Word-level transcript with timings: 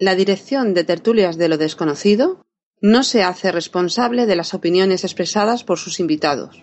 La 0.00 0.16
dirección 0.16 0.74
de 0.74 0.82
tertulias 0.82 1.36
de 1.36 1.48
lo 1.48 1.56
desconocido 1.56 2.44
no 2.80 3.04
se 3.04 3.22
hace 3.22 3.52
responsable 3.52 4.26
de 4.26 4.34
las 4.34 4.52
opiniones 4.52 5.04
expresadas 5.04 5.62
por 5.62 5.78
sus 5.78 6.00
invitados. 6.00 6.62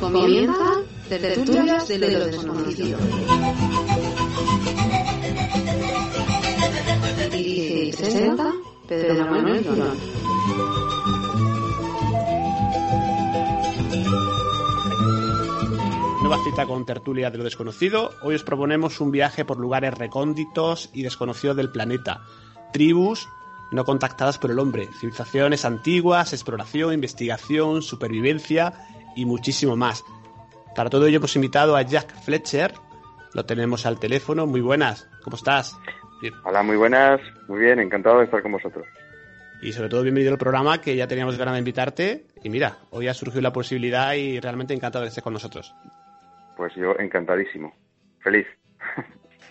Comienza 0.00 0.82
tertulias 1.08 1.88
de 1.88 1.98
lo 1.98 2.26
desconocido. 2.26 2.98
Dirige 7.30 7.84
y 7.84 7.92
presenta 7.92 8.52
Pedro 8.88 9.26
Manuel 9.26 9.62
Girón. 9.62 10.22
Nueva 16.32 16.50
cita 16.50 16.64
con 16.64 16.86
tertulia 16.86 17.30
de 17.30 17.36
lo 17.36 17.44
desconocido. 17.44 18.10
Hoy 18.22 18.34
os 18.34 18.42
proponemos 18.42 19.02
un 19.02 19.10
viaje 19.10 19.44
por 19.44 19.58
lugares 19.58 19.92
recónditos 19.92 20.88
y 20.94 21.02
desconocidos 21.02 21.58
del 21.58 21.70
planeta. 21.70 22.22
Tribus 22.72 23.28
no 23.70 23.84
contactadas 23.84 24.38
por 24.38 24.50
el 24.50 24.58
hombre, 24.58 24.88
civilizaciones 24.98 25.66
antiguas, 25.66 26.32
exploración, 26.32 26.94
investigación, 26.94 27.82
supervivencia 27.82 28.72
y 29.14 29.26
muchísimo 29.26 29.76
más. 29.76 30.06
Para 30.74 30.88
todo 30.88 31.06
ello 31.06 31.18
hemos 31.18 31.36
invitado 31.36 31.76
a 31.76 31.82
Jack 31.82 32.18
Fletcher. 32.22 32.72
Lo 33.34 33.44
tenemos 33.44 33.84
al 33.84 33.98
teléfono. 33.98 34.46
Muy 34.46 34.62
buenas. 34.62 35.06
¿Cómo 35.22 35.36
estás? 35.36 35.76
Bien. 36.22 36.32
Hola, 36.44 36.62
muy 36.62 36.78
buenas. 36.78 37.20
Muy 37.46 37.60
bien, 37.60 37.78
encantado 37.78 38.20
de 38.20 38.24
estar 38.24 38.40
con 38.40 38.52
vosotros. 38.52 38.86
Y 39.60 39.74
sobre 39.74 39.90
todo 39.90 40.02
bienvenido 40.02 40.32
al 40.32 40.38
programa 40.38 40.80
que 40.80 40.96
ya 40.96 41.06
teníamos 41.06 41.36
ganas 41.36 41.52
de 41.52 41.58
invitarte. 41.58 42.26
Y 42.42 42.48
mira, 42.48 42.78
hoy 42.88 43.08
ha 43.08 43.12
surgido 43.12 43.42
la 43.42 43.52
posibilidad 43.52 44.14
y 44.14 44.40
realmente 44.40 44.72
encantado 44.72 45.02
de 45.02 45.10
estar 45.10 45.22
con 45.22 45.34
nosotros. 45.34 45.74
Pues 46.56 46.74
yo 46.74 46.94
encantadísimo. 46.98 47.74
Feliz. 48.20 48.46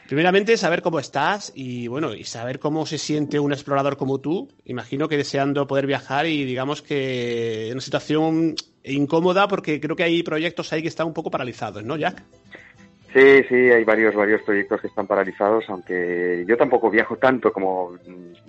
Primeramente, 0.08 0.58
saber 0.58 0.82
cómo 0.82 1.00
estás 1.00 1.54
y 1.56 1.88
bueno, 1.88 2.14
y 2.14 2.26
saber 2.26 2.60
cómo 2.60 2.86
se 2.86 2.98
siente 2.98 3.40
un 3.40 3.54
explorador 3.54 3.96
como 3.96 4.20
tú. 4.20 4.50
Imagino 4.66 5.08
que 5.08 5.16
deseando 5.16 5.68
poder 5.68 5.88
viajar 5.88 6.26
y 6.26 6.44
digamos 6.44 6.82
que 6.82 7.68
en 7.68 7.74
una 7.74 7.82
situación 7.82 8.56
incómoda 8.84 9.48
porque 9.48 9.80
creo 9.80 9.96
que 9.96 10.04
hay 10.04 10.22
proyectos 10.22 10.74
ahí 10.74 10.82
que 10.82 10.90
están 10.90 11.08
un 11.08 11.14
poco 11.14 11.32
paralizados, 11.32 11.86
¿no, 11.86 11.96
Jack? 11.96 12.24
Sí, 13.14 13.44
sí, 13.48 13.56
hay 13.56 13.84
varios, 13.84 14.16
varios 14.16 14.42
proyectos 14.44 14.82
que 14.82 14.88
están 14.88 15.08
paralizados, 15.08 15.66
aunque 15.70 16.46
yo 16.48 16.58
tampoco 16.58 16.90
viajo 16.90 17.18
tanto 17.18 17.54
como 17.54 17.98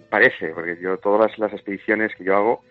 parece, 0.09 0.49
porque 0.49 0.79
yo 0.81 0.99
todas 0.99 1.31
las, 1.31 1.39
las 1.39 1.53
expediciones 1.53 2.13
que 2.17 2.25
yo 2.25 2.37
hago 2.37 2.65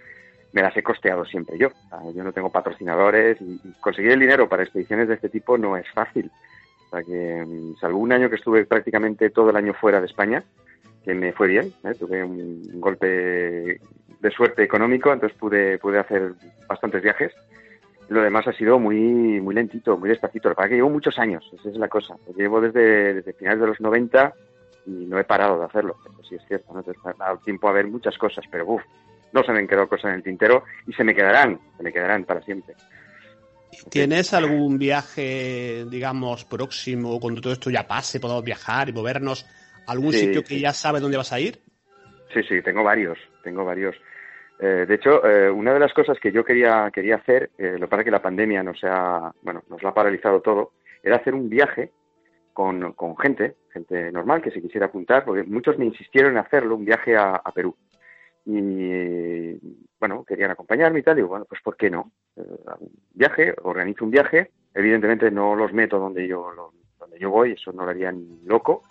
me 0.53 0.61
las 0.61 0.75
he 0.75 0.83
costeado 0.83 1.25
siempre 1.25 1.57
yo. 1.57 1.69
Yo 2.13 2.23
no 2.23 2.33
tengo 2.33 2.49
patrocinadores 2.49 3.39
y 3.41 3.59
conseguir 3.79 4.11
el 4.11 4.19
dinero 4.19 4.49
para 4.49 4.63
expediciones 4.63 5.07
de 5.07 5.15
este 5.15 5.29
tipo 5.29 5.57
no 5.57 5.77
es 5.77 5.89
fácil. 5.91 6.29
O 6.87 6.89
sea 6.89 7.03
que, 7.03 7.45
salvo 7.79 7.99
un 7.99 8.11
año 8.11 8.29
que 8.29 8.35
estuve 8.35 8.65
prácticamente 8.65 9.29
todo 9.29 9.49
el 9.49 9.55
año 9.55 9.73
fuera 9.73 9.99
de 9.99 10.07
España, 10.07 10.43
que 11.05 11.13
me 11.13 11.31
fue 11.31 11.47
bien, 11.47 11.73
¿eh? 11.83 11.95
tuve 11.97 12.23
un 12.23 12.79
golpe 12.79 13.79
de 14.21 14.31
suerte 14.31 14.63
económico, 14.63 15.11
entonces 15.11 15.37
pude, 15.37 15.77
pude 15.79 15.99
hacer 15.99 16.33
bastantes 16.67 17.01
viajes. 17.01 17.33
Lo 18.09 18.21
demás 18.21 18.45
ha 18.47 18.53
sido 18.53 18.77
muy, 18.77 19.39
muy 19.39 19.55
lentito, 19.55 19.97
muy 19.97 20.09
despacito. 20.09 20.49
Lo 20.49 20.55
que 20.55 20.63
es 20.63 20.69
que 20.69 20.75
llevo 20.75 20.89
muchos 20.89 21.17
años, 21.17 21.49
esa 21.57 21.69
es 21.69 21.77
la 21.77 21.87
cosa. 21.87 22.17
Llevo 22.35 22.59
desde, 22.59 23.13
desde 23.15 23.33
finales 23.33 23.61
de 23.61 23.67
los 23.67 23.79
90 23.79 24.33
y 24.85 24.91
no 25.05 25.17
he 25.17 25.23
parado 25.23 25.57
de 25.59 25.65
hacerlo. 25.65 25.95
Eso 26.05 26.23
sí 26.23 26.35
es 26.35 26.45
cierto, 26.45 26.73
¿no? 26.73 26.79
Entonces, 26.79 27.01
ha 27.05 27.13
dado 27.13 27.37
tiempo 27.37 27.69
a 27.69 27.71
ver 27.71 27.87
muchas 27.87 28.17
cosas, 28.17 28.43
pero 28.51 28.65
uff, 28.67 28.83
no 29.33 29.43
se 29.43 29.51
me 29.51 29.59
han 29.59 29.67
quedado 29.67 29.87
cosas 29.87 30.09
en 30.11 30.15
el 30.17 30.23
tintero 30.23 30.63
y 30.87 30.93
se 30.93 31.03
me 31.03 31.15
quedarán, 31.15 31.59
se 31.77 31.83
me 31.83 31.91
quedarán 31.93 32.23
para 32.25 32.41
siempre. 32.41 32.75
¿Tienes 33.89 34.33
algún 34.33 34.77
viaje, 34.77 35.85
digamos, 35.89 36.45
próximo, 36.45 37.19
cuando 37.19 37.41
todo 37.41 37.53
esto 37.53 37.69
ya 37.69 37.87
pase, 37.87 38.19
podamos 38.19 38.43
viajar 38.43 38.89
y 38.89 38.93
movernos, 38.93 39.45
algún 39.87 40.11
Sí, 40.11 40.19
sitio 40.19 40.41
que 40.43 40.55
sí. 40.55 40.59
ya 40.61 40.73
sabes 40.73 41.01
dónde 41.01 41.17
vas 41.17 41.31
a 41.31 41.39
ir? 41.39 41.59
Sí, 42.33 42.41
sí, 42.43 42.61
tengo 42.61 42.83
varios, 42.83 43.17
tengo 43.43 43.63
varios. 43.65 43.95
Eh, 44.59 44.85
de 44.87 44.93
hecho, 44.95 45.25
eh, 45.25 45.49
una 45.49 45.73
de 45.73 45.79
las 45.79 45.93
cosas 45.93 46.19
que 46.19 46.31
yo 46.31 46.43
quería, 46.45 46.91
quería 46.93 47.15
hacer, 47.15 47.49
eh, 47.57 47.73
lo 47.73 47.87
que 47.87 47.87
pasa 47.87 48.01
es 48.01 48.05
que 48.05 48.11
la 48.11 48.21
pandemia 48.21 48.61
nos 48.61 48.79
ha, 48.83 49.33
bueno, 49.41 49.63
nos 49.69 49.81
lo 49.81 49.89
ha 49.89 49.93
paralizado 49.93 50.41
todo, 50.41 50.73
era 51.01 51.15
hacer 51.15 51.33
un 51.33 51.49
viaje 51.49 51.91
con, 52.53 52.93
con 52.93 53.17
gente, 53.17 53.55
gente 53.73 54.11
normal 54.11 54.41
que 54.41 54.51
se 54.51 54.61
quisiera 54.61 54.85
apuntar, 54.87 55.25
porque 55.25 55.43
muchos 55.43 55.77
me 55.79 55.85
insistieron 55.85 56.33
en 56.33 56.37
hacerlo, 56.37 56.75
un 56.75 56.85
viaje 56.85 57.15
a, 57.15 57.35
a 57.43 57.51
Perú. 57.51 57.75
Y 58.45 59.53
bueno, 59.99 60.23
querían 60.25 60.51
acompañarme 60.51 60.99
y 60.99 61.03
tal, 61.03 61.15
digo, 61.15 61.27
bueno, 61.27 61.45
pues 61.45 61.61
¿por 61.61 61.77
qué 61.77 61.89
no? 61.89 62.11
Eh, 62.35 62.41
viaje, 63.13 63.53
organizo 63.63 64.03
un 64.05 64.11
viaje, 64.11 64.51
evidentemente 64.73 65.29
no 65.29 65.55
los 65.55 65.71
meto 65.73 65.99
donde 65.99 66.27
yo, 66.27 66.51
lo- 66.51 66.73
donde 66.99 67.19
yo 67.19 67.29
voy, 67.29 67.51
eso 67.53 67.71
no 67.71 67.83
lo 67.83 67.91
haría 67.91 68.11
ni 68.11 68.41
loco, 68.45 68.83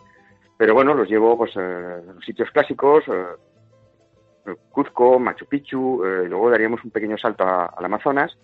pero 0.56 0.74
bueno, 0.74 0.94
los 0.94 1.08
llevo 1.08 1.36
pues 1.36 1.56
a 1.56 2.00
los 2.14 2.24
sitios 2.24 2.50
clásicos, 2.50 3.04
eh, 3.08 4.54
Cuzco, 4.70 5.18
Machu 5.18 5.46
Picchu, 5.46 6.04
eh, 6.04 6.28
luego 6.28 6.50
daríamos 6.50 6.82
un 6.84 6.90
pequeño 6.90 7.16
salto 7.18 7.44
al 7.44 7.84
Amazonas, 7.84 8.36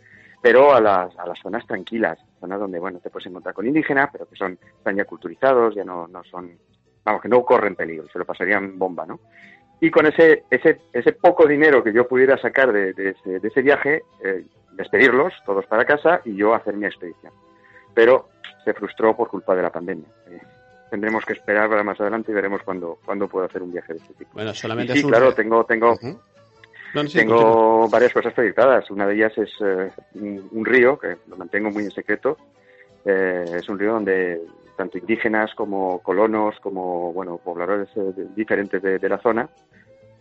pero 0.42 0.74
a 0.74 0.80
las, 0.80 1.16
a 1.18 1.26
las 1.26 1.38
zonas 1.40 1.66
tranquilas, 1.66 2.18
zonas 2.38 2.60
donde 2.60 2.78
bueno 2.78 3.00
te 3.00 3.10
puedes 3.10 3.26
encontrar 3.26 3.54
con 3.54 3.66
indígenas, 3.66 4.10
pero 4.12 4.26
que 4.26 4.36
son 4.36 4.58
están 4.78 4.96
ya 4.96 5.04
culturizados, 5.04 5.74
ya 5.74 5.84
no, 5.84 6.06
no 6.06 6.22
son, 6.24 6.50
vamos, 7.04 7.22
que 7.22 7.28
no 7.28 7.42
corren 7.44 7.74
peligro, 7.74 8.06
se 8.12 8.18
lo 8.18 8.24
pasarían 8.24 8.78
bomba, 8.78 9.06
¿no? 9.06 9.20
Y 9.80 9.90
con 9.90 10.06
ese, 10.06 10.44
ese, 10.50 10.80
ese 10.92 11.12
poco 11.12 11.46
dinero 11.46 11.84
que 11.84 11.92
yo 11.92 12.08
pudiera 12.08 12.38
sacar 12.38 12.72
de, 12.72 12.92
de 12.94 13.10
ese, 13.10 13.40
de 13.40 13.48
ese 13.48 13.62
viaje, 13.62 14.02
eh, 14.24 14.44
despedirlos 14.72 15.34
todos 15.44 15.66
para 15.66 15.84
casa 15.84 16.20
y 16.24 16.34
yo 16.34 16.54
hacer 16.54 16.74
mi 16.74 16.86
expedición. 16.86 17.32
Pero 17.94 18.28
se 18.64 18.72
frustró 18.72 19.14
por 19.14 19.28
culpa 19.28 19.54
de 19.54 19.62
la 19.62 19.70
pandemia. 19.70 20.06
Eh, 20.28 20.40
tendremos 20.90 21.24
que 21.24 21.34
esperar 21.34 21.68
para 21.68 21.82
más 21.82 22.00
adelante 22.00 22.32
y 22.32 22.34
veremos 22.34 22.62
cuándo, 22.62 22.98
cuándo 23.04 23.28
puedo 23.28 23.46
hacer 23.46 23.62
un 23.62 23.72
viaje 23.72 23.92
de 23.92 23.98
este 23.98 24.14
tipo. 24.14 24.30
Bueno, 24.34 24.50
Y 24.50 24.54
solamente 24.54 24.94
sí, 24.94 25.02
claro, 25.02 25.34
tengo, 25.34 25.64
tengo, 25.64 25.92
Ujú. 25.92 26.18
No, 26.94 27.02
no, 27.02 27.08
sí, 27.08 27.18
tengo 27.18 27.88
varias 27.88 28.12
cosas 28.12 28.32
proyectadas. 28.32 28.90
Una 28.90 29.06
de 29.06 29.14
ellas 29.14 29.36
es 29.36 29.50
eh, 29.60 29.90
un, 30.14 30.48
un 30.52 30.64
río, 30.64 30.98
que 30.98 31.16
lo 31.28 31.36
mantengo 31.36 31.70
muy 31.70 31.84
en 31.84 31.90
secreto. 31.90 32.38
Eh, 33.04 33.44
es 33.56 33.68
un 33.68 33.78
río 33.78 33.92
donde 33.92 34.40
tanto 34.76 34.98
indígenas 34.98 35.54
como 35.54 36.00
colonos, 36.00 36.58
como 36.60 37.12
bueno 37.12 37.38
pobladores 37.38 37.88
eh, 37.96 38.12
de- 38.14 38.28
diferentes 38.34 38.82
de, 38.82 38.98
de 38.98 39.08
la 39.08 39.18
zona, 39.18 39.48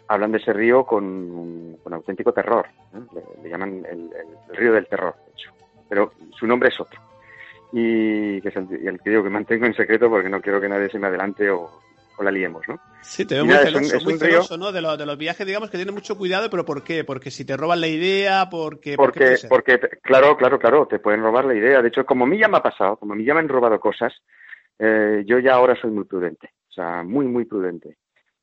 hablan 0.08 0.32
de 0.32 0.38
ese 0.38 0.54
río 0.54 0.86
con, 0.86 1.78
con 1.84 1.94
auténtico 1.94 2.32
terror. 2.32 2.66
¿eh? 2.94 3.00
Le, 3.14 3.44
le 3.44 3.50
llaman 3.50 3.86
el, 3.90 4.10
río 4.56 4.74
del 4.74 4.88
terror, 4.88 5.16
de 5.26 5.32
hecho. 5.34 5.52
Pero 5.90 6.12
su 6.38 6.48
nombre 6.48 6.70
es 6.70 6.80
otro. 6.80 7.00
Y 7.74 8.40
que 8.42 8.50
es 8.50 8.56
el, 8.56 8.68
que 9.04 9.10
digo 9.10 9.24
que 9.24 9.30
mantengo 9.30 9.66
en 9.66 9.74
secreto 9.74 10.10
porque 10.10 10.30
no 10.30 10.42
quiero 10.42 10.62
que 10.62 10.70
nadie 10.70 10.90
se 10.90 11.00
me 11.00 11.08
adelante 11.08 11.50
o, 11.50 11.70
o 12.18 12.24
la 12.24 12.32
liemos, 12.32 12.62
¿no? 12.68 12.80
Sí, 13.02 13.26
te 13.26 13.36
veo 13.36 13.46
muy 13.46 13.56
celoso, 13.58 14.00
muy. 14.58 14.72
De, 14.72 14.82
lo- 14.82 14.98
de 14.98 15.06
los 15.06 15.18
viajes, 15.18 15.46
digamos 15.46 15.70
que 15.70 15.78
tienes 15.78 15.94
mucho 15.94 16.18
cuidado, 16.18 16.50
pero 16.50 16.66
¿por 16.66 16.84
qué? 16.84 17.04
Porque 17.04 17.30
si 17.32 17.46
te 17.46 17.58
roban 17.58 17.82
la 17.82 17.88
idea, 17.88 18.48
porque... 18.50 18.96
¿por 18.96 19.12
qué 19.12 19.38
Porque, 19.50 19.78
porque, 19.78 19.98
claro, 20.02 20.38
claro, 20.38 20.58
claro, 20.58 20.88
te 20.88 21.00
pueden 21.00 21.22
robar 21.22 21.46
la 21.46 21.54
idea. 21.56 21.82
De 21.82 21.90
hecho, 21.90 22.06
como 22.06 22.24
a 22.26 22.28
mí 22.28 22.38
ya 22.40 22.48
me 22.48 22.58
ha 22.58 22.64
pasado, 22.64 22.96
como 22.98 23.14
a 23.14 23.16
mí 23.16 23.24
ya 23.26 23.34
me 23.34 23.42
han 23.42 23.50
robado 23.50 23.80
cosas, 23.80 24.14
eh, 24.80 25.24
yo 25.26 25.40
ya 25.40 25.54
ahora 25.56 25.76
soy 25.76 25.92
muy 25.92 26.06
prudente, 26.06 26.50
o 26.70 26.74
sea, 26.74 27.04
muy, 27.04 27.26
muy 27.28 27.46
prudente. 27.46 27.98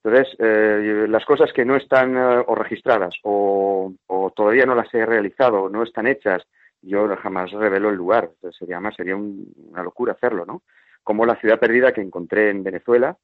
Entonces, 0.04 0.34
eh, 0.40 1.06
las 1.08 1.24
cosas 1.24 1.52
que 1.52 1.64
no 1.64 1.76
están 1.76 2.16
eh, 2.16 2.44
o 2.46 2.54
registradas 2.54 3.14
o, 3.22 3.92
o 4.06 4.30
todavía 4.32 4.66
no 4.66 4.74
las 4.74 4.92
he 4.94 5.06
realizado 5.06 5.68
no 5.68 5.82
están 5.84 6.06
hechas, 6.08 6.42
yo 6.80 7.08
jamás 7.16 7.52
revelo 7.52 7.90
el 7.90 7.96
lugar. 7.96 8.30
Entonces, 8.34 8.58
sería 8.58 8.80
más, 8.80 8.94
sería 8.96 9.14
un- 9.16 9.52
una 9.70 9.82
locura 9.82 10.12
hacerlo, 10.14 10.44
¿no? 10.44 10.62
Como 11.04 11.24
la 11.26 11.36
ciudad 11.36 11.60
perdida 11.60 11.92
que 11.92 12.00
encontré 12.00 12.50
en 12.50 12.64
Venezuela, 12.64 13.16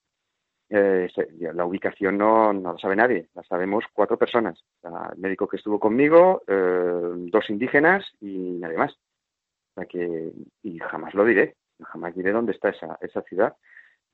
eh, 0.70 1.08
la 1.54 1.64
ubicación 1.64 2.18
no, 2.18 2.52
no 2.52 2.72
la 2.74 2.78
sabe 2.78 2.96
nadie, 2.96 3.28
la 3.34 3.42
sabemos 3.44 3.84
cuatro 3.92 4.18
personas. 4.18 4.62
El 4.82 5.18
médico 5.18 5.48
que 5.48 5.56
estuvo 5.56 5.80
conmigo, 5.80 6.42
eh, 6.46 7.00
dos 7.30 7.48
indígenas 7.50 8.04
y 8.20 8.58
nadie 8.60 8.76
más. 8.76 8.92
O 8.92 9.80
sea 9.80 9.86
que, 9.86 10.32
y 10.62 10.78
jamás 10.78 11.14
lo 11.14 11.24
diré, 11.24 11.56
jamás 11.84 12.14
diré 12.14 12.32
dónde 12.32 12.52
está 12.52 12.70
esa, 12.70 12.98
esa 13.00 13.22
ciudad. 13.22 13.54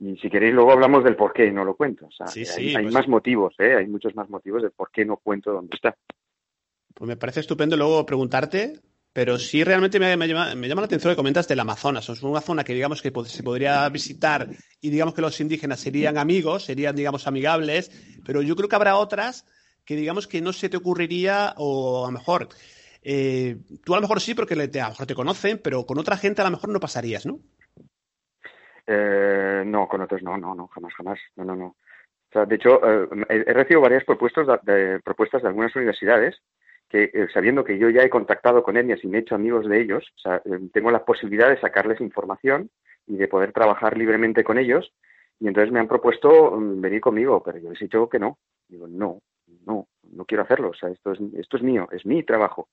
Y 0.01 0.17
si 0.17 0.29
queréis 0.29 0.53
luego 0.55 0.73
hablamos 0.73 1.05
del 1.05 1.17
por 1.17 1.33
qué 1.33 1.51
no 1.53 1.65
lo 1.65 1.77
cuento. 1.77 2.07
O 2.07 2.11
sea, 2.11 2.27
Sí, 2.27 2.41
hay, 2.41 2.47
sí, 2.47 2.77
hay 2.77 2.83
pues- 2.85 2.95
más 2.95 3.09
motivos, 3.09 3.55
¿eh? 3.59 3.77
hay 3.77 3.87
muchos 3.87 4.15
más 4.15 4.29
motivos 4.29 4.63
del 4.63 4.73
por 4.73 4.91
qué 4.91 5.05
no 5.05 5.17
cuento 5.19 5.53
dónde 5.53 5.75
está. 5.75 5.97
Pues 6.95 7.09
me 7.09 7.17
parece 7.17 7.41
estupendo 7.41 7.77
luego 7.77 8.05
preguntarte 8.07 8.81
Pero 9.13 9.39
sí 9.39 9.63
realmente 9.63 10.01
me, 10.01 10.09
llama, 10.27 10.55
me, 10.57 10.69
llama, 10.69 10.81
la 10.81 10.87
atención 10.87 11.11
lo 11.11 11.15
que 11.15 11.21
comentas 11.21 11.47
del 11.47 11.61
Amazonas. 11.61 12.09
Es 12.09 12.21
una 12.25 12.41
zona 12.41 12.65
que 12.65 12.75
digamos 12.75 13.01
que 13.01 13.13
se 13.27 13.43
podría 13.45 13.89
visitar 13.89 14.49
y 14.81 14.91
digamos 14.91 15.15
que 15.15 15.23
los 15.23 15.41
indígenas 15.41 15.79
serían 15.79 16.19
amigos, 16.19 16.65
serían 16.65 16.97
digamos 16.97 17.29
amigables, 17.29 17.93
pero 18.27 18.43
yo 18.43 18.57
creo 18.57 18.69
que 18.69 18.75
habrá 18.75 18.97
otras 18.97 19.47
que 19.85 19.95
digamos 19.95 20.27
que 20.27 20.41
no 20.41 20.53
se 20.53 20.69
te 20.69 20.77
ocurriría 20.77 21.55
o 21.59 22.05
a 22.05 22.09
lo 22.09 22.19
mejor 22.19 22.49
eh, 23.03 23.59
tú 23.85 23.95
a 23.95 23.99
lo 23.99 24.03
mejor 24.03 24.21
sí 24.21 24.35
porque 24.35 24.57
te, 24.67 24.81
a 24.81 24.85
lo 24.85 24.91
mejor 24.91 25.07
te 25.07 25.15
conocen, 25.15 25.61
pero 25.63 25.85
con 25.87 25.99
otra 25.99 26.17
gente 26.17 26.41
a 26.41 26.45
lo 26.47 26.51
mejor 26.51 26.71
no 26.71 26.81
pasarías, 26.81 27.25
¿no? 27.25 27.39
Eh, 28.87 29.63
no, 29.67 29.89
con 29.89 30.03
otros 30.03 30.23
no, 30.23 30.37
no, 30.37 30.55
no, 30.55 30.69
jamás, 30.69 30.95
jamás. 30.95 31.19
No, 31.37 31.45
no, 31.45 31.57
no. 31.57 31.67
O 31.67 32.33
sea, 32.33 32.47
de 32.47 32.57
hecho, 32.57 32.81
eh, 32.85 33.09
he, 33.29 33.53
recibido 33.53 33.81
varias 33.81 34.05
propuestas 34.05 34.47
de, 34.65 35.01
propuestas 35.05 35.43
de 35.43 35.49
algunas 35.49 35.75
universidades 35.77 36.37
que 36.89 37.11
eh, 37.13 37.29
sabiendo 37.33 37.65
que 37.65 37.79
yo 37.79 37.89
ya 37.91 38.03
he 38.03 38.11
contactado 38.11 38.63
con 38.63 38.77
ellas 38.77 39.01
y 39.03 39.09
me 39.09 39.19
he 39.19 39.21
hecho 39.21 39.35
amigos 39.35 39.69
de 39.69 39.81
ellos, 39.81 40.05
o 40.17 40.19
sea, 40.19 40.37
eh, 40.45 40.69
tengo 40.73 40.91
la 40.91 41.05
posibilidad 41.05 41.49
de 41.49 41.61
sacarles 41.61 42.01
información 42.01 42.71
y 43.07 43.17
de 43.17 43.29
poder 43.29 43.53
trabajar 43.53 43.97
libremente 43.97 44.45
con 44.45 44.59
ellos. 44.59 44.93
Y 45.41 45.49
entonces 45.49 45.73
me 45.73 45.81
han 45.81 45.89
propuesto 45.89 46.53
mm, 46.53 46.81
venir 46.81 47.01
conmigo, 47.01 47.43
pero 47.43 47.59
yo 47.59 47.71
les 47.71 47.81
he 47.81 47.85
dicho 47.85 48.09
que 48.09 48.19
no. 48.19 48.39
Digo, 48.69 48.87
no, 48.87 49.21
no, 49.67 49.89
no 50.03 50.25
quiero 50.25 50.45
hacerlo. 50.45 50.71
O 50.71 50.75
sea, 50.75 50.91
esto 50.91 51.13
es, 51.13 51.21
esto 51.37 51.57
es 51.57 51.63
mío, 51.63 51.89
es 51.91 52.05
mi 52.07 52.23
trabajo. 52.23 52.69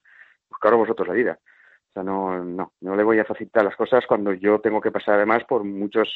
Buscaros 0.50 0.80
vosotros 0.80 1.07
la 1.07 1.14
vida. 1.14 1.40
O 1.92 1.94
sea, 1.94 2.04
no, 2.04 2.44
no, 2.44 2.74
no 2.82 2.96
le 2.96 3.04
voy 3.04 3.20
a 3.20 3.26
facilitar 3.26 3.66
las 3.66 3.76
cosas 3.76 4.06
cuando 4.08 4.34
yo 4.34 4.60
tengo 4.60 4.80
que 4.80 4.92
pasar 4.92 5.16
además 5.16 5.44
por 5.44 5.64
muchos, 5.64 6.10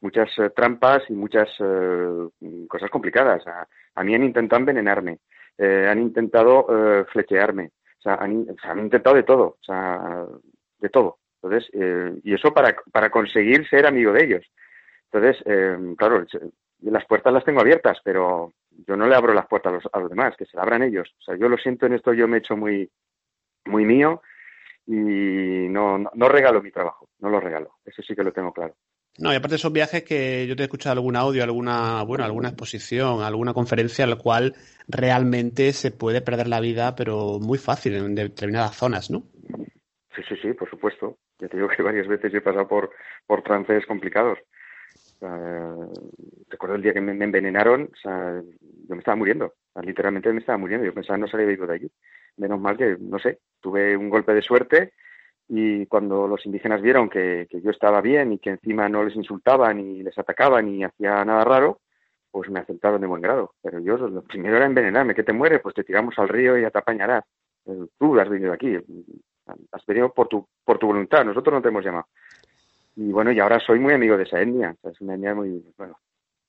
muchas 0.00 0.28
eh, 0.38 0.50
trampas 0.50 1.02
y 1.08 1.12
muchas 1.12 1.48
cosas 2.68 2.90
complicadas. 2.90 3.42
a, 3.46 4.04
mí 4.04 4.14
han 4.14 4.24
intentado 4.24 4.60
envenenarme 4.60 5.18
eh, 5.56 5.86
han 5.88 6.00
intentado 6.00 6.66
eh, 6.68 7.04
flechearme, 7.12 7.70
o 7.98 8.02
sea, 8.02 8.14
han, 8.14 8.32
intentado 8.78 9.14
de 9.14 9.22
todo, 9.22 9.44
o 9.44 9.64
sea, 9.64 10.26
de 10.78 10.88
todo. 10.88 11.18
Entonces, 11.40 11.70
eh, 11.74 12.12
y 12.24 12.34
eso 12.34 12.52
para, 12.52 12.74
para 12.90 13.10
conseguir 13.10 13.68
ser 13.68 13.86
amigo 13.86 14.12
de 14.12 14.24
ellos. 14.24 14.44
Entonces, 15.12 15.44
claro, 15.96 16.26
las 16.80 17.06
puertas 17.06 17.32
las 17.32 17.44
tengo 17.44 17.60
abiertas, 17.60 17.98
pero 18.02 18.52
yo 18.84 18.96
no 18.96 19.06
le 19.06 19.14
abro 19.14 19.32
las 19.32 19.46
puertas 19.46 19.70
a 19.70 19.76
los, 19.76 19.88
a 19.92 20.00
los 20.00 20.10
demás, 20.10 20.34
que 20.36 20.44
se 20.44 20.56
la 20.56 20.64
abran 20.64 20.82
ellos. 20.82 21.14
O 21.20 21.22
sea, 21.22 21.36
yo 21.36 21.48
lo 21.48 21.56
siento 21.56 21.86
en 21.86 21.92
esto, 21.92 22.12
yo 22.12 22.26
me 22.26 22.38
he 22.38 22.40
hecho 22.40 22.56
muy, 22.56 22.90
muy 23.66 23.84
mío 23.84 24.22
y 24.86 25.68
no, 25.68 25.98
no 25.98 26.28
regalo 26.28 26.62
mi 26.62 26.70
trabajo, 26.70 27.08
no 27.20 27.30
lo 27.30 27.40
regalo. 27.40 27.78
Eso 27.84 28.02
sí 28.02 28.14
que 28.14 28.24
lo 28.24 28.32
tengo 28.32 28.52
claro. 28.52 28.74
No, 29.16 29.32
y 29.32 29.36
aparte 29.36 29.58
son 29.58 29.72
viajes 29.72 30.02
que 30.02 30.44
yo 30.48 30.56
te 30.56 30.62
he 30.62 30.64
escuchado 30.64 30.94
algún 30.94 31.14
audio, 31.14 31.44
alguna, 31.44 32.02
bueno, 32.02 32.24
alguna 32.24 32.48
exposición, 32.48 33.22
alguna 33.22 33.54
conferencia 33.54 34.02
en 34.02 34.10
la 34.10 34.16
cual 34.16 34.54
realmente 34.88 35.72
se 35.72 35.92
puede 35.92 36.20
perder 36.20 36.48
la 36.48 36.58
vida, 36.58 36.96
pero 36.96 37.38
muy 37.38 37.58
fácil 37.58 37.94
en 37.94 38.14
determinadas 38.16 38.74
zonas, 38.74 39.10
¿no? 39.10 39.22
Sí, 40.16 40.22
sí, 40.28 40.34
sí, 40.42 40.52
por 40.52 40.68
supuesto. 40.68 41.18
Ya 41.38 41.48
te 41.48 41.56
digo 41.56 41.68
que 41.68 41.82
varias 41.82 42.08
veces 42.08 42.34
he 42.34 42.40
pasado 42.40 42.66
por, 42.66 42.90
por 43.26 43.42
trances 43.42 43.86
complicados. 43.86 44.38
recuerdo 46.48 46.74
el 46.74 46.82
día 46.82 46.92
que 46.92 47.00
me, 47.00 47.12
envenenaron, 47.12 47.90
o 47.92 47.96
sea, 47.96 48.42
yo 48.42 48.94
me 48.94 48.98
estaba 48.98 49.16
muriendo, 49.16 49.54
literalmente 49.80 50.32
me 50.32 50.40
estaba 50.40 50.58
muriendo, 50.58 50.86
yo 50.86 50.94
pensaba 50.94 51.18
no 51.18 51.28
salía 51.28 51.46
vivo 51.46 51.66
de 51.66 51.74
allí. 51.74 51.90
Menos 52.36 52.60
mal 52.60 52.76
que, 52.76 52.96
no 52.98 53.18
sé, 53.18 53.40
tuve 53.60 53.96
un 53.96 54.10
golpe 54.10 54.34
de 54.34 54.42
suerte 54.42 54.92
y 55.48 55.86
cuando 55.86 56.26
los 56.26 56.44
indígenas 56.46 56.80
vieron 56.80 57.08
que, 57.08 57.46
yo 57.50 57.70
estaba 57.70 58.00
bien 58.00 58.32
y 58.32 58.38
que 58.38 58.50
encima 58.50 58.88
no 58.88 59.04
les 59.04 59.14
insultaba 59.14 59.72
ni 59.74 60.02
les 60.02 60.16
atacaba 60.18 60.62
ni 60.62 60.84
hacía 60.84 61.24
nada 61.24 61.44
raro, 61.44 61.80
pues 62.30 62.50
me 62.50 62.60
aceptaron 62.60 63.00
de 63.00 63.06
buen 63.06 63.22
grado. 63.22 63.54
Pero 63.62 63.78
yo 63.78 63.96
lo 63.96 64.22
primero 64.22 64.56
era 64.56 64.66
envenenarme, 64.66 65.14
que 65.14 65.22
te 65.22 65.32
mueres, 65.32 65.60
pues 65.60 65.74
te 65.74 65.84
tiramos 65.84 66.18
al 66.18 66.28
río 66.28 66.58
y 66.58 66.62
te 66.62 66.78
apañarás. 66.78 67.24
Tú 67.98 68.18
has 68.18 68.28
venido 68.28 68.52
aquí, 68.52 68.76
has 69.72 69.86
venido 69.86 70.12
por 70.12 70.28
tu, 70.28 70.46
por 70.64 70.78
tu 70.78 70.86
voluntad, 70.86 71.24
nosotros 71.24 71.54
no 71.54 71.62
te 71.62 71.68
hemos 71.68 71.84
llamado. 71.84 72.06
Y 72.96 73.10
bueno, 73.10 73.32
y 73.32 73.40
ahora 73.40 73.58
soy 73.60 73.78
muy 73.78 73.92
amigo 73.92 74.16
de 74.16 74.22
esa 74.22 74.40
etnia, 74.40 74.74
es 74.82 75.00
una 75.00 75.14
etnia 75.14 75.34
muy, 75.34 75.64
bueno, 75.76 75.98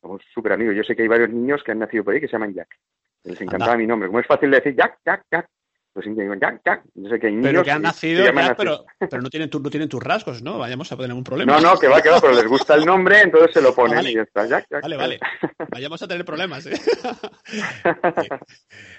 somos 0.02 0.22
súper 0.34 0.54
amigos. 0.54 0.76
Yo 0.76 0.84
sé 0.84 0.96
que 0.96 1.02
hay 1.02 1.08
varios 1.08 1.30
niños 1.30 1.64
que 1.64 1.72
han 1.72 1.80
nacido 1.80 2.04
por 2.04 2.14
ahí 2.14 2.22
que 2.22 2.28
se 2.28 2.34
llaman 2.34 2.54
Jack. 2.54 2.70
Les 3.24 3.42
encantaba 3.42 3.76
mi 3.76 3.88
nombre. 3.88 4.08
Como 4.08 4.20
es 4.20 4.28
fácil 4.28 4.52
de 4.52 4.58
decir 4.58 4.76
Jack, 4.76 5.00
Jack, 5.04 5.26
Jack, 5.32 5.50
pues 5.96 6.08
ya, 6.42 6.62
ya. 6.66 6.84
Yo 6.94 7.10
sé 7.10 7.20
que 7.22 7.28
hay 7.28 7.32
niños 7.32 7.52
pero 7.52 7.64
que 7.64 7.72
han 7.72 7.82
nacido, 7.82 8.26
ya, 8.26 8.34
pero, 8.58 8.84
pero, 9.00 9.22
no, 9.22 9.30
tienen 9.30 9.50
no 9.50 9.70
tienen 9.70 9.88
tus 9.88 10.04
rasgos, 10.04 10.44
¿no? 10.44 10.58
Vayamos 10.58 10.92
a 10.92 10.98
tener 10.98 11.14
un 11.14 11.24
problema. 11.24 11.54
No, 11.54 11.62
no, 11.62 11.80
que 11.80 11.88
va, 11.88 12.02
que 12.02 12.10
va, 12.10 12.20
pero 12.20 12.34
les 12.34 12.46
gusta 12.48 12.76
el 12.76 12.86
nombre, 12.86 13.22
entonces 13.22 13.54
se 13.54 13.62
lo 13.62 13.74
ponen 13.74 13.96
vale. 13.96 14.12
y 14.12 14.16
ya 14.16 14.24
está. 14.24 14.46
Ya, 14.46 14.62
vale, 14.82 14.98
vale. 14.98 15.20
Vayamos 15.72 16.02
a 16.02 16.08
tener 16.10 16.26
problemas, 16.26 16.66
¿eh? 16.66 16.74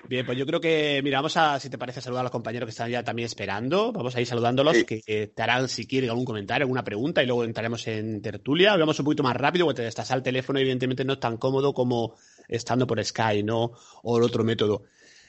Bien, 0.09 0.25
pues 0.25 0.39
yo 0.39 0.47
creo 0.47 0.59
que, 0.59 1.03
mira, 1.05 1.19
vamos 1.19 1.37
a, 1.37 1.61
si 1.61 1.69
te 1.69 1.77
parece, 1.77 2.01
saludar 2.01 2.21
a 2.21 2.23
los 2.23 2.33
compañeros 2.33 2.67
que 2.67 2.71
están 2.71 2.89
ya 2.89 3.05
también 3.05 3.27
esperando. 3.27 3.93
Vamos 3.93 4.17
a 4.17 4.21
ir 4.23 4.27
saludándolos, 4.27 4.83
que 4.85 5.33
te 5.35 5.43
harán, 5.43 5.69
si 5.69 5.87
quieren, 5.87 6.09
algún 6.09 6.25
comentario, 6.25 6.65
alguna 6.65 6.83
pregunta, 6.83 7.23
y 7.23 7.27
luego 7.27 7.45
entraremos 7.45 7.87
en 7.89 8.23
tertulia. 8.23 8.75
Vamos 8.75 8.99
un 8.99 9.05
poquito 9.05 9.23
más 9.23 9.37
rápido, 9.37 9.67
porque 9.67 9.87
estás 9.87 10.11
al 10.13 10.23
teléfono, 10.23 10.61
evidentemente 10.61 11.05
no 11.05 11.13
es 11.13 11.21
tan 11.21 11.37
cómodo 11.37 11.75
como 11.75 12.17
estando 12.49 12.87
por 12.87 13.05
Sky, 13.05 13.43
¿no? 13.43 13.73
O 14.03 14.17
el 14.17 14.25
otro 14.25 14.45
método. 14.45 14.85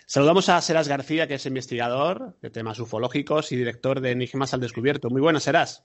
Saludamos 0.09 0.47
a 0.47 0.61
Seras 0.61 0.87
García, 0.87 1.27
que 1.27 1.33
es 1.33 1.45
investigador 1.45 2.37
de 2.41 2.49
temas 2.49 2.79
ufológicos 2.79 3.51
y 3.51 3.57
director 3.57 3.99
de 3.99 4.11
Enigmas 4.11 4.53
al 4.53 4.61
Descubierto. 4.61 5.09
Muy 5.09 5.19
buenas, 5.19 5.43
Seras. 5.43 5.83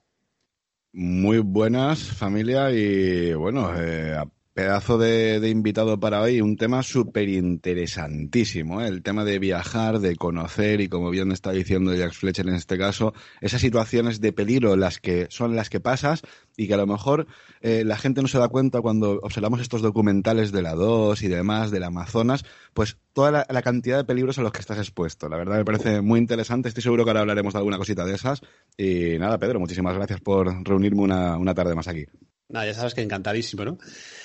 Muy 0.92 1.40
buenas, 1.40 2.04
familia, 2.04 2.70
y 2.70 3.34
bueno, 3.34 3.72
eh, 3.76 4.16
pedazo 4.54 4.98
de, 4.98 5.48
invitado 5.48 5.98
para 5.98 6.20
hoy, 6.20 6.40
un 6.40 6.56
tema 6.56 6.82
súper 6.82 7.28
interesantísimo, 7.28 8.82
¿eh? 8.82 8.88
el 8.88 9.02
tema 9.02 9.24
de 9.24 9.38
viajar, 9.38 9.98
de 10.00 10.16
conocer 10.16 10.80
y 10.80 10.88
como 10.88 11.10
bien 11.10 11.32
está 11.32 11.52
diciendo 11.52 11.94
Jack 11.94 12.12
Fletcher 12.12 12.48
en 12.48 12.54
este 12.54 12.76
caso, 12.76 13.14
esas 13.40 13.60
situaciones 13.62 14.20
de 14.20 14.32
peligro 14.32 14.76
las 14.76 15.00
que 15.00 15.26
son 15.30 15.56
las 15.56 15.70
que 15.70 15.80
pasas 15.80 16.22
y 16.56 16.68
que 16.68 16.74
a 16.74 16.76
lo 16.76 16.86
mejor 16.86 17.26
eh, 17.62 17.82
la 17.84 17.96
gente 17.96 18.20
no 18.20 18.28
se 18.28 18.38
da 18.38 18.48
cuenta 18.48 18.82
cuando 18.82 19.18
observamos 19.22 19.60
estos 19.60 19.80
documentales 19.80 20.52
de 20.52 20.62
la 20.62 20.74
2 20.74 21.22
y 21.22 21.28
demás, 21.28 21.70
del 21.70 21.84
Amazonas, 21.84 22.44
pues 22.74 22.98
toda 23.14 23.46
la, 23.48 23.62
cantidad 23.62 23.96
de 23.96 24.04
peligros 24.04 24.38
a 24.38 24.42
los 24.42 24.52
que 24.52 24.60
estás 24.60 24.78
expuesto. 24.78 25.28
La 25.28 25.36
verdad 25.36 25.56
me 25.56 25.64
parece 25.64 26.02
muy 26.02 26.18
interesante, 26.18 26.68
estoy 26.68 26.82
seguro 26.82 27.04
que 27.04 27.10
ahora 27.10 27.20
hablaremos 27.20 27.54
de 27.54 27.58
alguna 27.58 27.78
cosita 27.78 28.04
de 28.04 28.14
esas. 28.14 28.42
Y 28.76 29.18
nada, 29.18 29.38
Pedro, 29.38 29.60
muchísimas 29.60 29.94
gracias 29.94 30.20
por 30.20 30.62
reunirme 30.64 31.02
una, 31.02 31.38
una 31.38 31.54
tarde 31.54 31.74
más 31.74 31.88
aquí. 31.88 32.06
Nada, 32.52 32.66
ya 32.66 32.74
sabes 32.74 32.94
que 32.94 33.00
encantadísimo, 33.00 33.64
¿no? 33.64 33.78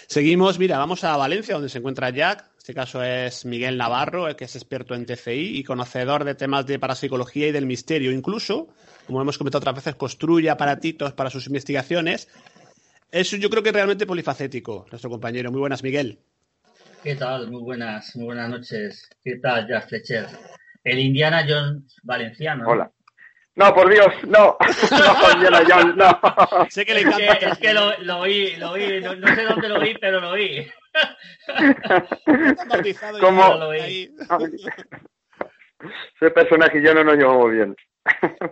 Seguimos, 0.08 0.60
mira, 0.60 0.78
vamos 0.78 1.06
a 1.06 1.16
Valencia, 1.16 1.54
donde 1.54 1.70
se 1.70 1.78
encuentra 1.78 2.10
Jack. 2.10 2.42
En 2.42 2.58
este 2.58 2.74
caso 2.74 3.02
es 3.02 3.46
Miguel 3.46 3.78
Navarro, 3.78 4.28
el 4.28 4.36
que 4.36 4.44
es 4.46 4.56
experto 4.58 4.94
en 4.96 5.06
TCI 5.06 5.58
y 5.58 5.64
conocedor 5.64 6.26
de 6.26 6.36
temas 6.36 6.66
de 6.66 6.78
parapsicología 6.78 7.48
y 7.48 7.52
del 7.54 7.66
misterio. 7.66 8.12
Incluso, 8.12 8.68
como 9.06 9.22
hemos 9.22 9.38
comentado 9.38 9.60
otras 9.60 9.76
veces, 9.76 9.96
construye 9.96 10.50
aparatitos 10.50 11.14
para 11.14 11.30
sus 11.30 11.48
investigaciones. 11.48 12.28
Eso 13.10 13.38
yo 13.38 13.50
creo 13.50 13.64
que 13.64 13.70
es 13.70 13.76
realmente 13.76 14.06
polifacético, 14.06 14.86
nuestro 14.92 15.10
compañero. 15.10 15.50
Muy 15.50 15.62
buenas, 15.62 15.82
Miguel. 15.82 16.20
¿Qué 17.02 17.16
tal? 17.16 17.50
Muy 17.50 17.62
buenas, 17.62 18.14
muy 18.18 18.26
buenas 18.26 18.50
noches. 18.50 19.10
¿Qué 19.24 19.38
tal, 19.38 19.66
Jack 19.70 19.88
Fletcher? 19.88 20.28
El 20.84 21.00
Indiana 21.00 21.46
Jones 21.48 21.96
valenciano. 22.04 22.68
Hola. 22.68 22.92
No, 23.58 23.74
por 23.74 23.90
Dios, 23.92 24.08
no. 24.28 24.56
No, 24.92 25.94
no. 25.96 26.68
Sé 26.70 26.86
que 26.86 26.94
le 26.94 27.02
encanta. 27.02 27.34
Es 27.34 27.58
que, 27.58 27.74
lo, 27.74 27.98
lo, 28.04 28.20
oí, 28.20 28.56
lo 28.58 28.72
oí. 28.72 29.02
No, 29.02 29.16
no, 29.16 29.28
sé 29.36 29.44
dónde 29.44 29.68
lo 29.68 29.80
oí, 29.80 29.98
pero 30.00 30.22
lo 30.22 30.30
oí. 30.30 30.72
Como... 33.20 33.56
Lo 33.56 33.70
oí. 33.70 34.14
Ese 36.16 36.32
personaje 36.32 36.82
yo 36.84 36.94
no 36.94 37.04
nos 37.04 37.18
llevamos 37.18 37.52
bien. 37.52 37.76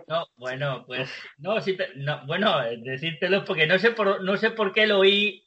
No, 0.08 0.26
bueno, 0.36 0.84
pues 0.86 1.10
no, 1.38 1.60
sí, 1.60 1.78
no, 1.96 2.26
bueno, 2.26 2.60
decírtelo 2.78 3.44
porque 3.44 3.66
no 3.66 3.78
sé 3.78 3.92
por 3.92 4.22
no 4.22 4.36
sé 4.36 4.50
por 4.50 4.72
qué 4.72 4.86
lo 4.86 4.98
oí 4.98 5.42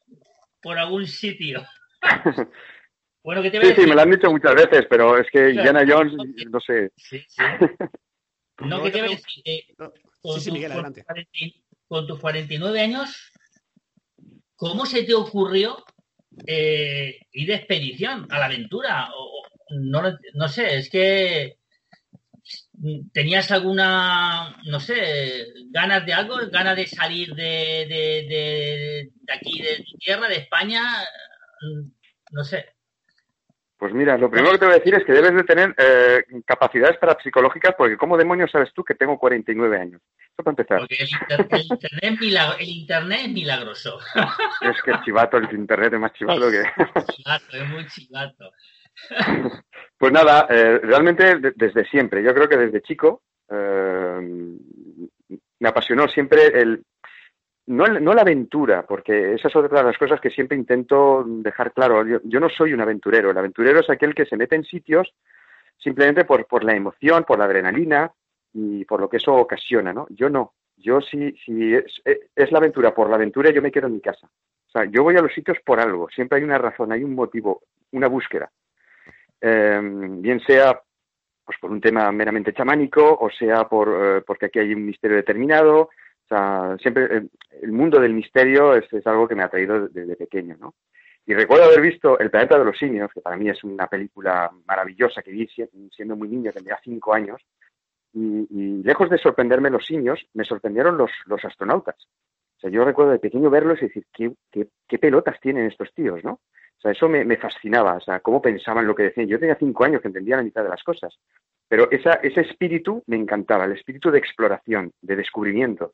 por 0.61 0.79
algún 0.79 1.05
sitio. 1.05 1.63
Bueno, 3.21 3.41
¿qué 3.41 3.51
te 3.51 3.61
sí, 3.61 3.81
sí, 3.81 3.85
me 3.85 3.95
lo 3.95 4.01
han 4.01 4.11
dicho 4.11 4.31
muchas 4.31 4.55
veces, 4.55 4.87
pero 4.89 5.17
es 5.17 5.27
que 5.29 5.49
Indiana 5.49 5.83
Jones, 5.85 6.13
no 6.49 6.59
sé. 6.61 6.89
Sí, 6.95 7.21
sí. 7.27 7.43
No, 8.61 8.83
¿qué 8.83 8.91
te 8.91 9.01
voy 9.01 9.13
a 9.13 9.15
decir? 9.15 9.43
Eh, 9.45 9.67
con, 10.21 10.39
sí, 10.41 10.51
Miguel, 10.51 10.71
adelante. 10.71 11.05
con 11.87 12.07
tus 12.07 12.19
49 12.19 12.79
años, 12.81 13.31
¿cómo 14.55 14.85
se 14.85 15.03
te 15.03 15.13
ocurrió 15.13 15.83
eh, 16.45 17.19
ir 17.31 17.47
de 17.47 17.55
expedición 17.55 18.27
a 18.29 18.39
la 18.39 18.45
aventura? 18.45 19.09
O, 19.15 19.43
no, 19.71 20.01
no 20.33 20.47
sé, 20.47 20.77
es 20.77 20.89
que 20.89 21.59
¿Tenías 23.11 23.51
alguna, 23.51 24.57
no 24.65 24.79
sé, 24.79 25.47
ganas 25.69 26.05
de 26.05 26.13
algo, 26.13 26.37
ganas 26.49 26.77
de 26.77 26.87
salir 26.87 27.35
de, 27.35 27.85
de, 27.89 28.25
de, 28.29 29.11
de 29.13 29.33
aquí, 29.33 29.61
de 29.61 29.83
tu 29.83 29.97
tierra, 29.97 30.29
de 30.29 30.37
España? 30.37 30.81
No 32.31 32.43
sé. 32.43 32.65
Pues 33.79 33.93
mira, 33.93 34.17
lo 34.17 34.29
primero 34.29 34.51
que 34.51 34.57
te 34.57 34.65
voy 34.65 34.75
a 34.75 34.79
decir 34.79 34.93
es 34.93 35.05
que 35.05 35.13
debes 35.13 35.33
de 35.33 35.43
tener 35.45 35.73
eh, 35.77 36.25
capacidades 36.45 36.97
parapsicológicas 36.97 37.75
porque 37.77 37.95
¿cómo 37.95 38.17
demonios 38.17 38.51
sabes 38.51 38.73
tú 38.73 38.83
que 38.83 38.93
tengo 38.93 39.17
49 39.17 39.79
años? 39.79 40.01
Eso 40.33 40.43
para 40.43 40.51
empezar. 40.51 40.79
Porque 40.79 40.97
el, 40.99 41.09
internet, 41.61 42.57
el 42.59 42.69
internet 42.69 43.19
es 43.23 43.31
milagroso. 43.31 43.97
Es 44.61 44.81
que 44.81 44.91
es 44.91 45.01
chivato, 45.05 45.37
el 45.37 45.53
internet 45.53 45.93
es 45.93 45.99
más 45.99 46.11
chivato 46.11 46.51
que... 46.51 46.59
Es 46.59 47.05
chivato, 47.15 47.57
es 47.57 47.69
muy 47.69 47.87
chivato. 47.87 48.51
Pues 49.97 50.11
nada, 50.11 50.45
eh, 50.49 50.79
realmente 50.83 51.39
desde 51.55 51.85
siempre, 51.85 52.21
yo 52.21 52.33
creo 52.33 52.49
que 52.49 52.57
desde 52.57 52.81
chico 52.81 53.21
eh, 53.49 54.57
me 55.59 55.69
apasionó 55.69 56.07
siempre 56.09 56.47
el, 56.47 56.83
no, 57.69 57.85
no, 57.85 58.15
la 58.15 58.21
aventura, 58.21 58.83
porque 58.83 59.35
esa 59.35 59.47
es 59.47 59.55
otra 59.55 59.79
de 59.79 59.85
las 59.85 59.97
cosas 59.99 60.19
que 60.19 60.31
siempre 60.31 60.57
intento 60.57 61.23
dejar 61.23 61.71
claro. 61.71 62.03
Yo, 62.03 62.39
no 62.39 62.49
soy 62.49 62.73
un 62.73 62.81
aventurero. 62.81 63.29
El 63.29 63.37
aventurero 63.37 63.79
es 63.79 63.89
aquel 63.91 64.15
que 64.15 64.25
se 64.25 64.37
mete 64.37 64.55
en 64.55 64.63
sitios 64.63 65.13
simplemente 65.77 66.25
por, 66.25 66.47
por 66.47 66.63
la 66.63 66.75
emoción, 66.75 67.25
por 67.25 67.37
la 67.37 67.45
adrenalina 67.45 68.11
y 68.53 68.85
por 68.85 68.99
lo 68.99 69.07
que 69.07 69.17
eso 69.17 69.35
ocasiona, 69.35 69.93
¿no? 69.93 70.07
Yo 70.09 70.31
no. 70.31 70.53
Yo 70.77 70.99
si, 70.99 71.31
si 71.45 71.75
es, 71.75 72.01
es, 72.35 72.51
la 72.51 72.57
aventura 72.57 72.91
por 72.91 73.07
la 73.07 73.17
aventura, 73.17 73.51
yo 73.51 73.61
me 73.61 73.71
quedo 73.71 73.85
en 73.85 73.93
mi 73.93 74.01
casa. 74.01 74.25
O 74.25 74.71
sea, 74.71 74.85
yo 74.85 75.03
voy 75.03 75.17
a 75.17 75.21
los 75.21 75.33
sitios 75.33 75.59
por 75.63 75.79
algo. 75.79 76.09
Siempre 76.09 76.39
hay 76.39 76.43
una 76.43 76.57
razón, 76.57 76.91
hay 76.91 77.03
un 77.03 77.13
motivo, 77.13 77.61
una 77.91 78.07
búsqueda. 78.07 78.49
Em, 79.39 80.19
bien 80.23 80.39
sea 80.39 80.81
pues 81.45 81.59
por 81.59 81.69
un 81.71 81.79
tema 81.79 82.11
meramente 82.11 82.51
chamánico 82.51 83.17
o 83.21 83.29
sea 83.29 83.67
por 83.69 83.87
eh, 83.89 84.21
porque 84.21 84.47
aquí 84.47 84.57
hay 84.57 84.73
un 84.73 84.87
misterio 84.87 85.17
determinado. 85.17 85.89
Sea, 86.29 86.77
siempre 86.79 87.17
eh, 87.17 87.27
el 87.63 87.71
mundo 87.71 87.99
del 87.99 88.13
misterio 88.13 88.75
es, 88.75 88.85
algo 89.05 89.27
que 89.27 89.35
me 89.35 89.43
ha 89.43 89.49
traído 89.49 89.87
desde 89.87 90.15
pequeño, 90.15 90.55
¿no? 90.59 90.75
Y 91.25 91.33
recuerdo 91.33 91.65
haber 91.65 91.81
visto 91.81 92.17
El 92.17 92.31
planeta 92.31 92.57
de 92.57 92.65
los 92.65 92.77
simios, 92.77 93.11
que 93.13 93.21
para 93.21 93.35
mí 93.35 93.49
es 93.49 93.63
una 93.63 93.87
película 93.87 94.51
maravillosa 94.65 95.21
que 95.21 95.31
vi 95.31 95.47
siendo 95.47 96.15
muy 96.15 96.27
niño, 96.27 96.51
tendría 96.51 96.79
cinco 96.83 97.13
años, 97.13 97.41
y, 98.13 98.81
lejos 98.83 99.09
de 99.09 99.17
sorprenderme 99.17 99.69
los 99.69 99.85
simios, 99.85 100.25
me 100.33 100.43
sorprendieron 100.43 100.97
los, 100.97 101.11
los 101.25 101.43
astronautas. 101.45 101.95
O 102.57 102.59
sea, 102.59 102.69
yo 102.69 102.83
recuerdo 102.83 103.11
de 103.11 103.19
pequeño 103.19 103.49
verlos 103.49 103.79
y 103.79 103.85
decir, 103.85 104.05
¿qué, 104.13 104.31
qué, 104.51 104.67
qué 104.87 104.97
pelotas 104.97 105.39
tienen 105.39 105.65
estos 105.67 105.93
tíos, 105.93 106.23
¿no? 106.23 106.31
O 106.31 106.81
sea, 106.81 106.91
eso 106.91 107.09
me, 107.09 107.25
me, 107.25 107.37
fascinaba, 107.37 107.95
o 107.95 108.01
sea, 108.01 108.19
cómo 108.21 108.41
pensaban 108.41 108.87
lo 108.87 108.95
que 108.95 109.03
decían. 109.03 109.27
Yo 109.27 109.39
tenía 109.39 109.55
cinco 109.55 109.83
años 109.83 110.01
que 110.01 110.07
entendía 110.07 110.37
la 110.37 110.43
mitad 110.43 110.63
de 110.63 110.69
las 110.69 110.83
cosas, 110.83 111.17
pero 111.67 111.91
esa, 111.91 112.13
ese 112.23 112.41
espíritu 112.41 113.03
me 113.05 113.17
encantaba, 113.17 113.65
el 113.65 113.73
espíritu 113.73 114.09
de 114.09 114.17
exploración, 114.17 114.91
de 115.01 115.15
descubrimiento. 115.15 115.93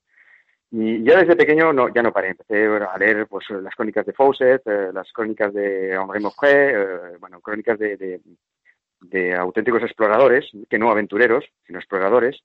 Y 0.77 1.05
ya 1.05 1.19
desde 1.19 1.37
pequeño 1.37 1.71
no, 1.71 1.87
ya 1.87 2.03
no 2.03 2.11
paré, 2.11 2.31
empecé 2.31 2.65
a 2.65 2.97
leer 2.97 3.27
pues, 3.27 3.49
las 3.49 3.73
crónicas 3.73 4.05
de 4.05 4.11
Fawcett, 4.11 4.61
eh, 4.67 4.89
las 4.93 5.09
crónicas 5.13 5.53
de 5.53 5.93
Henri 5.93 6.19
Mauchet, 6.19 6.75
eh, 6.75 7.17
bueno, 7.17 7.39
crónicas 7.39 7.79
de, 7.79 7.95
de, 7.95 8.19
de, 8.99 9.35
auténticos 9.35 9.83
exploradores, 9.83 10.45
que 10.69 10.77
no 10.77 10.91
aventureros, 10.91 11.45
sino 11.65 11.79
exploradores. 11.79 12.41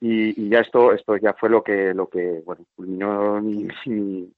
Y, 0.00 0.38
y, 0.38 0.50
ya 0.50 0.60
esto, 0.60 0.92
esto 0.92 1.16
ya 1.16 1.32
fue 1.32 1.48
lo 1.48 1.64
que, 1.64 1.94
lo 1.94 2.10
que 2.10 2.42
bueno, 2.44 2.66
culminó 2.74 3.40
mi, 3.40 3.66
mi, 3.86 4.30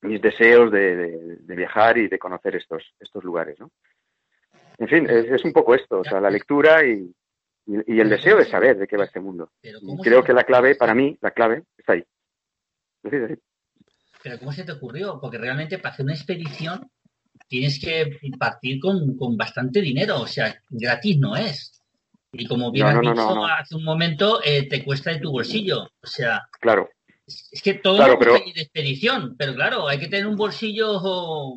mis 0.00 0.22
deseos 0.22 0.72
de, 0.72 1.36
viajar 1.44 1.98
y 1.98 2.08
de 2.08 2.18
conocer 2.18 2.56
estos, 2.56 2.82
estos 2.98 3.22
lugares, 3.22 3.60
¿no? 3.60 3.70
En 4.78 4.88
fin, 4.88 5.06
es, 5.10 5.44
un 5.44 5.52
poco 5.52 5.74
esto, 5.74 6.00
o 6.00 6.04
sea, 6.04 6.22
la 6.22 6.30
lectura 6.30 6.86
y, 6.86 7.14
y, 7.66 8.00
el 8.00 8.08
deseo 8.08 8.38
de 8.38 8.46
saber 8.46 8.78
de 8.78 8.86
qué 8.86 8.96
va 8.96 9.04
este 9.04 9.20
mundo. 9.20 9.50
creo 10.02 10.24
que 10.24 10.32
la 10.32 10.44
clave, 10.44 10.74
para 10.74 10.94
mí, 10.94 11.18
la 11.20 11.32
clave 11.32 11.64
está 11.76 11.92
ahí. 11.92 12.04
Pero 14.22 14.38
¿cómo 14.38 14.52
se 14.52 14.64
te 14.64 14.72
ocurrió? 14.72 15.20
Porque 15.20 15.38
realmente 15.38 15.78
para 15.78 15.94
hacer 15.94 16.04
una 16.04 16.14
expedición 16.14 16.90
tienes 17.48 17.78
que 17.78 18.18
partir 18.38 18.80
con, 18.80 19.16
con 19.16 19.36
bastante 19.36 19.80
dinero, 19.80 20.20
o 20.20 20.26
sea, 20.26 20.60
gratis 20.68 21.18
no 21.18 21.36
es. 21.36 21.80
Y 22.32 22.46
como 22.46 22.72
bien 22.72 22.86
has 22.86 23.00
dicho 23.00 23.44
hace 23.46 23.76
un 23.76 23.84
momento, 23.84 24.40
eh, 24.44 24.68
te 24.68 24.84
cuesta 24.84 25.10
de 25.10 25.20
tu 25.20 25.30
bolsillo. 25.30 25.84
O 26.02 26.06
sea, 26.06 26.42
claro. 26.60 26.88
Es 27.26 27.60
que 27.60 27.74
todo 27.74 27.96
claro, 27.96 28.18
pero... 28.20 28.34
de 28.34 28.60
expedición, 28.60 29.34
pero 29.36 29.52
claro, 29.54 29.88
hay 29.88 29.98
que 29.98 30.06
tener 30.06 30.28
un 30.28 30.36
bolsillo 30.36 31.00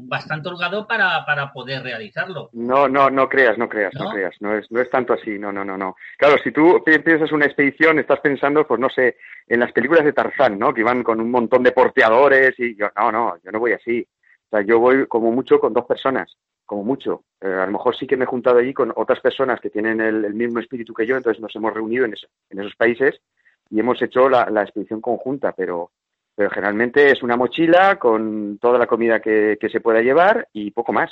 bastante 0.01 0.49
holgado 0.49 0.87
para, 0.87 1.23
para 1.27 1.53
poder 1.53 1.83
realizarlo. 1.83 2.49
No, 2.53 2.87
no, 2.87 3.11
no 3.11 3.29
creas, 3.29 3.55
no 3.59 3.69
creas, 3.69 3.93
no, 3.93 4.09
creas, 4.09 4.35
no 4.39 4.57
es, 4.57 4.65
no 4.71 4.81
es 4.81 4.89
tanto 4.89 5.13
así, 5.13 5.37
no, 5.37 5.51
no, 5.51 5.63
no, 5.63 5.77
no. 5.77 5.95
Claro, 6.17 6.37
si 6.43 6.51
tú 6.51 6.83
piensas 6.83 7.31
una 7.31 7.45
expedición, 7.45 7.99
estás 7.99 8.19
pensando, 8.19 8.65
pues 8.65 8.79
no 8.79 8.89
sé, 8.89 9.17
en 9.47 9.59
las 9.59 9.71
películas 9.71 10.05
de 10.05 10.13
Tarzán, 10.13 10.57
¿no? 10.57 10.73
Que 10.73 10.81
iban 10.81 11.03
con 11.03 11.21
un 11.21 11.29
montón 11.29 11.61
de 11.61 11.71
porteadores 11.71 12.59
y 12.59 12.75
yo, 12.75 12.87
no, 12.95 13.11
no, 13.11 13.37
yo 13.43 13.51
no 13.51 13.59
voy 13.59 13.73
así. 13.73 14.07
O 14.47 14.49
sea, 14.49 14.65
yo 14.65 14.79
voy 14.79 15.05
como 15.05 15.31
mucho 15.31 15.59
con 15.59 15.73
dos 15.73 15.85
personas, 15.85 16.35
como 16.65 16.83
mucho. 16.83 17.25
Eh, 17.41 17.47
a 17.47 17.67
lo 17.67 17.73
mejor 17.73 17.95
sí 17.95 18.07
que 18.07 18.17
me 18.17 18.23
he 18.23 18.27
juntado 18.27 18.57
allí 18.57 18.73
con 18.73 18.91
otras 18.95 19.19
personas 19.19 19.61
que 19.61 19.69
tienen 19.69 20.01
el, 20.01 20.33
mismo 20.33 20.59
espíritu 20.59 20.95
que 20.95 21.05
yo, 21.05 21.15
entonces 21.15 21.39
nos 21.39 21.55
hemos 21.55 21.71
reunido 21.75 22.05
en, 22.05 22.15
en 22.49 22.59
esos 22.59 22.75
países 22.75 23.21
y 23.69 23.79
hemos 23.79 24.01
hecho 24.01 24.29
la, 24.29 24.43
expedición 24.61 25.01
conjunta, 25.01 25.51
pero, 25.51 25.91
pero 26.35 26.49
generalmente 26.49 27.11
es 27.11 27.21
una 27.21 27.37
mochila 27.37 27.97
con 27.97 28.57
toda 28.59 28.79
la 28.79 28.87
comida 28.87 29.19
que, 29.19 29.57
se 29.71 29.81
pueda 29.81 30.01
llevar 30.01 30.47
y 30.53 30.71
poco 30.71 30.93
más. 30.93 31.11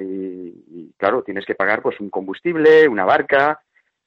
y, 0.00 0.92
claro, 0.96 1.22
tienes 1.22 1.44
que 1.44 1.54
pagar 1.54 1.82
pues 1.82 1.98
un 2.00 2.10
combustible, 2.10 2.88
una 2.88 3.04
barca, 3.04 3.60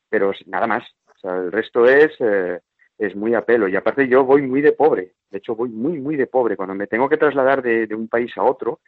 pero 0.10 0.32
nada 0.48 0.68
más. 0.68 0.84
O 1.15 1.20
sea, 1.20 1.36
el 1.36 1.51
resto 1.51 1.86
es, 1.86 2.12
eh, 2.20 2.60
es 2.98 3.15
muy 3.15 3.34
a 3.34 3.41
pelo. 3.41 3.68
Y 3.68 3.75
aparte 3.75 4.08
yo 4.08 4.24
voy 4.24 4.41
muy 4.41 4.62
de 4.62 4.74
pobre. 4.74 5.13
De 5.29 5.39
hecho, 5.39 5.56
voy 5.56 5.70
muy, 5.70 6.00
muy 6.00 6.15
de 6.15 6.27
pobre. 6.27 6.56
Cuando 6.56 6.75
me 6.75 6.88
tengo 6.88 7.10
que 7.10 7.18
trasladar 7.18 7.62
de, 7.62 7.88
un 7.96 8.08
país 8.08 8.32
a 8.38 8.44
otro, 8.44 8.79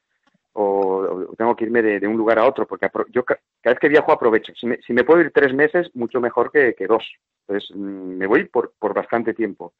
o, 0.53 1.33
tengo 1.37 1.55
que 1.55 1.65
irme 1.65 1.81
de, 1.81 2.07
un 2.07 2.17
lugar 2.17 2.39
a 2.39 2.45
otro, 2.45 2.67
porque 2.67 2.87
yo 3.11 3.23
cada 3.23 3.39
vez 3.63 3.79
que 3.79 3.89
viajo 3.89 4.11
aprovecho. 4.11 4.53
Si 4.55 4.67
me, 4.67 4.77
si 4.81 4.93
me 4.93 5.03
puedo 5.03 5.21
ir 5.21 5.31
tres 5.31 5.53
meses, 5.53 5.89
mucho 5.93 6.19
mejor 6.19 6.51
que, 6.51 6.73
que 6.75 6.87
dos. 6.87 7.03
Entonces, 7.47 7.75
mm, 7.75 8.17
me 8.17 8.27
voy 8.27 8.45
por, 8.45 8.73
por 8.77 8.93
bastante 8.93 9.33
tiempo. 9.33 9.73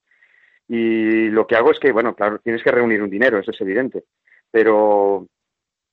Y 0.68 1.30
lo 1.30 1.46
que 1.46 1.56
hago 1.56 1.72
es 1.72 1.80
que, 1.80 1.92
bueno, 1.92 2.16
claro, 2.16 2.40
tienes 2.40 2.63
que 2.63 2.72
reunir 2.72 3.04
un 3.04 3.10
dinero, 3.10 3.40
eso 3.40 3.51
es 3.51 3.60
evidente. 3.62 4.06
Pero, 4.50 5.28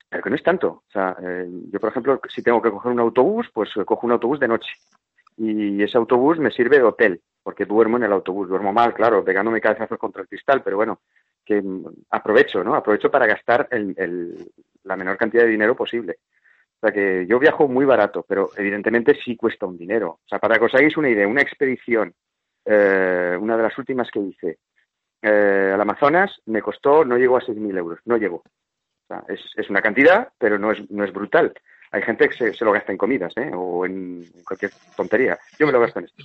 pero 0.09 0.23
que 0.23 0.31
no 0.31 0.37
es 0.37 0.43
tanto. 0.43 0.85
O 0.87 0.91
sea, 0.93 1.17
eh, 1.21 1.49
yo, 1.73 1.81
por 1.81 1.91
ejemplo, 1.91 2.21
si 2.29 2.43
tengo 2.43 2.63
que 2.63 2.71
coger 2.71 2.93
un 2.93 3.01
autobús, 3.01 3.49
pues 3.53 3.71
cojo 3.85 4.07
un 4.07 4.13
autobús 4.13 4.39
de 4.39 4.49
noche. 4.49 4.71
Y 5.37 5.83
ese 5.83 5.99
autobús 5.99 6.39
me 6.39 6.51
sirve 6.51 6.79
de 6.79 6.85
hotel, 6.85 7.21
porque 7.43 7.65
duermo 7.65 7.97
en 7.97 8.05
el 8.05 8.13
autobús. 8.13 8.49
Duermo 8.49 8.73
mal, 8.73 8.95
claro, 8.95 9.25
pegándome 9.25 9.61
cabezazos 9.61 9.99
contra 9.99 10.23
el 10.23 10.29
cristal, 10.29 10.63
pero 10.63 10.77
bueno, 10.77 11.01
que 11.49 11.63
aprovecho, 12.11 12.63
¿no? 12.63 12.75
Aprovecho 12.75 13.11
para 13.11 13.27
gastar 13.27 13.69
el, 13.71 14.53
la 14.85 14.97
menor 14.97 15.17
cantidad 15.17 15.45
de 15.45 15.49
dinero 15.49 15.75
posible. 15.75 16.19
O 16.77 16.81
sea 16.81 16.93
que 16.93 17.27
yo 17.27 17.39
viajo 17.39 17.67
muy 17.67 17.87
barato, 17.87 18.25
pero 18.29 18.51
evidentemente 18.55 19.19
sí 19.25 19.35
cuesta 19.35 19.65
un 19.65 19.79
dinero. 19.79 20.21
O 20.25 20.29
sea, 20.29 20.39
para 20.39 20.59
que 20.59 20.67
os 20.67 20.75
hagáis 20.75 20.97
una 20.99 21.09
idea, 21.09 21.27
una 21.27 21.41
expedición, 21.41 22.13
eh, 22.67 23.37
una 23.41 23.57
de 23.57 23.63
las 23.63 23.79
últimas 23.79 24.11
que 24.11 24.21
hice 24.21 24.59
eh, 25.23 25.71
al 25.73 25.81
Amazonas, 25.81 26.39
me 26.45 26.61
costó, 26.61 27.03
no 27.03 27.17
llegó 27.17 27.39
a 27.39 27.41
6.000 27.41 27.79
euros, 27.79 27.99
no 28.05 28.19
llegó. 28.19 28.37
O 28.37 29.07
sea, 29.09 29.25
es, 29.29 29.41
es, 29.57 29.71
una 29.71 29.81
cantidad, 29.81 30.29
pero 30.37 30.59
no 30.59 30.71
es, 30.71 30.91
no 30.91 31.03
es 31.03 31.13
brutal. 31.15 31.55
Hay 31.93 32.03
gente 32.03 32.29
que 32.29 32.37
se, 32.37 32.53
se 32.53 32.65
lo 32.65 32.73
gasta 32.73 32.93
en 32.93 32.99
comidas, 32.99 33.33
¿eh? 33.39 33.51
O 33.55 33.87
en 33.87 34.23
cualquier 34.47 34.71
tontería. 34.95 35.39
Yo 35.59 35.67
me 35.67 35.73
lo 35.73 35.81
gasto 35.81 36.01
en 36.01 36.05
esto. 36.05 36.23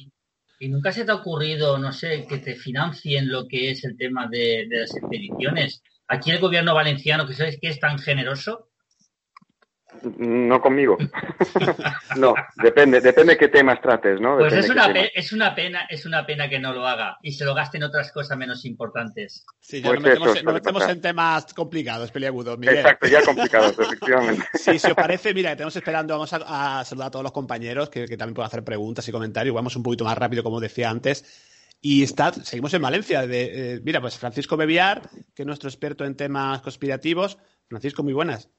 ¿Y 0.63 0.70
nunca 0.70 0.93
se 0.93 1.03
te 1.03 1.12
ha 1.12 1.15
ocurrido, 1.15 1.77
no 1.77 1.91
sé, 1.91 2.25
que 2.25 2.38
te 2.38 2.55
financien 2.55 3.29
lo 3.29 3.50
que 3.50 3.72
es 3.72 3.84
el 3.84 3.98
tema 3.98 4.29
de, 4.32 4.65
de 4.70 4.79
las 4.79 4.96
expediciones? 4.96 5.84
Aquí 6.08 6.32
el 6.32 6.39
gobierno 6.39 6.74
valenciano, 6.74 7.27
que 7.27 7.34
sabes 7.34 7.60
que 7.60 7.67
es 7.67 7.82
tan 7.82 8.00
generoso, 8.00 8.70
no 10.17 10.62
conmigo. 10.62 10.97
no, 12.17 12.33
depende, 12.55 13.01
depende 13.01 13.38
qué 13.38 13.47
temas 13.47 13.81
trates, 13.81 14.19
¿no? 14.19 14.38
pues 14.38 14.53
es 14.53 14.69
una, 14.69 14.88
es 14.91 15.33
una 15.33 15.55
pena, 15.55 15.88
es 15.89 16.05
una 16.05 16.25
pena 16.25 16.50
que 16.50 16.59
no 16.59 16.73
lo 16.73 16.88
haga 16.88 17.17
y 17.21 17.31
se 17.31 17.45
lo 17.45 17.53
gaste 17.53 17.77
en 17.77 17.83
otras 17.83 18.12
cosas 18.12 18.38
menos 18.38 18.65
importantes. 18.65 19.45
Sí, 19.59 19.81
ya 19.81 19.89
pues 19.89 20.19
nos 20.19 20.43
metemos, 20.45 20.89
en 20.89 21.01
temas 21.01 21.53
complicados, 21.53 22.12
peliagudos, 22.12 22.57
Miguel. 22.57 22.77
Exacto, 22.77 23.07
ya 23.07 23.21
complicados, 23.25 23.77
efectivamente. 23.79 24.45
Sí, 24.53 24.79
si 24.79 24.88
os 24.88 24.95
parece, 24.95 25.33
mira, 25.33 25.55
tenemos 25.55 25.75
esperando, 25.75 26.13
vamos 26.13 26.33
a, 26.33 26.83
saludar 26.85 27.07
a 27.07 27.12
todos 27.12 27.23
los 27.23 27.31
compañeros 27.31 27.89
que, 27.89 28.07
también 28.17 28.33
pueden 28.33 28.47
hacer 28.47 28.63
preguntas 28.63 29.07
y 29.07 29.12
comentarios. 29.12 29.55
Vamos 29.55 29.75
un 29.75 29.83
poquito 29.83 30.03
más 30.03 30.17
rápido, 30.17 30.43
como 30.43 30.59
decía 30.59 30.89
antes. 30.89 31.51
Y 31.81 32.03
está, 32.03 32.31
seguimos 32.31 32.73
en 32.73 32.81
Valencia. 32.81 33.27
De, 33.27 33.75
eh, 33.75 33.81
mira, 33.83 34.00
pues 34.00 34.17
Francisco 34.17 34.55
Beviar, 34.55 35.01
que 35.35 35.43
es 35.43 35.45
nuestro 35.45 35.69
experto 35.69 36.05
en 36.05 36.15
temas 36.15 36.62
conspirativos. 36.62 37.38
Francisco, 37.67 38.03
muy 38.03 38.13
buenas. 38.13 38.50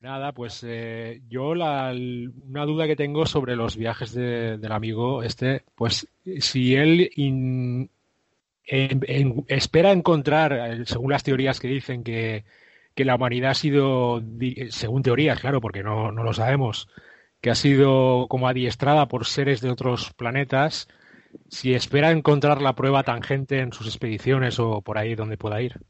Nada, 0.00 0.32
pues 0.32 0.64
eh, 0.64 1.22
yo 1.28 1.56
la, 1.56 1.92
una 1.92 2.64
duda 2.64 2.86
que 2.86 2.94
tengo 2.94 3.26
sobre 3.26 3.56
los 3.56 3.76
viajes 3.76 4.12
del 4.14 4.70
amigo 4.70 5.24
este, 5.24 5.64
pues 5.74 6.06
si 6.38 6.76
él 6.76 7.10
espera 9.48 9.90
encontrar, 9.90 10.52
eh, 10.52 10.86
según 10.86 11.10
las 11.10 11.24
teorías 11.24 11.58
que 11.58 11.66
dicen 11.66 12.04
que, 12.04 12.44
que, 12.94 13.04
la 13.04 13.16
humanidad 13.16 13.50
ha 13.50 13.54
sido, 13.54 14.22
según 14.70 15.02
teorías, 15.02 15.40
claro, 15.40 15.60
porque 15.60 15.82
no, 15.82 16.12
no 16.12 16.22
lo 16.22 16.32
sabemos, 16.32 16.88
que 17.40 17.50
ha 17.50 17.56
sido 17.56 18.28
como 18.28 18.46
adiestrada 18.46 19.08
por 19.08 19.26
seres 19.26 19.60
de 19.60 19.70
otros 19.70 20.12
planetas, 20.14 20.86
si 21.48 21.74
espera 21.74 22.12
encontrar 22.12 22.62
la 22.62 22.76
prueba 22.76 23.02
tangente 23.02 23.58
en 23.58 23.72
sus 23.72 23.88
expediciones 23.88 24.60
o 24.60 24.80
por 24.80 24.96
ahí 24.96 25.16
donde 25.16 25.36
pueda 25.36 25.60
ir. 25.60 25.80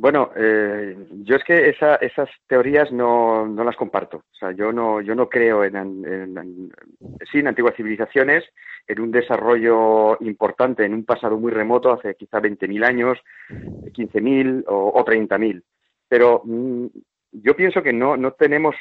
Bueno, 0.00 0.30
eh, 0.34 0.96
yo 1.24 1.36
es 1.36 1.44
que 1.44 1.68
esa, 1.68 1.96
esas 1.96 2.30
teorías 2.46 2.90
no, 2.90 3.46
no, 3.46 3.64
las 3.64 3.76
comparto. 3.76 4.24
O 4.32 4.34
sea, 4.34 4.50
yo 4.52 4.72
no, 4.72 5.02
yo 5.02 5.14
no 5.14 5.28
creo 5.28 5.62
en, 5.62 5.76
en, 5.76 7.46
antiguas 7.46 7.76
civilizaciones, 7.76 8.42
en 8.86 8.98
un 8.98 9.10
desarrollo 9.10 10.16
importante 10.20 10.86
en 10.86 10.94
un 10.94 11.04
pasado 11.04 11.38
muy 11.38 11.52
remoto, 11.52 11.92
hace 11.92 12.14
quizá 12.14 12.40
20.000 12.40 12.82
años, 12.82 13.18
15.000 13.50 14.64
o, 14.68 14.90
o 14.98 15.04
30.000. 15.04 15.62
Pero 16.08 16.40
mm, 16.46 16.86
yo 17.32 17.54
pienso 17.54 17.82
que 17.82 17.92
no, 17.92 18.16
no 18.16 18.32
tenemos 18.32 18.74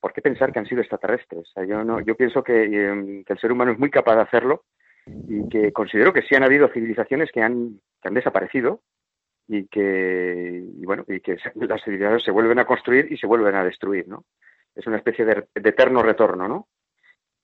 ¿por 0.00 0.14
qué 0.14 0.22
pensar 0.22 0.50
que 0.50 0.60
han 0.60 0.66
sido 0.66 0.80
extraterrestres? 0.80 1.46
yo, 1.68 1.84
no, 1.84 2.00
yo 2.00 2.16
pienso 2.16 2.42
que, 2.42 2.64
em, 2.64 3.22
que, 3.22 3.34
el 3.34 3.38
ser 3.38 3.52
humano 3.52 3.72
es 3.72 3.78
muy 3.78 3.90
capaz 3.90 4.16
de 4.16 4.22
hacerlo 4.22 4.64
y 5.28 5.46
que 5.50 5.74
considero 5.74 6.14
que 6.14 6.22
sí 6.22 6.34
han 6.34 6.42
habido 6.42 6.68
civilizaciones 6.68 7.30
que 7.30 7.42
han, 7.42 7.80
que 8.00 8.08
han 8.08 8.14
desaparecido 8.14 8.80
y 9.46 9.66
que, 9.66 10.64
y 10.76 10.84
bueno, 10.86 11.04
y 11.06 11.20
que 11.20 11.36
las 11.54 11.82
civilizaciones 11.84 12.22
se 12.22 12.30
vuelven 12.30 12.58
a 12.58 12.66
construir 12.66 13.12
y 13.12 13.16
se 13.16 13.26
vuelven 13.26 13.54
a 13.54 13.64
destruir, 13.64 14.08
¿no? 14.08 14.24
Es 14.74 14.86
una 14.86 14.96
especie 14.96 15.24
de, 15.24 15.46
eterno 15.54 16.02
retorno, 16.02 16.48
¿no? 16.48 16.68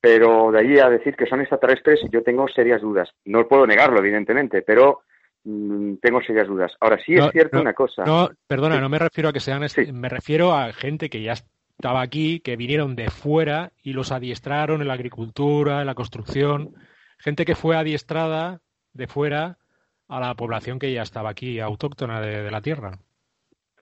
Pero 0.01 0.51
de 0.51 0.61
ahí 0.61 0.79
a 0.79 0.89
decir 0.89 1.15
que 1.15 1.27
son 1.27 1.41
extraterrestres, 1.41 2.01
yo 2.11 2.23
tengo 2.23 2.49
serias 2.49 2.81
dudas. 2.81 3.11
No 3.27 3.47
puedo 3.47 3.67
negarlo, 3.67 3.99
evidentemente, 3.99 4.63
pero 4.63 5.03
mm, 5.45 5.97
tengo 5.97 6.23
serias 6.23 6.49
dudas. 6.49 6.73
Ahora 6.81 6.99
sí 7.05 7.15
es 7.15 7.31
cierto 7.33 7.61
una 7.61 7.75
cosa. 7.75 8.05
No, 8.05 8.31
perdona, 8.47 8.81
no 8.81 8.89
me 8.89 8.99
refiero 8.99 9.29
a 9.29 9.33
que 9.33 9.41
sean, 9.41 9.63
me 9.93 10.09
refiero 10.09 10.55
a 10.55 10.73
gente 10.73 11.11
que 11.11 11.21
ya 11.23 11.35
estaba 11.81 12.01
aquí, 12.01 12.41
que 12.41 12.57
vinieron 12.57 12.97
de 12.97 13.11
fuera 13.11 13.73
y 13.83 13.93
los 13.93 14.11
adiestraron 14.11 14.81
en 14.81 14.89
la 14.89 14.95
agricultura, 14.95 15.81
en 15.81 15.87
la 15.87 15.95
construcción, 15.95 16.75
gente 17.19 17.45
que 17.45 17.55
fue 17.55 17.77
adiestrada 17.77 18.61
de 18.95 19.07
fuera 19.07 19.60
a 20.11 20.21
la 20.21 20.35
población 20.35 20.79
que 20.79 20.93
ya 20.93 21.03
estaba 21.03 21.31
aquí, 21.31 21.61
autóctona 21.61 22.21
de, 22.21 22.51
la 22.51 22.61
Tierra. 22.61 22.99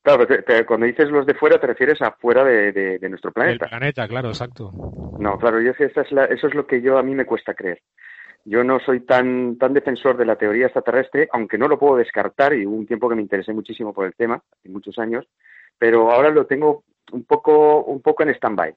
Claro, 0.02 0.26
cuando 0.66 0.86
dices 0.86 1.10
los 1.10 1.26
de 1.26 1.34
fuera 1.34 1.58
te 1.58 1.66
refieres 1.66 2.00
a 2.02 2.12
fuera 2.12 2.44
de, 2.44 2.98
nuestro 3.08 3.32
planeta. 3.32 3.64
El 3.64 3.70
planeta, 3.70 4.06
claro, 4.06 4.28
exacto. 4.28 4.70
No, 5.18 5.38
claro, 5.38 5.60
yo, 5.60 5.72
esa 5.72 6.02
es 6.02 6.12
eso 6.30 6.46
es 6.46 6.54
lo 6.54 6.66
que 6.66 6.80
yo 6.80 6.98
a 6.98 7.02
mí 7.02 7.14
me 7.14 7.26
cuesta 7.26 7.54
creer. 7.54 7.80
Yo 8.44 8.62
no 8.62 8.78
soy 8.80 9.00
tan, 9.00 9.58
tan 9.58 9.74
defensor 9.74 10.16
de 10.16 10.24
la 10.24 10.36
teoría 10.36 10.66
extraterrestre, 10.66 11.28
aunque 11.32 11.58
no 11.58 11.66
lo 11.66 11.78
puedo 11.78 11.96
descartar, 11.96 12.54
y 12.54 12.66
hubo 12.66 12.76
un 12.76 12.86
tiempo 12.86 13.08
que 13.08 13.14
me 13.14 13.22
interesé 13.22 13.52
muchísimo 13.52 13.92
por 13.92 14.06
el 14.06 14.14
tema, 14.14 14.42
en 14.64 14.72
muchos 14.72 14.98
años, 14.98 15.26
pero 15.78 16.10
ahora 16.10 16.30
lo 16.30 16.46
tengo 16.46 16.84
un 17.12 17.24
poco, 17.24 17.84
un 17.84 18.00
poco 18.00 18.22
en 18.22 18.30
stand-by. 18.30 18.74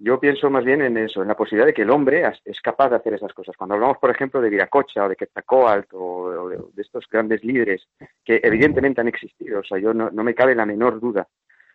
Yo 0.00 0.20
pienso 0.20 0.48
más 0.48 0.64
bien 0.64 0.80
en 0.82 0.96
eso, 0.96 1.22
en 1.22 1.28
la 1.28 1.36
posibilidad 1.36 1.66
de 1.66 1.74
que 1.74 1.82
el 1.82 1.90
hombre 1.90 2.22
es 2.44 2.60
capaz 2.60 2.90
de 2.90 2.96
hacer 2.96 3.14
esas 3.14 3.32
cosas. 3.32 3.56
Cuando 3.56 3.74
hablamos, 3.74 3.98
por 3.98 4.10
ejemplo, 4.10 4.40
de 4.40 4.48
Viracocha 4.48 5.04
o 5.04 5.08
de 5.08 5.16
Quetzalcóatl 5.16 5.96
o 5.96 6.48
de, 6.48 6.82
estos 6.82 7.08
grandes 7.10 7.42
líderes 7.42 7.88
que 8.24 8.40
evidentemente 8.42 9.00
han 9.00 9.08
existido, 9.08 9.58
o 9.58 9.64
sea, 9.64 9.78
yo 9.78 9.92
no, 9.92 10.10
me 10.10 10.34
cabe 10.34 10.54
la 10.54 10.66
menor 10.66 11.00
duda, 11.00 11.26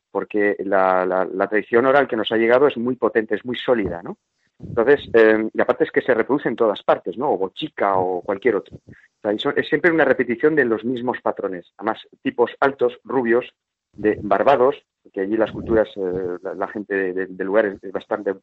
porque 0.09 0.55
la, 0.59 1.05
la, 1.05 1.47
tradición 1.47 1.85
oral 1.85 2.07
que 2.07 2.15
nos 2.15 2.31
ha 2.31 2.37
llegado 2.37 2.67
es 2.67 2.77
muy 2.77 2.95
potente, 2.95 3.35
es 3.35 3.43
muy 3.43 3.57
sólida, 3.57 4.01
¿no? 4.01 4.17
Entonces, 4.59 5.09
eh, 5.13 5.49
y 5.53 5.61
aparte 5.61 5.83
es 5.83 5.91
que 5.91 6.01
se 6.01 6.13
reproduce 6.13 6.47
en 6.47 6.55
todas 6.55 6.81
partes, 6.83 7.17
¿no? 7.17 7.31
O 7.31 7.37
bochica 7.37 7.97
o 7.97 8.21
cualquier 8.21 8.55
otro. 8.55 8.77
O 8.87 9.37
sea, 9.37 9.53
es 9.55 9.67
siempre 9.67 9.91
una 9.91 10.05
repetición 10.05 10.55
de 10.55 10.63
los 10.63 10.85
mismos 10.85 11.17
patrones. 11.21 11.73
Además, 11.77 11.99
tipos 12.21 12.51
altos, 12.61 12.99
rubios, 13.03 13.53
de 13.93 14.19
Barbados, 14.21 14.75
que 15.11 15.21
allí 15.21 15.35
las 15.35 15.51
culturas, 15.51 15.87
eh, 15.95 16.37
la, 16.55 16.67
gente 16.67 17.13
del 17.13 17.35
de 17.35 17.43
lugar 17.43 17.65
es, 17.65 17.91
bastante 17.91 18.33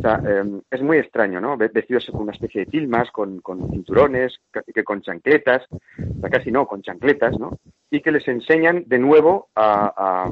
sea, 0.00 0.22
em, 0.26 0.60
es 0.70 0.82
muy 0.82 0.98
extraño, 0.98 1.40
¿no? 1.40 1.56
Vestidos 1.56 2.06
con 2.10 2.22
una 2.22 2.32
especie 2.32 2.64
de 2.64 2.70
tilmas, 2.70 3.10
con, 3.10 3.42
cinturones, 3.70 4.40
que 4.74 4.84
con 4.84 5.02
chancletas, 5.02 5.66
o 5.70 6.20
sea, 6.20 6.30
casi 6.30 6.50
no, 6.50 6.66
con 6.66 6.82
chancletas, 6.82 7.38
¿no? 7.38 7.58
Y 7.90 8.00
que 8.00 8.12
les 8.12 8.26
enseñan 8.28 8.84
de 8.86 8.98
nuevo 8.98 9.48
a, 9.56 10.30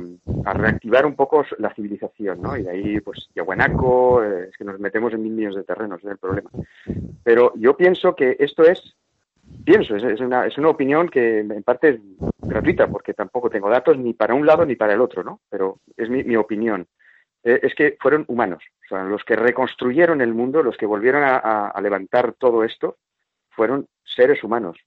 reactivar 0.54 1.06
un 1.06 1.14
poco 1.14 1.44
la 1.58 1.74
civilización, 1.74 2.40
¿no? 2.40 2.56
Y 2.56 2.62
de 2.62 2.70
ahí, 2.70 3.00
pues, 3.00 3.28
Yahuanaco, 3.34 4.22
eh, 4.24 4.48
es 4.50 4.56
que 4.56 4.64
nos 4.64 4.78
metemos 4.78 5.12
en 5.12 5.22
mil 5.22 5.32
millones 5.32 5.56
de 5.56 5.64
terrenos, 5.64 6.00
es 6.02 6.10
el 6.10 6.18
problema. 6.18 6.50
Pero 7.22 7.52
yo 7.56 7.76
pienso 7.76 8.14
que 8.14 8.36
esto 8.38 8.64
es 8.64 8.96
pienso, 9.64 9.96
es, 9.96 10.20
una, 10.20 10.46
es 10.46 10.56
una 10.58 10.68
opinión 10.68 11.08
que 11.08 11.40
en 11.40 11.62
parte 11.62 12.00
gratuita, 12.42 12.88
porque 12.88 13.14
tampoco 13.14 13.50
tengo 13.50 13.68
datos 13.68 13.96
ni 13.98 14.14
para 14.14 14.34
un 14.34 14.46
lado 14.46 14.64
ni 14.64 14.76
para 14.76 14.94
el 14.94 15.00
otro, 15.00 15.22
¿no? 15.22 15.40
Pero 15.48 15.80
es 15.96 16.08
mi, 16.08 16.36
opinión. 16.36 16.86
Eh, 17.42 17.60
es 17.62 17.74
que 17.74 17.96
fueron 18.00 18.24
humanos, 18.28 18.62
o 18.84 18.88
sea, 18.88 19.04
los 19.04 19.24
que 19.24 19.36
reconstruyeron 19.36 20.20
el 20.20 20.34
mundo, 20.34 20.62
los 20.62 20.76
que 20.76 20.86
volvieron 20.86 21.22
a, 21.24 21.72
levantar 21.82 22.34
todo 22.34 22.64
esto, 22.64 22.98
fueron 23.50 23.86
seres 24.04 24.42
humanos. 24.44 24.78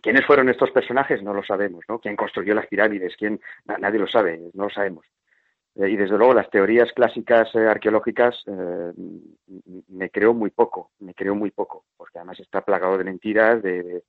¿Quiénes 0.00 0.26
fueron 0.26 0.48
estos 0.48 0.70
personajes? 0.70 1.22
No 1.22 1.32
lo 1.32 1.44
sabemos, 1.44 1.84
¿no? 1.88 2.00
¿Quién 2.00 2.16
construyó 2.16 2.54
las 2.54 2.66
pirámides? 2.66 3.14
¿Quién? 3.16 3.40
Nadie 3.64 4.00
lo 4.00 4.06
sabe, 4.06 4.50
no 4.54 4.64
lo 4.64 4.70
sabemos. 4.70 5.06
Eh, 5.76 5.90
y 5.90 5.96
desde 5.96 6.18
luego 6.18 6.34
las 6.34 6.50
teorías 6.50 6.92
clásicas 6.92 7.54
eh, 7.54 7.66
arqueológicas 7.66 8.44
me 9.88 10.10
creo 10.10 10.34
muy 10.34 10.50
poco, 10.50 10.90
me 10.98 11.14
creo 11.14 11.34
muy 11.34 11.50
poco, 11.50 11.84
porque 11.96 12.18
además 12.18 12.40
está 12.40 12.62
plagado 12.62 12.98
de 12.98 13.04
mentiras 13.04 13.62
de, 13.62 14.02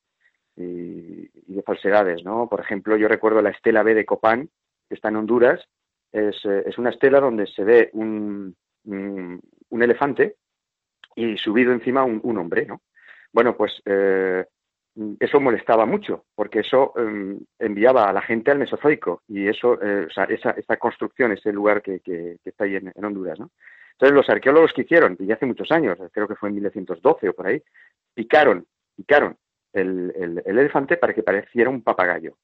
y, 0.55 1.29
de 1.53 1.63
falsedades, 1.63 2.23
¿no? 2.23 2.47
Por 2.49 2.59
ejemplo, 2.59 2.97
yo 2.97 3.07
recuerdo 3.07 3.41
la 3.41 3.49
estela 3.49 3.83
B 3.83 3.93
de 3.93 4.05
Copán, 4.05 4.49
que 4.87 4.95
está 4.95 5.09
en 5.09 5.17
Honduras, 5.17 5.63
es, 6.11 6.43
es 6.45 6.77
una 6.77 6.89
estela 6.89 7.19
donde 7.19 7.47
se 7.47 7.63
ve 7.63 7.89
un, 7.93 8.55
un, 8.85 9.83
elefante 9.83 10.35
y 11.15 11.37
subido 11.37 11.73
encima 11.73 12.03
un, 12.03 12.19
un 12.23 12.37
hombre, 12.37 12.65
¿no? 12.65 12.81
Bueno, 13.31 13.57
pues 13.57 13.81
eso 15.19 15.39
molestaba 15.39 15.85
mucho, 15.85 16.25
porque 16.35 16.59
eso 16.59 16.93
em, 16.97 17.39
enviaba 17.57 18.09
a 18.09 18.13
la 18.13 18.21
gente 18.21 18.51
al 18.51 18.59
Mesozoico 18.59 19.23
y 19.27 19.47
eso, 19.47 19.81
eh, 19.81 20.05
o 20.07 20.09
sea, 20.11 20.25
esa, 20.25 20.51
esa, 20.51 20.77
construcción, 20.77 21.31
ese 21.31 21.51
lugar 21.51 21.81
que, 21.81 21.99
que, 21.99 22.37
está 22.45 22.65
ahí 22.65 22.75
en, 22.75 22.91
Honduras, 23.03 23.39
¿no? 23.39 23.51
Entonces 23.93 24.15
los 24.15 24.29
arqueólogos 24.29 24.73
que 24.73 24.81
hicieron, 24.81 25.15
y 25.19 25.31
hace 25.31 25.45
muchos 25.45 25.71
años, 25.71 25.97
creo 26.11 26.27
que 26.27 26.35
fue 26.35 26.49
en 26.49 26.55
1912 26.55 27.29
o 27.29 27.33
por 27.33 27.47
ahí, 27.47 27.61
picaron, 28.13 28.65
picaron 28.95 29.37
el, 29.73 30.13
el, 30.45 30.57
elefante 30.59 30.97
para 30.97 31.13
que 31.13 31.23
pareciera 31.23 31.69
un 31.69 31.81
papagayo. 31.81 32.37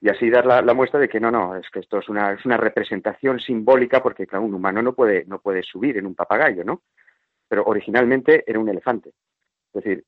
Y 0.00 0.08
así 0.08 0.30
dar 0.30 0.46
la, 0.46 0.74
muestra 0.74 1.00
de 1.00 1.08
que 1.08 1.18
no, 1.18 1.30
no, 1.30 1.56
es 1.56 1.68
que 1.70 1.80
esto 1.80 1.98
es 1.98 2.08
una, 2.08 2.32
es 2.32 2.44
una 2.46 2.56
representación 2.56 3.40
simbólica 3.40 4.00
porque, 4.00 4.26
claro, 4.26 4.44
un 4.44 4.54
humano 4.54 4.80
no 4.80 4.92
puede, 4.92 5.24
no 5.26 5.40
puede 5.40 5.62
subir 5.64 5.96
en 5.98 6.06
un 6.06 6.14
papagayo, 6.14 6.62
¿no? 6.62 6.82
Pero 7.48 7.64
originalmente 7.64 8.44
era 8.46 8.60
un 8.60 8.68
elefante. 8.68 9.10
Es 9.74 9.82
decir, 9.82 10.04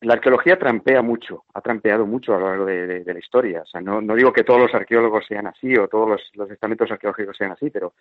la 0.00 0.14
arqueología 0.14 0.58
trampea 0.58 1.02
mucho, 1.02 1.44
ha 1.54 1.60
trampeado 1.60 2.06
mucho 2.06 2.34
a 2.34 2.38
lo 2.38 2.46
largo 2.48 2.66
de, 2.66 3.04
la 3.04 3.18
historia. 3.18 3.62
O 3.62 3.66
sea, 3.66 3.80
no, 3.80 4.00
digo 4.14 4.32
que 4.32 4.44
todos 4.44 4.60
los 4.60 4.74
arqueólogos 4.74 5.26
sean 5.26 5.46
así 5.46 5.76
o 5.76 5.88
todos 5.88 6.20
los, 6.34 6.50
estamentos 6.50 6.90
arqueológicos 6.90 7.36
sean 7.36 7.52
así, 7.52 7.70
pero, 7.70 7.94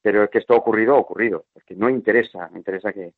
pero 0.00 0.28
que 0.28 0.38
esto 0.38 0.54
ha 0.54 0.58
ocurrido, 0.58 0.94
ha 0.94 0.98
ocurrido. 0.98 1.44
Porque 1.52 1.74
no 1.74 1.88
interesa, 1.88 2.50
interesa 2.54 2.92
que, 2.92 3.12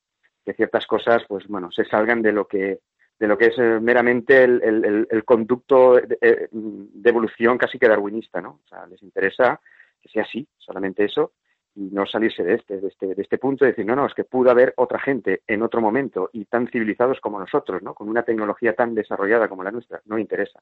ciertas 0.57 0.87
cosas, 0.87 1.23
pues 1.29 1.47
bueno, 1.47 1.71
se 1.71 1.85
salgan 1.85 2.23
de 2.23 2.33
lo 2.33 2.49
que 2.49 2.79
de 3.19 3.27
lo 3.27 3.37
que 3.37 3.47
es 3.47 3.59
eh, 3.59 3.81
meramente 3.81 4.45
el, 4.45 5.23
conducto 5.25 5.99
eh, 5.99 6.49
de, 6.51 7.11
evolución 7.11 7.59
casi 7.59 7.79
que 7.79 7.89
darwinista, 7.89 8.41
¿no? 8.41 8.61
O 8.65 8.69
sea, 8.69 8.87
les 8.87 9.03
interesa 9.03 9.61
que 10.01 10.09
sea 10.09 10.23
así, 10.23 10.47
solamente 10.59 11.05
eso, 11.05 11.33
y 11.75 11.91
no 11.91 12.07
salirse 12.07 12.45
de 12.45 12.55
este, 12.55 12.81
de 12.81 12.89
este, 12.89 13.15
de 13.15 13.23
este 13.23 13.39
punto 13.39 13.65
y 13.65 13.69
decir, 13.69 13.85
no, 13.85 13.97
no, 13.97 14.07
es 14.07 14.15
que 14.15 14.25
pudo 14.25 14.51
haber 14.51 14.73
otra 14.77 15.01
gente 15.01 15.43
en 15.47 15.63
otro 15.63 15.81
momento 15.81 16.31
y 16.33 16.45
tan 16.45 16.69
civilizados 16.69 17.21
como 17.21 17.41
nosotros, 17.41 17.83
¿no? 17.83 17.95
Con 17.95 18.09
una 18.09 18.23
tecnología 18.23 18.75
tan 18.75 18.95
desarrollada 18.95 19.49
como 19.49 19.65
la 19.65 19.73
nuestra, 19.73 20.01
no 20.07 20.19
interesa. 20.19 20.61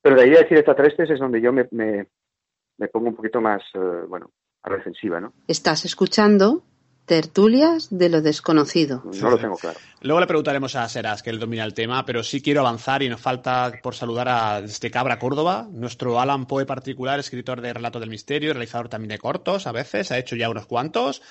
Pero 0.00 0.16
de 0.16 0.22
ahí 0.22 0.34
a 0.34 0.40
decir 0.40 0.56
extraterrestres 0.56 1.10
es 1.10 1.18
donde 1.18 1.40
yo 1.40 1.52
me, 1.52 1.66
me, 1.70 2.88
pongo 2.88 3.08
un 3.08 3.16
poquito 3.16 3.40
más, 3.40 3.62
eh, 3.74 4.04
bueno, 4.08 4.30
a 4.62 4.70
la 4.70 4.76
defensiva, 4.76 5.20
¿no? 5.20 5.32
Estás 5.48 5.84
escuchando 5.84 6.62
Tertulias 7.06 7.86
de 7.90 8.08
lo 8.08 8.20
desconocido. 8.20 9.04
No 9.04 9.30
lo 9.30 9.38
tengo 9.38 9.56
claro. 9.56 9.78
Luego 10.00 10.20
le 10.20 10.26
preguntaremos 10.26 10.74
a 10.74 10.88
Seras, 10.88 11.22
que 11.22 11.30
él 11.30 11.38
domina 11.38 11.62
el 11.62 11.72
tema, 11.72 12.04
pero 12.04 12.24
sí 12.24 12.42
quiero 12.42 12.60
avanzar 12.60 13.02
y 13.04 13.08
nos 13.08 13.20
falta 13.20 13.72
por 13.80 13.94
saludar 13.94 14.28
a 14.28 14.58
este 14.58 14.90
Cabra 14.90 15.20
Córdoba, 15.20 15.68
nuestro 15.70 16.20
Alan 16.20 16.46
Poe 16.46 16.66
particular, 16.66 17.20
escritor 17.20 17.60
de 17.60 17.72
Relatos 17.72 18.00
del 18.00 18.10
Misterio, 18.10 18.52
realizador 18.52 18.88
también 18.88 19.10
de 19.10 19.18
cortos 19.18 19.68
a 19.68 19.72
veces, 19.72 20.10
ha 20.10 20.18
hecho 20.18 20.34
ya 20.34 20.50
unos 20.50 20.66
cuantos, 20.66 21.22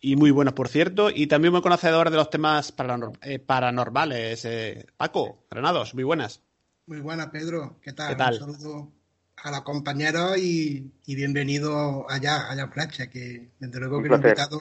y 0.00 0.16
muy 0.16 0.32
buenos 0.32 0.54
por 0.54 0.66
cierto, 0.66 1.08
y 1.08 1.28
también 1.28 1.52
muy 1.52 1.62
conocedor 1.62 2.10
de 2.10 2.16
los 2.16 2.28
temas 2.28 2.74
eh, 3.22 3.38
paranormales. 3.38 4.44
Eh, 4.44 4.86
Paco, 4.96 5.46
Granados, 5.48 5.94
muy 5.94 6.02
buenas. 6.02 6.42
Muy 6.86 6.98
buenas, 6.98 7.28
Pedro. 7.28 7.78
¿Qué 7.80 7.92
tal? 7.92 8.14
Un 8.14 8.38
saludo 8.38 8.92
a 9.36 9.50
los 9.52 9.62
compañeros 9.62 10.36
y, 10.36 10.92
bienvenido 11.06 12.06
allá, 12.10 12.50
allá 12.50 12.64
a 12.64 13.06
que 13.06 13.50
desde 13.60 13.78
luego 13.78 14.02
que 14.02 14.08
he 14.08 14.14
invitado 14.14 14.60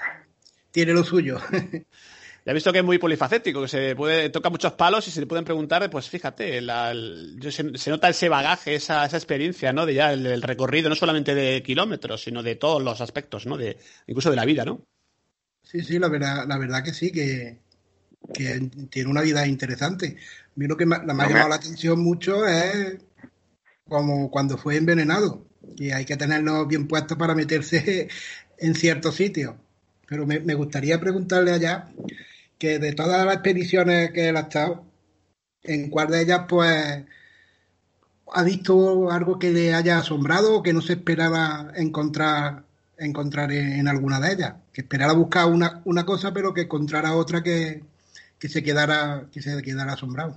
tiene 0.72 0.94
lo 0.94 1.04
suyo. 1.04 1.40
Ya 2.44 2.52
he 2.52 2.56
visto 2.56 2.74
que 2.74 2.80
es 2.80 2.84
muy 2.84 2.98
polifacético, 2.98 3.62
que 3.62 3.68
se 3.68 3.96
puede 3.96 4.32
toca 4.32 4.50
muchos 4.50 4.74
palos 4.74 5.08
y 5.08 5.12
se 5.12 5.20
le 5.20 5.28
pueden 5.28 5.46
preguntar, 5.46 5.88
pues 5.92 6.10
fíjate, 6.10 6.60
se, 7.52 7.92
nota 7.92 8.10
ese 8.10 8.30
bagaje, 8.30 8.74
esa, 8.74 9.06
esa 9.06 9.18
experiencia, 9.18 9.72
¿no? 9.74 9.86
De 9.86 9.94
ya 9.94 10.12
el, 10.12 10.42
recorrido, 10.42 10.90
no 10.90 10.96
solamente 10.96 11.36
de 11.36 11.62
kilómetros, 11.62 12.24
sino 12.24 12.42
de 12.42 12.56
todos 12.56 12.82
los 12.82 13.00
aspectos, 13.00 13.46
¿no? 13.46 13.58
De, 13.58 13.78
incluso 14.08 14.32
de 14.32 14.38
la 14.38 14.46
vida, 14.46 14.66
¿no? 14.66 14.88
Sí, 15.62 15.82
sí, 15.84 16.00
la 16.00 16.10
verdad, 16.10 16.48
la 16.48 16.58
verdad 16.58 16.84
que 16.84 16.94
sí, 16.94 17.12
que, 17.12 17.60
tiene 18.90 19.10
una 19.10 19.22
vida 19.22 19.46
interesante. 19.46 20.18
A 20.46 20.52
mí 20.56 20.66
lo 20.66 20.78
que 20.78 20.88
me, 20.88 20.96
ha 20.96 21.00
llamado 21.06 21.50
la 21.50 21.56
atención 21.56 22.00
mucho 22.00 22.48
es 22.48 22.98
como 23.88 24.32
cuando 24.32 24.58
fue 24.58 24.78
envenenado, 24.78 25.46
y 25.78 25.92
hay 25.92 26.06
que 26.06 26.18
tenerlo 26.18 26.66
bien 26.66 26.88
puesto 26.88 27.20
para 27.20 27.36
meterse 27.36 28.08
en 28.58 28.74
ciertos 28.74 29.14
sitios 29.14 29.54
pero 30.12 30.26
me, 30.26 30.56
gustaría 30.56 31.00
preguntarle 31.00 31.54
allá 31.54 31.88
que 32.60 32.80
de 32.80 32.92
todas 32.92 33.26
las 33.26 33.36
expediciones 33.36 34.12
que 34.12 34.28
él 34.28 34.36
ha 34.36 34.42
estado, 34.42 34.84
en 35.64 35.90
cuál 35.90 36.10
de 36.10 36.22
ellas 36.22 36.42
pues 36.50 37.06
ha 38.34 38.44
visto 38.44 39.10
algo 39.10 39.40
que 39.40 39.52
le 39.52 39.74
haya 39.74 40.00
asombrado 40.00 40.58
o 40.58 40.62
que 40.62 40.74
no 40.74 40.82
se 40.82 40.94
esperaba 40.94 41.72
encontrar 41.76 42.64
encontrar 42.98 43.54
en, 43.54 43.88
alguna 43.88 44.20
de 44.20 44.34
ellas. 44.34 44.56
Que 44.74 44.82
esperara 44.82 45.14
buscar 45.14 45.48
una, 45.48 45.82
una 45.86 46.06
cosa, 46.06 46.34
pero 46.34 46.54
que 46.54 46.64
encontrara 46.64 47.16
otra 47.16 47.42
que, 47.42 47.82
que 48.38 48.50
se 48.50 48.62
quedara, 48.62 49.28
que 49.32 49.42
se 49.42 49.62
quedara 49.62 49.94
asombrado. 49.94 50.36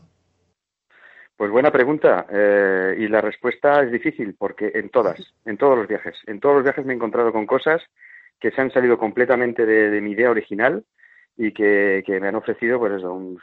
Pues 1.36 1.50
buena 1.50 1.72
pregunta 1.72 2.26
eh, 2.30 2.94
y 2.96 3.08
la 3.08 3.20
respuesta 3.20 3.82
es 3.82 3.90
difícil 3.90 4.36
porque 4.38 4.70
en 4.72 4.88
todas, 4.90 5.18
en 5.44 5.56
todos 5.56 5.76
los 5.76 5.88
viajes, 5.88 6.14
en 6.28 6.38
todos 6.38 6.54
los 6.54 6.62
viajes 6.62 6.86
me 6.86 6.92
he 6.92 6.96
encontrado 6.96 7.32
con 7.32 7.44
cosas 7.44 7.82
que 8.44 8.50
se 8.50 8.60
han 8.60 8.70
salido 8.70 8.98
completamente 8.98 9.64
de, 9.64 9.98
mi 10.02 10.10
idea 10.10 10.30
original 10.30 10.84
y 11.34 11.50
que, 11.52 12.04
me 12.20 12.28
han 12.28 12.34
ofrecido 12.34 12.78
pues 12.78 12.92
eso, 12.92 13.14
un, 13.14 13.40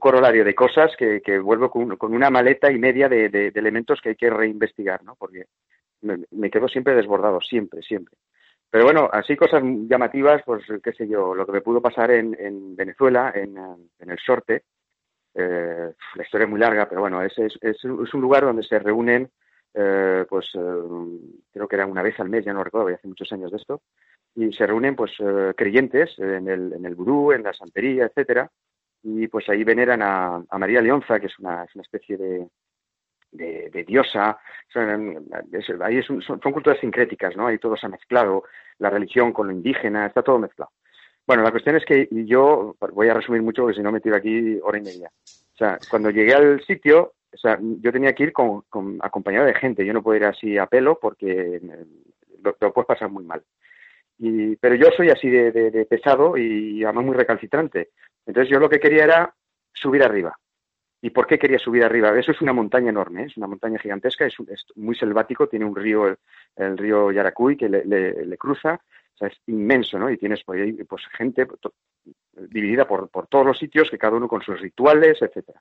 corolario 0.00 0.44
de 0.44 0.56
cosas 0.56 0.90
que, 0.96 1.38
vuelvo 1.38 1.70
con, 1.70 2.12
una 2.12 2.28
maleta 2.28 2.72
y 2.72 2.80
media 2.80 3.08
de, 3.08 3.52
elementos 3.54 4.00
que 4.00 4.08
hay 4.08 4.16
que 4.16 4.28
reinvestigar, 4.28 5.04
¿no? 5.04 5.14
Porque 5.14 5.44
me, 6.00 6.50
quedo 6.50 6.66
siempre 6.66 6.96
desbordado, 6.96 7.40
siempre, 7.40 7.80
siempre. 7.80 8.16
Pero 8.68 8.82
bueno, 8.82 9.08
así 9.12 9.36
cosas 9.36 9.62
llamativas, 9.62 10.42
pues 10.44 10.64
qué 10.82 10.92
sé 10.94 11.06
yo, 11.06 11.32
lo 11.32 11.46
que 11.46 11.52
me 11.52 11.60
pudo 11.60 11.80
pasar 11.80 12.10
en, 12.10 12.74
Venezuela, 12.74 13.30
en, 13.36 13.56
en 13.56 14.10
el 14.10 14.18
Sorte, 14.18 14.64
eh, 15.32 15.92
la 16.16 16.22
historia 16.24 16.46
es 16.46 16.50
muy 16.50 16.58
larga, 16.58 16.88
pero 16.88 17.02
bueno, 17.02 17.22
es, 17.22 17.34
es, 17.38 17.84
un 17.84 18.20
lugar 18.20 18.42
donde 18.42 18.64
se 18.64 18.80
reúnen, 18.80 19.30
eh, 19.74 20.24
pues 20.28 20.50
eh, 20.54 20.82
creo 21.52 21.68
que 21.68 21.76
era 21.76 21.86
una 21.86 22.02
vez 22.02 22.18
al 22.20 22.28
mes, 22.28 22.44
ya 22.44 22.52
no 22.52 22.64
recuerdo, 22.64 22.88
hace 22.88 23.08
muchos 23.08 23.32
años 23.32 23.50
de 23.50 23.56
esto, 23.56 23.82
y 24.34 24.52
se 24.52 24.66
reúnen 24.66 24.96
pues 24.96 25.12
creyentes 25.56 26.18
en 26.18 26.48
el, 26.48 26.72
en 26.72 26.86
el 26.86 26.94
vudú, 26.94 27.32
en 27.32 27.42
la 27.42 27.52
santería, 27.52 28.06
etcétera, 28.06 28.50
y 29.02 29.26
pues 29.28 29.48
ahí 29.48 29.64
veneran 29.64 30.00
a, 30.02 30.42
María 30.58 30.80
Leonza, 30.80 31.18
que 31.18 31.26
es 31.26 31.38
una, 31.38 31.64
es 31.64 31.74
una 31.74 31.82
especie 31.82 32.16
de, 32.16 32.48
de, 33.32 33.84
diosa, 33.84 34.38
son, 34.72 35.28
ahí 35.82 36.02
son, 36.02 36.22
son, 36.22 36.38
culturas 36.38 36.78
sincréticas, 36.80 37.36
¿no? 37.36 37.46
Ahí 37.46 37.58
todo 37.58 37.76
se 37.76 37.86
ha 37.86 37.88
mezclado, 37.88 38.44
la 38.78 38.90
religión 38.90 39.32
con 39.32 39.48
lo 39.48 39.52
indígena, 39.52 40.06
está 40.06 40.22
todo 40.22 40.38
mezclado. 40.38 40.70
Bueno, 41.26 41.42
la 41.42 41.50
cuestión 41.50 41.76
es 41.76 41.84
que 41.84 42.08
yo, 42.10 42.76
voy 42.92 43.08
a 43.08 43.14
resumir 43.14 43.42
mucho 43.42 43.62
porque 43.62 43.76
si 43.76 43.82
no 43.82 43.92
me 43.92 44.00
tiro 44.00 44.16
aquí 44.16 44.58
hora 44.62 44.78
y 44.78 44.82
media. 44.82 45.10
O 45.24 45.56
sea, 45.56 45.78
cuando 45.88 46.10
llegué 46.10 46.34
al 46.34 46.60
sitio, 46.64 47.12
o 47.32 47.38
sea, 47.38 47.58
yo 47.60 47.92
tenía 47.92 48.14
que 48.14 48.24
ir 48.24 48.32
con, 48.32 48.64
acompañado 49.00 49.46
de 49.46 49.54
gente. 49.54 49.84
Yo 49.84 49.92
no 49.92 50.02
puedo 50.02 50.16
ir 50.16 50.24
así 50.24 50.58
a 50.58 50.66
pelo 50.66 50.98
porque 51.00 51.60
lo, 52.42 52.56
lo 52.60 52.72
puedes 52.72 52.86
pasar 52.86 53.10
muy 53.10 53.24
mal. 53.24 53.42
Y, 54.18 54.56
pero 54.56 54.74
yo 54.74 54.86
soy 54.96 55.10
así 55.10 55.28
de, 55.28 55.86
pesado 55.88 56.36
y 56.36 56.84
además 56.84 57.06
muy 57.06 57.16
recalcitrante. 57.16 57.90
Entonces 58.26 58.50
yo 58.50 58.60
lo 58.60 58.68
que 58.68 58.78
quería 58.78 59.04
era 59.04 59.34
subir 59.72 60.02
arriba. 60.02 60.38
¿Y 61.00 61.10
por 61.10 61.26
qué 61.26 61.38
quería 61.38 61.58
subir 61.58 61.82
arriba? 61.82 62.16
Eso 62.16 62.30
es 62.30 62.40
una 62.40 62.52
montaña 62.52 62.90
enorme, 62.90 63.24
es 63.24 63.36
una 63.36 63.48
montaña 63.48 63.80
gigantesca, 63.80 64.24
es, 64.24 64.36
muy 64.76 64.94
selvático, 64.94 65.48
tiene 65.48 65.64
un 65.64 65.74
río, 65.74 66.16
el, 66.54 66.78
río 66.78 67.10
Yaracuy, 67.10 67.56
que 67.56 67.68
le, 67.68 68.38
cruza, 68.38 68.80
es 69.18 69.32
inmenso, 69.46 69.98
¿no? 69.98 70.08
Y 70.08 70.16
tienes 70.16 70.44
pues, 70.44 70.72
pues 70.88 71.02
gente 71.16 71.48
dividida 72.48 72.86
por, 72.86 73.08
por, 73.08 73.26
todos 73.26 73.44
los 73.44 73.58
sitios, 73.58 73.90
que 73.90 73.98
cada 73.98 74.16
uno 74.16 74.28
con 74.28 74.42
sus 74.42 74.60
rituales, 74.60 75.20
etcétera. 75.20 75.60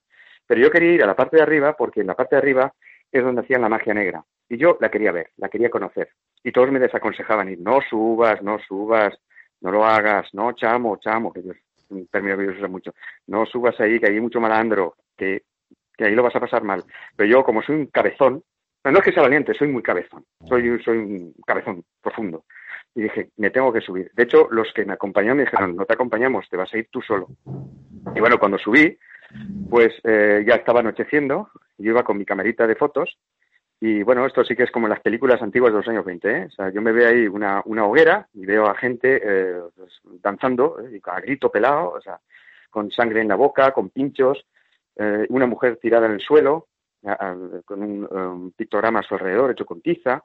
Pero 0.51 0.63
yo 0.63 0.69
quería 0.69 0.91
ir 0.91 1.03
a 1.03 1.07
la 1.07 1.15
parte 1.15 1.37
de 1.37 1.43
arriba 1.43 1.77
porque 1.77 2.01
en 2.01 2.07
la 2.07 2.13
parte 2.13 2.35
de 2.35 2.41
arriba 2.41 2.73
es 3.09 3.23
donde 3.23 3.39
hacían 3.39 3.61
la 3.61 3.69
magia 3.69 3.93
negra. 3.93 4.21
Y 4.49 4.57
yo 4.57 4.77
la 4.81 4.91
quería 4.91 5.13
ver, 5.13 5.29
la 5.37 5.47
quería 5.47 5.69
conocer. 5.69 6.09
Y 6.43 6.51
todos 6.51 6.69
me 6.69 6.79
desaconsejaban 6.81 7.47
ir, 7.47 7.61
no 7.61 7.79
subas, 7.89 8.43
no 8.43 8.59
subas, 8.59 9.17
no 9.61 9.71
lo 9.71 9.85
hagas, 9.85 10.27
no 10.33 10.51
chamo, 10.51 10.97
chamo, 10.97 11.31
que 11.31 11.39
es 11.39 11.45
un 11.87 12.05
término 12.07 12.37
que 12.37 12.47
yo 12.47 12.51
uso 12.51 12.67
mucho, 12.67 12.91
no 13.27 13.45
subas 13.45 13.79
ahí, 13.79 13.97
que 13.97 14.07
hay 14.07 14.19
mucho 14.19 14.41
malandro, 14.41 14.95
que, 15.15 15.43
que 15.95 16.03
ahí 16.03 16.15
lo 16.15 16.23
vas 16.23 16.35
a 16.35 16.41
pasar 16.41 16.63
mal. 16.63 16.83
Pero 17.15 17.29
yo, 17.29 17.45
como 17.45 17.61
soy 17.61 17.77
un 17.77 17.85
cabezón, 17.85 18.43
no 18.83 18.97
es 18.97 19.05
que 19.05 19.13
sea 19.13 19.23
valiente, 19.23 19.53
soy 19.53 19.69
muy 19.69 19.81
cabezón, 19.81 20.25
soy, 20.49 20.83
soy 20.83 20.97
un 20.97 21.33
cabezón 21.47 21.81
profundo 22.01 22.43
y 22.93 23.03
dije, 23.03 23.29
me 23.37 23.51
tengo 23.51 23.71
que 23.71 23.79
subir. 23.79 24.11
De 24.15 24.23
hecho, 24.23 24.49
los 24.51 24.67
que 24.73 24.83
me 24.83 24.95
acompañaron 24.95 25.37
me 25.37 25.45
dijeron, 25.45 25.77
no 25.77 25.85
te 25.85 25.93
acompañamos, 25.93 26.49
te 26.49 26.57
vas 26.57 26.73
a 26.73 26.77
ir 26.77 26.89
tú 26.91 27.01
solo. 27.01 27.29
Y 28.13 28.19
bueno, 28.19 28.37
cuando 28.37 28.57
subí, 28.57 28.97
pues 29.69 29.93
eh, 30.03 30.43
ya 30.47 30.55
estaba 30.55 30.81
anocheciendo, 30.81 31.49
yo 31.77 31.91
iba 31.91 32.03
con 32.03 32.17
mi 32.17 32.25
camerita 32.25 32.67
de 32.67 32.75
fotos 32.75 33.17
y 33.83 34.03
bueno, 34.03 34.27
esto 34.27 34.43
sí 34.43 34.55
que 34.55 34.61
es 34.61 34.71
como 34.71 34.85
en 34.85 34.91
las 34.91 35.01
películas 35.01 35.41
antiguas 35.41 35.73
de 35.73 35.79
los 35.79 35.87
años 35.87 36.05
20, 36.05 36.31
¿eh? 36.31 36.45
O 36.45 36.51
sea, 36.51 36.69
yo 36.69 36.83
me 36.83 36.91
veo 36.91 37.09
ahí 37.09 37.27
una, 37.27 37.63
una 37.65 37.83
hoguera 37.83 38.27
y 38.31 38.45
veo 38.45 38.67
a 38.67 38.75
gente 38.75 39.19
eh, 39.23 39.59
pues, 39.75 39.99
danzando, 40.21 40.77
¿eh? 40.79 41.01
a 41.03 41.19
grito 41.19 41.51
pelado, 41.51 41.93
o 41.93 41.99
sea, 42.01 42.19
con 42.69 42.91
sangre 42.91 43.21
en 43.21 43.27
la 43.27 43.35
boca, 43.35 43.71
con 43.71 43.89
pinchos, 43.89 44.45
eh, 44.97 45.25
una 45.29 45.47
mujer 45.47 45.77
tirada 45.77 46.05
en 46.05 46.13
el 46.13 46.21
suelo, 46.21 46.67
con 47.65 47.81
un, 47.81 48.07
un, 48.11 48.51
pictograma 48.51 48.99
a 48.99 49.03
su 49.03 49.15
alrededor 49.15 49.49
hecho 49.49 49.65
con 49.65 49.81
tiza, 49.81 50.23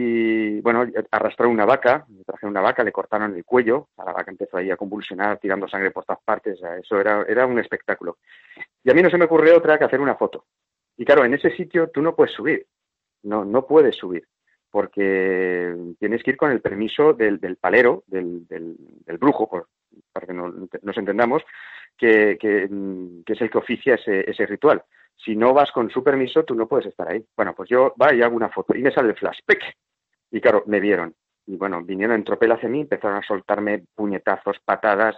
y 0.00 0.60
bueno, 0.60 0.86
arrastraron 1.10 1.52
una 1.52 1.64
vaca, 1.64 2.06
me 2.08 2.22
trajeron 2.22 2.52
una 2.52 2.60
vaca, 2.60 2.84
le 2.84 2.92
cortaron 2.92 3.34
el 3.34 3.44
cuello, 3.44 3.88
la 3.96 4.12
vaca 4.12 4.30
empezó 4.30 4.56
ahí 4.56 4.70
a 4.70 4.76
convulsionar, 4.76 5.38
tirando 5.38 5.66
sangre 5.66 5.90
por 5.90 6.04
todas 6.04 6.22
partes, 6.22 6.60
eso 6.80 7.00
era, 7.00 7.24
era 7.28 7.46
un 7.46 7.58
espectáculo. 7.58 8.18
Y 8.84 8.92
a 8.92 8.94
mí 8.94 9.02
no 9.02 9.10
se 9.10 9.18
me 9.18 9.24
ocurrió 9.24 9.56
otra 9.56 9.76
que 9.76 9.86
hacer 9.86 10.00
una 10.00 10.14
foto. 10.14 10.44
Y 10.96 11.04
claro, 11.04 11.24
en 11.24 11.34
ese 11.34 11.50
sitio 11.50 11.90
tú 11.90 12.00
no 12.00 12.14
puedes 12.14 12.32
subir, 12.32 12.64
no, 13.24 13.44
no 13.44 13.66
puedes 13.66 13.96
subir, 13.96 14.22
porque 14.70 15.74
tienes 15.98 16.22
que 16.22 16.30
ir 16.30 16.36
con 16.36 16.52
el 16.52 16.60
permiso 16.60 17.12
del, 17.12 17.40
del 17.40 17.56
palero, 17.56 18.04
del, 18.06 18.46
del, 18.46 19.18
brujo, 19.18 19.66
para 20.12 20.28
que 20.28 20.32
nos 20.32 20.96
entendamos, 20.96 21.42
que, 21.96 22.38
que, 22.40 22.68
que, 23.26 23.32
es 23.32 23.40
el 23.40 23.50
que 23.50 23.58
oficia 23.58 23.96
ese, 23.96 24.30
ese 24.30 24.46
ritual. 24.46 24.80
Si 25.16 25.34
no 25.34 25.52
vas 25.52 25.72
con 25.72 25.90
su 25.90 26.04
permiso, 26.04 26.44
tú 26.44 26.54
no 26.54 26.68
puedes 26.68 26.86
estar 26.86 27.10
ahí. 27.10 27.24
Bueno, 27.36 27.52
pues 27.52 27.68
yo 27.68 27.92
va 28.00 28.14
y 28.14 28.22
hago 28.22 28.36
una 28.36 28.50
foto 28.50 28.76
y 28.76 28.82
me 28.82 28.92
sale 28.92 29.08
el 29.08 29.16
flash. 29.16 29.40
Y 30.30 30.40
claro, 30.40 30.62
me 30.66 30.80
vieron. 30.80 31.14
Y 31.46 31.56
bueno, 31.56 31.82
vinieron 31.82 32.16
en 32.16 32.24
tropel 32.24 32.52
hacia 32.52 32.68
mí, 32.68 32.82
empezaron 32.82 33.16
a 33.16 33.22
soltarme 33.22 33.84
puñetazos, 33.94 34.58
patadas. 34.64 35.16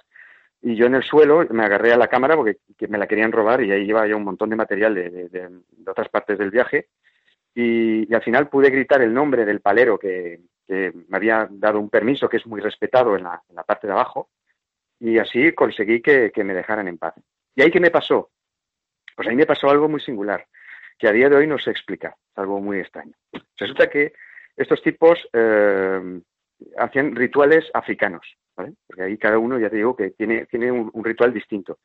Y 0.63 0.77
yo 0.77 0.87
en 0.87 0.95
el 0.95 1.03
suelo 1.03 1.45
me 1.51 1.65
agarré 1.65 1.93
a 1.93 1.97
la 1.97 2.09
cámara 2.09 2.37
porque 2.37 2.59
me 2.89 2.99
la 2.99 3.07
querían 3.07 3.33
robar 3.33 3.63
y 3.63 3.73
ahí 3.73 3.85
llevaba 3.85 4.07
ya 4.07 4.17
un 4.17 4.25
montón 4.25 4.51
de 4.51 4.57
material 4.57 4.95
de, 4.95 5.11
de, 5.29 5.51
otras 5.87 6.09
partes 6.09 6.39
del 6.39 6.51
viaje. 6.51 6.89
Y, 7.55 8.13
al 8.15 8.23
final 8.23 8.49
pude 8.49 8.71
gritar 8.71 9.03
el 9.03 9.13
nombre 9.13 9.45
del 9.45 9.61
palero 9.61 9.99
que, 9.99 10.41
que, 10.67 10.93
me 11.09 11.17
había 11.17 11.49
dado 11.51 11.81
un 11.81 11.91
permiso, 11.91 12.29
que 12.29 12.37
es 12.37 12.47
muy 12.47 12.61
respetado 12.61 13.17
en 13.17 13.25
la, 13.25 13.43
en 13.49 13.57
la 13.57 13.65
parte 13.65 13.87
de 13.89 13.95
abajo. 13.95 14.31
Y 15.01 15.19
así 15.19 15.53
conseguí 15.53 16.01
que, 16.01 16.31
que 16.31 16.45
me 16.45 16.55
dejaran 16.55 16.87
en 16.87 16.99
paz. 16.99 17.15
¿Y 17.57 17.63
ahí 17.63 17.71
qué 17.71 17.81
me 17.81 17.91
pasó? 17.91 18.31
Pues 19.17 19.27
a 19.27 19.31
mí 19.31 19.37
me 19.37 19.47
pasó 19.47 19.69
algo 19.69 19.89
muy 19.89 20.01
singular, 20.01 20.47
que 20.99 21.09
a 21.09 21.13
día 21.13 21.29
de 21.29 21.37
hoy 21.37 21.47
no 21.47 21.59
se 21.59 21.71
explica, 21.71 22.17
algo 22.37 22.61
muy 22.61 22.79
extraño. 22.79 23.15
Resulta 23.57 23.91
que 23.91 24.13
estos 24.57 24.83
tipos 24.83 25.19
eh, 25.33 26.21
hacían 26.79 27.15
rituales 27.15 27.65
africanos. 27.75 28.27
Porque 28.55 29.03
ahí 29.03 29.17
cada 29.17 29.39
uno, 29.39 29.59
ya 29.59 29.71
te 29.71 29.77
digo, 29.77 29.97
que 29.97 30.11
tiene, 30.11 30.47
tiene 30.47 30.71
un, 30.71 31.05
ritual 31.05 31.33
distinto. 31.33 31.79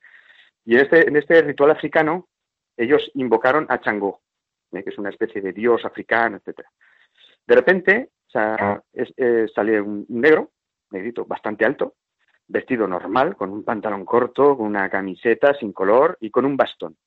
Y 0.65 0.75
en 0.75 0.81
este, 0.81 1.07
en 1.07 1.15
este 1.15 1.41
ritual 1.41 1.71
africano, 1.71 2.27
ellos 2.75 3.09
invocaron 3.13 3.65
a 3.69 3.79
Changó, 3.79 4.21
¿eh? 4.73 4.83
que 4.83 4.89
es 4.89 4.97
una 4.97 5.09
especie 5.09 5.41
de 5.41 5.53
dios 5.53 5.85
africano, 5.85 6.37
etcétera. 6.37 6.69
De 7.47 7.55
repente 7.55 8.09
eh, 9.15 9.45
sale 9.53 9.79
un 9.79 10.05
negro, 10.09 10.51
negrito, 10.91 11.25
bastante 11.25 11.63
alto, 11.63 11.95
vestido 12.47 12.87
normal, 12.87 13.37
con 13.37 13.51
un 13.51 13.63
pantalón 13.63 14.03
corto, 14.03 14.57
con 14.57 14.65
una 14.67 14.89
camiseta 14.89 15.53
sin 15.53 15.71
color 15.71 16.17
y 16.19 16.29
con 16.29 16.45
un 16.45 16.57
bastón 16.57 16.97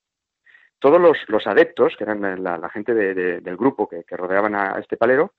todos 0.79 1.01
los, 1.01 1.47
adeptos, 1.47 1.97
que 1.97 2.05
eran 2.05 2.43
la, 2.43 2.71
gente 2.71 2.95
del 2.95 3.57
grupo 3.57 3.89
que, 3.89 4.05
rodeaban 4.17 4.55
a 4.55 4.79
este 4.79 4.97
palero, 4.97 5.35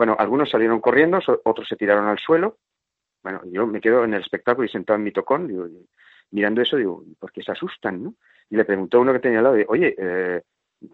bueno, 0.00 0.16
algunos 0.18 0.48
salieron 0.48 0.80
corriendo, 0.80 1.18
otros 1.44 1.68
se 1.68 1.76
tiraron 1.76 2.06
al 2.06 2.18
suelo. 2.18 2.56
Bueno, 3.22 3.42
yo 3.44 3.66
me 3.66 3.82
quedo 3.82 4.02
en 4.04 4.14
el 4.14 4.22
espectáculo 4.22 4.64
y 4.64 4.70
sentado 4.70 4.96
en 4.96 5.04
mi 5.04 5.12
tocón, 5.12 5.86
mirando 6.30 6.62
eso, 6.62 6.78
digo, 6.78 7.04
¿por 7.18 7.30
qué 7.30 7.42
se 7.42 7.52
asustan, 7.52 8.02
no? 8.02 8.14
Y 8.48 8.56
le 8.56 8.64
preguntó 8.64 8.96
a 8.96 9.00
uno 9.02 9.12
que 9.12 9.18
tenía 9.18 9.40
al 9.40 9.44
lado, 9.44 9.58
oye, 9.68 9.94
eh, 9.98 10.40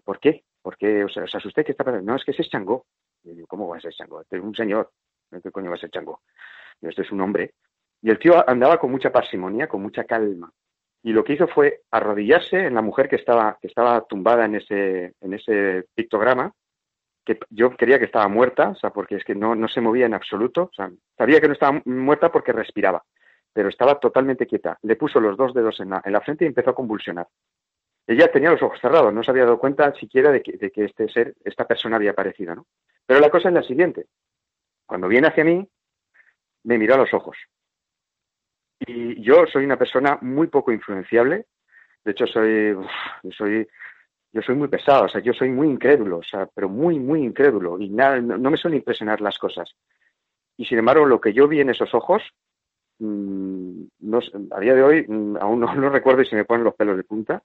¿por 0.03 0.19
qué? 0.19 0.43
¿Por 0.61 0.75
qué 0.75 1.05
os, 1.05 1.17
asusté? 1.17 1.63
¿Qué 1.63 1.71
está 1.71 1.85
pasando? 1.85 2.05
No, 2.05 2.17
es 2.17 2.25
que 2.25 2.31
ese 2.31 2.41
es 2.41 2.49
Changó. 2.49 2.85
Y 3.23 3.29
digo, 3.29 3.47
¿cómo 3.47 3.69
va 3.69 3.77
a 3.77 3.79
ser 3.79 3.93
Changó? 3.93 4.19
Este 4.19 4.35
es 4.35 4.43
un 4.43 4.53
señor. 4.53 4.91
¿Qué 5.41 5.51
coño 5.51 5.69
va 5.69 5.77
a 5.77 5.79
ser 5.79 5.89
Changó? 5.89 6.19
Y 6.81 6.89
este 6.89 7.03
es 7.03 7.11
un 7.13 7.21
hombre. 7.21 7.53
Y 8.01 8.09
el 8.09 8.19
tío 8.19 8.43
andaba 8.45 8.77
con 8.77 8.91
mucha 8.91 9.09
parsimonia, 9.09 9.69
con 9.69 9.81
mucha 9.81 10.03
calma 10.03 10.51
y 11.01 11.13
lo 11.13 11.23
que 11.23 11.31
hizo 11.31 11.47
fue 11.47 11.83
arrodillarse 11.91 12.65
en 12.65 12.73
la 12.73 12.81
mujer 12.81 13.07
que 13.07 13.15
estaba, 13.15 13.57
que 13.61 13.67
estaba 13.67 14.01
tumbada 14.01 14.43
en 14.43 14.55
ese, 14.55 15.13
en 15.21 15.33
ese 15.33 15.85
pictograma, 15.95 16.51
que 17.27 17.39
yo 17.49 17.75
creía 17.75 17.99
que 17.99 18.05
estaba 18.05 18.27
muerta, 18.27 18.69
o 18.69 18.75
sea, 18.75 18.89
porque 18.89 19.15
es 19.17 19.23
que 19.23 19.35
no, 19.35 19.53
no 19.53 19.67
se 19.67 19.81
movía 19.81 20.07
en 20.07 20.15
absoluto, 20.15 20.71
sabía 21.17 21.39
que 21.39 21.47
no 21.47 21.53
estaba 21.53 21.81
muerta 21.85 22.31
porque 22.31 22.53
respiraba, 22.53 23.03
pero 23.53 23.69
estaba 23.69 23.99
totalmente 23.99 24.47
quieta. 24.47 24.79
Le 24.81 24.95
puso 24.95 25.19
los 25.19 25.37
dos 25.37 25.53
dedos 25.53 25.79
en 25.79 25.91
la, 25.91 26.01
en 26.03 26.13
la 26.13 26.21
frente 26.21 26.45
y 26.45 26.47
empezó 26.47 26.71
a 26.71 26.75
convulsionar. 26.75 27.27
Ella 28.07 28.31
tenía 28.31 28.51
los 28.51 28.63
ojos 28.63 28.79
cerrados, 28.81 29.13
no 29.13 29.21
se 29.21 29.29
había 29.29 29.43
dado 29.43 29.59
cuenta 29.59 29.93
siquiera 29.93 30.31
de 30.31 30.41
que, 30.41 30.53
de 30.53 30.71
que 30.71 30.85
este 30.85 31.07
ser, 31.09 31.35
esta 31.43 31.67
persona 31.67 31.97
había 31.97 32.11
aparecido, 32.11 32.55
¿no? 32.55 32.65
Pero 33.05 33.19
la 33.19 33.29
cosa 33.29 33.49
es 33.49 33.53
la 33.53 33.63
siguiente. 33.63 34.07
Cuando 34.85 35.07
viene 35.07 35.27
hacia 35.27 35.43
mí, 35.43 35.67
me 36.63 36.77
miró 36.77 36.95
a 36.95 36.97
los 36.97 37.13
ojos 37.13 37.37
y 38.79 39.21
yo 39.21 39.45
soy 39.47 39.65
una 39.65 39.77
persona 39.77 40.17
muy 40.21 40.47
poco 40.47 40.71
influenciable. 40.71 41.45
De 42.03 42.11
hecho, 42.11 42.27
soy, 42.27 42.77
soy, 43.31 43.67
yo 44.33 44.41
soy 44.41 44.55
muy 44.55 44.67
pesado, 44.67 45.05
o 45.05 45.09
sea, 45.09 45.21
yo 45.21 45.33
soy 45.33 45.49
muy 45.49 45.67
incrédulo, 45.67 46.17
o 46.17 46.23
sea, 46.23 46.47
pero 46.53 46.69
muy, 46.69 46.99
muy 46.99 47.23
incrédulo. 47.23 47.79
Y 47.79 47.89
nada, 47.89 48.19
no, 48.19 48.49
me 48.51 48.57
suelen 48.57 48.79
impresionar 48.79 49.21
las 49.21 49.37
cosas. 49.37 49.75
Y 50.57 50.65
sin 50.65 50.79
embargo, 50.79 51.05
lo 51.05 51.21
que 51.21 51.33
yo 51.33 51.47
vi 51.47 51.61
en 51.61 51.69
esos 51.69 51.93
ojos, 51.93 52.23
mm, 52.99 53.83
a 54.51 54.59
día 54.59 54.73
de 54.73 54.83
hoy, 54.83 55.05
mm, 55.07 55.37
aún 55.37 55.59
no 55.59 55.73
lo 55.75 55.89
recuerdo 55.89 56.21
y 56.21 56.25
se 56.25 56.35
me 56.35 56.45
ponen 56.45 56.65
los 56.65 56.75
pelos 56.75 56.97
de 56.97 57.03
punta, 57.03 57.41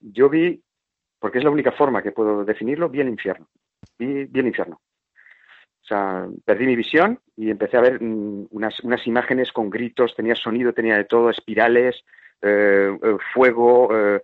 yo 0.00 0.28
vi, 0.28 0.62
porque 1.18 1.38
es 1.38 1.44
la 1.44 1.50
única 1.50 1.72
forma 1.72 2.02
que 2.02 2.12
puedo 2.12 2.44
definirlo, 2.44 2.88
vi 2.88 3.00
el 3.00 3.08
infierno. 3.08 3.48
Vi, 3.98 4.28
el 4.32 4.46
infierno. 4.46 4.80
O 5.82 5.86
sea, 5.90 6.26
perdí 6.44 6.66
mi 6.66 6.76
visión 6.76 7.18
y 7.36 7.50
empecé 7.50 7.76
a 7.76 7.82
ver 7.82 8.02
mm, 8.02 8.48
unas, 8.50 8.80
unas 8.80 9.06
imágenes 9.06 9.52
con 9.52 9.68
gritos, 9.68 10.14
tenía 10.14 10.34
sonido, 10.34 10.72
tenía 10.72 10.96
de 10.96 11.04
todo, 11.04 11.30
espirales, 11.30 12.04
eh, 12.42 12.98
eh, 13.02 13.16
fuego, 13.34 13.90
eh, 13.94 14.22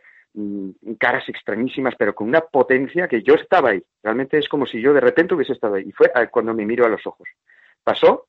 caras 0.99 1.29
extrañísimas, 1.29 1.95
pero 1.99 2.15
con 2.15 2.29
una 2.29 2.41
potencia 2.41 3.09
que 3.09 3.23
yo 3.23 3.35
estaba 3.35 3.71
ahí. 3.71 3.83
Realmente 4.03 4.39
es 4.39 4.49
como 4.49 4.67
si 4.67 4.81
yo 4.81 4.93
de 4.93 5.01
repente 5.01 5.35
hubiese 5.35 5.53
estado 5.53 5.75
ahí. 5.75 5.85
Y 5.87 5.93
fue 5.93 6.11
cuando 6.31 6.55
me 6.55 6.67
miro 6.67 6.85
a 6.85 6.89
los 6.89 7.07
ojos. 7.07 7.29
Pasó 7.83 8.27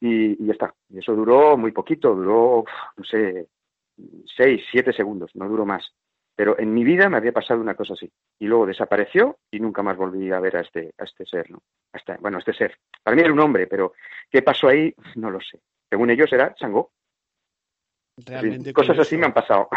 y, 0.00 0.44
ya 0.44 0.52
está. 0.52 0.74
Y 0.88 0.98
eso 0.98 1.14
duró 1.14 1.56
muy 1.56 1.72
poquito, 1.72 2.14
duró, 2.14 2.64
no 2.96 3.04
sé, 3.04 3.48
seis, 4.36 4.64
siete 4.70 4.92
segundos, 4.92 5.30
no 5.34 5.48
duró 5.48 5.64
más. 5.64 5.92
Pero 6.34 6.58
en 6.58 6.72
mi 6.72 6.82
vida 6.82 7.08
me 7.08 7.18
había 7.18 7.32
pasado 7.32 7.60
una 7.60 7.74
cosa 7.74 7.94
así. 7.94 8.10
Y 8.38 8.46
luego 8.46 8.66
desapareció 8.66 9.38
y 9.50 9.60
nunca 9.60 9.82
más 9.82 9.96
volví 9.96 10.30
a 10.30 10.40
ver 10.40 10.56
a 10.56 10.60
este, 10.60 10.92
a 10.98 11.04
este 11.04 11.26
ser, 11.26 11.50
¿no? 11.50 11.62
bueno, 12.20 12.38
a 12.38 12.40
este 12.40 12.54
ser. 12.54 12.78
Para 13.02 13.14
mí 13.14 13.22
era 13.22 13.32
un 13.32 13.40
hombre, 13.40 13.66
pero 13.66 13.92
¿qué 14.30 14.42
pasó 14.42 14.68
ahí? 14.68 14.94
No 15.16 15.30
lo 15.30 15.40
sé. 15.40 15.60
Según 15.90 16.10
ellos 16.10 16.32
era 16.32 16.54
Changó. 16.54 16.90
Realmente 18.16 18.74
cosas 18.74 18.98
así 18.98 19.16
me 19.16 19.26
han 19.26 19.32
pasado. 19.32 19.68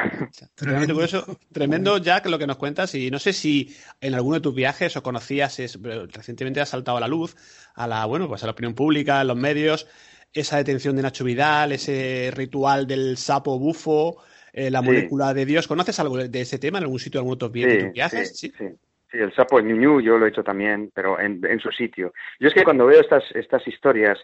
Realmente 0.58 0.94
curioso. 0.94 1.26
Tremendo, 1.54 1.98
Jack, 1.98 2.26
lo 2.26 2.38
que 2.38 2.48
nos 2.48 2.58
cuentas. 2.58 2.94
Y 2.96 3.10
no 3.10 3.18
sé 3.18 3.32
si 3.32 3.76
en 4.02 4.14
alguno 4.14 4.36
de 4.36 4.42
tus 4.42 4.54
viajes 4.54 4.98
o 4.98 5.04
conocías, 5.04 5.60
es, 5.60 5.80
recientemente 5.82 6.60
ha 6.60 6.66
saltado 6.66 6.98
a 6.98 7.00
la 7.00 7.08
luz, 7.08 7.36
a 7.76 7.88
la, 7.88 8.06
bueno, 8.06 8.28
pues 8.28 8.44
a 8.44 8.48
la 8.48 8.52
opinión 8.52 8.76
pública, 8.76 9.22
en 9.22 9.28
los 9.28 9.38
medios, 9.38 9.88
esa 10.34 10.58
detención 10.58 10.98
de 10.98 11.04
Nacho 11.04 11.24
Vidal, 11.24 11.72
ese 11.72 12.32
ritual 12.36 12.88
del 12.88 13.16
sapo 13.16 13.58
bufo, 13.58 14.22
eh, 14.52 14.70
la 14.70 14.82
molécula 14.82 15.34
de 15.34 15.46
Dios. 15.46 15.68
¿Conoces 15.68 15.98
algo 16.02 16.18
de 16.18 16.42
ese 16.42 16.60
tema 16.60 16.78
en 16.78 16.84
algún 16.84 17.00
sitio, 17.00 17.20
en 17.20 17.24
algún 17.24 17.36
otro 17.36 17.50
viajes? 17.50 18.38
Sí, 18.38 18.50
sí, 18.50 18.54
sí. 18.58 19.18
el 19.18 19.34
sapo 19.34 19.62
de 19.62 19.74
Ñu, 19.74 20.02
yo 20.02 20.18
lo 20.18 20.26
he 20.26 20.30
hecho 20.30 20.44
también, 20.44 20.92
pero 20.94 21.20
en, 21.22 21.40
en 21.46 21.60
su 21.60 21.72
sitio. 21.72 22.14
Yo 22.40 22.50
es 22.50 22.54
que 22.54 22.66
cuando 22.66 22.86
veo 22.86 23.00
estas, 23.00 23.24
estas 23.34 23.66
historias, 23.66 24.20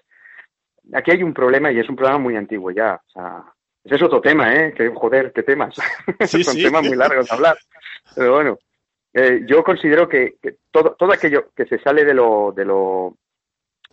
aquí 0.94 1.12
hay 1.12 1.24
un 1.24 1.34
problema 1.34 1.72
y 1.72 1.80
es 1.80 1.88
un 1.88 1.96
problema 1.96 2.20
muy 2.20 2.36
antiguo 2.36 2.72
ya. 2.72 3.02
O 3.08 3.10
sea, 3.10 3.46
ese 3.84 3.96
es 3.96 4.02
otro 4.02 4.22
tema, 4.22 4.54
¿eh? 4.54 4.74
Que, 4.74 4.90
joder, 4.90 5.32
qué 5.34 5.44
temas. 5.44 5.76
Son 6.28 6.56
temas 6.56 6.84
muy 6.84 6.96
largos 6.96 7.28
de 7.28 7.36
hablar. 7.36 7.58
Pero 8.16 8.34
bueno, 8.34 8.60
eh, 9.14 9.42
yo 9.46 9.64
considero 9.64 10.08
que, 10.08 10.36
todo, 10.70 10.96
todo 10.96 11.12
aquello 11.12 11.50
que 11.56 11.66
se 11.66 11.80
sale 11.80 12.06
de 12.06 12.14
lo, 12.14 12.54
de 12.56 12.66
lo, 12.66 12.78
o 12.84 13.18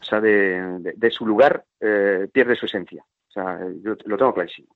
sea, 0.02 0.20
de, 0.20 0.92
de, 0.94 1.10
su 1.10 1.26
lugar, 1.26 1.64
eh, 1.80 2.28
pierde 2.30 2.54
su 2.54 2.66
esencia. 2.66 3.02
O 3.28 3.30
sea, 3.30 3.58
yo 3.82 3.96
lo 4.04 4.16
tengo 4.16 4.34
clarísimo. 4.34 4.68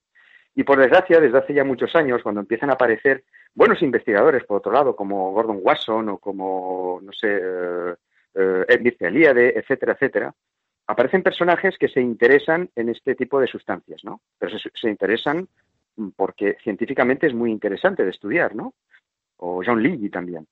Y 0.55 0.63
por 0.63 0.79
desgracia, 0.79 1.19
desde 1.19 1.37
hace 1.37 1.53
ya 1.53 1.63
muchos 1.63 1.95
años, 1.95 2.21
cuando 2.23 2.41
empiezan 2.41 2.69
a 2.69 2.73
aparecer 2.73 3.23
buenos 3.53 3.81
investigadores, 3.81 4.43
por 4.45 4.57
otro 4.57 4.71
lado, 4.71 4.95
como 4.95 5.31
Gordon 5.31 5.59
Wasson 5.61 6.09
o 6.09 6.17
como, 6.17 6.99
no 7.01 7.11
sé, 7.11 7.39
eh, 7.41 7.95
eh 8.35 8.95
Eliade, 8.99 9.57
etcétera, 9.57 9.93
etcétera, 9.93 10.33
aparecen 10.87 11.23
personajes 11.23 11.77
que 11.77 11.87
se 11.87 12.01
interesan 12.01 12.69
en 12.75 12.89
este 12.89 13.15
tipo 13.15 13.39
de 13.39 13.47
sustancias, 13.47 14.01
¿no? 14.03 14.21
Pero 14.37 14.57
se, 14.59 14.89
interesan 14.89 15.47
porque 16.15 16.57
científicamente 16.63 17.27
es 17.27 17.33
muy 17.33 17.51
interesante 17.51 18.03
de 18.03 18.09
estudiar, 18.09 18.55
¿no? 18.55 18.73
O 19.37 19.61
John 19.65 19.81
Lee 19.81 20.09
también. 20.09 20.47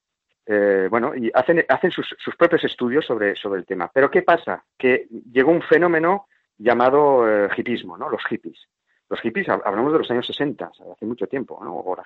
Eh, 0.45 0.87
bueno, 0.89 1.15
y 1.15 1.31
hacen, 1.33 1.91
sus, 1.91 2.35
propios 2.37 2.63
estudios 2.63 3.05
sobre, 3.05 3.33
el 3.33 3.65
tema. 3.65 3.89
Pero 3.93 4.09
¿qué 4.09 4.21
pasa? 4.21 4.63
Que 4.77 5.07
llegó 5.31 5.51
un 5.51 5.61
fenómeno 5.61 6.27
llamado 6.57 7.27
eh, 7.27 7.49
hipismo, 7.55 7.97
¿no? 7.97 8.09
Los 8.09 8.23
hippies. 8.25 8.67
Los 9.09 9.19
hippies, 9.19 9.49
hablamos 9.49 9.91
de 9.91 9.99
los 9.99 10.11
años 10.11 10.25
60, 10.25 10.71
hace 10.93 11.05
mucho 11.05 11.27
tiempo, 11.27 11.59
¿no? 11.61 11.75
O 11.75 11.95
la, 11.95 12.05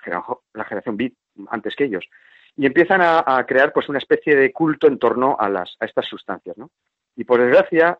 generación 0.64 0.96
beat, 0.96 1.12
antes 1.48 1.76
que 1.76 1.84
ellos. 1.84 2.04
Y 2.56 2.66
empiezan 2.66 3.00
a, 3.00 3.44
crear 3.46 3.72
pues 3.72 3.88
una 3.88 3.98
especie 3.98 4.34
de 4.34 4.52
culto 4.52 4.88
en 4.88 4.98
torno 4.98 5.36
a 5.38 5.64
estas 5.80 6.06
sustancias, 6.06 6.56
¿no? 6.58 6.70
Y 7.14 7.24
por 7.24 7.40
desgracia, 7.40 7.98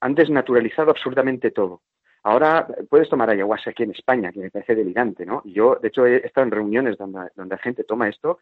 han 0.00 0.14
desnaturalizado 0.14 0.90
absurdamente 0.90 1.50
todo. 1.50 1.82
Ahora 2.22 2.66
puedes 2.88 3.08
tomar 3.08 3.30
ayahuasca 3.30 3.70
aquí 3.70 3.82
en 3.82 3.92
España, 3.92 4.30
que 4.30 4.40
me 4.40 4.50
parece 4.50 4.74
delirante, 4.74 5.24
¿no? 5.24 5.42
Yo, 5.44 5.76
de 5.76 5.88
hecho, 5.88 6.06
he 6.06 6.16
estado 6.16 6.46
en 6.46 6.50
reuniones 6.50 6.98
donde, 6.98 7.30
la 7.34 7.58
gente 7.58 7.84
toma 7.84 8.08
esto 8.08 8.40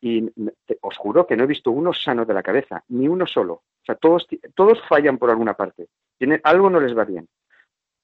y 0.00 0.30
os 0.80 0.96
juro 0.96 1.26
que 1.26 1.36
no 1.36 1.44
he 1.44 1.48
visto 1.48 1.70
uno 1.70 1.92
sano 1.92 2.24
de 2.24 2.34
la 2.34 2.42
cabeza, 2.42 2.84
ni 2.88 3.08
uno 3.08 3.26
solo. 3.26 3.54
O 3.54 3.84
sea, 3.84 3.96
todos, 3.96 4.28
todos 4.54 4.80
fallan 4.88 5.18
por 5.18 5.30
alguna 5.30 5.54
parte. 5.54 5.88
Tienen, 6.18 6.40
algo 6.44 6.70
no 6.70 6.78
les 6.78 6.96
va 6.96 7.04
bien. 7.04 7.26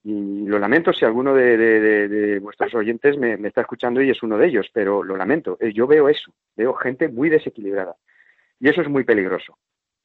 Y 0.05 0.47
lo 0.47 0.59
lamento 0.59 0.93
si 0.93 1.05
alguno 1.05 1.33
de, 1.33 2.41
vuestros 2.43 2.75
oyentes 2.75 3.17
me, 3.17 3.37
me, 3.37 3.49
está 3.49 3.61
escuchando 3.61 4.03
y 4.03 4.11
es 4.11 4.21
uno 4.25 4.37
de 4.37 4.49
ellos, 4.49 4.69
pero 4.73 5.05
lo 5.05 5.17
lamento. 5.17 5.57
Eh, 5.61 5.73
yo 5.73 5.87
veo 5.87 6.09
eso, 6.09 6.33
veo 6.57 6.75
gente 6.75 7.09
muy 7.09 7.29
desequilibrada. 7.29 7.95
Y 8.59 8.69
eso 8.69 8.81
es 8.81 8.89
muy 8.89 9.05
peligroso. 9.05 9.57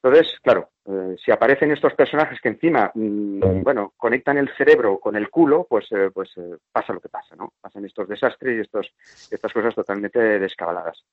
Entonces, 0.02 0.40
claro, 0.42 0.70
eh, 0.86 1.16
si 1.24 1.32
aparecen 1.32 1.72
estos 1.72 1.94
personajes 1.94 2.40
que 2.40 2.50
encima, 2.50 2.92
mm, 2.94 3.64
bueno, 3.64 3.94
conectan 3.98 4.38
el 4.38 4.50
cerebro 4.56 5.00
con 5.00 5.16
el 5.16 5.30
culo, 5.30 5.66
pues, 5.68 5.92
eh, 5.92 6.12
pues 6.14 6.30
eh, 6.38 6.58
pasa 6.72 6.94
lo 6.94 7.02
que 7.02 7.10
pasa, 7.10 7.36
¿no? 7.36 7.54
Pasan 7.60 7.86
estos 7.86 8.08
desastres 8.08 8.58
y 8.58 8.62
estos, 8.62 8.94
estas 9.32 9.52
cosas 9.52 9.74
totalmente 9.74 10.20
descabaladas. 10.20 11.04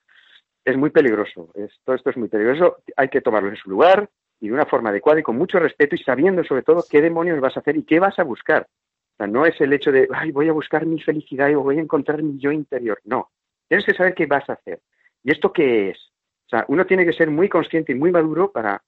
Es 0.64 0.76
muy 0.76 0.90
peligroso, 0.90 1.50
esto, 1.54 1.94
esto 1.94 2.10
es 2.10 2.16
muy 2.16 2.28
peligroso, 2.28 2.78
hay 2.96 3.08
que 3.08 3.20
tomarlo 3.20 3.48
en 3.48 3.56
su 3.56 3.70
lugar 3.70 4.08
y 4.40 4.48
de 4.48 4.54
una 4.54 4.66
forma 4.66 4.90
adecuada 4.90 5.20
y 5.20 5.22
con 5.22 5.36
mucho 5.36 5.58
respeto 5.58 5.94
y 5.94 5.98
sabiendo 5.98 6.44
sobre 6.44 6.62
todo 6.62 6.84
qué 6.88 7.00
demonios 7.00 7.40
vas 7.40 7.56
a 7.56 7.60
hacer 7.60 7.76
y 7.76 7.84
qué 7.84 7.98
vas 7.98 8.18
a 8.18 8.24
buscar. 8.24 8.66
O 9.14 9.16
sea, 9.16 9.26
no 9.26 9.46
es 9.46 9.58
el 9.60 9.72
hecho 9.72 9.92
de, 9.92 10.08
ay, 10.12 10.32
voy 10.32 10.48
a 10.48 10.52
buscar 10.52 10.86
mi 10.86 11.00
felicidad 11.00 11.48
y 11.48 11.54
voy 11.54 11.78
a 11.78 11.82
encontrar 11.82 12.22
mi 12.22 12.38
yo 12.38 12.50
interior. 12.50 13.00
No, 13.04 13.30
tienes 13.68 13.86
que 13.86 13.94
saber 13.94 14.14
qué 14.14 14.26
vas 14.26 14.48
a 14.50 14.54
hacer. 14.54 14.80
¿Y 15.22 15.32
esto 15.32 15.52
qué 15.52 15.90
es? 15.90 16.13
O 16.54 16.56
sea, 16.56 16.64
uno 16.68 16.86
tiene 16.86 17.04
que 17.04 17.12
ser 17.12 17.30
muy 17.30 17.48
consciente 17.48 17.90
y 17.90 17.96
muy 17.96 18.12
maduro 18.12 18.52
para, 18.52 18.80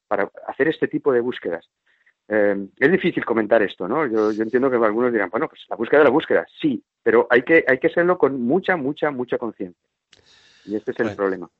hacer 0.46 0.68
este 0.68 0.87
tipo 0.87 1.12
de 1.12 1.20
búsquedas. 1.20 1.68
Eh, 2.29 2.68
es 2.79 2.92
difícil 2.92 3.24
comentar 3.24 3.61
esto, 3.61 3.88
¿no? 3.88 4.07
Yo, 4.07 4.31
entiendo 4.31 4.70
que 4.70 4.76
algunos 4.76 5.12
dirán, 5.12 5.31
bueno, 5.31 5.48
pues 5.48 5.62
la 5.68 5.74
búsqueda 5.74 5.98
de 5.98 6.05
la 6.05 6.11
búsqueda, 6.11 6.46
sí, 6.61 6.81
pero 7.02 7.26
hay 7.29 7.42
que, 7.42 7.64
hay 7.66 7.79
que 7.79 7.88
serlo 7.88 8.18
con 8.18 8.40
mucha, 8.40 8.76
mucha, 8.76 9.11
mucha 9.11 9.37
conciencia. 9.37 9.83
Y 10.64 10.76
este 10.76 10.92
es 10.92 11.00
el 11.00 11.16
problema. 11.16 11.50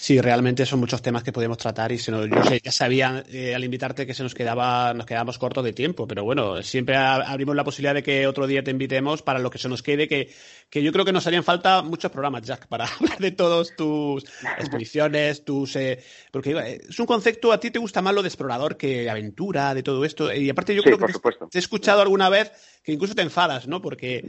Sí, 0.00 0.20
realmente 0.20 0.64
son 0.64 0.78
muchos 0.78 1.02
temas 1.02 1.24
que 1.24 1.32
podemos 1.32 1.58
tratar 1.58 1.90
y 1.90 1.98
se 1.98 2.12
nos, 2.12 2.28
yo 2.28 2.42
sé, 2.44 2.60
ya 2.62 2.70
sabía 2.70 3.24
eh, 3.28 3.54
al 3.54 3.64
invitarte 3.64 4.06
que 4.06 4.14
se 4.14 4.22
nos 4.22 4.32
quedaba, 4.34 4.94
nos 4.94 5.06
quedábamos 5.06 5.38
cortos 5.38 5.64
de 5.64 5.72
tiempo, 5.72 6.06
pero 6.06 6.22
bueno, 6.22 6.62
siempre 6.62 6.96
abrimos 6.96 7.56
la 7.56 7.64
posibilidad 7.64 7.94
de 7.94 8.04
que 8.04 8.26
otro 8.28 8.46
día 8.46 8.62
te 8.62 8.70
invitemos 8.70 9.22
para 9.22 9.40
lo 9.40 9.50
que 9.50 9.58
se 9.58 9.68
nos 9.68 9.82
quede, 9.82 10.06
que, 10.06 10.32
que 10.70 10.82
yo 10.82 10.92
creo 10.92 11.04
que 11.04 11.12
nos 11.12 11.26
harían 11.26 11.42
falta 11.42 11.82
muchos 11.82 12.12
programas, 12.12 12.42
Jack, 12.42 12.68
para 12.68 12.84
hablar 13.00 13.18
de 13.18 13.32
todos 13.32 13.74
tus 13.74 14.24
expediciones, 14.58 15.44
tus, 15.44 15.74
eh, 15.74 15.98
porque 16.30 16.52
eh, 16.52 16.80
es 16.88 16.98
un 17.00 17.06
concepto, 17.06 17.50
a 17.50 17.58
ti 17.58 17.72
te 17.72 17.80
gusta 17.80 18.00
más 18.00 18.14
lo 18.14 18.22
de 18.22 18.28
explorador 18.28 18.76
que 18.76 19.10
aventura, 19.10 19.74
de 19.74 19.82
todo 19.82 20.04
esto, 20.04 20.32
y 20.32 20.48
aparte 20.48 20.76
yo 20.76 20.82
creo 20.84 20.98
que 20.98 21.06
te, 21.06 21.58
he 21.58 21.58
escuchado 21.58 22.02
alguna 22.02 22.28
vez 22.28 22.52
que 22.84 22.92
incluso 22.92 23.16
te 23.16 23.22
enfadas, 23.22 23.66
¿no? 23.66 23.82
Porque 23.82 24.24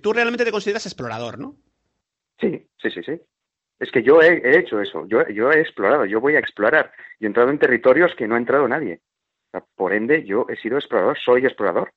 tú 0.00 0.12
realmente 0.12 0.44
te 0.44 0.52
consideras 0.52 0.86
explorador, 0.86 1.38
¿no? 1.38 1.56
Sí, 2.40 2.68
sí, 2.80 2.90
sí, 2.90 3.00
sí. 3.04 3.12
Es 3.80 3.90
que 3.90 4.02
yo 4.02 4.20
he, 4.20 4.58
hecho 4.58 4.78
eso, 4.78 5.06
yo, 5.08 5.26
yo, 5.28 5.50
he 5.50 5.60
explorado, 5.60 6.04
yo 6.04 6.20
voy 6.20 6.36
a 6.36 6.38
explorar. 6.38 6.92
Yo 7.18 7.26
he 7.26 7.28
entrado 7.28 7.48
en 7.48 7.58
territorios 7.58 8.14
que 8.14 8.28
no 8.28 8.34
ha 8.34 8.38
entrado 8.38 8.68
nadie. 8.68 9.00
por 9.74 9.94
ende, 9.94 10.22
yo 10.24 10.44
he 10.50 10.56
sido 10.56 10.76
explorador, 10.76 11.18
soy 11.18 11.46
explorador. 11.46 11.90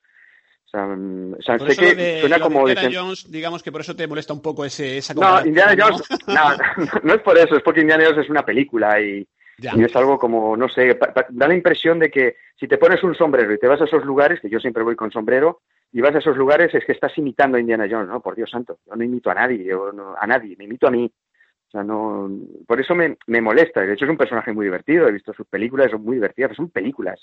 O 0.65 0.69
sea, 0.69 0.85
mm, 0.87 1.35
sé 1.41 1.75
que 1.75 2.19
suena 2.21 2.39
como... 2.39 2.69
Indiana 2.69 2.89
Jones, 2.91 3.29
digamos 3.29 3.61
que 3.61 3.71
por 3.71 3.81
eso 3.81 3.95
te 3.97 4.07
molesta 4.07 4.33
un 4.33 4.41
poco 4.41 4.63
ese, 4.63 4.97
esa 4.97 5.13
No, 5.13 5.45
Indiana 5.45 5.75
Jones, 5.77 6.03
¿no? 6.27 6.99
no, 7.03 7.13
es 7.15 7.21
por 7.21 7.37
eso, 7.37 7.57
es 7.57 7.61
porque 7.61 7.81
Indiana 7.81 8.05
Jones 8.05 8.23
es 8.23 8.29
una 8.29 8.45
película 8.45 8.99
y, 9.01 9.27
y 9.57 9.83
es 9.83 9.95
algo 9.97 10.17
como, 10.17 10.55
no 10.55 10.69
sé, 10.69 10.97
da 11.29 11.47
la 11.47 11.53
impresión 11.53 11.99
de 11.99 12.09
que 12.09 12.37
si 12.57 12.65
te 12.67 12.77
pones 12.77 13.03
un 13.03 13.13
sombrero 13.13 13.53
y 13.53 13.59
te 13.59 13.67
vas 13.67 13.81
a 13.81 13.85
esos 13.85 14.05
lugares, 14.05 14.39
que 14.39 14.49
yo 14.49 14.59
siempre 14.59 14.83
voy 14.83 14.95
con 14.95 15.11
sombrero, 15.11 15.61
y 15.91 15.99
vas 15.99 16.15
a 16.15 16.19
esos 16.19 16.37
lugares 16.37 16.73
es 16.73 16.85
que 16.85 16.93
estás 16.93 17.15
imitando 17.17 17.57
a 17.57 17.59
Indiana 17.59 17.87
Jones, 17.89 18.07
¿no? 18.07 18.21
Por 18.21 18.35
Dios 18.35 18.49
santo, 18.49 18.79
yo 18.87 18.95
no 18.95 19.03
imito 19.03 19.29
a 19.29 19.35
nadie, 19.35 19.65
yo 19.65 19.91
a 20.17 20.25
nadie, 20.25 20.55
me 20.57 20.63
imito 20.63 20.87
a 20.87 20.91
mí 20.91 21.11
sea, 21.73 21.83
no, 21.83 22.29
por 22.67 22.79
eso 22.79 22.93
me, 22.93 23.17
me, 23.27 23.41
molesta. 23.41 23.81
De 23.81 23.93
hecho, 23.93 24.05
es 24.05 24.11
un 24.11 24.17
personaje 24.17 24.53
muy 24.53 24.65
divertido. 24.65 25.07
He 25.07 25.11
visto 25.11 25.33
sus 25.33 25.47
películas, 25.47 25.89
son 25.91 26.03
muy 26.03 26.15
divertidas, 26.15 26.49
pero 26.49 26.55
son 26.55 26.69
películas. 26.69 27.19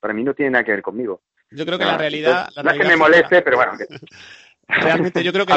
para 0.00 0.12
mí 0.12 0.24
no 0.24 0.34
tiene 0.34 0.50
nada 0.50 0.64
que 0.64 0.72
ver 0.72 0.82
conmigo. 0.82 1.22
Yo 1.50 1.64
creo 1.64 1.78
que 1.78 1.84
la 1.84 1.96
realidad. 1.96 2.48
no 2.62 2.70
es 2.70 2.78
que 2.78 2.88
me 2.88 2.96
moleste, 2.96 3.42
pero 3.42 3.56
bueno. 3.56 3.72
Realmente, 4.70 5.24
yo 5.24 5.32
creo 5.32 5.46
que 5.46 5.52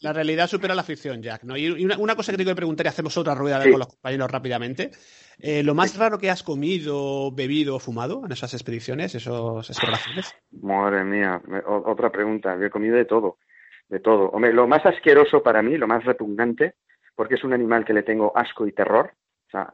la, 0.00 0.12
realidad 0.12 0.46
supera 0.46 0.76
la 0.76 0.84
ficción, 0.84 1.20
Jack. 1.22 1.42
¿no? 1.42 1.56
Y 1.56 1.84
una, 1.84 2.14
cosa 2.14 2.30
que 2.30 2.38
te 2.38 2.44
quiero 2.44 2.56
preguntar, 2.56 2.86
y 2.86 2.88
hacemos 2.88 3.16
otra 3.16 3.34
rueda 3.34 3.60
con 3.60 3.80
los 3.80 3.88
compañeros 3.88 4.30
rápidamente. 4.30 4.92
Eh, 5.38 5.64
¿Lo 5.64 5.74
más 5.74 5.98
raro 5.98 6.18
que 6.18 6.30
has 6.30 6.44
comido, 6.44 7.32
bebido 7.32 7.76
o 7.76 7.80
fumado 7.80 8.22
en 8.24 8.30
esas 8.30 8.54
expediciones, 8.54 9.14
esas 9.14 9.68
exploraciones? 9.68 10.34
Madre 10.52 11.02
mía, 11.02 11.42
otra 11.66 12.10
pregunta. 12.10 12.56
He 12.60 12.70
comido 12.70 12.96
de 12.96 13.06
todo. 13.06 13.38
De 13.88 13.98
todo. 13.98 14.28
Hombre, 14.30 14.52
lo 14.52 14.68
más 14.68 14.86
asqueroso 14.86 15.42
para 15.42 15.60
mí, 15.60 15.76
lo 15.76 15.88
más 15.88 16.04
repugnante, 16.04 16.76
porque 17.14 17.34
es 17.34 17.44
un 17.44 17.52
animal 17.52 17.84
que 17.84 17.94
le 17.94 18.02
tengo 18.02 18.36
asco 18.36 18.66
y 18.66 18.72
terror. 18.72 19.12
O 19.48 19.50
sea, 19.50 19.72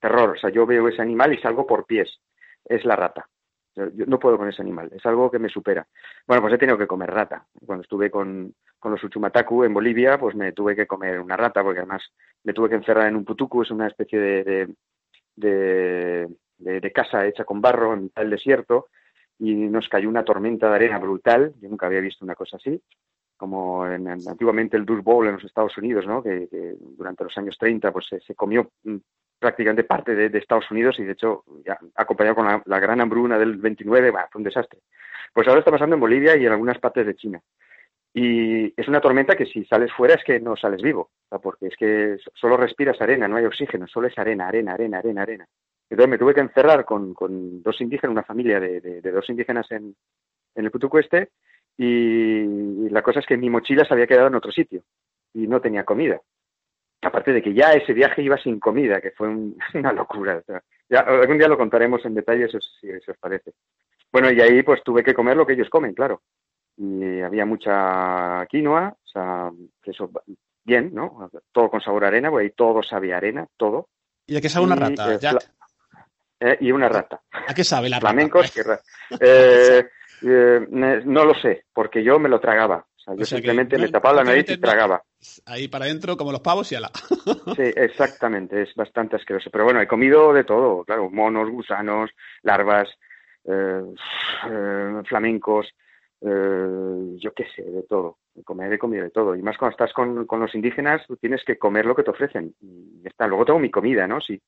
terror. 0.00 0.30
O 0.30 0.36
sea, 0.36 0.50
yo 0.50 0.66
veo 0.66 0.88
ese 0.88 1.02
animal 1.02 1.32
y 1.32 1.38
salgo 1.38 1.66
por 1.66 1.86
pies. 1.86 2.20
Es 2.64 2.84
la 2.84 2.96
rata. 2.96 3.28
No 3.76 4.20
puedo 4.20 4.38
con 4.38 4.48
ese 4.48 4.62
animal, 4.62 4.90
es 4.94 5.04
algo 5.04 5.30
que 5.30 5.40
me 5.40 5.48
supera. 5.48 5.86
Bueno, 6.26 6.42
pues 6.42 6.54
he 6.54 6.58
tenido 6.58 6.78
que 6.78 6.86
comer 6.86 7.10
rata. 7.10 7.44
Cuando 7.66 7.82
estuve 7.82 8.08
con, 8.08 8.54
con 8.78 8.92
los 8.92 9.02
Uchumataku 9.02 9.64
en 9.64 9.74
Bolivia, 9.74 10.16
pues 10.16 10.36
me 10.36 10.52
tuve 10.52 10.76
que 10.76 10.86
comer 10.86 11.18
una 11.18 11.36
rata, 11.36 11.62
porque 11.62 11.80
además 11.80 12.02
me 12.44 12.52
tuve 12.52 12.68
que 12.68 12.76
encerrar 12.76 13.08
en 13.08 13.16
un 13.16 13.24
putuku, 13.24 13.62
es 13.62 13.72
una 13.72 13.88
especie 13.88 14.20
de, 14.20 14.74
de, 15.34 16.28
de, 16.58 16.92
casa 16.92 17.26
hecha 17.26 17.44
con 17.44 17.60
barro 17.60 17.94
en 17.94 18.12
el 18.14 18.30
desierto, 18.30 18.86
y 19.40 19.54
nos 19.54 19.88
cayó 19.88 20.08
una 20.08 20.24
tormenta 20.24 20.68
de 20.68 20.76
arena 20.76 20.98
brutal. 20.98 21.52
Yo 21.60 21.68
nunca 21.68 21.86
había 21.86 22.00
visto 22.00 22.24
una 22.24 22.36
cosa 22.36 22.58
así, 22.58 22.80
como 23.36 23.86
en, 23.86 24.08
antiguamente 24.08 24.76
el 24.76 24.84
Dust 24.84 25.02
Bowl 25.02 25.26
en 25.26 25.34
los 25.34 25.44
Estados 25.44 25.76
Unidos, 25.78 26.06
¿no? 26.06 26.22
que, 26.22 26.48
durante 26.96 27.24
los 27.24 27.36
años 27.36 27.58
30 27.58 27.92
pues 27.92 28.06
se, 28.06 28.34
comió 28.34 28.70
mm, 28.84 28.96
prácticamente 29.38 29.84
parte 29.84 30.14
de, 30.14 30.38
Estados 30.38 30.70
Unidos 30.70 30.98
y 30.98 31.04
de 31.04 31.12
hecho 31.12 31.44
ya, 31.64 31.78
acompañado 31.94 32.36
con 32.36 32.62
la, 32.64 32.80
gran 32.80 33.00
hambruna 33.00 33.38
del 33.38 33.56
29, 33.56 34.12
fue 34.30 34.40
un 34.40 34.44
desastre. 34.44 34.80
Pues 35.32 35.48
ahora 35.48 35.60
está 35.60 35.70
pasando 35.70 35.94
en 35.94 36.00
Bolivia 36.00 36.36
y 36.36 36.46
en 36.46 36.52
algunas 36.52 36.78
partes 36.78 37.06
de 37.06 37.16
China. 37.16 37.40
Y 38.16 38.72
es 38.80 38.86
una 38.86 39.00
tormenta 39.00 39.34
que 39.34 39.46
si 39.46 39.64
sales 39.64 39.92
fuera 39.92 40.14
es 40.14 40.22
que 40.22 40.38
no 40.38 40.54
sales 40.54 40.80
vivo, 40.80 41.10
porque 41.42 41.66
es 41.66 41.76
que 41.76 42.16
solo 42.32 42.56
respiras 42.56 43.00
arena, 43.00 43.26
no 43.26 43.36
hay 43.36 43.44
oxígeno, 43.44 43.88
solo 43.88 44.06
es 44.06 44.16
arena, 44.16 44.46
arena, 44.46 44.74
arena, 44.74 44.98
arena, 44.98 45.22
arena. 45.22 45.48
Entonces 45.90 46.10
me 46.10 46.18
tuve 46.18 46.32
que 46.32 46.40
encerrar 46.40 46.84
con, 46.84 47.12
con 47.12 47.62
dos 47.62 47.80
indígenas, 47.80 48.12
una 48.12 48.22
familia 48.22 48.60
de, 48.60 48.80
de, 48.80 49.10
dos 49.10 49.28
indígenas 49.28 49.70
en, 49.72 49.94
en 50.54 50.64
el 50.64 50.70
Putuco 50.70 50.98
Este, 51.00 51.30
y 51.76 52.88
la 52.90 53.02
cosa 53.02 53.20
es 53.20 53.26
que 53.26 53.36
mi 53.36 53.50
mochila 53.50 53.84
se 53.84 53.94
había 53.94 54.06
quedado 54.06 54.28
en 54.28 54.36
otro 54.36 54.52
sitio 54.52 54.82
y 55.32 55.46
no 55.46 55.60
tenía 55.60 55.84
comida. 55.84 56.20
Aparte 57.02 57.32
de 57.32 57.42
que 57.42 57.52
ya 57.52 57.72
ese 57.72 57.92
viaje 57.92 58.22
iba 58.22 58.38
sin 58.38 58.58
comida, 58.60 59.00
que 59.00 59.10
fue 59.10 59.28
una 59.74 59.92
locura. 59.92 60.42
ya, 60.88 61.00
algún 61.00 61.38
día 61.38 61.48
lo 61.48 61.58
contaremos 61.58 62.04
en 62.04 62.14
detalle, 62.14 62.48
si, 62.48 62.58
si 62.80 63.10
os 63.10 63.18
parece. 63.18 63.52
Bueno, 64.12 64.30
y 64.30 64.40
ahí 64.40 64.62
pues 64.62 64.82
tuve 64.82 65.02
que 65.02 65.14
comer 65.14 65.36
lo 65.36 65.46
que 65.46 65.54
ellos 65.54 65.68
comen, 65.68 65.92
claro 65.92 66.22
y 66.76 67.20
había 67.20 67.46
mucha 67.46 68.46
quinoa, 68.46 68.96
o 69.02 69.06
sea, 69.06 69.50
eso 69.84 70.10
bien, 70.64 70.90
¿no? 70.92 71.30
Todo 71.52 71.70
con 71.70 71.80
sabor 71.80 72.04
a 72.04 72.08
arena, 72.08 72.30
porque 72.30 72.46
ahí 72.46 72.50
todo 72.50 72.82
sabe 72.82 73.14
arena, 73.14 73.46
todo. 73.56 73.88
¿Y 74.26 74.36
a 74.36 74.40
qué 74.40 74.48
sabe 74.48 74.66
una 74.66 74.76
rata, 74.76 75.18
Jack? 75.18 75.50
Eh, 76.40 76.58
y 76.60 76.72
una 76.72 76.88
rata. 76.88 77.22
¿A 77.30 77.54
qué 77.54 77.62
sabe 77.62 77.88
la 77.88 77.96
rata? 77.96 78.08
Flamencos 78.08 78.52
eh, 79.20 79.86
eh, 80.22 80.66
no 80.70 81.24
lo 81.24 81.34
sé, 81.34 81.64
porque 81.72 82.02
yo 82.02 82.18
me 82.18 82.28
lo 82.28 82.40
tragaba. 82.40 82.86
O 82.96 83.00
sea, 83.04 83.14
yo 83.14 83.24
simplemente 83.26 83.76
me 83.76 83.88
tapaba 83.88 84.16
la 84.16 84.24
nariz 84.24 84.48
y 84.48 84.56
tragaba. 84.56 85.02
Ahí 85.46 85.68
para 85.68 85.84
adentro, 85.84 86.16
como 86.16 86.32
los 86.32 86.40
pavos 86.40 86.70
y 86.72 86.74
ala. 86.74 86.90
sí, 87.56 87.70
exactamente, 87.76 88.62
es 88.62 88.74
bastante 88.74 89.16
asqueroso. 89.16 89.50
Pero 89.50 89.64
bueno, 89.64 89.80
he 89.80 89.86
comido 89.86 90.32
de 90.32 90.44
todo, 90.44 90.84
claro, 90.84 91.10
monos, 91.10 91.50
gusanos, 91.50 92.10
larvas, 92.42 92.88
flamencos, 95.06 95.74
eh, 96.26 97.16
yo 97.18 97.32
qué 97.34 97.44
sé, 97.54 97.62
de 97.62 97.82
todo. 97.82 98.18
Comer 98.44 98.72
he 98.72 98.78
comido 98.78 99.04
de 99.04 99.10
todo. 99.10 99.36
Y 99.36 99.42
más 99.42 99.58
cuando 99.58 99.72
estás 99.72 99.92
con, 99.92 100.26
los 100.26 100.54
indígenas, 100.54 101.06
tú 101.06 101.16
tienes 101.16 101.44
que 101.44 101.58
comer 101.58 101.84
lo 101.84 101.94
que 101.94 102.02
te 102.02 102.10
ofrecen. 102.10 102.54
Y 102.60 103.02
ya 103.02 103.10
está. 103.10 103.26
Luego 103.26 103.44
tengo 103.44 103.58
mi 103.58 103.70
comida, 103.70 104.06
¿no? 104.06 104.20
Si, 104.20 104.40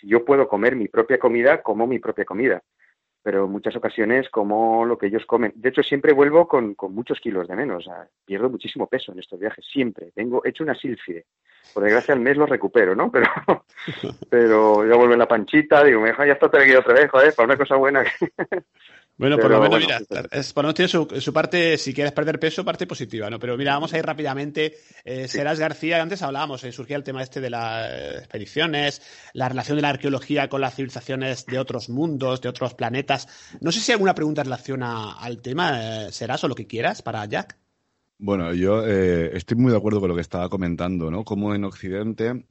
si 0.00 0.06
yo 0.06 0.24
puedo 0.24 0.46
comer 0.46 0.76
mi 0.76 0.88
propia 0.88 1.18
comida, 1.18 1.60
como 1.60 1.86
mi 1.86 1.98
propia 1.98 2.24
comida. 2.24 2.62
Pero 3.24 3.46
en 3.46 3.50
muchas 3.50 3.74
ocasiones 3.74 4.28
como 4.28 4.84
lo 4.84 4.96
que 4.96 5.06
ellos 5.06 5.26
comen. 5.26 5.52
De 5.56 5.70
hecho, 5.70 5.82
siempre 5.82 6.12
vuelvo 6.12 6.46
con, 6.46 6.76
muchos 6.90 7.18
kilos 7.20 7.48
de 7.48 7.56
menos. 7.56 7.88
pierdo 8.24 8.48
muchísimo 8.48 8.86
peso 8.86 9.10
en 9.10 9.18
estos 9.18 9.40
viajes, 9.40 9.66
siempre. 9.66 10.12
Tengo 10.14 10.42
hecho 10.44 10.62
una 10.62 10.74
sílfide. 10.74 11.24
Por 11.72 11.82
desgracia, 11.82 12.14
al 12.14 12.20
mes 12.20 12.36
lo 12.36 12.46
recupero, 12.46 12.94
¿no? 12.94 13.10
Pero, 13.10 13.26
pero 14.30 14.86
ya 14.86 14.94
vuelve 14.94 15.16
la 15.16 15.26
panchita, 15.26 15.82
digo, 15.82 16.00
me 16.00 16.12
ya 16.16 16.34
está 16.34 16.46
otra 16.46 16.60
vez, 16.60 17.10
joder, 17.10 17.34
para 17.34 17.46
una 17.46 17.56
cosa 17.56 17.76
buena. 17.76 18.04
Bueno, 19.16 19.38
por 19.38 19.48
lo 19.48 19.60
menos, 19.60 19.78
mira, 19.78 20.00
es, 20.32 20.52
por 20.52 20.64
lo 20.64 20.68
menos 20.68 20.74
tiene 20.74 21.20
su, 21.20 21.32
parte, 21.32 21.78
si 21.78 21.94
quieres 21.94 22.12
perder 22.12 22.40
peso, 22.40 22.64
parte 22.64 22.84
positiva, 22.84 23.30
¿no? 23.30 23.38
Pero 23.38 23.56
mira, 23.56 23.74
vamos 23.74 23.92
a 23.94 23.98
ir 23.98 24.04
rápidamente. 24.04 24.74
Eh, 25.04 25.28
Serás 25.28 25.60
García, 25.60 26.02
antes 26.02 26.20
hablábamos, 26.22 26.64
eh, 26.64 26.72
surgía 26.72 26.96
el 26.96 27.04
tema 27.04 27.22
este 27.22 27.40
de 27.40 27.48
las 27.48 28.18
expediciones, 28.18 29.02
la 29.32 29.48
relación 29.48 29.76
de 29.76 29.82
la 29.82 29.90
arqueología 29.90 30.48
con 30.48 30.60
las 30.60 30.74
civilizaciones 30.74 31.46
de 31.46 31.60
otros 31.60 31.88
mundos, 31.90 32.40
de 32.40 32.48
otros 32.48 32.74
planetas. 32.74 33.28
No 33.60 33.70
sé 33.70 33.78
si 33.78 33.92
hay 33.92 33.94
alguna 33.94 34.16
pregunta 34.16 34.40
en 34.40 34.46
relación 34.46 34.82
al 34.82 35.40
tema, 35.40 36.06
eh, 36.06 36.12
Serás, 36.12 36.42
o 36.42 36.48
lo 36.48 36.56
que 36.56 36.66
quieras 36.66 37.00
para 37.00 37.24
Jack. 37.26 37.56
Bueno, 38.18 38.52
yo 38.52 38.84
eh, 38.84 39.36
estoy 39.36 39.56
muy 39.56 39.70
de 39.70 39.76
acuerdo 39.76 40.00
con 40.00 40.08
lo 40.08 40.16
que 40.16 40.22
estaba 40.22 40.48
comentando, 40.48 41.12
¿no? 41.12 41.24
Como 41.24 41.54
en 41.54 41.64
Occidente, 41.64 42.46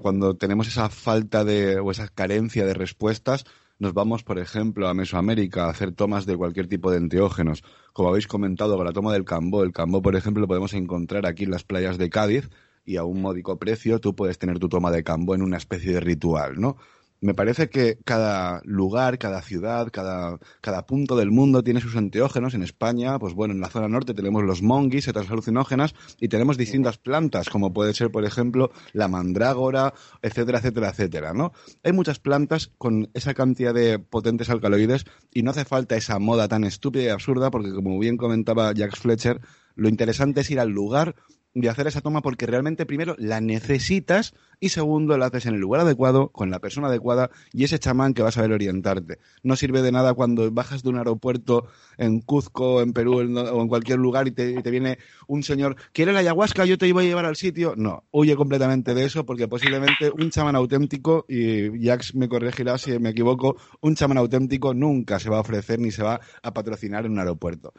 cuando 0.00 0.36
tenemos 0.36 0.68
esa 0.68 0.90
falta 0.90 1.44
de, 1.44 1.80
o 1.80 1.90
esa 1.90 2.08
carencia 2.08 2.66
de 2.66 2.74
respuestas, 2.74 3.44
nos 3.78 3.92
vamos, 3.92 4.22
por 4.22 4.38
ejemplo, 4.38 4.88
a 4.88 4.94
Mesoamérica 4.94 5.66
a 5.66 5.70
hacer 5.70 5.92
tomas 5.92 6.26
de 6.26 6.36
cualquier 6.36 6.68
tipo 6.68 6.90
de 6.90 6.98
enteógenos. 6.98 7.62
Como 7.92 8.08
habéis 8.08 8.26
comentado 8.26 8.76
con 8.76 8.86
la 8.86 8.92
toma 8.92 9.12
del 9.12 9.24
cambó, 9.24 9.62
el 9.62 9.72
cambó, 9.72 10.02
por 10.02 10.16
ejemplo, 10.16 10.40
lo 10.40 10.48
podemos 10.48 10.74
encontrar 10.74 11.26
aquí 11.26 11.44
en 11.44 11.50
las 11.50 11.64
playas 11.64 11.98
de 11.98 12.10
Cádiz 12.10 12.50
y 12.84 12.96
a 12.96 13.04
un 13.04 13.20
módico 13.20 13.58
precio 13.58 14.00
tú 14.00 14.14
puedes 14.14 14.38
tener 14.38 14.58
tu 14.58 14.68
toma 14.68 14.90
de 14.90 15.02
cambó 15.02 15.34
en 15.34 15.42
una 15.42 15.56
especie 15.56 15.92
de 15.92 16.00
ritual, 16.00 16.60
¿no? 16.60 16.76
Me 17.20 17.34
parece 17.34 17.70
que 17.70 17.98
cada 18.04 18.60
lugar, 18.64 19.18
cada 19.18 19.40
ciudad, 19.42 19.88
cada, 19.90 20.38
cada 20.60 20.86
punto 20.86 21.16
del 21.16 21.30
mundo 21.30 21.62
tiene 21.62 21.80
sus 21.80 21.94
enteógenos. 21.94 22.54
En 22.54 22.62
España, 22.62 23.18
pues 23.18 23.34
bueno, 23.34 23.54
en 23.54 23.60
la 23.60 23.70
zona 23.70 23.88
norte 23.88 24.14
tenemos 24.14 24.42
los 24.44 24.62
monguis, 24.62 25.04
setas 25.04 25.30
alucinógenas, 25.30 25.94
y 26.20 26.28
tenemos 26.28 26.58
distintas 26.58 26.98
plantas, 26.98 27.48
como 27.48 27.72
puede 27.72 27.94
ser, 27.94 28.10
por 28.10 28.24
ejemplo, 28.24 28.70
la 28.92 29.08
mandrágora, 29.08 29.94
etcétera, 30.22 30.58
etcétera, 30.58 30.90
etcétera, 30.90 31.32
¿no? 31.32 31.52
Hay 31.82 31.92
muchas 31.92 32.18
plantas 32.18 32.70
con 32.78 33.10
esa 33.14 33.34
cantidad 33.34 33.72
de 33.72 33.98
potentes 33.98 34.50
alcaloides 34.50 35.04
y 35.32 35.42
no 35.42 35.52
hace 35.52 35.64
falta 35.64 35.96
esa 35.96 36.18
moda 36.18 36.48
tan 36.48 36.64
estúpida 36.64 37.04
y 37.04 37.08
absurda, 37.08 37.50
porque 37.50 37.72
como 37.72 37.98
bien 37.98 38.16
comentaba 38.16 38.72
Jack 38.72 38.96
Fletcher, 38.96 39.40
lo 39.76 39.88
interesante 39.88 40.42
es 40.42 40.50
ir 40.50 40.60
al 40.60 40.70
lugar 40.70 41.16
de 41.54 41.68
hacer 41.68 41.86
esa 41.86 42.00
toma 42.00 42.20
porque 42.20 42.46
realmente 42.46 42.84
primero 42.84 43.14
la 43.18 43.40
necesitas 43.40 44.34
y 44.58 44.70
segundo 44.70 45.16
la 45.16 45.26
haces 45.26 45.46
en 45.46 45.54
el 45.54 45.60
lugar 45.60 45.82
adecuado, 45.82 46.28
con 46.28 46.50
la 46.50 46.58
persona 46.58 46.88
adecuada 46.88 47.30
y 47.52 47.64
ese 47.64 47.78
chamán 47.78 48.12
que 48.12 48.22
va 48.22 48.28
a 48.30 48.32
saber 48.32 48.52
orientarte. 48.52 49.18
No 49.42 49.54
sirve 49.56 49.82
de 49.82 49.92
nada 49.92 50.14
cuando 50.14 50.50
bajas 50.50 50.82
de 50.82 50.88
un 50.88 50.98
aeropuerto 50.98 51.66
en 51.96 52.20
Cuzco, 52.20 52.82
en 52.82 52.92
Perú 52.92 53.18
o 53.18 53.62
en 53.62 53.68
cualquier 53.68 53.98
lugar 53.98 54.26
y 54.26 54.32
te, 54.32 54.70
viene 54.70 54.98
un 55.28 55.42
señor, 55.42 55.76
¿quiere 55.92 56.12
la 56.12 56.20
ayahuasca? 56.20 56.64
Yo 56.64 56.76
te 56.76 56.88
iba 56.88 57.02
a 57.02 57.04
llevar 57.04 57.24
al 57.24 57.36
sitio. 57.36 57.74
No, 57.76 58.04
huye 58.10 58.34
completamente 58.36 58.94
de 58.94 59.04
eso 59.04 59.24
porque 59.24 59.46
posiblemente 59.46 60.10
un 60.10 60.30
chamán 60.30 60.56
auténtico, 60.56 61.24
y 61.28 61.84
Jax 61.84 62.14
me 62.14 62.28
corregirá 62.28 62.78
si 62.78 62.98
me 62.98 63.10
equivoco, 63.10 63.56
un 63.80 63.94
chamán 63.94 64.18
auténtico 64.18 64.74
nunca 64.74 65.20
se 65.20 65.30
va 65.30 65.36
a 65.36 65.40
ofrecer 65.40 65.78
ni 65.78 65.90
se 65.90 66.02
va 66.02 66.20
a 66.42 66.52
patrocinar 66.52 67.06
en 67.06 67.12
un 67.12 67.18
aeropuerto. 67.20 67.72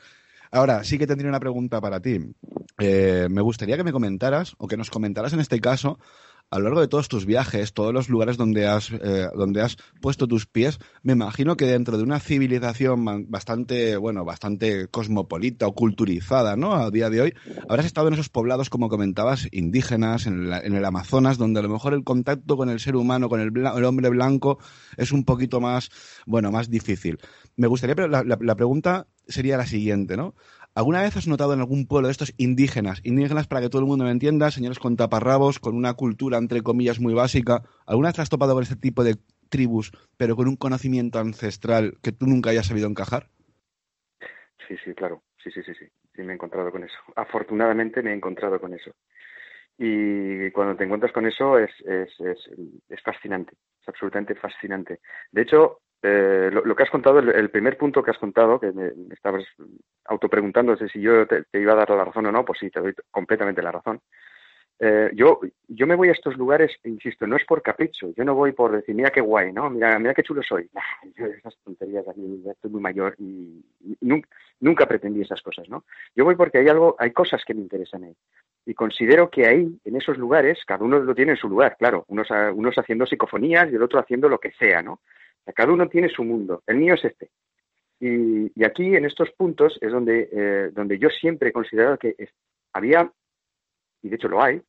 Ahora, 0.51 0.83
sí 0.83 0.97
que 0.97 1.07
tendría 1.07 1.29
una 1.29 1.39
pregunta 1.39 1.81
para 1.81 1.99
ti. 1.99 2.19
Eh, 2.79 3.27
me 3.29 3.41
gustaría 3.41 3.77
que 3.77 3.83
me 3.83 3.91
comentaras, 3.91 4.55
o 4.57 4.67
que 4.67 4.77
nos 4.77 4.89
comentaras 4.89 5.33
en 5.33 5.39
este 5.39 5.59
caso, 5.59 5.97
a 6.51 6.59
lo 6.59 6.65
largo 6.65 6.81
de 6.81 6.87
todos 6.87 7.07
tus 7.07 7.25
viajes, 7.25 7.73
todos 7.73 7.93
los 7.93 8.07
lugares 8.07 8.37
donde 8.37 8.67
has, 8.67 8.91
eh, 8.91 9.27
donde 9.35 9.61
has 9.61 9.77
puesto 9.99 10.27
tus 10.27 10.45
pies, 10.45 10.79
me 11.01 11.13
imagino 11.13 11.57
que 11.57 11.65
dentro 11.65 11.97
de 11.97 12.03
una 12.03 12.19
civilización 12.19 13.29
bastante, 13.29 13.97
bueno, 13.97 14.25
bastante 14.25 14.87
cosmopolita 14.87 15.67
o 15.67 15.73
culturizada, 15.73 16.55
¿no? 16.55 16.73
A 16.73 16.91
día 16.91 17.09
de 17.09 17.21
hoy, 17.21 17.33
habrás 17.67 17.85
estado 17.85 18.09
en 18.09 18.13
esos 18.13 18.29
poblados, 18.29 18.69
como 18.69 18.89
comentabas, 18.89 19.47
indígenas, 19.51 20.27
en, 20.27 20.53
el 20.53 20.85
Amazonas, 20.85 21.37
donde 21.37 21.61
a 21.61 21.63
lo 21.63 21.69
mejor 21.69 21.93
el 21.93 22.03
contacto 22.03 22.57
con 22.57 22.69
el 22.69 22.79
ser 22.79 22.95
humano, 22.95 23.27
con 23.27 23.41
el, 23.41 23.85
hombre 23.85 24.09
blanco, 24.09 24.59
es 24.97 25.11
un 25.11 25.25
poquito 25.25 25.59
más, 25.59 25.89
bueno, 26.25 26.51
más 26.51 26.69
difícil. 26.69 27.17
Me 27.55 27.67
gustaría, 27.67 28.07
la, 28.07 28.23
la 28.23 28.55
pregunta 28.55 29.07
sería 29.27 29.57
la 29.57 29.65
siguiente, 29.65 30.15
¿no? 30.15 30.35
¿Alguna 30.77 31.01
vez 31.01 31.15
has 31.15 31.25
notado 31.25 31.53
en 31.53 31.61
algún 31.61 31.87
pueblo 31.87 32.09
de 32.09 32.11
estos 32.11 32.33
indígenas, 32.35 32.99
indígenas 33.05 33.47
para 33.47 33.61
que 33.61 33.69
todo 33.69 33.79
el 33.79 33.87
mundo 33.87 34.03
me 34.03 34.11
entienda, 34.11 34.51
señores 34.51 34.77
con 34.77 34.97
taparrabos, 34.97 35.57
con 35.57 35.73
una 35.73 35.93
cultura 35.93 36.37
entre 36.37 36.63
comillas 36.63 36.99
muy 36.99 37.13
básica, 37.13 37.61
¿alguna 37.87 38.09
vez 38.09 38.19
has 38.19 38.29
topado 38.29 38.53
con 38.53 38.63
este 38.63 38.75
tipo 38.75 39.05
de 39.05 39.15
tribus, 39.47 39.93
pero 40.17 40.35
con 40.35 40.49
un 40.49 40.57
conocimiento 40.57 41.17
ancestral 41.17 41.93
que 42.03 42.11
tú 42.11 42.25
nunca 42.25 42.49
hayas 42.49 42.67
sabido 42.67 42.89
encajar? 42.89 43.29
Sí, 44.67 44.75
sí, 44.83 44.93
claro, 44.93 45.23
sí, 45.41 45.49
sí, 45.49 45.63
sí, 45.63 45.71
sí, 45.79 45.85
sí 46.13 46.21
me 46.23 46.33
he 46.33 46.35
encontrado 46.35 46.69
con 46.69 46.83
eso. 46.83 46.97
Afortunadamente 47.15 48.01
me 48.01 48.11
he 48.11 48.13
encontrado 48.13 48.59
con 48.59 48.73
eso. 48.73 48.91
Y 49.77 50.51
cuando 50.51 50.75
te 50.75 50.83
encuentras 50.83 51.13
con 51.13 51.25
eso 51.25 51.57
es, 51.57 51.71
es, 51.85 52.09
es, 52.19 52.37
es 52.89 53.01
fascinante, 53.01 53.53
es 53.81 53.87
absolutamente 53.87 54.35
fascinante. 54.35 54.99
De 55.31 55.43
hecho, 55.43 55.79
eh, 56.07 56.51
lo, 56.51 56.75
que 56.75 56.83
has 56.83 56.91
contado, 56.91 57.17
el, 57.17 57.49
primer 57.49 57.77
punto 57.79 58.03
que 58.03 58.11
has 58.11 58.19
contado, 58.19 58.59
que 58.59 58.71
me, 58.71 58.91
estabas 59.11 59.43
autopreguntando 60.05 60.77
si 60.77 61.01
yo 61.01 61.25
te, 61.25 61.45
iba 61.53 61.73
a 61.73 61.77
dar 61.77 61.89
la 61.89 62.05
razón 62.05 62.27
o 62.27 62.31
no, 62.31 62.45
pues 62.45 62.59
sí, 62.59 62.69
te 62.69 62.79
doy 62.79 62.93
completamente 63.09 63.63
la 63.63 63.71
razón. 63.71 63.99
Eh, 64.77 65.09
yo, 65.15 65.39
yo 65.67 65.87
me 65.87 65.95
voy 65.95 66.09
a 66.09 66.11
estos 66.11 66.37
lugares, 66.37 66.77
insisto, 66.83 67.25
no 67.25 67.37
es 67.37 67.45
por 67.45 67.63
capricho, 67.63 68.13
yo 68.15 68.23
no 68.23 68.35
voy 68.35 68.51
por 68.51 68.73
decir, 68.73 68.93
mira 68.93 69.09
qué 69.09 69.19
guay, 69.19 69.51
¿no? 69.51 69.67
Mira, 69.71 69.97
mira 69.97 70.13
qué 70.13 70.21
chulo 70.21 70.43
soy. 70.43 70.69
esas 71.15 71.57
tonterías, 71.63 72.05
ya 72.05 72.51
estoy 72.51 72.69
muy 72.69 72.81
mayor 72.81 73.15
y, 73.17 73.65
nunca, 74.59 74.87
pretendí 74.87 75.21
esas 75.21 75.41
cosas, 75.41 75.67
¿no? 75.69 75.85
Yo 76.15 76.23
voy 76.23 76.35
porque 76.35 76.59
hay 76.59 76.67
algo, 76.67 76.95
hay 76.99 77.13
cosas 77.13 77.43
que 77.43 77.55
me 77.55 77.61
interesan 77.61 78.03
ahí. 78.03 78.15
Y 78.67 78.75
considero 78.75 79.31
que 79.31 79.47
ahí, 79.47 79.79
en 79.85 79.95
esos 79.95 80.19
lugares, 80.19 80.59
cada 80.67 80.83
uno 80.83 80.99
lo 80.99 81.15
tiene 81.15 81.31
en 81.31 81.37
su 81.37 81.49
lugar, 81.49 81.77
claro, 81.79 82.05
unos 82.09 82.77
haciendo 82.77 83.07
psicofonías 83.07 83.71
y 83.71 83.75
el 83.75 83.81
otro 83.81 83.99
haciendo 83.99 84.29
lo 84.29 84.39
que 84.39 84.51
sea, 84.51 84.83
¿no? 84.83 84.99
Cada 85.53 85.71
uno 85.71 85.87
tiene 85.87 86.09
su 86.09 86.23
mundo. 86.23 86.63
El 86.65 86.77
mío 86.77 86.95
es 86.95 87.05
este. 87.05 87.29
Y, 87.99 88.63
aquí, 88.63 88.95
en 88.95 89.05
estos 89.05 89.31
puntos, 89.31 89.77
es 89.81 89.91
donde, 89.91 90.29
eh, 90.31 90.69
donde 90.73 90.99
yo 90.99 91.09
siempre 91.09 91.49
he 91.49 91.53
considerado 91.53 91.97
que 91.97 92.15
había, 92.73 93.11
y 94.01 94.09
de 94.09 94.15
hecho 94.15 94.27
lo 94.27 94.41
hay, 94.41 94.61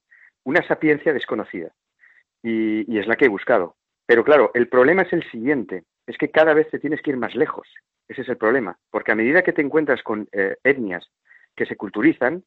una 0.45 0.67
sapiencia 0.67 1.13
desconocida. 1.13 1.73
Y, 2.43 2.99
es 2.99 3.07
la 3.07 3.17
que 3.17 3.25
he 3.25 3.29
buscado. 3.29 3.77
Pero 4.07 4.23
claro, 4.23 4.53
el 4.55 4.69
problema 4.69 5.03
es 5.03 5.13
el 5.13 5.29
siguiente, 5.31 5.85
es 6.07 6.17
que 6.17 6.31
cada 6.31 6.55
vez 6.55 6.71
te 6.71 6.79
tienes 6.79 7.03
que 7.03 7.11
ir 7.11 7.17
más 7.17 7.35
lejos. 7.35 7.69
Ese 8.07 8.23
es 8.23 8.29
el 8.29 8.37
problema. 8.37 8.79
Porque 8.91 9.11
a 9.11 9.17
medida 9.17 9.43
que 9.43 9.53
te 9.53 9.63
encuentras 9.63 10.03
con 10.03 10.29
eh, 10.31 10.57
etnias 10.63 11.11
que 11.57 11.67
se 11.67 11.77
culturizan, 11.77 12.45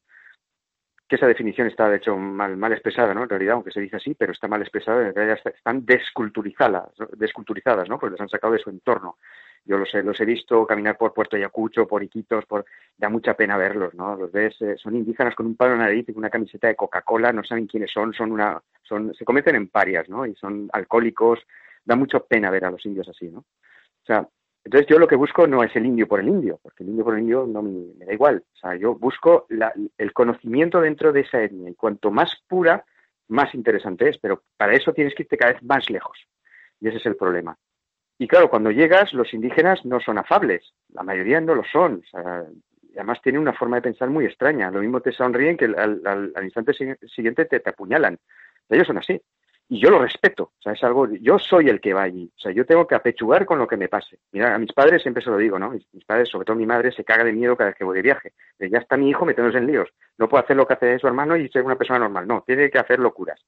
que 1.10 1.16
esa 1.16 1.26
definición 1.26 1.66
está 1.66 1.90
de 1.90 1.96
hecho 1.96 2.16
mal, 2.16 2.56
mal 2.56 2.72
expresada, 2.72 3.12
¿no? 3.12 3.24
En 3.24 3.28
realidad, 3.28 3.54
aunque 3.54 3.72
se 3.72 3.80
dice 3.80 3.96
así, 3.96 4.14
pero 4.14 4.30
está 4.30 4.46
mal 4.46 4.60
expresada, 4.60 5.08
en 5.08 5.12
realidad 5.12 5.40
están 5.44 5.84
desculturizadas, 5.84 6.92
desculturizadas, 7.16 7.88
¿no? 7.88 7.98
Pues 7.98 8.12
las 8.12 8.20
han 8.20 8.28
sacado 8.28 8.52
de 8.52 8.60
su 8.60 8.70
entorno. 8.70 9.16
Yo 9.64 9.76
los 9.76 9.92
he, 9.92 10.04
los 10.04 10.20
he 10.20 10.24
visto 10.24 10.64
caminar 10.68 10.96
por 10.96 11.12
Puerto 11.12 11.34
Ayacucho, 11.34 11.88
por 11.88 12.04
Iquitos, 12.04 12.46
por... 12.46 12.64
da 12.96 13.08
mucha 13.08 13.34
pena 13.34 13.56
verlos, 13.56 13.92
¿no? 13.92 14.14
Los 14.14 14.30
ves, 14.30 14.54
eh, 14.62 14.76
son 14.78 14.94
indígenas 14.94 15.34
con 15.34 15.46
un 15.46 15.56
palo 15.56 15.72
en 15.72 15.80
la 15.80 15.86
nariz 15.86 16.08
y 16.08 16.12
con 16.12 16.20
una 16.20 16.30
camiseta 16.30 16.68
de 16.68 16.76
Coca-Cola, 16.76 17.32
no 17.32 17.42
saben 17.42 17.66
quiénes 17.66 17.90
son, 17.90 18.14
son 18.14 18.30
una, 18.30 18.62
son, 18.84 19.12
se 19.12 19.24
convierten 19.24 19.56
en 19.56 19.66
parias, 19.66 20.08
¿no? 20.08 20.24
Y 20.24 20.36
son 20.36 20.70
alcohólicos, 20.72 21.40
da 21.84 21.96
mucha 21.96 22.20
pena 22.20 22.52
ver 22.52 22.66
a 22.66 22.70
los 22.70 22.86
indios 22.86 23.08
así, 23.08 23.28
¿no? 23.28 23.40
O 23.40 24.06
sea, 24.06 24.28
entonces 24.64 24.88
yo 24.88 24.98
lo 24.98 25.08
que 25.08 25.16
busco 25.16 25.46
no 25.46 25.62
es 25.62 25.74
el 25.74 25.86
indio 25.86 26.06
por 26.06 26.20
el 26.20 26.28
indio, 26.28 26.60
porque 26.62 26.82
el 26.82 26.90
indio 26.90 27.04
por 27.04 27.14
el 27.14 27.20
indio 27.20 27.46
no 27.46 27.62
me, 27.62 28.04
da 28.04 28.12
igual. 28.12 28.44
O 28.54 28.56
sea, 28.56 28.76
yo 28.76 28.94
busco 28.94 29.46
el 29.96 30.12
conocimiento 30.12 30.80
dentro 30.80 31.12
de 31.12 31.20
esa 31.20 31.42
etnia 31.42 31.70
y 31.70 31.74
cuanto 31.74 32.10
más 32.10 32.36
pura, 32.46 32.84
más 33.28 33.54
interesante 33.54 34.08
es, 34.08 34.18
pero 34.18 34.42
para 34.56 34.74
eso 34.74 34.92
tienes 34.92 35.14
que 35.14 35.22
irte 35.22 35.38
cada 35.38 35.52
vez 35.52 35.62
más 35.62 35.88
lejos. 35.88 36.18
Y 36.80 36.88
ese 36.88 36.98
es 36.98 37.06
el 37.06 37.16
problema. 37.16 37.56
Y 38.18 38.28
claro, 38.28 38.50
cuando 38.50 38.70
llegas, 38.70 39.14
los 39.14 39.32
indígenas 39.32 39.84
no 39.86 39.98
son 39.98 40.18
afables, 40.18 40.74
la 40.90 41.02
mayoría 41.02 41.40
no 41.40 41.54
lo 41.54 41.64
son. 41.64 42.02
O 42.04 42.10
sea, 42.10 42.44
además 42.96 43.22
tienen 43.22 43.40
una 43.40 43.54
forma 43.54 43.76
de 43.76 43.82
pensar 43.82 44.10
muy 44.10 44.26
extraña. 44.26 44.70
Lo 44.70 44.80
mismo 44.80 45.00
te 45.00 45.12
sonríen 45.12 45.56
que 45.56 45.64
al, 45.64 46.32
instante 46.42 46.74
siguiente 46.74 47.46
te, 47.46 47.60
te 47.60 47.70
apuñalan. 47.70 48.18
Ellos 48.68 48.86
son 48.86 48.98
así 48.98 49.20
y 49.72 49.78
yo 49.78 49.88
lo 49.88 50.00
respeto, 50.00 50.50
o 50.58 50.62
sea, 50.62 50.72
es 50.72 50.82
algo, 50.82 51.06
yo 51.20 51.38
soy 51.38 51.68
el 51.68 51.80
que 51.80 51.94
va 51.94 52.02
allí, 52.02 52.28
o 52.36 52.40
sea, 52.40 52.50
yo 52.50 52.66
tengo 52.66 52.88
que 52.88 52.96
apechugar 52.96 53.46
con 53.46 53.60
lo 53.60 53.68
que 53.68 53.76
me 53.76 53.86
pase. 53.86 54.18
Mira, 54.32 54.52
a 54.52 54.58
mis 54.58 54.72
padres 54.72 55.00
siempre 55.00 55.22
se 55.22 55.30
lo 55.30 55.36
digo, 55.36 55.60
¿no? 55.60 55.70
Mis, 55.70 56.04
padres, 56.04 56.28
sobre 56.28 56.44
todo 56.44 56.56
mi 56.56 56.66
madre, 56.66 56.90
se 56.90 57.04
caga 57.04 57.22
de 57.22 57.32
miedo 57.32 57.56
cada 57.56 57.70
vez 57.70 57.76
que 57.78 57.84
voy 57.84 57.94
de 57.94 58.02
viaje. 58.02 58.32
ya 58.58 58.78
está 58.78 58.96
mi 58.96 59.08
hijo 59.08 59.24
metiéndose 59.24 59.58
en 59.58 59.68
líos, 59.68 59.88
no 60.18 60.28
puedo 60.28 60.42
hacer 60.42 60.56
lo 60.56 60.66
que 60.66 60.74
hace 60.74 60.98
su 60.98 61.06
hermano 61.06 61.36
y 61.36 61.48
ser 61.50 61.62
una 61.62 61.76
persona 61.76 62.00
normal, 62.00 62.26
no, 62.26 62.42
tiene 62.44 62.68
que 62.68 62.80
hacer 62.80 62.98
locuras. 62.98 63.40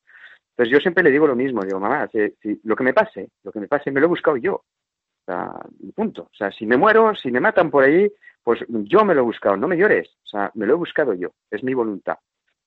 Entonces 0.50 0.72
yo 0.72 0.78
siempre 0.78 1.02
le 1.02 1.10
digo 1.10 1.26
lo 1.26 1.34
mismo, 1.34 1.64
digo, 1.64 1.80
mamá, 1.80 2.08
si, 2.12 2.60
lo 2.62 2.76
que 2.76 2.84
me 2.84 2.94
pase, 2.94 3.30
lo 3.42 3.50
que 3.50 3.58
me 3.58 3.66
pase 3.66 3.90
me 3.90 3.98
lo 3.98 4.06
he 4.06 4.08
buscado 4.08 4.36
yo, 4.36 4.54
o 4.54 5.24
sea, 5.26 5.50
punto. 5.92 6.22
O 6.22 6.34
sea, 6.36 6.52
si 6.52 6.66
me 6.66 6.76
muero, 6.76 7.16
si 7.16 7.32
me 7.32 7.40
matan 7.40 7.68
por 7.68 7.82
ahí, 7.82 8.08
pues 8.44 8.60
yo 8.68 9.04
me 9.04 9.14
lo 9.14 9.22
he 9.22 9.24
buscado, 9.24 9.56
no 9.56 9.66
me 9.66 9.76
llores, 9.76 10.08
o 10.22 10.26
sea, 10.28 10.52
me 10.54 10.66
lo 10.66 10.74
he 10.74 10.76
buscado 10.76 11.14
yo, 11.14 11.30
es 11.50 11.64
mi 11.64 11.74
voluntad. 11.74 12.18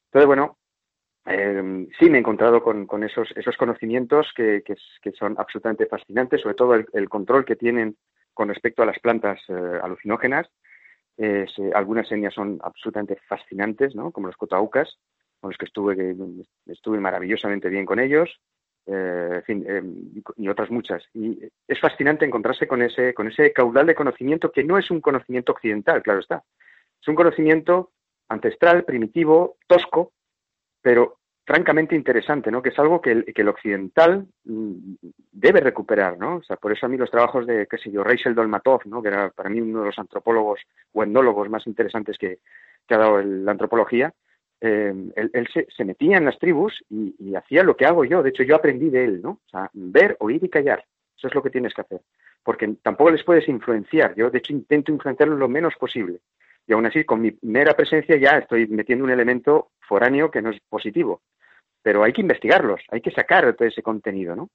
Entonces, 0.07 0.27
bueno, 0.27 0.57
eh, 1.25 1.87
sí 1.99 2.09
me 2.09 2.17
he 2.17 2.19
encontrado 2.19 2.61
con, 2.63 3.03
esos, 3.03 3.29
conocimientos 3.57 4.31
que, 4.35 4.63
son 5.17 5.35
absolutamente 5.37 5.85
fascinantes, 5.87 6.41
sobre 6.41 6.55
todo 6.55 6.75
el, 6.75 7.09
control 7.09 7.45
que 7.45 7.55
tienen 7.55 7.97
con 8.33 8.49
respecto 8.49 8.83
a 8.83 8.85
las 8.85 8.99
plantas 8.99 9.39
eh, 9.47 9.79
alucinógenas. 9.81 10.47
algunas 11.73 12.11
etnias 12.11 12.33
son 12.33 12.59
absolutamente 12.61 13.17
fascinantes, 13.27 13.95
¿no? 13.95 14.11
como 14.11 14.27
los 14.27 14.37
cotaucas, 14.37 14.97
con 15.39 15.51
los 15.51 15.57
que 15.57 15.65
estuve, 15.65 16.15
estuve 16.67 16.99
maravillosamente 16.99 17.69
bien 17.69 17.85
con 17.85 17.99
ellos, 17.99 18.29
eh, 18.87 19.41
y 20.37 20.47
otras 20.47 20.69
muchas. 20.69 21.03
Y 21.13 21.39
es 21.67 21.79
fascinante 21.79 22.25
encontrarse 22.25 22.67
con 22.67 22.83
ese, 22.83 23.13
con 23.15 23.27
ese 23.27 23.51
caudal 23.51 23.87
de 23.87 23.95
conocimiento 23.95 24.51
que 24.51 24.63
no 24.63 24.77
es 24.77 24.91
un 24.91 25.01
conocimiento 25.01 25.53
occidental, 25.53 26.03
claro 26.03 26.19
está. 26.19 26.43
Es 27.01 27.07
un 27.07 27.15
conocimiento 27.15 27.91
ancestral, 28.29 28.83
primitivo, 28.83 29.57
tosco, 29.67 30.13
pero 30.85 31.17
francamente 31.47 31.95
interesante, 31.95 32.51
¿no? 32.51 32.61
Que 32.61 32.69
es 32.69 32.77
algo 32.77 33.01
que 33.01 33.11
el, 33.11 33.25
que 33.33 33.41
el 33.41 33.47
occidental 33.47 34.27
mm, 34.43 34.93
debe 35.31 35.59
recuperar, 35.59 36.15
¿no? 36.15 36.35
O 36.35 36.43
sea, 36.43 36.57
por 36.57 36.71
eso 36.71 36.85
a 36.85 36.89
mí 36.89 36.95
los 36.95 37.09
trabajos 37.09 37.47
de, 37.47 37.65
qué 37.65 37.79
sé 37.79 37.89
yo, 37.89 38.03
Dolmatov, 38.03 38.81
¿no? 38.85 39.01
Que 39.01 39.07
era 39.07 39.31
para 39.31 39.49
mí 39.49 39.59
uno 39.61 39.79
de 39.79 39.87
los 39.87 39.97
antropólogos 39.97 40.59
o 40.93 41.01
etnólogos 41.01 41.49
más 41.49 41.65
interesantes 41.65 42.19
que, 42.19 42.37
ha 42.87 42.97
dado 42.97 43.19
la 43.19 43.49
antropología, 43.49 44.13
eh, 44.61 44.93
él, 45.15 45.47
se, 45.51 45.85
metía 45.85 46.17
en 46.17 46.25
las 46.25 46.37
tribus 46.37 46.85
y, 46.87 47.33
hacía 47.33 47.63
lo 47.63 47.75
que 47.75 47.87
hago 47.87 48.05
yo. 48.05 48.21
De 48.21 48.29
hecho, 48.29 48.43
yo 48.43 48.55
aprendí 48.55 48.91
de 48.91 49.05
él, 49.05 49.23
¿no? 49.23 49.39
O 49.43 49.49
sea, 49.49 49.71
ver, 49.73 50.17
oír 50.19 50.43
y 50.43 50.49
callar. 50.49 50.85
Eso 51.17 51.29
es 51.29 51.33
lo 51.33 51.41
que 51.41 51.49
tienes 51.49 51.73
que 51.73 51.81
hacer. 51.81 52.01
Porque 52.43 52.75
tampoco 52.83 53.09
les 53.09 53.23
puedes 53.23 53.49
influenciar. 53.49 54.13
Yo, 54.13 54.29
de 54.29 54.37
hecho, 54.37 54.53
intento 54.53 54.91
influenciarlos 54.91 55.39
lo 55.39 55.49
menos 55.49 55.73
posible. 55.77 56.19
Y 56.67 56.73
aún 56.73 56.85
así, 56.85 57.03
con 57.03 57.21
mi 57.21 57.37
mera 57.41 57.73
presencia 57.73 58.17
ya 58.17 58.37
estoy 58.39 58.67
metiendo 58.67 59.05
un 59.05 59.11
elemento 59.11 59.71
foráneo 59.87 60.31
que 60.31 60.41
no 60.41 60.49
es 60.49 60.59
positivo. 60.67 61.21
Pero 61.83 62.03
hay 62.03 62.13
que 62.13 62.21
investigarlos, 62.21 62.81
hay 62.89 63.01
que 63.01 63.11
sacar 63.11 63.55
todo 63.55 63.67
ese 63.67 63.83
contenido, 63.83 64.35
¿no? 64.35 64.49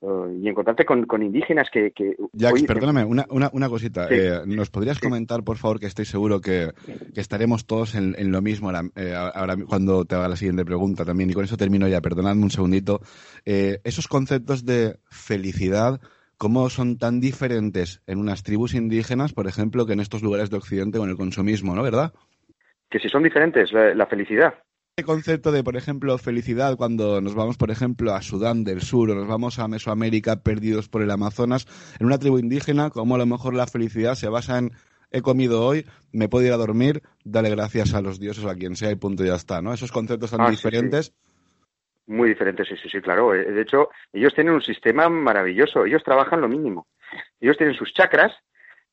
Uh, 0.00 0.30
y 0.40 0.48
encontrarte 0.48 0.84
con, 0.84 1.06
con 1.06 1.24
indígenas 1.24 1.68
que... 1.72 1.90
que 1.90 2.14
Jax, 2.38 2.62
perdóname, 2.64 3.04
una, 3.04 3.26
una, 3.30 3.50
una 3.52 3.68
cosita. 3.68 4.06
Eh, 4.08 4.42
¿Nos 4.46 4.70
podrías 4.70 5.00
comentar, 5.00 5.42
por 5.42 5.56
favor, 5.56 5.80
que 5.80 5.86
estoy 5.86 6.04
seguro 6.04 6.40
que, 6.40 6.70
que 7.12 7.20
estaremos 7.20 7.66
todos 7.66 7.96
en, 7.96 8.14
en 8.16 8.30
lo 8.30 8.40
mismo 8.40 8.68
ahora, 8.68 8.82
eh, 8.94 9.12
ahora, 9.12 9.56
cuando 9.68 10.04
te 10.04 10.14
haga 10.14 10.28
la 10.28 10.36
siguiente 10.36 10.64
pregunta 10.64 11.04
también? 11.04 11.30
Y 11.30 11.32
con 11.32 11.42
eso 11.42 11.56
termino 11.56 11.88
ya, 11.88 12.00
perdonadme 12.00 12.44
un 12.44 12.50
segundito. 12.50 13.00
Eh, 13.44 13.80
esos 13.82 14.06
conceptos 14.06 14.64
de 14.64 14.98
felicidad 15.10 16.00
cómo 16.38 16.70
son 16.70 16.96
tan 16.98 17.20
diferentes 17.20 18.00
en 18.06 18.18
unas 18.18 18.42
tribus 18.42 18.74
indígenas, 18.74 19.32
por 19.32 19.46
ejemplo, 19.46 19.84
que 19.84 19.92
en 19.92 20.00
estos 20.00 20.22
lugares 20.22 20.48
de 20.50 20.56
Occidente 20.56 20.98
con 20.98 21.10
el 21.10 21.16
consumismo, 21.16 21.74
¿no? 21.74 21.82
¿Verdad? 21.82 22.14
Que 22.88 23.00
si 23.00 23.08
son 23.08 23.24
diferentes, 23.24 23.70
la, 23.72 24.06
felicidad. 24.06 24.54
El 24.96 25.04
concepto 25.04 25.52
de, 25.52 25.62
por 25.62 25.76
ejemplo, 25.76 26.16
felicidad 26.16 26.76
cuando 26.76 27.20
nos 27.20 27.34
vamos, 27.34 27.58
por 27.58 27.70
ejemplo, 27.70 28.14
a 28.14 28.22
Sudán 28.22 28.64
del 28.64 28.80
Sur 28.80 29.10
o 29.10 29.14
nos 29.14 29.28
vamos 29.28 29.58
a 29.58 29.68
Mesoamérica 29.68 30.42
perdidos 30.42 30.88
por 30.88 31.02
el 31.02 31.10
Amazonas, 31.10 31.66
en 32.00 32.06
una 32.06 32.18
tribu 32.18 32.38
indígena, 32.38 32.90
como 32.90 33.16
a 33.16 33.18
lo 33.18 33.26
mejor 33.26 33.54
la 33.54 33.66
felicidad 33.66 34.14
se 34.14 34.28
basa 34.28 34.58
en 34.58 34.72
he 35.10 35.22
comido 35.22 35.64
hoy, 35.64 35.86
me 36.12 36.28
puedo 36.28 36.46
ir 36.46 36.52
a 36.52 36.56
dormir, 36.56 37.02
dale 37.24 37.50
gracias 37.50 37.94
a 37.94 38.02
los 38.02 38.20
dioses, 38.20 38.44
a 38.44 38.54
quien 38.54 38.76
sea 38.76 38.90
y 38.90 38.96
punto 38.96 39.24
y 39.24 39.28
ya 39.28 39.36
está, 39.36 39.62
¿no? 39.62 39.72
Esos 39.72 39.92
conceptos 39.92 40.30
tan 40.30 40.42
ah, 40.42 40.50
diferentes. 40.50 41.14
Muy 42.08 42.30
diferentes, 42.30 42.66
sí, 42.66 42.74
sí, 42.82 42.88
sí, 42.88 43.00
claro. 43.02 43.34
Eh, 43.34 43.44
de 43.44 43.60
hecho, 43.60 43.90
ellos 44.14 44.34
tienen 44.34 44.54
un 44.54 44.62
sistema 44.62 45.10
maravilloso. 45.10 45.84
Ellos 45.84 46.02
trabajan 46.02 46.40
lo 46.40 46.48
mínimo. 46.48 46.86
Ellos 47.38 47.58
tienen 47.58 47.76
sus 47.76 47.92
chakras 47.92 48.32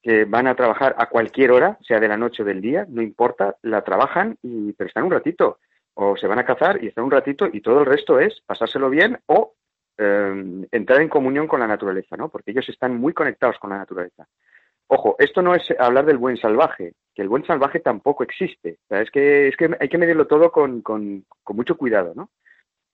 que 0.03 0.26
van 0.26 0.47
a 0.47 0.55
trabajar 0.55 0.95
a 0.97 1.07
cualquier 1.07 1.51
hora, 1.51 1.80
sea 1.82 2.01
de 2.01 2.09
la 2.09 2.18
noche 2.18 2.43
o 2.43 2.45
del 2.45 2.61
día, 2.61 2.86
no 2.89 3.01
importa, 3.01 3.55
la 3.61 3.84
trabajan, 3.84 4.38
y, 4.43 4.74
pero 4.74 4.89
están 4.89 5.05
un 5.05 5.11
ratito. 5.11 5.59
O 5.93 6.18
se 6.18 6.28
van 6.28 6.39
a 6.39 6.45
cazar 6.45 6.84
y 6.84 6.88
están 6.88 7.05
un 7.05 7.11
ratito 7.11 7.47
y 7.51 7.61
todo 7.61 7.80
el 7.80 7.86
resto 7.86 8.20
es 8.20 8.41
pasárselo 8.45 8.89
bien 8.89 9.18
o 9.28 9.53
em, 9.97 10.68
entrar 10.72 11.01
en 11.01 11.07
comunión 11.07 11.47
con 11.47 11.61
la 11.61 11.68
naturaleza, 11.68 12.18
¿no? 12.18 12.28
Porque 12.28 12.51
ellos 12.51 12.68
están 12.68 12.97
muy 12.97 13.13
conectados 13.13 13.57
con 13.59 13.70
la 13.70 13.78
naturaleza. 13.78 14.28
Ojo, 14.88 15.16
esto 15.20 15.41
no 15.41 15.55
es 15.55 15.63
hablar 15.80 16.05
del 16.05 16.18
buen 16.18 16.36
salvaje, 16.36 16.93
que 17.16 17.22
el 17.22 17.30
buen 17.30 17.45
salvaje 17.45 17.80
tampoco 17.80 18.24
existe. 18.24 18.78
es, 18.89 19.09
que, 19.09 19.47
es 19.47 19.55
que 19.55 19.70
hay 19.80 19.88
que 19.88 19.97
medirlo 19.97 20.28
todo 20.28 20.51
con, 20.51 20.82
con, 20.82 21.26
con 21.43 21.55
mucho 21.55 21.78
cuidado, 21.78 22.11
¿no? 22.13 22.30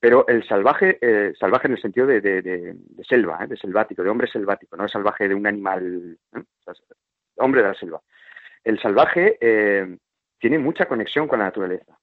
Pero 0.01 0.27
el 0.27 0.43
salvaje, 0.47 0.97
eh, 0.99 1.31
salvaje 1.39 1.67
en 1.67 1.73
el 1.73 1.81
sentido 1.81 2.07
de, 2.07 2.75
selva, 3.07 3.43
¿eh? 3.43 3.47
de 3.47 3.55
selvático, 3.55 4.01
de 4.01 4.09
hombre 4.09 4.27
selvático, 4.27 4.75
no 4.75 4.85
el 4.85 4.89
salvaje 4.89 5.29
de 5.29 5.35
un 5.35 5.45
animal, 5.45 6.17
¿eh? 6.35 6.43
hombre 7.37 7.61
de 7.61 7.67
la 7.67 7.75
selva. 7.75 8.01
El 8.63 8.79
salvaje 8.79 9.37
tiene 10.39 10.57
mucha 10.57 10.87
conexión 10.87 11.27
con 11.27 11.37
la 11.37 11.45
naturaleza. 11.45 11.99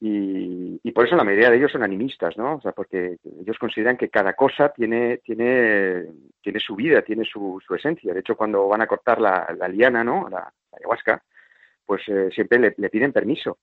Y, 0.00 0.80
y, 0.82 0.92
por 0.92 1.06
eso 1.06 1.16
la 1.16 1.24
mayoría 1.24 1.50
de 1.50 1.58
ellos 1.58 1.70
son 1.70 1.82
animistas, 1.82 2.36
¿no? 2.36 2.56
O 2.56 2.60
sea, 2.62 2.72
porque 2.72 3.18
ellos 3.40 3.58
consideran 3.58 3.98
que 3.98 4.08
cada 4.08 4.32
cosa 4.32 4.70
tiene, 4.70 5.18
tiene, 5.18 6.06
tiene 6.42 6.60
su 6.60 6.74
vida, 6.74 7.02
tiene 7.02 7.24
su, 7.24 7.62
esencia. 7.76 8.12
De 8.12 8.20
hecho, 8.20 8.36
cuando 8.36 8.68
van 8.68 8.82
a 8.82 8.86
cortar 8.86 9.20
la, 9.20 9.54
la 9.58 9.68
liana, 9.68 10.02
¿no? 10.02 10.28
La, 10.30 10.52
ayahuasca, 10.72 11.22
pues 11.84 12.02
siempre 12.34 12.58
le, 12.58 12.90
piden 12.90 13.12
permiso 13.12 13.58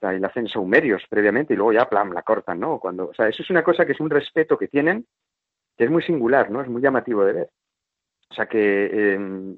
y 0.00 0.20
la 0.20 0.28
hacen 0.28 0.48
saumerios 0.48 1.02
previamente 1.08 1.54
y 1.54 1.56
luego 1.56 1.72
ya 1.72 1.88
plan, 1.88 2.12
la 2.12 2.22
cortan, 2.22 2.60
¿no? 2.60 2.78
Cuando, 2.78 3.08
o 3.08 3.14
sea, 3.14 3.28
eso 3.28 3.42
es 3.42 3.50
una 3.50 3.62
cosa 3.62 3.86
que 3.86 3.92
es 3.92 4.00
un 4.00 4.10
respeto 4.10 4.58
que 4.58 4.68
tienen 4.68 5.06
que 5.76 5.84
es 5.84 5.90
muy 5.90 6.02
singular, 6.02 6.50
¿no? 6.50 6.62
Es 6.62 6.68
muy 6.68 6.80
llamativo 6.80 7.24
de 7.24 7.32
ver. 7.32 7.50
O 8.30 8.34
sea 8.34 8.46
que, 8.46 9.14
em, 9.14 9.56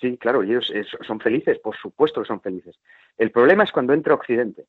sí, 0.00 0.16
claro, 0.16 0.42
ellos 0.42 0.72
son 1.06 1.20
felices, 1.20 1.58
por 1.58 1.76
supuesto 1.76 2.22
que 2.22 2.28
son 2.28 2.40
felices. 2.40 2.78
El 3.16 3.30
problema 3.30 3.64
es 3.64 3.72
cuando 3.72 3.92
entra 3.92 4.14
Occidente, 4.14 4.66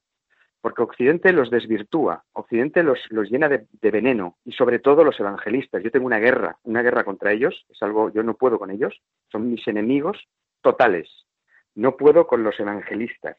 porque 0.59 0.82
Occidente 0.82 1.32
los 1.32 1.49
desvirtúa, 1.49 2.24
Occidente 2.34 2.84
los, 2.84 2.99
los 3.09 3.30
llena 3.30 3.47
de, 3.47 3.68
de, 3.72 3.91
veneno 3.91 4.38
y 4.43 4.53
sobre 4.53 4.80
todo 4.80 5.03
los 5.03 5.20
evangelistas. 5.20 5.84
Yo 5.84 5.91
tengo 5.91 6.07
una 6.07 6.20
guerra, 6.20 6.57
una 6.63 6.82
guerra 6.82 7.03
contra 7.03 7.32
ellos, 7.32 7.65
es 7.70 7.82
algo, 7.84 8.11
yo 8.11 8.24
no 8.24 8.36
puedo 8.36 8.57
con 8.57 8.72
ellos, 8.72 8.99
son 9.32 9.49
mis 9.49 9.68
enemigos 9.68 10.28
totales. 10.61 11.09
No 11.76 11.95
puedo 11.95 12.26
con 12.26 12.43
los 12.43 12.59
evangelistas. 12.59 13.38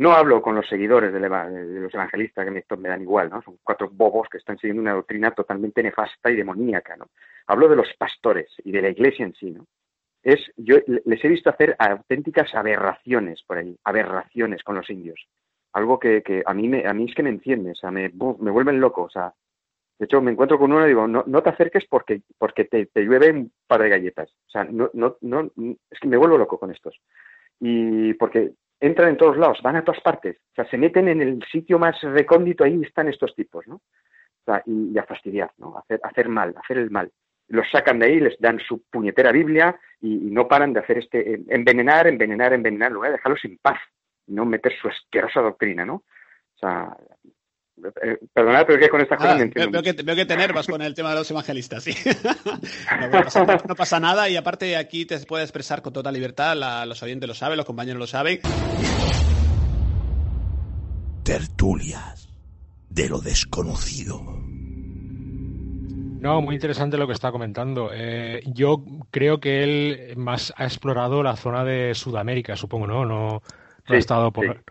No 0.00 0.12
hablo 0.12 0.40
con 0.40 0.54
los 0.54 0.66
seguidores 0.66 1.12
de, 1.12 1.20
los 1.20 1.92
evangelistas, 1.92 2.46
que 2.46 2.76
me, 2.78 2.88
dan 2.88 3.02
igual, 3.02 3.28
¿no? 3.28 3.42
Son 3.42 3.58
cuatro 3.62 3.90
bobos 3.92 4.30
que 4.30 4.38
están 4.38 4.56
siguiendo 4.56 4.80
una 4.80 4.94
doctrina 4.94 5.30
totalmente 5.32 5.82
nefasta 5.82 6.30
y 6.30 6.36
demoníaca, 6.36 6.96
¿no? 6.96 7.10
hablo 7.46 7.68
de 7.68 7.76
los 7.76 7.92
pastores 7.98 8.48
y 8.64 8.72
de 8.72 8.80
la 8.80 8.88
iglesia 8.88 9.26
en 9.26 9.34
sí, 9.34 9.50
¿no? 9.50 9.66
Es, 10.22 10.40
yo 10.56 10.76
les 10.86 11.22
he 11.22 11.28
visto 11.28 11.50
hacer 11.50 11.76
auténticas 11.78 12.54
aberraciones 12.54 13.42
por 13.42 13.58
ahí, 13.58 13.76
aberraciones 13.84 14.62
con 14.62 14.76
los 14.76 14.88
indios. 14.88 15.20
Algo 15.74 15.98
que, 15.98 16.22
que 16.22 16.42
a, 16.46 16.54
mí 16.54 16.66
me, 16.66 16.86
a 16.86 16.94
mí 16.94 17.04
es 17.06 17.14
que 17.14 17.22
me 17.22 17.28
enciende, 17.28 17.72
o 17.72 17.74
sea, 17.74 17.90
me, 17.90 18.08
me 18.08 18.50
vuelven 18.50 18.80
loco, 18.80 19.02
o 19.02 19.10
sea, 19.10 19.34
de 19.98 20.06
hecho, 20.06 20.22
me 20.22 20.30
encuentro 20.30 20.58
con 20.58 20.72
uno 20.72 20.86
y 20.86 20.88
digo, 20.88 21.06
no, 21.06 21.24
no 21.26 21.42
te 21.42 21.50
acerques 21.50 21.84
porque, 21.84 22.22
porque 22.38 22.64
te, 22.64 22.86
te 22.86 23.02
llueve 23.02 23.32
un 23.32 23.52
par 23.66 23.82
de 23.82 23.90
galletas. 23.90 24.30
O 24.46 24.50
sea, 24.50 24.64
no, 24.64 24.88
no, 24.94 25.18
no, 25.20 25.50
es 25.90 26.00
que 26.00 26.08
me 26.08 26.16
vuelvo 26.16 26.38
loco 26.38 26.58
con 26.58 26.70
estos. 26.70 26.98
Y 27.58 28.14
porque 28.14 28.52
entran 28.80 29.10
en 29.10 29.16
todos 29.16 29.36
lados, 29.36 29.60
van 29.62 29.76
a 29.76 29.84
todas 29.84 30.00
partes. 30.00 30.36
O 30.52 30.54
sea, 30.54 30.64
se 30.66 30.78
meten 30.78 31.08
en 31.08 31.20
el 31.20 31.44
sitio 31.50 31.78
más 31.78 32.00
recóndito, 32.02 32.64
ahí 32.64 32.80
están 32.82 33.08
estos 33.08 33.34
tipos, 33.34 33.66
¿no? 33.68 33.76
O 33.76 34.44
sea, 34.44 34.62
y, 34.66 34.96
a 34.98 35.04
fastidiar, 35.04 35.52
¿no? 35.58 35.76
hacer, 35.76 36.00
hacer 36.02 36.28
mal, 36.28 36.54
hacer 36.62 36.78
el 36.78 36.90
mal. 36.90 37.12
Los 37.48 37.68
sacan 37.70 37.98
de 37.98 38.06
ahí, 38.06 38.20
les 38.20 38.38
dan 38.38 38.58
su 38.60 38.82
puñetera 38.90 39.32
Biblia 39.32 39.78
y, 40.00 40.30
no 40.30 40.48
paran 40.48 40.72
de 40.72 40.80
hacer 40.80 40.98
este, 40.98 41.42
envenenar, 41.48 42.06
envenenar, 42.06 42.52
envenenar, 42.52 42.92
lugar 42.92 43.12
dejarlos 43.12 43.44
en 43.44 43.58
paz, 43.58 43.78
no 44.26 44.44
meter 44.46 44.72
su 44.80 44.88
asquerosa 44.88 45.40
doctrina, 45.40 45.84
¿no? 45.84 45.94
O 45.94 46.58
sea, 46.58 46.96
eh, 48.02 48.18
perdonad, 48.32 48.64
pero 48.66 48.78
que 48.78 48.88
con 48.88 49.00
esta 49.00 49.16
cosa 49.16 49.36
veo, 49.36 49.82
que, 49.82 49.92
veo 50.02 50.16
que 50.16 50.26
te 50.26 50.36
nervas 50.36 50.66
con 50.66 50.82
el 50.82 50.94
tema 50.94 51.10
de 51.10 51.16
los 51.16 51.30
evangelistas, 51.30 51.84
sí. 51.84 51.92
no, 53.68 53.74
pasa, 53.74 54.00
nada 54.00 54.28
y 54.28 54.36
aparte 54.36 54.76
aquí 54.76 55.06
te 55.06 55.18
puede 55.20 55.44
expresar 55.44 55.82
con 55.82 55.92
toda 55.92 56.12
libertad, 56.12 56.56
los 56.86 57.02
oyentes 57.02 57.28
lo 57.28 57.34
saben, 57.34 57.56
los 57.56 57.66
compañeros 57.66 57.98
lo 57.98 58.06
saben. 58.06 58.40
Tertulias 61.22 62.28
de 62.88 63.08
lo 63.08 63.20
desconocido. 63.20 64.20
No, 66.20 66.42
muy 66.42 66.54
interesante 66.54 66.98
lo 66.98 67.06
que 67.06 67.14
está 67.14 67.32
comentando. 67.32 67.90
Eh, 67.94 68.42
yo 68.46 68.84
creo 69.10 69.40
que 69.40 69.62
él 69.62 70.16
más 70.16 70.52
ha 70.56 70.64
explorado 70.64 71.22
la 71.22 71.36
zona 71.36 71.64
de 71.64 71.94
Sudamérica, 71.94 72.56
supongo, 72.56 72.86
¿no? 72.86 73.06
No, 73.06 73.42
ha 73.86 73.96
estado 73.96 74.30
por... 74.30 74.62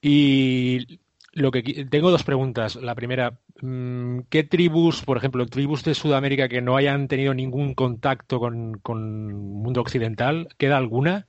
Y 0.00 0.98
lo 1.36 1.50
que 1.50 1.84
tengo 1.90 2.10
dos 2.10 2.24
preguntas. 2.24 2.76
La 2.76 2.94
primera, 2.94 3.38
mm, 3.60 4.20
¿qué 4.30 4.42
tribus, 4.42 5.02
por 5.02 5.18
ejemplo, 5.18 5.46
tribus 5.46 5.84
de 5.84 5.94
Sudamérica 5.94 6.48
que 6.48 6.62
no 6.62 6.76
hayan 6.76 7.08
tenido 7.08 7.34
ningún 7.34 7.74
contacto 7.74 8.40
con, 8.40 8.78
con 8.78 9.34
mundo 9.34 9.82
occidental, 9.82 10.48
queda 10.56 10.78
alguna? 10.78 11.28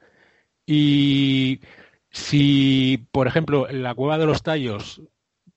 Y 0.66 1.60
si, 2.10 3.08
por 3.12 3.28
ejemplo, 3.28 3.68
la 3.70 3.95
cueva 3.95 4.18
de 4.18 4.26
los 4.26 4.43
tallos 4.43 5.01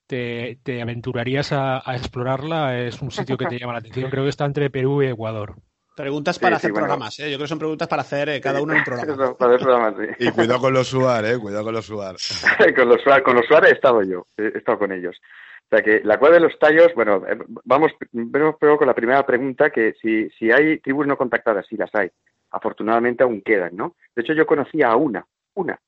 te, 0.07 0.59
aventurarías 0.83 1.53
a, 1.53 1.83
explorarla, 1.95 2.81
es 2.81 3.01
un 3.03 3.13
sitio 3.13 3.37
que 3.39 3.47
te 3.47 3.59
llama 3.59 3.75
la 3.75 3.79
atención. 3.79 4.11
Creo 4.11 4.25
que 4.25 4.31
está 4.31 4.47
entre 4.47 4.69
Perú 4.69 5.03
y 5.03 5.07
Ecuador. 5.07 5.57
Preguntas 6.01 6.39
para 6.39 6.57
hacer 6.57 6.73
programas, 6.73 7.19
¿eh? 7.21 7.31
Yo 7.31 7.37
creo 7.37 7.45
que 7.45 7.49
son 7.49 7.59
preguntas 7.59 7.89
para 7.89 8.03
hacer 8.03 8.29
eh, 8.31 8.41
cada 8.41 8.63
uno 8.63 8.75
un 8.75 8.85
programa. 8.85 9.37
Para 9.37 9.55
hacer 9.55 9.67
programas, 9.67 9.95
Y 10.19 10.31
cuidado 10.31 10.61
con 10.61 10.73
los 10.73 10.89
SUAR, 10.89 11.25
¿eh? 11.27 11.39
Cuidado 11.39 11.65
con 11.65 11.75
los 11.75 11.85
SUAR. 11.85 12.17
con 12.77 12.89
los 12.89 13.03
SUAR, 13.03 13.23
con 13.23 13.37
los 13.37 13.47
SUAR 13.47 13.67
he 13.67 13.73
estado 13.73 14.03
yo, 14.03 14.27
he 14.37 14.59
estado 14.59 14.79
con 14.79 14.93
ellos. 14.93 15.21
O 15.65 15.69
sea 15.69 15.83
que 15.83 16.01
la 16.03 16.19
cueva 16.19 16.37
de 16.37 16.41
los 16.41 16.59
tallos, 16.59 16.93
bueno, 16.95 17.23
eh, 17.29 17.39
vamos 17.65 17.93
primero 18.11 18.57
con 18.59 18.87
la 18.87 18.95
primera 18.95 19.25
pregunta, 19.27 19.71
que 19.71 19.95
si, 20.01 20.29
si 20.31 20.51
hay 20.51 20.79
tribus 20.79 21.07
no 21.07 21.17
contactadas, 21.17 21.67
sí 21.69 21.77
las 21.77 21.95
hay. 21.95 22.11
Afortunadamente 22.51 23.23
aún 23.23 23.43
quedan, 23.43 23.77
¿no? 23.77 23.97
De 24.17 24.23
hecho, 24.23 24.33
yo 24.33 24.47
conocía 24.47 24.89
a 24.89 24.97
una, 24.97 25.25
una. 25.55 25.79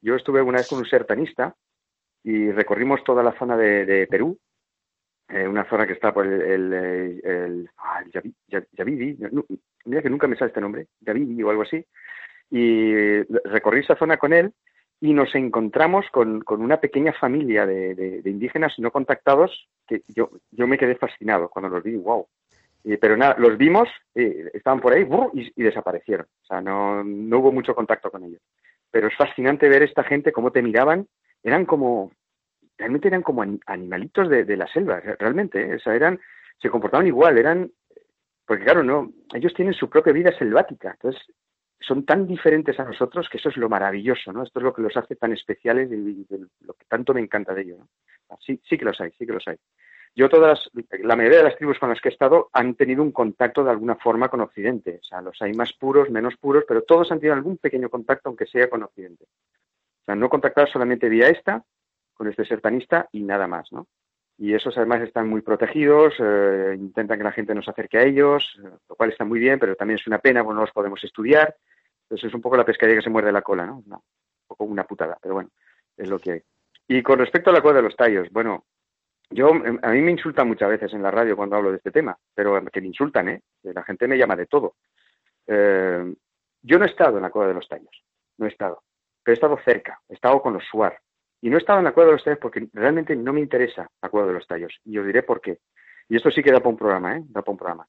Yo 0.00 0.14
estuve 0.14 0.42
una 0.42 0.58
vez 0.58 0.68
con 0.68 0.78
un 0.78 0.86
sertanista 0.86 1.54
y 2.22 2.50
recorrimos 2.50 3.02
toda 3.04 3.22
la 3.22 3.32
zona 3.38 3.56
de 3.56 4.06
Perú, 4.08 4.38
eh, 5.32 5.48
una 5.48 5.64
zona 5.64 5.86
que 5.86 5.94
está 5.94 6.12
por 6.12 6.26
el, 6.26 6.42
el, 6.42 7.20
el, 7.24 7.70
ah, 7.78 8.02
Yavidi, 8.72 9.16
mira 9.86 10.02
que 10.02 10.10
nunca 10.10 10.26
me 10.26 10.36
sale 10.36 10.48
este 10.48 10.60
nombre, 10.60 10.88
Yavidi 11.00 11.42
o 11.42 11.50
algo 11.50 11.62
así, 11.62 11.84
y 12.50 13.22
recorrí 13.44 13.80
esa 13.80 13.96
zona 13.96 14.18
con 14.18 14.34
él 14.34 14.52
y 15.00 15.14
nos 15.14 15.34
encontramos 15.34 16.04
con, 16.12 16.42
con 16.42 16.60
una 16.60 16.80
pequeña 16.80 17.14
familia 17.14 17.64
de, 17.64 17.94
de, 17.94 18.30
indígenas 18.30 18.78
no 18.78 18.90
contactados 18.90 19.68
que 19.88 20.02
yo, 20.08 20.30
yo 20.50 20.66
me 20.66 20.76
quedé 20.76 20.96
fascinado 20.96 21.48
cuando 21.48 21.70
los 21.70 21.82
vi, 21.82 21.96
wow. 21.96 22.26
pero 23.00 23.16
nada, 23.16 23.34
los 23.38 23.56
vimos, 23.56 23.88
eh, 24.14 24.50
estaban 24.52 24.80
por 24.80 24.92
ahí 24.92 25.08
y, 25.32 25.50
y, 25.56 25.62
desaparecieron. 25.64 26.26
O 26.42 26.44
sea, 26.44 26.60
no, 26.60 27.02
no 27.02 27.38
hubo 27.38 27.50
mucho 27.50 27.74
contacto 27.74 28.10
con 28.10 28.22
ellos. 28.22 28.40
Pero 28.90 29.08
es 29.08 29.16
fascinante 29.16 29.68
ver 29.68 29.82
esta 29.82 30.04
gente, 30.04 30.30
cómo 30.30 30.52
te 30.52 30.62
miraban. 30.62 31.08
Eran 31.42 31.64
como, 31.64 32.12
realmente 32.78 33.08
eran 33.08 33.22
como 33.22 33.44
animalitos 33.66 34.28
de, 34.28 34.56
la 34.56 34.66
selva, 34.66 35.00
realmente, 35.00 35.60
¿eh? 35.60 35.74
o 35.76 35.78
sea, 35.78 35.94
eran, 35.94 36.20
se 36.60 36.70
comportaban 36.70 37.06
igual, 37.06 37.38
eran, 37.38 37.70
porque 38.46 38.64
claro, 38.64 38.82
no, 38.82 39.12
ellos 39.34 39.54
tienen 39.54 39.74
su 39.74 39.88
propia 39.88 40.12
vida 40.12 40.36
selvática, 40.36 40.92
entonces 40.92 41.22
son 41.80 42.04
tan 42.04 42.26
diferentes 42.26 42.78
a 42.78 42.84
nosotros 42.84 43.28
que 43.28 43.38
eso 43.38 43.48
es 43.48 43.56
lo 43.56 43.68
maravilloso, 43.68 44.32
¿no? 44.32 44.44
Esto 44.44 44.60
es 44.60 44.64
lo 44.64 44.72
que 44.72 44.82
los 44.82 44.96
hace 44.96 45.16
tan 45.16 45.32
especiales 45.32 45.90
y, 45.90 46.26
lo 46.60 46.74
que 46.74 46.84
tanto 46.88 47.12
me 47.12 47.20
encanta 47.20 47.54
de 47.54 47.62
ellos, 47.62 47.78
¿no? 47.78 47.88
Sí, 48.40 48.60
sí 48.68 48.78
que 48.78 48.84
los 48.84 49.00
hay, 49.00 49.10
sí 49.18 49.26
que 49.26 49.32
los 49.32 49.46
hay. 49.46 49.56
Yo 50.14 50.28
todas, 50.28 50.70
la 51.02 51.16
mayoría 51.16 51.38
de 51.38 51.44
las 51.44 51.56
tribus 51.56 51.78
con 51.78 51.88
las 51.88 52.00
que 52.00 52.10
he 52.10 52.12
estado 52.12 52.50
han 52.52 52.74
tenido 52.74 53.02
un 53.02 53.12
contacto 53.12 53.64
de 53.64 53.70
alguna 53.70 53.96
forma 53.96 54.28
con 54.28 54.42
Occidente. 54.42 54.98
O 55.00 55.04
sea, 55.04 55.22
los 55.22 55.40
hay 55.40 55.54
más 55.54 55.72
puros, 55.72 56.10
menos 56.10 56.36
puros, 56.36 56.64
pero 56.68 56.82
todos 56.82 57.10
han 57.10 57.18
tenido 57.18 57.34
algún 57.34 57.56
pequeño 57.56 57.88
contacto, 57.88 58.28
aunque 58.28 58.46
sea 58.46 58.68
con 58.68 58.82
Occidente. 58.82 59.24
O 59.24 60.04
sea, 60.04 60.14
no 60.14 60.28
contactar 60.28 60.70
solamente 60.70 61.08
vía 61.08 61.28
esta, 61.28 61.64
con 62.14 62.28
este 62.28 62.44
sertanista 62.44 63.08
y 63.12 63.22
nada 63.22 63.46
más, 63.46 63.72
¿no? 63.72 63.86
Y 64.38 64.54
esos 64.54 64.76
además 64.76 65.02
están 65.02 65.28
muy 65.28 65.42
protegidos, 65.42 66.14
eh, 66.18 66.74
intentan 66.78 67.18
que 67.18 67.24
la 67.24 67.32
gente 67.32 67.54
no 67.54 67.62
se 67.62 67.70
acerque 67.70 67.98
a 67.98 68.02
ellos, 68.02 68.58
eh, 68.58 68.70
lo 68.88 68.96
cual 68.96 69.10
está 69.10 69.24
muy 69.24 69.38
bien, 69.38 69.58
pero 69.58 69.76
también 69.76 69.98
es 69.98 70.06
una 70.06 70.18
pena, 70.18 70.42
porque 70.42 70.56
no 70.56 70.62
los 70.62 70.72
podemos 70.72 71.02
estudiar. 71.04 71.54
Entonces 72.04 72.28
es 72.28 72.34
un 72.34 72.40
poco 72.40 72.56
la 72.56 72.64
pescaría 72.64 72.96
que 72.96 73.02
se 73.02 73.10
muerde 73.10 73.30
la 73.30 73.42
cola, 73.42 73.66
¿no? 73.66 73.76
un 73.86 74.02
poco 74.46 74.64
una 74.64 74.84
putada, 74.84 75.18
pero 75.20 75.34
bueno, 75.34 75.50
es 75.96 76.08
lo 76.08 76.18
que 76.18 76.32
hay. 76.32 76.42
Y 76.88 77.02
con 77.02 77.18
respecto 77.18 77.50
a 77.50 77.52
la 77.52 77.60
cueva 77.60 77.76
de 77.76 77.84
los 77.84 77.96
tallos, 77.96 78.28
bueno, 78.30 78.64
yo, 79.30 79.50
a 79.50 79.90
mí 79.90 80.00
me 80.00 80.10
insultan 80.10 80.48
muchas 80.48 80.68
veces 80.68 80.92
en 80.92 81.02
la 81.02 81.10
radio 81.10 81.36
cuando 81.36 81.56
hablo 81.56 81.70
de 81.70 81.78
este 81.78 81.90
tema, 81.90 82.16
pero 82.34 82.62
que 82.66 82.80
me 82.80 82.88
insultan, 82.88 83.28
¿eh? 83.28 83.42
La 83.62 83.82
gente 83.82 84.06
me 84.06 84.18
llama 84.18 84.36
de 84.36 84.46
todo. 84.46 84.74
Eh, 85.46 86.14
yo 86.62 86.78
no 86.78 86.84
he 86.84 86.88
estado 86.88 87.16
en 87.16 87.22
la 87.22 87.30
cueva 87.30 87.48
de 87.48 87.54
los 87.54 87.66
tallos, 87.66 88.04
no 88.36 88.46
he 88.46 88.50
estado, 88.50 88.82
pero 89.22 89.32
he 89.32 89.36
estado 89.36 89.58
cerca, 89.64 90.00
he 90.08 90.14
estado 90.14 90.42
con 90.42 90.52
los 90.52 90.64
SUAR, 90.64 91.00
y 91.42 91.50
no 91.50 91.58
estaba 91.58 91.80
en 91.80 91.84
la 91.84 91.92
cueva 91.92 92.10
de 92.10 92.12
los 92.14 92.24
tallos 92.24 92.38
porque 92.40 92.68
realmente 92.72 93.16
no 93.16 93.32
me 93.32 93.40
interesa 93.40 93.90
la 94.00 94.08
cueva 94.08 94.28
de 94.28 94.34
los 94.34 94.46
tallos. 94.46 94.78
Y 94.84 94.96
os 94.96 95.04
diré 95.04 95.24
por 95.24 95.40
qué. 95.40 95.58
Y 96.08 96.16
esto 96.16 96.30
sí 96.30 96.40
que 96.40 96.52
da 96.52 96.60
para 96.60 96.70
un 96.70 96.76
programa, 96.76 97.16
¿eh? 97.16 97.22
Da 97.26 97.42
para 97.42 97.52
un 97.52 97.58
programa. 97.58 97.88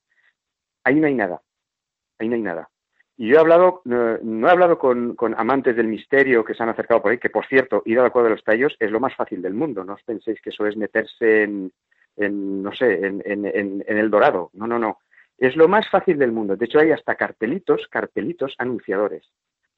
Ahí 0.83 0.95
no 0.95 1.05
hay 1.05 1.13
nada. 1.13 1.39
Ahí 2.17 2.27
no 2.27 2.35
hay 2.35 2.41
nada. 2.41 2.67
Y 3.15 3.27
yo 3.27 3.35
he 3.35 3.39
hablado, 3.39 3.83
no, 3.85 4.47
he 4.47 4.51
hablado 4.51 4.79
con, 4.79 5.15
amantes 5.37 5.75
del 5.75 5.87
misterio 5.87 6.43
que 6.43 6.55
se 6.55 6.63
han 6.63 6.69
acercado 6.69 7.03
por 7.03 7.11
ahí, 7.11 7.19
que 7.19 7.29
por 7.29 7.45
cierto, 7.45 7.83
ir 7.85 7.99
a 7.99 8.03
la 8.03 8.23
de 8.23 8.29
los 8.31 8.43
tallos 8.43 8.75
es 8.79 8.89
lo 8.89 8.99
más 8.99 9.15
fácil 9.15 9.39
del 9.39 9.53
mundo. 9.53 9.83
No 9.83 9.93
os 9.93 10.03
penséis 10.03 10.41
que 10.41 10.49
eso 10.49 10.65
es 10.65 10.75
meterse 10.75 11.43
en, 11.43 11.71
no 12.63 12.73
sé, 12.73 13.05
en, 13.05 13.21
en, 13.23 13.83
el 13.85 14.09
dorado. 14.09 14.49
No, 14.53 14.65
no, 14.65 14.79
no. 14.79 14.97
Es 15.37 15.55
lo 15.55 15.67
más 15.67 15.87
fácil 15.91 16.17
del 16.17 16.31
mundo. 16.31 16.55
De 16.55 16.65
hecho, 16.65 16.79
hay 16.79 16.89
hasta 16.89 17.13
cartelitos, 17.13 17.87
cartelitos 17.87 18.55
anunciadores, 18.57 19.31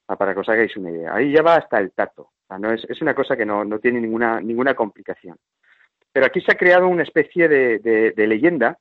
para 0.06 0.34
que 0.34 0.40
os 0.40 0.48
hagáis 0.48 0.78
una 0.78 0.92
idea. 0.92 1.14
Ahí 1.14 1.34
ya 1.34 1.42
va 1.42 1.56
hasta 1.56 1.78
el 1.80 1.92
tato 1.92 2.32
no 2.60 2.72
es, 2.72 3.02
una 3.02 3.14
cosa 3.14 3.36
que 3.36 3.46
no, 3.46 3.66
no, 3.66 3.80
tiene 3.80 4.00
ninguna, 4.00 4.40
ninguna 4.40 4.74
complicación. 4.74 5.38
Pero 6.12 6.28
aquí 6.28 6.42
se 6.42 6.52
ha 6.52 6.58
creado 6.58 6.88
una 6.88 7.04
especie 7.04 7.48
de, 7.48 8.14
leyenda 8.16 8.78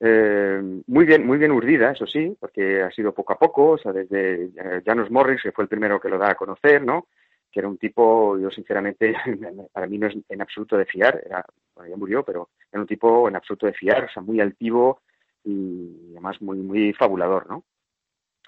eh, 0.00 0.60
muy 0.86 1.06
bien 1.06 1.26
muy 1.26 1.38
bien 1.38 1.50
urdida, 1.50 1.90
eso 1.90 2.06
sí, 2.06 2.36
porque 2.38 2.82
ha 2.82 2.90
sido 2.90 3.12
poco 3.12 3.32
a 3.32 3.38
poco, 3.38 3.70
o 3.70 3.78
sea, 3.78 3.92
desde 3.92 4.44
eh, 4.44 4.82
Janos 4.84 5.10
Morris, 5.10 5.42
que 5.42 5.50
fue 5.50 5.64
el 5.64 5.68
primero 5.68 5.98
que 5.98 6.08
lo 6.08 6.18
da 6.18 6.30
a 6.30 6.34
conocer, 6.36 6.84
¿no? 6.84 7.08
Que 7.50 7.60
era 7.60 7.68
un 7.68 7.78
tipo, 7.78 8.38
yo 8.38 8.50
sinceramente, 8.50 9.14
para 9.72 9.86
mí 9.86 9.98
no 9.98 10.06
es 10.06 10.16
en 10.28 10.40
absoluto 10.40 10.76
de 10.76 10.84
fiar, 10.84 11.20
era, 11.24 11.44
ya 11.88 11.96
murió, 11.96 12.22
pero 12.22 12.50
era 12.70 12.80
un 12.80 12.86
tipo 12.86 13.28
en 13.28 13.36
absoluto 13.36 13.66
de 13.66 13.72
fiar, 13.72 14.04
o 14.04 14.08
sea, 14.10 14.22
muy 14.22 14.40
altivo 14.40 15.00
y 15.42 16.12
además 16.12 16.40
muy, 16.42 16.58
muy 16.58 16.92
fabulador, 16.92 17.48
¿no? 17.48 17.64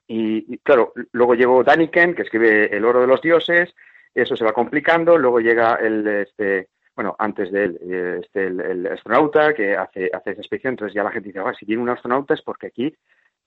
Y, 0.06 0.54
y 0.54 0.58
claro, 0.58 0.92
luego 1.12 1.34
llegó 1.34 1.64
Daniken, 1.64 2.14
que 2.14 2.22
escribe 2.22 2.76
El 2.76 2.84
oro 2.84 3.00
de 3.00 3.06
los 3.06 3.22
dioses, 3.22 3.74
eso 4.14 4.36
se 4.36 4.44
va 4.44 4.52
complicando, 4.52 5.16
luego 5.16 5.40
llega 5.40 5.74
el, 5.76 6.06
este, 6.06 6.68
bueno, 6.94 7.16
antes 7.18 7.50
de 7.50 7.64
él, 7.64 7.78
eh, 7.82 8.20
este, 8.22 8.46
el, 8.46 8.86
astronauta 8.86 9.54
que 9.54 9.76
hace, 9.76 10.10
hace 10.12 10.30
esa 10.32 10.40
expedición, 10.40 10.72
entonces 10.72 10.94
ya 10.94 11.02
la 11.02 11.10
gente 11.10 11.28
dice, 11.28 11.40
si 11.58 11.66
tiene 11.66 11.82
un 11.82 11.88
astronauta 11.88 12.34
es 12.34 12.42
porque 12.42 12.66
aquí 12.68 12.94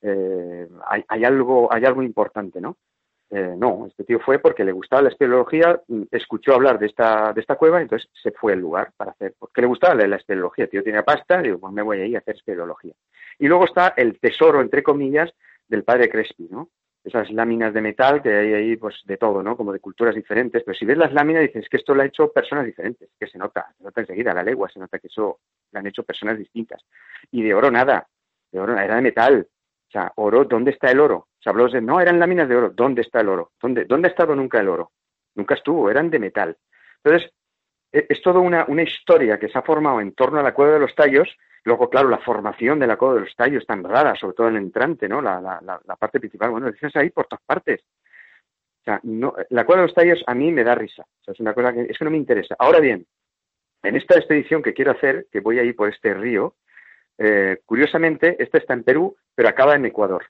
eh, 0.01 0.68
hay, 0.88 1.03
hay, 1.07 1.24
algo, 1.24 1.72
hay 1.72 1.86
algo 1.86 2.01
importante, 2.01 2.59
¿no? 2.59 2.78
Eh, 3.30 3.55
no, 3.57 3.88
este 3.88 4.03
tío 4.03 4.20
fue 4.20 4.38
porque 4.38 4.64
le 4.64 4.72
gustaba 4.72 5.01
la 5.01 5.09
espeleología, 5.09 5.82
mm, 5.88 6.03
escuchó 6.11 6.53
hablar 6.53 6.78
de 6.78 6.86
esta, 6.86 7.34
de 7.34 7.41
esta 7.41 7.55
cueva, 7.55 7.82
entonces 7.82 8.09
se 8.22 8.32
fue 8.32 8.53
al 8.53 8.59
lugar 8.59 8.91
para 8.95 9.11
hacer, 9.11 9.34
porque 9.39 9.61
le 9.61 9.68
gustaba 9.68 9.95
la, 9.95 10.07
la 10.07 10.18
espeleología, 10.18 10.66
el 10.66 10.72
tío 10.72 10.84
tiene 10.84 11.03
pasta, 11.03 11.41
digo, 11.41 11.59
pues 11.59 11.74
me 11.74 11.82
voy 11.82 11.99
a 11.99 12.05
ir 12.05 12.16
a 12.16 12.20
hacer 12.20 12.36
espeleología. 12.36 12.93
Y 13.39 13.47
luego 13.47 13.66
está 13.66 13.93
el 13.97 14.20
tesoro, 14.20 14.61
entre 14.61 14.84
comillas, 14.84 15.34
del 15.68 15.84
padre 15.84 16.09
Crespi, 16.09 16.47
¿no? 16.51 16.70
Esas 17.04 17.30
láminas 17.32 17.74
de 17.74 17.82
metal 17.82 18.22
que 18.22 18.30
hay 18.30 18.54
ahí, 18.54 18.78
pues 18.78 18.95
de 19.06 19.18
todo, 19.18 19.43
¿no? 19.43 19.58
Como 19.58 19.74
de 19.74 19.80
culturas 19.80 20.16
diferentes. 20.16 20.64
Pero 20.64 20.78
si 20.78 20.86
ves 20.86 20.97
las 20.97 21.14
láminas, 21.14 21.41
dices 21.43 21.68
que 21.70 21.78
esto 21.78 21.93
lo 21.93 22.01
ha 22.01 22.06
hecho 22.06 22.32
personas 22.32 22.66
diferentes, 22.66 23.10
que 23.20 23.28
se 23.28 23.38
nota, 23.38 23.74
se 23.78 23.84
nota 23.84 24.01
enseguida, 24.01 24.34
la 24.34 24.43
legua, 24.43 24.70
se 24.70 24.80
nota 24.80 24.99
que 24.99 25.08
eso 25.08 25.39
lo 25.72 25.80
han 25.80 25.88
hecho 25.88 26.04
personas 26.04 26.38
distintas. 26.38 26.82
Y 27.32 27.43
de 27.43 27.54
oro 27.54 27.70
nada, 27.70 28.08
de 28.51 28.60
oro 28.60 28.78
era 28.78 28.95
de 28.95 29.01
metal, 29.01 29.47
sea, 29.93 30.12
oro, 30.16 30.43
¿dónde 30.43 30.72
está 30.72 30.91
el 30.91 30.99
oro? 30.99 31.28
Se 31.39 31.49
habló 31.49 31.70
de, 31.70 31.80
no, 31.80 32.01
eran 32.01 32.20
láminas 32.20 32.49
de 32.49 32.56
oro. 32.56 32.70
¿Dónde 32.72 33.04
está 33.04 33.22
el 33.22 33.30
oro? 33.30 33.51
¿Dónde, 33.62 33.86
¿Dónde 33.86 34.08
ha 34.08 34.12
estado 34.12 34.36
nunca 34.36 34.60
el 34.60 34.68
oro? 34.68 34.91
Nunca 35.36 35.54
estuvo, 35.54 35.89
eran 35.89 36.10
de 36.10 36.20
metal. 36.20 36.58
Entonces, 37.04 37.32
e, 37.91 38.08
es 38.10 38.22
toda 38.22 38.39
una, 38.39 38.66
una 38.68 38.82
historia 38.82 39.38
que 39.38 39.49
se 39.49 39.58
ha 39.58 39.62
formado 39.62 40.01
en 40.01 40.14
torno 40.14 40.39
a 40.39 40.43
la 40.43 40.54
cueva 40.54 40.74
de 40.74 40.80
los 40.80 40.95
tallos. 40.95 41.30
Luego, 41.66 41.89
claro, 41.89 42.09
la 42.09 42.18
formación 42.20 42.80
de 42.80 42.88
la 42.88 42.97
cueva 42.97 43.16
de 43.16 43.22
los 43.22 43.36
tallos 43.36 43.66
tan 43.66 43.84
rara, 43.84 44.16
sobre 44.16 44.36
todo 44.36 44.49
en 44.49 44.57
el 44.57 44.64
entrante, 44.64 45.07
¿no? 45.07 45.22
La, 45.22 45.39
la, 45.41 45.95
parte 45.95 46.20
principal. 46.20 46.51
Bueno, 46.51 46.70
dices 46.72 46.95
ahí 46.95 47.09
por 47.09 47.26
todas 47.28 47.43
partes. 47.45 47.82
O 48.82 48.84
sea, 48.84 48.99
no, 49.03 49.34
la 49.49 49.66
cueva 49.66 49.82
de 49.82 49.88
los 49.88 49.95
tallos 49.95 50.22
a 50.28 50.36
mí 50.36 50.51
me 50.51 50.66
da 50.66 50.76
risa. 50.76 51.03
O 51.03 51.24
sea, 51.24 51.34
es 51.34 51.39
una 51.39 51.53
cosa 51.53 51.72
que, 51.72 51.84
es 51.84 51.97
que 51.97 52.03
no 52.03 52.11
me 52.11 52.18
interesa. 52.18 52.55
Ahora 52.59 52.82
bien, 52.82 53.05
en 53.82 53.95
esta 53.95 54.16
expedición 54.16 54.61
que 54.61 54.74
quiero 54.74 54.91
hacer, 54.91 55.28
que 55.32 55.39
voy 55.39 55.59
a 55.59 55.64
ir 55.64 55.76
por 55.76 55.88
este 55.88 56.14
río, 56.14 56.55
eh, 57.18 57.59
curiosamente, 57.66 58.36
esta 58.43 58.57
está 58.57 58.74
en 58.74 58.84
Perú, 58.84 59.16
pero 59.34 59.47
acaba 59.47 59.76
en 59.76 59.86
Ecuador. 59.86 60.26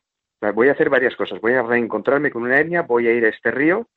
voy 0.53 0.69
a 0.69 0.73
hacer 0.73 0.89
varias 0.89 1.15
cosas. 1.15 1.41
Voy 1.41 1.53
a 1.53 1.63
reencontrarme 1.63 2.29
con 2.29 2.43
una 2.43 2.59
etnia, 2.59 2.83
voy 2.83 3.07
a 3.07 3.13
ir 3.13 3.25
a 3.25 3.29
este 3.29 3.49
río 3.49 3.87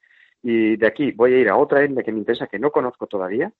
y 0.42 0.76
de 0.76 0.86
aquí 0.86 1.12
voy 1.12 1.34
a 1.34 1.38
ir 1.38 1.48
a 1.48 1.56
otra 1.56 1.82
etnia 1.82 2.02
que 2.02 2.12
me 2.12 2.18
interesa, 2.18 2.46
que 2.46 2.58
no 2.58 2.70
conozco 2.70 3.06
todavía. 3.06 3.52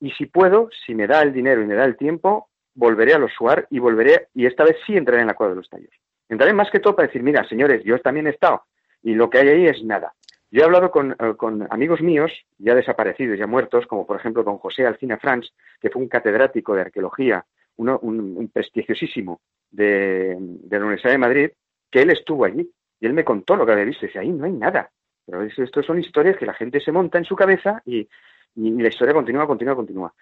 Y 0.00 0.10
si 0.12 0.26
puedo, 0.26 0.68
si 0.84 0.94
me 0.94 1.06
da 1.06 1.22
el 1.22 1.32
dinero 1.32 1.62
y 1.62 1.66
me 1.66 1.74
da 1.74 1.84
el 1.84 1.96
tiempo, 1.96 2.50
volveré 2.76 3.14
a 3.14 3.18
los 3.18 3.32
Suar 3.32 3.66
y 3.70 3.80
volveré, 3.80 4.28
y 4.34 4.46
esta 4.46 4.62
vez 4.62 4.76
sí 4.86 4.96
entraré 4.96 5.22
en 5.22 5.26
la 5.26 5.34
cueva 5.34 5.50
de 5.50 5.56
los 5.56 5.68
tallos. 5.68 5.90
Entraré 6.28 6.52
más 6.52 6.70
que 6.70 6.78
todo 6.78 6.94
para 6.94 7.08
decir, 7.08 7.22
mira, 7.22 7.42
señores, 7.48 7.82
yo 7.84 7.98
también 7.98 8.28
he 8.28 8.30
estado 8.30 8.62
y 9.02 9.14
lo 9.14 9.30
que 9.30 9.38
hay 9.38 9.48
ahí 9.48 9.66
es 9.66 9.84
nada. 9.84 10.14
Yo 10.50 10.62
he 10.62 10.64
hablado 10.64 10.86
eh, 10.86 11.36
con, 11.36 11.66
amigos 11.70 12.00
míos, 12.00 12.32
ya 12.58 12.74
desaparecidos, 12.74 13.38
ya 13.38 13.46
muertos, 13.46 13.86
como 13.86 14.06
por 14.06 14.16
ejemplo 14.16 14.42
don 14.42 14.58
José 14.58 14.86
Alcina 14.86 15.16
Franz, 15.18 15.52
que 15.80 15.90
fue 15.90 16.02
un 16.02 16.08
catedrático 16.08 16.74
de 16.74 16.82
arqueología, 16.82 17.44
un, 17.76 18.50
prestigiosísimo 18.52 19.40
de, 19.70 20.36
la 20.70 20.78
Universidad 20.78 21.12
de 21.12 21.18
Madrid, 21.18 21.50
que 21.90 22.02
él 22.02 22.10
estuvo 22.10 22.44
allí 22.44 22.68
y 22.98 23.06
él 23.06 23.12
me 23.12 23.24
contó 23.24 23.54
lo 23.54 23.66
que 23.66 23.72
había 23.72 23.84
visto. 23.84 24.06
Y 24.06 24.08
dice, 24.08 24.18
ahí 24.18 24.30
no 24.30 24.44
hay 24.44 24.52
nada. 24.52 24.90
Pero 25.24 25.42
esto 25.42 25.82
son 25.82 25.98
historias 25.98 26.36
que 26.36 26.46
la 26.46 26.54
gente 26.54 26.80
se 26.80 26.92
monta 26.92 27.18
en 27.18 27.24
su 27.24 27.36
cabeza 27.36 27.82
y, 27.84 28.08
la 28.56 28.88
historia 28.88 29.12
continúa, 29.12 29.46
continúa, 29.46 29.76
continúa. 29.76 30.14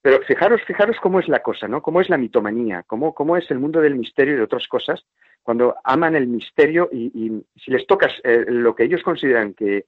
Pero 0.00 0.20
fijaros, 0.22 0.62
fijaros 0.66 0.96
cómo 1.02 1.18
es 1.20 1.28
la 1.28 1.42
cosa, 1.42 1.66
¿no? 1.66 1.82
Cómo 1.82 2.00
es 2.00 2.08
la 2.08 2.16
mitomanía, 2.16 2.84
cómo, 2.86 3.14
cómo 3.14 3.36
es 3.36 3.50
el 3.50 3.58
mundo 3.58 3.80
del 3.80 3.96
misterio 3.96 4.34
y 4.34 4.36
de 4.36 4.44
otras 4.44 4.68
cosas, 4.68 5.04
cuando 5.42 5.76
aman 5.82 6.14
el 6.14 6.28
misterio 6.28 6.88
y, 6.92 7.42
si 7.56 7.70
les 7.70 7.86
tocas 7.86 8.12
eh, 8.22 8.44
lo 8.48 8.74
que 8.74 8.84
ellos 8.84 9.02
consideran 9.02 9.54
que, 9.54 9.86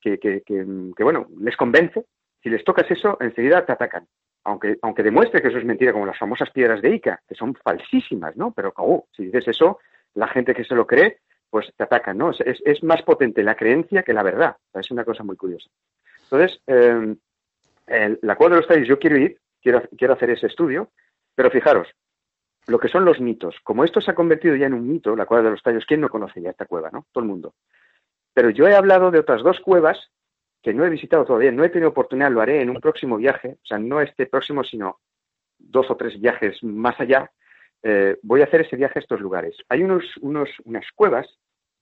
que, 0.00 1.02
bueno, 1.02 1.28
les 1.38 1.56
convence, 1.56 2.04
si 2.42 2.50
les 2.50 2.64
tocas 2.64 2.90
eso, 2.90 3.16
enseguida 3.20 3.64
te 3.64 3.72
atacan. 3.72 4.06
Aunque, 4.46 4.76
aunque 4.82 5.02
demuestre 5.02 5.40
que 5.40 5.48
eso 5.48 5.58
es 5.58 5.64
mentira, 5.64 5.92
como 5.92 6.04
las 6.04 6.18
famosas 6.18 6.50
piedras 6.50 6.82
de 6.82 6.94
Ica, 6.94 7.22
que 7.26 7.34
son 7.34 7.54
falsísimas, 7.54 8.36
¿no? 8.36 8.52
Pero 8.52 8.74
oh, 8.76 9.06
si 9.16 9.24
dices 9.24 9.48
eso, 9.48 9.78
la 10.14 10.28
gente 10.28 10.54
que 10.54 10.64
se 10.64 10.74
lo 10.74 10.86
cree, 10.86 11.20
pues 11.48 11.72
te 11.76 11.84
atacan, 11.84 12.18
¿no? 12.18 12.30
Es, 12.30 12.60
es, 12.64 12.82
más 12.82 13.00
potente 13.02 13.42
la 13.42 13.54
creencia 13.54 14.02
que 14.02 14.12
la 14.12 14.22
verdad. 14.22 14.56
Es 14.74 14.90
una 14.90 15.04
cosa 15.04 15.22
muy 15.22 15.36
curiosa. 15.36 15.70
Entonces, 16.24 16.60
eh, 16.66 17.16
la 18.22 18.36
cueva 18.36 18.56
de 18.56 18.60
los 18.60 18.68
tallos, 18.68 18.88
yo 18.88 18.98
quiero 18.98 19.16
ir, 19.16 19.38
quiero, 19.64 19.82
quiero 19.96 20.14
hacer 20.14 20.30
ese 20.30 20.46
estudio, 20.46 20.90
pero 21.34 21.50
fijaros, 21.50 21.88
lo 22.66 22.78
que 22.78 22.88
son 22.88 23.04
los 23.04 23.18
mitos. 23.18 23.56
Como 23.64 23.84
esto 23.84 24.00
se 24.00 24.10
ha 24.10 24.14
convertido 24.14 24.54
ya 24.54 24.66
en 24.66 24.74
un 24.74 24.86
mito, 24.86 25.16
la 25.16 25.26
cueva 25.26 25.42
de 25.42 25.50
los 25.50 25.62
tallos, 25.62 25.84
¿quién 25.86 26.00
no 26.00 26.08
conoce 26.08 26.40
ya 26.40 26.50
esta 26.50 26.66
cueva, 26.66 26.90
no? 26.92 27.06
Todo 27.10 27.24
el 27.24 27.30
mundo. 27.30 27.54
Pero 28.32 28.50
yo 28.50 28.68
he 28.68 28.76
hablado 28.76 29.10
de 29.10 29.18
otras 29.18 29.42
dos 29.42 29.58
cuevas 29.60 29.98
que 30.62 30.74
no 30.74 30.84
he 30.84 30.90
visitado 30.90 31.24
todavía, 31.24 31.50
no 31.50 31.64
he 31.64 31.70
tenido 31.70 31.90
oportunidad, 31.90 32.30
lo 32.30 32.40
haré 32.40 32.62
en 32.62 32.70
un 32.70 32.80
próximo 32.80 33.16
viaje, 33.16 33.58
o 33.62 33.66
sea, 33.66 33.78
no 33.78 34.00
este 34.00 34.26
próximo, 34.26 34.64
sino 34.64 35.00
dos 35.58 35.90
o 35.90 35.96
tres 35.96 36.20
viajes 36.20 36.62
más 36.62 36.98
allá. 37.00 37.30
Eh, 37.82 38.18
voy 38.22 38.40
a 38.40 38.44
hacer 38.44 38.62
ese 38.62 38.76
viaje 38.76 38.98
a 38.98 39.02
estos 39.02 39.20
lugares. 39.20 39.56
Hay 39.68 39.82
unos, 39.82 40.04
unos, 40.18 40.48
unas 40.64 40.86
cuevas 40.94 41.26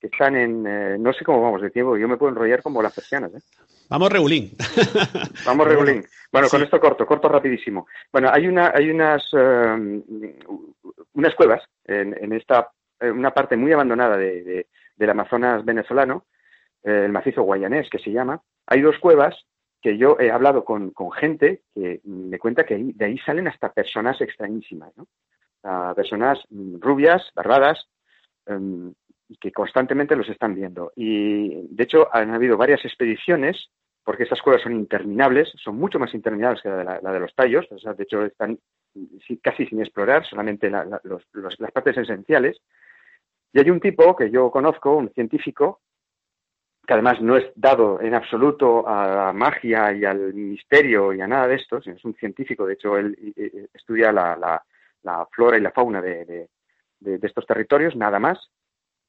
que 0.03 0.09
están 0.09 0.35
en, 0.35 0.67
eh, 0.67 0.97
no 0.99 1.13
sé 1.13 1.25
cómo 1.25 1.41
vamos 1.41 1.63
de 1.63 1.71
tiempo, 1.71 1.97
yo 1.97 2.09
me 2.09 2.17
puedo 2.17 2.33
enrollar 2.33 2.61
como 2.61 2.83
las 2.83 2.93
persianas. 2.93 3.33
¿eh? 3.35 3.39
Vamos 3.89 4.11
regulín. 4.11 4.51
vamos 5.47 5.69
regulín. 5.69 6.05
Bueno, 6.33 6.49
con 6.49 6.61
esto 6.61 6.81
corto, 6.81 7.07
corto 7.07 7.29
rapidísimo. 7.29 7.87
Bueno, 8.11 8.29
hay 8.33 8.49
una, 8.49 8.73
hay 8.75 8.91
unas, 8.91 9.23
eh, 9.33 10.39
unas 11.13 11.35
cuevas 11.37 11.63
en, 11.85 12.33
esta, 12.33 12.69
una 13.01 13.31
parte 13.31 13.57
muy 13.57 13.71
abandonada 13.71 14.17
de, 14.17 14.67
del 14.97 15.11
Amazonas 15.11 15.65
venezolano, 15.65 16.25
el 16.83 17.13
macizo 17.13 17.43
guayanés 17.45 17.89
que 17.89 18.01
se 18.01 18.11
llama. 18.11 18.43
Hay 18.67 18.81
dos 18.81 18.99
cuevas 18.99 19.37
que 19.81 19.97
yo 19.97 20.17
he 20.19 20.33
hablado 20.33 20.65
con, 20.65 20.91
con 20.91 21.13
gente 21.13 21.63
que 21.73 22.01
me 22.03 22.41
cuenta 22.41 22.65
que 22.67 22.77
de 22.77 23.05
ahí 23.05 23.19
salen 23.19 23.47
hasta 23.47 23.73
personas 23.73 24.21
extrañísimas, 24.21 24.91
¿no? 24.97 25.07
personas 25.95 26.41
rubias, 26.81 27.23
barbadas, 27.37 27.87
em, 28.47 28.93
que 29.41 29.53
constantemente 29.53 30.17
los 30.17 30.29
están 30.29 30.55
viendo. 30.55 30.93
Y 30.97 31.67
de 31.69 31.85
hecho 31.85 32.09
han 32.13 32.31
habido 32.31 32.57
varias 32.57 32.85
expediciones, 32.85 33.71
porque 34.05 34.25
estas 34.25 34.43
cuevas 34.43 34.63
son 34.63 34.73
interminables, 34.73 35.53
son 35.63 35.77
mucho 35.77 35.99
más 35.99 36.15
interminables 36.15 36.63
que 36.63 36.69
la 36.69 37.01
de, 37.01 37.21
los 37.21 37.35
tallos, 37.35 37.67
o 37.71 37.79
sea, 37.79 37.95
de 37.95 38.03
hecho 38.03 38.25
están 38.25 38.59
casi 39.43 39.67
sin 39.67 39.81
explorar, 39.81 40.27
solamente 40.27 40.71
las 40.71 41.73
partes 41.73 41.99
esenciales. 41.99 42.61
Y 43.53 43.61
hay 43.61 43.71
un 43.71 43.81
tipo 43.81 44.17
que 44.17 44.31
yo 44.31 44.51
conozco, 44.51 44.97
un 44.97 45.11
científico, 45.11 45.81
que 46.87 46.95
además 46.95 47.21
no 47.21 47.37
es 47.37 47.53
dado 47.55 48.01
en 48.01 48.15
absoluto 48.15 48.89
a 48.89 49.07
la 49.07 49.33
magia 49.33 49.93
y 49.93 50.05
al 50.05 50.35
misterio 50.35 51.13
y 51.13 51.21
a 51.21 51.29
nada 51.29 51.47
de 51.47 51.55
esto, 51.55 51.81
sino 51.81 51.97
es 51.97 52.05
un 52.05 52.15
científico, 52.15 52.67
de 52.67 52.75
hecho 52.75 52.97
él 52.97 53.17
estudia 53.73 54.11
la, 54.11 54.63
flora 55.31 55.59
y 55.59 55.61
la 55.61 55.71
fauna 55.71 56.03
de, 56.03 56.49
estos 57.01 57.47
territorios, 57.47 57.95
nada 57.95 58.19
más, 58.19 58.51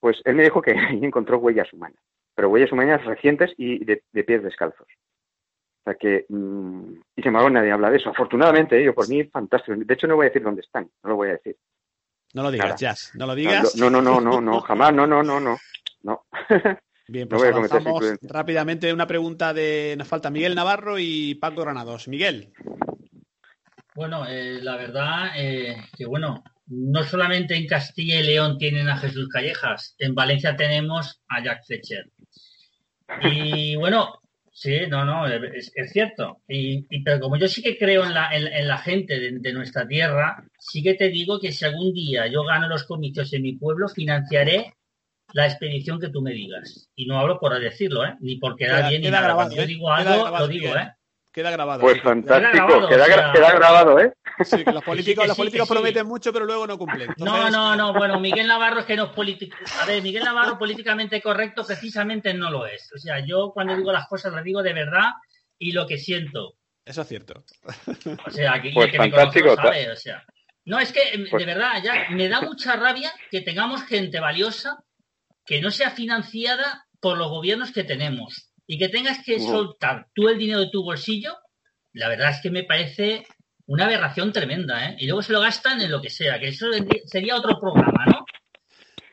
pues 0.03 0.21
él 0.25 0.35
me 0.35 0.43
dijo 0.43 0.61
que 0.61 0.71
ahí 0.77 0.99
encontró 1.01 1.37
huellas 1.37 1.71
humanas, 1.71 1.97
pero 2.35 2.49
huellas 2.49 2.73
humanas 2.73 3.05
recientes 3.05 3.53
y 3.57 3.85
de, 3.85 4.03
pies 4.25 4.43
descalzos. 4.43 4.85
O 4.85 5.83
sea 5.85 5.95
que, 5.95 6.25
mm, 6.27 6.93
y 7.15 7.21
sin 7.21 7.27
embargo 7.27 7.49
nadie 7.49 7.71
habla 7.71 7.89
de 7.89 7.95
eso. 7.95 8.09
Afortunadamente, 8.09 8.83
yo 8.83 8.93
por 8.93 9.07
mí, 9.07 9.23
fantástico. 9.23 9.77
De 9.77 9.93
hecho, 9.93 10.05
no 10.05 10.17
voy 10.17 10.25
a 10.25 10.29
decir 10.29 10.43
dónde 10.43 10.59
están, 10.59 10.89
no 11.03 11.11
lo 11.11 11.15
voy 11.15 11.29
a 11.29 11.33
decir. 11.33 11.55
No 12.33 12.43
lo 12.43 12.51
digas, 12.51 12.77
Jazz, 12.77 13.11
no 13.15 13.25
lo 13.25 13.33
digas. 13.33 13.77
No, 13.77 13.89
no, 13.89 14.01
no, 14.01 14.19
no, 14.19 14.41
no, 14.41 14.59
jamás, 14.67 14.93
no, 14.93 15.07
no, 15.07 15.23
no, 15.23 15.39
no. 15.39 15.57
no. 16.01 16.25
Bien, 17.07 17.29
pues 17.29 17.41
avanzamos 17.41 18.03
rápidamente 18.23 18.91
una 18.91 19.07
pregunta 19.07 19.53
de... 19.53 19.95
Nos 19.97 20.07
falta 20.09 20.29
Miguel 20.29 20.55
Navarro 20.55 20.99
y 20.99 21.35
Paco 21.35 21.61
Granados. 21.61 22.09
Miguel. 22.09 22.51
Bueno, 23.95 24.25
eh, 24.27 24.59
la 24.61 24.75
verdad 24.75 25.31
eh, 25.37 25.77
que 25.97 26.05
bueno, 26.05 26.43
no 26.67 27.03
solamente 27.03 27.55
en 27.55 27.67
Castilla 27.67 28.19
y 28.19 28.23
León 28.23 28.57
tienen 28.57 28.89
a 28.89 28.97
Jesús 28.97 29.27
Callejas, 29.29 29.95
en 29.99 30.15
Valencia 30.15 30.55
tenemos 30.55 31.21
a 31.27 31.43
Jack 31.43 31.65
Fletcher. 31.65 32.09
Y 33.23 33.75
bueno, 33.75 34.19
sí, 34.51 34.81
no, 34.89 35.05
no, 35.05 35.27
es, 35.27 35.71
cierto. 35.91 36.41
Y, 36.47 37.03
pero 37.03 37.19
como 37.19 37.37
yo 37.37 37.47
sí 37.47 37.61
que 37.61 37.77
creo 37.77 38.05
en 38.05 38.13
la, 38.13 38.29
en, 38.33 38.67
la 38.67 38.77
gente 38.77 39.19
de, 39.19 39.53
nuestra 39.53 39.87
tierra, 39.87 40.43
sí 40.57 40.81
que 40.81 40.93
te 40.93 41.09
digo 41.09 41.39
que 41.39 41.51
si 41.51 41.65
algún 41.65 41.93
día 41.93 42.27
yo 42.27 42.43
gano 42.43 42.67
los 42.67 42.85
comicios 42.85 43.33
en 43.33 43.43
mi 43.43 43.53
pueblo, 43.53 43.89
financiaré 43.89 44.73
la 45.33 45.47
expedición 45.47 45.99
que 45.99 46.09
tú 46.09 46.21
me 46.21 46.31
digas. 46.31 46.89
Y 46.95 47.05
no 47.05 47.19
hablo 47.19 47.39
por 47.39 47.59
decirlo, 47.59 48.05
¿eh? 48.05 48.15
ni 48.19 48.37
porque 48.37 48.65
queda, 48.65 48.87
bien 48.89 49.01
ni 49.01 49.09
nada. 49.09 49.33
Cuando 49.33 49.55
yo 49.55 49.63
¿eh? 49.63 49.67
digo 49.67 49.91
algo, 49.91 50.37
lo 50.37 50.47
digo, 50.47 50.75
¿eh? 50.75 50.91
Queda 51.33 51.49
grabado. 51.49 51.81
Pues 51.81 51.99
fantástico, 51.99 52.87
queda 52.87 53.51
grabado, 53.53 53.99
¿eh? 53.99 54.13
Sí, 54.43 54.63
que 54.63 54.71
los 54.71 54.83
políticos, 54.83 55.27
los 55.27 55.35
políticos 55.35 55.67
prometen 55.67 56.05
mucho, 56.05 56.31
pero 56.31 56.45
luego 56.45 56.67
no 56.67 56.77
cumplen. 56.77 57.09
No, 57.17 57.49
no, 57.49 57.75
no. 57.75 57.91
Bueno, 57.91 58.19
Miguel 58.19 58.45
Navarro 58.45 58.81
es 58.81 58.85
que 58.85 58.95
no 58.95 59.05
es 59.05 59.09
político. 59.13 59.57
A 59.81 59.85
ver, 59.85 60.03
Miguel 60.03 60.23
Navarro 60.23 60.59
políticamente 60.59 61.19
correcto 61.23 61.65
precisamente 61.65 62.35
no 62.35 62.51
lo 62.51 62.67
es. 62.67 62.87
O 62.93 62.99
sea, 62.99 63.25
yo 63.25 63.51
cuando 63.51 63.75
digo 63.75 63.91
las 63.91 64.07
cosas 64.07 64.31
las 64.31 64.43
digo 64.43 64.61
de 64.61 64.73
verdad 64.73 65.09
y 65.57 65.71
lo 65.71 65.87
que 65.87 65.97
siento. 65.97 66.53
Eso 66.85 67.01
es 67.01 67.07
cierto. 67.07 67.43
O 68.27 68.29
sea, 68.29 68.61
que, 68.61 68.71
pues 68.71 68.91
que 68.91 68.97
fantástico, 68.97 69.49
me 69.49 69.55
sabe, 69.55 69.91
o 69.91 69.95
sea. 69.95 70.23
No, 70.65 70.79
es 70.79 70.93
que 70.93 71.01
pues 71.31 71.45
de 71.45 71.51
verdad, 71.51 71.81
ya 71.83 72.09
me 72.11 72.29
da 72.29 72.41
mucha 72.41 72.75
rabia 72.75 73.11
que 73.31 73.41
tengamos 73.41 73.83
gente 73.83 74.19
valiosa 74.19 74.83
que 75.47 75.61
no 75.61 75.71
sea 75.71 75.89
financiada 75.89 76.85
por 77.01 77.17
los 77.17 77.29
gobiernos 77.29 77.71
que 77.71 77.83
tenemos 77.83 78.52
y 78.65 78.77
que 78.77 78.89
tengas 78.89 79.23
que 79.23 79.39
soltar 79.39 80.07
tú 80.13 80.29
el 80.29 80.37
dinero 80.37 80.61
de 80.61 80.69
tu 80.69 80.83
bolsillo, 80.83 81.35
la 81.93 82.09
verdad 82.09 82.31
es 82.31 82.41
que 82.41 82.49
me 82.49 82.63
parece 82.63 83.25
una 83.65 83.85
aberración 83.85 84.31
tremenda, 84.31 84.89
¿eh? 84.89 84.95
Y 84.99 85.07
luego 85.07 85.21
se 85.21 85.33
lo 85.33 85.41
gastan 85.41 85.81
en 85.81 85.91
lo 85.91 86.01
que 86.01 86.09
sea, 86.09 86.39
que 86.39 86.49
eso 86.49 86.67
sería 87.05 87.35
otro 87.35 87.59
programa, 87.59 88.05
¿no? 88.05 88.25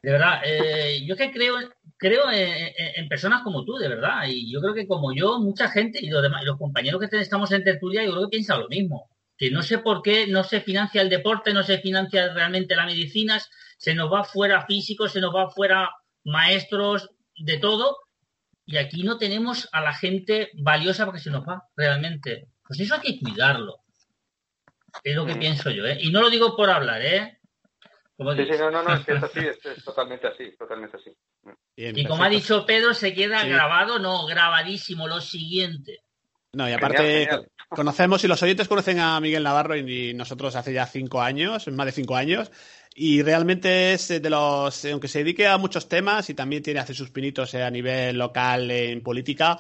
De 0.03 0.13
verdad, 0.13 0.41
eh, 0.45 1.05
yo 1.07 1.15
que 1.15 1.31
creo, 1.31 1.57
creo 1.97 2.25
en, 2.33 3.09
personas 3.09 3.43
como 3.43 3.65
tú, 3.65 3.77
de 3.77 3.89
verdad, 3.89 4.25
y 4.27 4.51
yo 4.51 4.61
creo 4.61 4.75
que 4.75 4.87
como 4.87 5.15
yo, 5.15 5.39
mucha 5.39 5.69
gente 5.69 5.99
y 6.01 6.09
los, 6.09 6.23
demás, 6.23 6.45
los 6.45 6.57
compañeros 6.57 7.01
que 7.01 7.21
estamos 7.21 7.53
en 7.53 7.65
tertulia, 7.65 8.03
yo 8.05 8.13
creo 8.13 8.25
que 8.25 8.37
piensan 8.37 8.61
lo 8.61 8.69
mismo, 8.69 9.11
que 9.37 9.51
no 9.51 9.63
sé 9.63 9.79
por 9.79 10.01
qué 10.03 10.27
no 10.27 10.43
se 10.43 10.63
financia 10.63 11.03
el 11.03 11.11
deporte, 11.11 11.53
no 11.53 11.63
se 11.63 11.79
financia 11.79 12.33
realmente 12.33 12.77
la 12.77 12.87
medicina, 12.87 13.41
se 13.77 13.95
nos 13.95 14.11
va 14.11 14.25
fuera 14.25 14.65
físicos, 14.65 15.13
se 15.13 15.21
nos 15.21 15.35
va 15.35 15.51
fuera 15.51 15.91
maestros, 16.25 17.11
de 17.37 17.59
todo, 17.59 17.97
y 18.71 18.77
aquí 18.77 19.03
no 19.03 19.19
tenemos 19.19 19.69
a 19.73 19.81
la 19.81 19.93
gente 19.93 20.51
valiosa 20.55 21.05
porque 21.05 21.21
se 21.21 21.31
nos 21.31 21.43
va 21.43 21.65
realmente. 21.77 22.47
Pues 22.63 22.79
eso 22.79 22.95
hay 22.95 23.01
que 23.01 23.19
cuidarlo. 23.19 23.81
Es 25.03 25.17
lo 25.17 25.27
que 25.27 25.35
pienso 25.35 25.71
yo, 25.71 25.85
¿eh? 25.87 25.99
Y 26.01 26.13
no 26.13 26.21
lo 26.21 26.31
digo 26.31 26.57
por 26.57 26.71
hablar, 26.71 27.03
¿eh? 27.03 27.41
sí, 28.17 28.45
sí, 28.45 28.59
no, 28.59 28.71
no, 28.71 28.85
no, 28.85 28.95
es 28.95 29.05
que 29.05 29.13
es 29.17 29.23
así, 29.23 29.41
es, 29.41 29.85
totalmente 29.85 30.29
así, 30.29 30.55
totalmente 30.57 30.99
así. 30.99 31.11
y 31.77 32.05
como 32.07 32.23
ha 32.23 32.29
dicho 32.29 32.65
Pedro, 32.65 32.95
se 32.95 33.13
queda 33.13 33.45
grabado, 33.45 33.99
no, 33.99 34.25
grabadísimo, 34.27 35.09
lo 35.09 35.21
siguiente. 35.21 36.05
No, 36.53 36.69
y 36.69 36.73
aparte 36.73 37.29
conocemos 37.69 38.23
y 38.23 38.29
los 38.29 38.43
oyentes 38.43 38.69
conocen 38.69 39.01
a 39.01 39.21
Miguel 39.21 39.43
Navarro 39.43 39.77
y 39.77 40.15
nosotros 40.15 40.55
hace 40.55 40.73
ya 40.73 40.87
cinco 40.87 41.21
años, 41.23 41.67
más 41.69 41.87
de 41.87 41.93
cinco 41.93 42.15
años, 42.15 42.53
y 42.95 43.23
realmente 43.23 43.93
es 43.93 44.09
de 44.09 44.31
los, 44.31 44.85
aunque 44.85 45.09
se 45.09 45.21
dedique 45.21 45.47
a 45.47 45.59
muchos 45.59 45.89
temas 45.89 46.29
y 46.31 46.35
también 46.35 46.63
tiene 46.63 46.81
hace 46.81 46.95
sus 46.95 47.11
pinitos 47.11 47.55
eh, 47.55 47.63
a 47.63 47.71
nivel 47.71 48.19
local 48.19 48.71
en 48.71 49.03
política, 49.03 49.59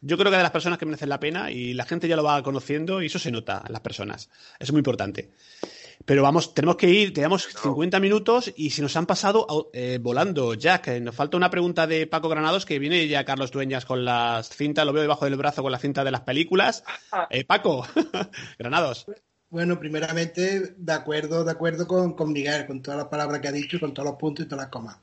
yo 0.00 0.16
creo 0.16 0.30
que 0.30 0.36
de 0.36 0.42
las 0.42 0.52
personas 0.52 0.78
que 0.78 0.86
merecen 0.86 1.08
la 1.08 1.18
pena 1.18 1.50
y 1.50 1.74
la 1.74 1.84
gente 1.84 2.06
ya 2.08 2.16
lo 2.16 2.22
va 2.22 2.42
conociendo 2.42 3.02
y 3.02 3.06
eso 3.06 3.18
se 3.18 3.30
nota 3.30 3.62
en 3.66 3.72
las 3.72 3.80
personas. 3.80 4.30
Es 4.58 4.70
muy 4.70 4.78
importante. 4.78 5.30
Pero 6.04 6.22
vamos, 6.22 6.54
tenemos 6.54 6.76
que 6.76 6.88
ir, 6.88 7.12
tenemos 7.12 7.48
50 7.60 7.98
minutos 7.98 8.52
y 8.56 8.70
se 8.70 8.82
nos 8.82 8.96
han 8.96 9.06
pasado 9.06 9.70
eh, 9.72 9.98
volando. 10.00 10.54
Jack, 10.54 10.88
nos 11.00 11.14
falta 11.14 11.36
una 11.36 11.50
pregunta 11.50 11.86
de 11.86 12.06
Paco 12.06 12.28
Granados, 12.28 12.64
que 12.64 12.78
viene 12.78 13.08
ya 13.08 13.24
Carlos 13.24 13.50
Dueñas 13.50 13.84
con 13.84 14.04
las 14.04 14.48
cintas, 14.48 14.86
lo 14.86 14.92
veo 14.92 15.02
debajo 15.02 15.24
del 15.24 15.36
brazo 15.36 15.62
con 15.62 15.72
la 15.72 15.78
cinta 15.78 16.04
de 16.04 16.10
las 16.10 16.20
películas. 16.20 16.84
Eh, 17.30 17.44
Paco, 17.44 17.86
Granados. 18.58 19.06
Bueno, 19.50 19.78
primeramente, 19.78 20.74
de 20.76 20.92
acuerdo, 20.92 21.44
de 21.44 21.50
acuerdo 21.50 21.86
con, 21.86 22.14
con 22.14 22.32
Miguel, 22.32 22.66
con 22.66 22.82
todas 22.82 22.98
las 22.98 23.08
palabras 23.08 23.40
que 23.40 23.48
ha 23.48 23.52
dicho, 23.52 23.80
con 23.80 23.94
todos 23.94 24.10
los 24.10 24.18
puntos 24.18 24.44
y 24.44 24.48
todas 24.48 24.64
las 24.64 24.70
comas. 24.70 24.98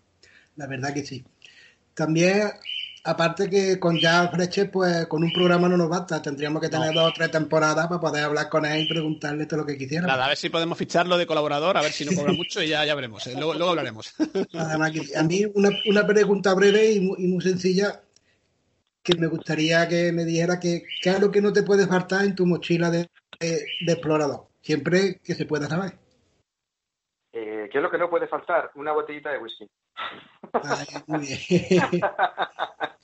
La 0.56 0.68
verdad 0.68 0.94
que 0.94 1.06
sí. 1.06 1.24
También 1.94 2.52
aparte 3.06 3.50
que 3.50 3.80
con 3.80 3.98
Jack 3.98 4.32
Freche, 4.32 4.66
pues 4.66 5.06
con 5.08 5.24
un 5.24 5.32
programa 5.32 5.70
no 5.70 5.78
nos 5.78 5.90
basta. 5.90 6.22
Tendríamos 6.22 6.62
que 6.62 6.70
tener 6.70 6.94
dos 6.94 7.10
o 7.10 7.14
tres 7.14 7.32
temporadas 7.32 7.88
para 7.88 8.00
poder 8.00 8.24
hablar 8.26 8.50
con 8.50 8.66
él 8.66 8.84
y 8.84 8.90
preguntarle 8.90 9.46
todo 9.46 9.60
lo 9.60 9.66
que 9.66 9.78
quisiera. 9.78 10.08
Nada, 10.08 10.26
a 10.26 10.30
ver 10.30 10.38
si 10.38 10.50
podemos 10.50 10.78
ficharlo 10.78 11.18
de 11.18 11.28
colaborador, 11.28 11.78
a 11.78 11.82
ver 11.82 11.92
si 11.92 12.04
no 12.04 12.12
cobra 12.14 12.34
mucho 12.34 12.62
y 12.62 12.70
ya, 12.70 12.84
ya 12.84 12.96
veremos. 12.96 13.26
¿eh? 13.28 13.36
Luego, 13.38 13.70
hablaremos. 13.70 14.14
a 15.16 15.24
mí 15.24 15.46
una, 15.54 15.70
una 15.88 16.06
pregunta 16.06 16.54
breve 16.54 16.92
y 16.92 17.00
muy, 17.00 17.42
sencilla 17.42 18.02
que 19.04 19.16
me 19.16 19.28
gustaría 19.28 19.88
que 19.88 20.12
me 20.12 20.26
dijera 20.26 20.60
que 20.60 20.84
qué 21.02 21.12
es 21.12 21.20
lo 21.20 21.30
que 21.30 21.42
no 21.42 21.54
te 21.54 21.62
puede 21.62 21.86
faltar 21.86 22.26
en 22.26 22.34
tu 22.34 22.48
mochila 22.48 22.90
de, 22.90 23.08
explorador. 23.40 24.48
Siempre 24.62 25.20
que 25.24 25.34
se 25.34 25.46
pueda 25.46 25.68
saber. 25.68 25.94
Eh, 27.34 27.70
¿Qué 27.72 27.78
es 27.78 27.84
lo 27.84 27.92
que 27.92 27.98
no 27.98 28.10
puede 28.10 28.28
faltar? 28.28 28.72
Una 28.76 28.94
botellita 28.94 29.32
de 29.32 29.40
whisky. 29.40 29.70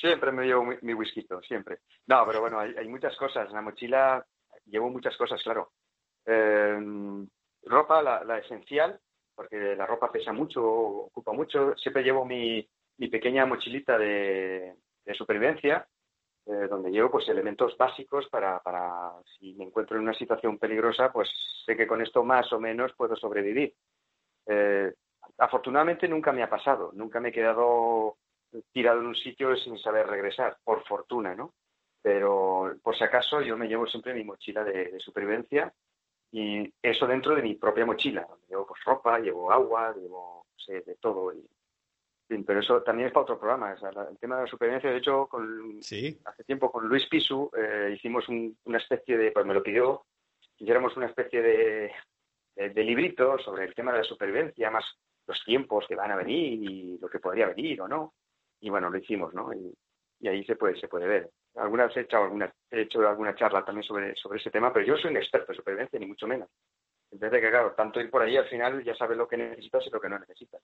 siempre 0.00 0.32
me 0.32 0.46
llevo 0.46 0.64
mi, 0.80 0.94
whisky, 0.94 1.26
siempre. 1.46 1.80
No, 2.06 2.24
pero 2.26 2.40
bueno, 2.40 2.58
hay, 2.58 2.88
muchas 2.88 3.16
cosas. 3.16 3.48
En 3.48 3.54
la 3.54 3.60
mochila 3.60 4.24
llevo 4.66 4.88
muchas 4.88 5.16
cosas, 5.16 5.42
claro. 5.42 5.72
Em, 6.24 7.28
ropa, 7.64 8.02
la, 8.02 8.38
esencial, 8.38 8.98
porque 9.34 9.76
la 9.76 9.86
ropa 9.86 10.10
pesa 10.10 10.32
mucho, 10.32 10.64
ocupa 10.64 11.32
mucho. 11.32 11.76
Siempre 11.76 12.02
llevo 12.02 12.24
mi, 12.24 12.66
pequeña 13.10 13.46
mochilita 13.46 13.98
de, 13.98 14.74
supervivencia, 15.14 15.86
eh, 16.46 16.66
donde 16.68 16.90
llevo 16.90 17.10
pues 17.10 17.28
elementos 17.28 17.76
básicos 17.76 18.28
para, 18.28 18.60
para, 18.60 19.12
si 19.38 19.54
me 19.54 19.64
encuentro 19.64 19.96
en 19.96 20.02
una 20.02 20.14
situación 20.14 20.58
peligrosa, 20.58 21.12
pues 21.12 21.28
sé 21.64 21.76
que 21.76 21.86
con 21.86 22.00
esto 22.00 22.24
más 22.24 22.52
o 22.52 22.60
menos 22.60 22.92
puedo 22.96 23.14
sobrevivir. 23.16 23.74
Eh, 24.46 24.92
afortunadamente 25.38 26.08
nunca 26.08 26.32
me 26.32 26.42
ha 26.42 26.50
pasado, 26.50 26.90
nunca 26.94 27.20
me 27.20 27.28
he 27.28 27.32
quedado 27.32 28.16
tirado 28.72 29.00
en 29.00 29.06
un 29.06 29.14
sitio 29.14 29.56
sin 29.56 29.78
saber 29.78 30.06
regresar, 30.06 30.58
por 30.64 30.84
fortuna, 30.84 31.34
¿no? 31.34 31.54
Pero 32.02 32.74
por 32.82 32.96
si 32.96 33.04
acaso 33.04 33.40
yo 33.42 33.56
me 33.56 33.68
llevo 33.68 33.86
siempre 33.86 34.14
mi 34.14 34.24
mochila 34.24 34.64
de, 34.64 34.98
supervivencia 34.98 35.72
y 36.32 36.72
eso 36.82 37.06
dentro 37.06 37.34
de 37.34 37.42
mi 37.42 37.54
propia 37.54 37.84
mochila, 37.84 38.26
llevo 38.48 38.66
pues, 38.66 38.82
ropa, 38.84 39.18
llevo 39.18 39.52
agua, 39.52 39.94
llevo 39.94 40.46
sé, 40.56 40.80
de 40.80 40.96
todo. 40.96 41.32
Pero 42.46 42.60
eso 42.60 42.82
también 42.82 43.08
es 43.08 43.12
para 43.12 43.24
otro 43.24 43.38
programa. 43.38 43.72
el 43.72 44.18
tema 44.18 44.36
de 44.36 44.42
la 44.42 44.48
supervivencia, 44.48 44.90
de 44.90 44.98
hecho, 44.98 45.26
con, 45.26 45.78
hace 46.24 46.44
tiempo 46.46 46.70
con 46.70 46.86
Luis 46.86 47.06
Pisu 47.08 47.50
eh, 47.56 47.92
hicimos 47.96 48.28
una 48.28 48.78
especie 48.78 49.18
de, 49.18 49.32
pues 49.32 49.44
me 49.44 49.54
lo 49.54 49.62
pidió, 49.62 50.04
hiciéramos 50.58 50.96
una 50.96 51.06
especie 51.06 51.42
de, 51.42 51.92
de, 52.54 52.84
librito 52.84 53.38
sobre 53.38 53.64
el 53.64 53.74
tema 53.74 53.92
de 53.92 53.98
la 53.98 54.04
supervivencia, 54.04 54.70
más 54.70 54.84
los 55.26 55.42
tiempos 55.44 55.86
que 55.88 55.96
van 55.96 56.12
a 56.12 56.16
venir 56.16 56.70
y 56.70 56.98
lo 56.98 57.08
que 57.08 57.18
podría 57.18 57.48
venir 57.48 57.80
o 57.80 57.88
no. 57.88 58.14
Y 58.60 58.70
bueno, 58.70 58.90
lo 58.90 58.98
hicimos, 58.98 59.34
¿no? 59.34 59.52
Y, 59.52 59.74
ahí 60.28 60.44
se 60.44 60.54
puede, 60.54 60.78
se 60.78 60.86
puede 60.86 61.06
ver. 61.06 61.30
Algunas 61.56 61.96
he 61.96 62.00
hecho 62.00 62.18
alguna, 62.18 62.52
he 62.70 62.82
hecho 62.82 63.00
alguna 63.08 63.34
charla 63.34 63.64
también 63.64 63.84
sobre, 63.84 64.14
sobre 64.16 64.38
ese 64.38 64.50
tema, 64.50 64.72
pero 64.72 64.84
yo 64.84 64.96
soy 64.98 65.10
un 65.10 65.16
experto 65.16 65.50
en 65.50 65.56
supervivencia, 65.56 65.98
ni 65.98 66.06
mucho 66.06 66.26
menos. 66.26 66.48
Entonces, 67.12 67.40
que 67.40 67.50
claro, 67.50 67.72
tanto 67.76 68.00
ir 68.00 68.08
por 68.08 68.22
ahí 68.22 68.36
al 68.36 68.48
final 68.48 68.84
ya 68.84 68.94
sabes 68.94 69.18
lo 69.18 69.26
que 69.26 69.36
necesitas 69.36 69.84
y 69.86 69.90
lo 69.90 70.00
que 70.00 70.08
no 70.08 70.18
necesitas. 70.18 70.62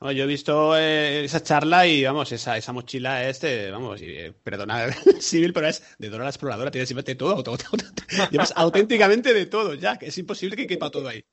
¿no? 0.00 0.12
yo 0.12 0.24
he 0.24 0.26
visto 0.26 0.76
eh, 0.76 1.24
esa 1.24 1.42
charla 1.42 1.86
y 1.86 2.04
vamos, 2.04 2.30
esa, 2.32 2.56
esa 2.56 2.72
mochila 2.72 3.26
es 3.26 3.40
de, 3.40 3.70
vamos, 3.70 4.00
eh, 4.02 4.34
perdona, 4.42 4.92
civil, 5.20 5.52
pero 5.54 5.68
es 5.68 5.96
de 5.98 6.10
Dora 6.10 6.24
la 6.24 6.30
exploradora, 6.30 6.70
tienes 6.70 6.94
de 6.94 7.14
todo, 7.14 7.42
todo, 7.42 7.56
todo, 7.56 7.70
todo. 7.70 8.30
llevas 8.30 8.52
auténticamente 8.56 9.32
de 9.32 9.46
todo, 9.46 9.74
ya, 9.74 9.96
que 9.98 10.06
es 10.06 10.18
imposible 10.18 10.56
que 10.56 10.66
quepa 10.66 10.90
todo 10.90 11.08
ahí. 11.08 11.24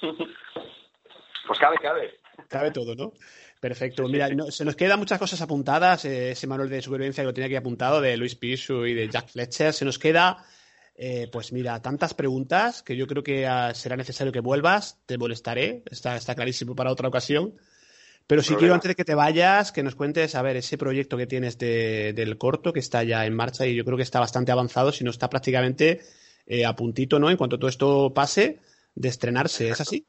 Pues 1.46 1.58
cabe, 1.58 1.78
cabe. 1.82 2.20
Cabe 2.48 2.70
todo, 2.70 2.94
¿no? 2.94 3.12
Perfecto. 3.60 4.08
Mira, 4.08 4.28
se 4.50 4.64
nos 4.64 4.74
quedan 4.74 4.98
muchas 4.98 5.18
cosas 5.18 5.40
apuntadas. 5.42 6.04
Eh, 6.04 6.30
ese 6.30 6.46
manual 6.46 6.70
de 6.70 6.80
supervivencia 6.80 7.22
que 7.22 7.26
lo 7.26 7.34
tenía 7.34 7.46
aquí 7.46 7.56
apuntado 7.56 8.00
de 8.00 8.16
Luis 8.16 8.34
Pisu 8.36 8.86
y 8.86 8.94
de 8.94 9.08
Jack 9.08 9.28
Fletcher. 9.28 9.72
Se 9.72 9.84
nos 9.84 9.98
queda, 9.98 10.44
eh, 11.02 11.30
pues 11.32 11.50
mira, 11.50 11.80
tantas 11.80 12.12
preguntas 12.12 12.82
que 12.82 12.94
yo 12.94 13.06
creo 13.06 13.22
que 13.22 13.46
ah, 13.46 13.72
será 13.72 13.96
necesario 13.96 14.34
que 14.34 14.40
vuelvas. 14.40 15.00
Te 15.06 15.16
molestaré. 15.16 15.82
Está, 15.90 16.14
está 16.14 16.34
clarísimo 16.34 16.74
para 16.74 16.92
otra 16.92 17.08
ocasión. 17.08 17.54
Pero 18.26 18.42
si 18.42 18.54
quiero, 18.54 18.74
antes 18.74 18.90
de 18.90 18.94
que 18.94 19.06
te 19.06 19.14
vayas, 19.14 19.72
que 19.72 19.82
nos 19.82 19.94
cuentes, 19.96 20.34
a 20.34 20.42
ver, 20.42 20.56
ese 20.56 20.76
proyecto 20.76 21.16
que 21.16 21.26
tienes 21.26 21.56
del 21.56 22.36
corto, 22.36 22.74
que 22.74 22.80
está 22.80 23.02
ya 23.02 23.24
en 23.24 23.34
marcha 23.34 23.66
y 23.66 23.74
yo 23.74 23.84
creo 23.84 23.96
que 23.96 24.02
está 24.02 24.20
bastante 24.20 24.52
avanzado, 24.52 24.92
si 24.92 25.02
no 25.02 25.10
está 25.10 25.30
prácticamente 25.30 26.02
eh, 26.46 26.66
a 26.66 26.76
puntito, 26.76 27.18
¿no? 27.18 27.30
En 27.30 27.38
cuanto 27.38 27.58
todo 27.58 27.70
esto 27.70 28.12
pase, 28.14 28.60
de 28.94 29.08
estrenarse. 29.08 29.70
¿Es 29.70 29.80
así? 29.80 30.06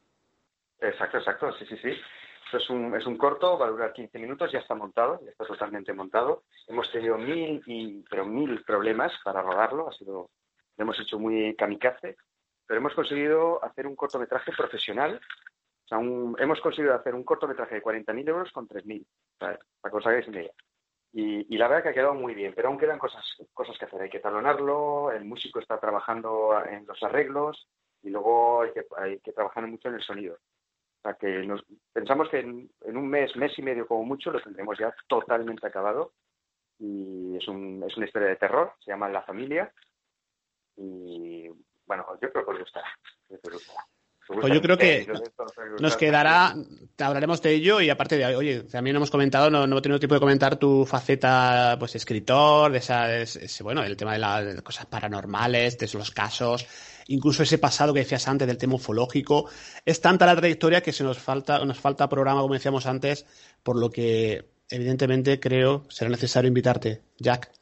Exacto, 0.82 1.20
exacto, 1.20 1.54
sí, 1.58 1.66
sí, 1.70 1.78
sí. 1.82 1.90
Esto 2.46 2.58
es 2.58 2.70
un, 2.70 2.94
es 2.98 3.06
un 3.06 3.18
corto, 3.18 3.58
va 3.58 3.68
a 3.68 3.72
durar 3.72 3.94
15 3.94 4.20
minutos, 4.20 4.52
ya 4.52 4.60
está 4.60 4.76
montado, 4.76 5.22
ya 5.24 5.32
está 5.32 5.46
totalmente 5.46 5.94
montado. 5.94 6.44
Hemos 6.68 6.92
tenido 6.92 7.18
mil, 7.18 7.64
y, 7.66 8.04
pero 8.10 8.26
mil 8.26 8.62
problemas 8.66 9.14
para 9.24 9.42
rodarlo, 9.42 9.88
ha 9.90 9.94
sido, 9.94 10.30
lo 10.82 10.86
hemos 10.86 11.00
hecho 11.00 11.20
muy 11.20 11.56
kamikaze, 11.56 12.18
pero 12.66 12.80
hemos 12.80 12.96
conseguido 12.96 13.64
hacer 13.64 13.86
un 13.86 13.96
cortometraje 13.96 14.52
profesional. 14.52 15.22
O 15.86 15.88
sea, 15.88 16.00
hemos 16.00 16.60
conseguido 16.60 16.96
hacer 16.96 17.14
un 17.14 17.24
cortometraje 17.24 17.76
de 17.76 17.84
40.000 17.84 18.30
euros 18.30 18.52
con 18.52 18.68
3.000, 18.68 19.06
para 19.38 19.58
que 19.58 19.96
os 19.96 20.08
hagáis 20.08 20.28
idea. 20.28 20.52
Y, 21.14 21.54
y, 21.54 21.58
la 21.58 21.68
verdad 21.68 21.84
que 21.84 21.90
ha 21.90 21.94
quedado 21.94 22.16
muy 22.16 22.34
bien, 22.34 22.54
pero 22.56 22.70
aún 22.70 22.80
quedan 22.80 22.98
cosas, 22.98 23.24
cosas 23.54 23.78
que 23.78 23.86
hacer. 23.86 24.02
Hay 24.02 24.10
que 24.10 24.22
talonarlo, 24.22 25.12
el 25.12 25.26
músico 25.26 25.60
está 25.60 25.80
trabajando 25.80 26.60
en 26.66 26.88
los 26.88 27.04
arreglos 27.04 27.68
y 28.02 28.10
luego 28.10 28.62
hay 28.62 28.72
que, 28.72 28.86
hay 28.98 29.20
que 29.20 29.34
trabajar 29.34 29.68
mucho 29.68 29.90
en 29.90 29.96
el 29.96 30.02
sonido. 30.02 30.36
O 30.36 31.02
sea 31.04 31.14
que 31.16 31.46
nos, 31.46 31.64
pensamos 31.94 32.28
que 32.30 32.40
en, 32.40 32.72
un 32.86 33.08
mes, 33.08 33.36
mes 33.36 33.52
y 33.60 33.62
medio 33.62 33.86
como 33.86 34.04
mucho, 34.04 34.32
lo 34.32 34.42
tendremos 34.42 34.80
ya 34.80 34.96
totalmente 35.08 35.68
acabado. 35.68 36.14
Y 36.80 37.38
es, 37.38 37.48
un, 37.48 37.84
es 37.86 37.96
una 37.98 38.08
historia 38.08 38.30
de 38.30 38.38
terror, 38.38 38.74
se 38.80 38.90
llama 38.90 39.10
La 39.10 39.22
Familia. 39.22 39.72
Y 40.78 41.50
bueno, 41.86 42.06
yo 42.22 42.32
creo 42.32 42.46
que 42.46 42.52
os 42.52 42.60
gustará. 42.60 42.88
Pues 44.40 44.54
yo 44.54 44.62
creo 44.62 44.78
que 44.78 45.08
nos 45.80 45.98
quedará, 45.98 46.56
hablaremos 47.00 47.42
de 47.42 47.54
ello 47.54 47.82
y 47.82 47.90
aparte 47.90 48.18
de, 48.18 48.36
oye, 48.36 48.64
también 48.64 48.96
hemos 48.96 49.12
comentado, 49.12 49.50
no, 49.50 49.68
no 49.68 49.78
he 49.78 49.82
tenido 49.82 50.00
tiempo 50.00 50.16
de 50.16 50.22
comentar 50.22 50.58
tu 50.58 50.86
faceta, 50.86 51.76
pues 51.78 51.96
escritor, 51.96 52.72
de 52.72 52.78
esa, 52.78 53.08
bueno, 53.64 53.84
el 53.84 53.98
tema 53.98 54.14
de 54.14 54.20
las 54.20 54.62
cosas 54.62 54.86
paranormales, 54.86 55.78
de 55.78 55.90
los 55.94 56.12
casos, 56.12 56.66
incluso 57.08 57.44
ese 57.44 57.58
pasado 57.58 57.94
que 57.94 58.02
decías 58.02 58.28
antes 58.28 58.48
del 58.48 58.58
tema 58.58 58.76
ufológico. 58.76 59.50
Es 59.86 60.00
tanta 60.00 60.26
la 60.26 60.36
trayectoria 60.36 60.82
que 60.82 60.94
se 60.94 61.04
nos 61.04 61.18
falta, 61.18 61.64
nos 61.66 61.80
falta 61.80 62.08
programa, 62.08 62.42
como 62.42 62.54
decíamos 62.54 62.86
antes, 62.86 63.26
por 63.64 63.78
lo 63.78 63.90
que 63.90 64.46
evidentemente 64.70 65.40
creo 65.40 65.86
será 65.90 66.10
necesario 66.10 66.48
invitarte, 66.48 67.02
Jack. 67.18 67.61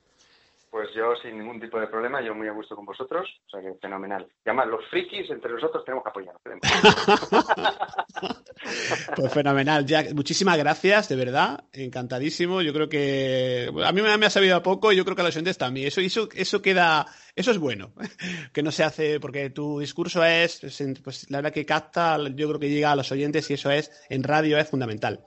Pues 0.69 0.89
yo 0.95 1.15
sin 1.15 1.39
ningún 1.39 1.59
tipo 1.59 1.79
de 1.79 1.87
problema, 1.87 2.21
yo 2.21 2.35
muy 2.35 2.47
a 2.47 2.51
gusto 2.51 2.75
con 2.75 2.85
vosotros, 2.85 3.27
o 3.47 3.49
sea 3.49 3.59
que 3.59 3.73
fenomenal. 3.81 4.27
Y 4.45 4.49
además, 4.49 4.67
los 4.67 4.85
frikis 4.85 5.27
entre 5.31 5.51
nosotros 5.51 5.83
tenemos 5.83 6.03
que 6.03 6.09
apoyarnos. 6.09 6.41
pues 9.15 9.33
fenomenal, 9.33 9.83
Jack. 9.83 10.13
Muchísimas 10.13 10.59
gracias, 10.59 11.09
de 11.09 11.15
verdad, 11.15 11.63
encantadísimo. 11.73 12.61
Yo 12.61 12.71
creo 12.71 12.87
que 12.87 13.71
a 13.83 13.91
mí 13.91 14.03
me, 14.03 14.25
ha 14.25 14.29
sabido 14.29 14.57
a 14.57 14.61
poco 14.61 14.91
y 14.91 14.95
yo 14.95 15.03
creo 15.05 15.15
que 15.15 15.23
a 15.23 15.25
los 15.25 15.35
oyentes 15.35 15.57
también. 15.57 15.87
Eso, 15.87 16.01
eso, 16.01 16.29
eso 16.35 16.61
queda, 16.61 17.07
eso 17.35 17.49
es 17.49 17.57
bueno, 17.57 17.91
que 18.53 18.61
no 18.61 18.71
se 18.71 18.83
hace, 18.83 19.19
porque 19.19 19.49
tu 19.49 19.79
discurso 19.79 20.23
es, 20.23 20.61
pues 21.03 21.31
la 21.31 21.39
verdad 21.39 21.51
que 21.51 21.65
capta, 21.65 22.19
yo 22.35 22.47
creo 22.47 22.59
que 22.59 22.69
llega 22.69 22.91
a 22.91 22.95
los 22.95 23.11
oyentes 23.11 23.49
y 23.49 23.55
eso 23.55 23.71
es, 23.71 23.91
en 24.09 24.21
radio 24.21 24.59
es 24.59 24.69
fundamental. 24.69 25.23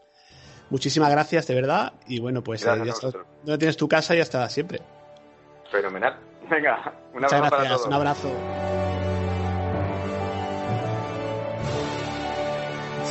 Muchísimas 0.70 1.11
gracias, 1.11 1.49
de 1.49 1.55
verdad. 1.55 1.95
Y 2.07 2.20
bueno, 2.20 2.45
pues 2.45 2.64
eh, 2.64 2.93
ya 3.45 3.59
tienes 3.59 3.76
tu 3.76 3.88
casa 3.88 4.14
y 4.14 4.20
hasta 4.20 4.49
siempre. 4.49 4.78
Fenomenal. 5.72 6.14
Venga, 6.50 6.92
un 7.14 7.24
abrazo 7.24 7.50
para 7.50 7.68
todos. 7.68 7.86
Un 7.86 7.92
abrazo. 7.94 8.30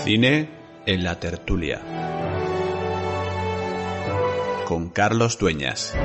Cine 0.04 0.50
en 0.86 1.04
la 1.04 1.20
tertulia. 1.20 1.82
Con 4.66 4.90
Carlos 4.90 5.38
Dueñas. 5.38 5.96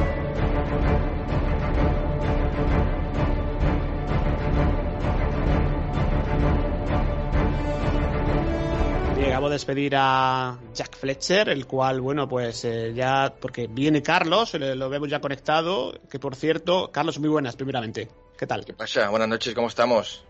Acabo 9.36 9.50
de 9.50 9.56
despedir 9.56 9.92
a 9.98 10.56
Jack 10.72 10.96
Fletcher, 10.96 11.50
el 11.50 11.66
cual, 11.66 12.00
bueno, 12.00 12.26
pues 12.26 12.64
eh, 12.64 12.94
ya, 12.94 13.34
porque 13.38 13.66
viene 13.66 14.02
Carlos, 14.02 14.54
lo 14.54 14.88
vemos 14.88 15.10
ya 15.10 15.20
conectado, 15.20 15.92
que 16.08 16.18
por 16.18 16.34
cierto, 16.34 16.90
Carlos, 16.90 17.18
muy 17.18 17.28
buenas, 17.28 17.54
primeramente. 17.54 18.08
¿Qué 18.38 18.46
tal? 18.46 18.64
¿Qué 18.64 18.72
pasa? 18.72 19.10
Buenas 19.10 19.28
noches, 19.28 19.54
¿cómo 19.54 19.68
estamos? 19.68 20.24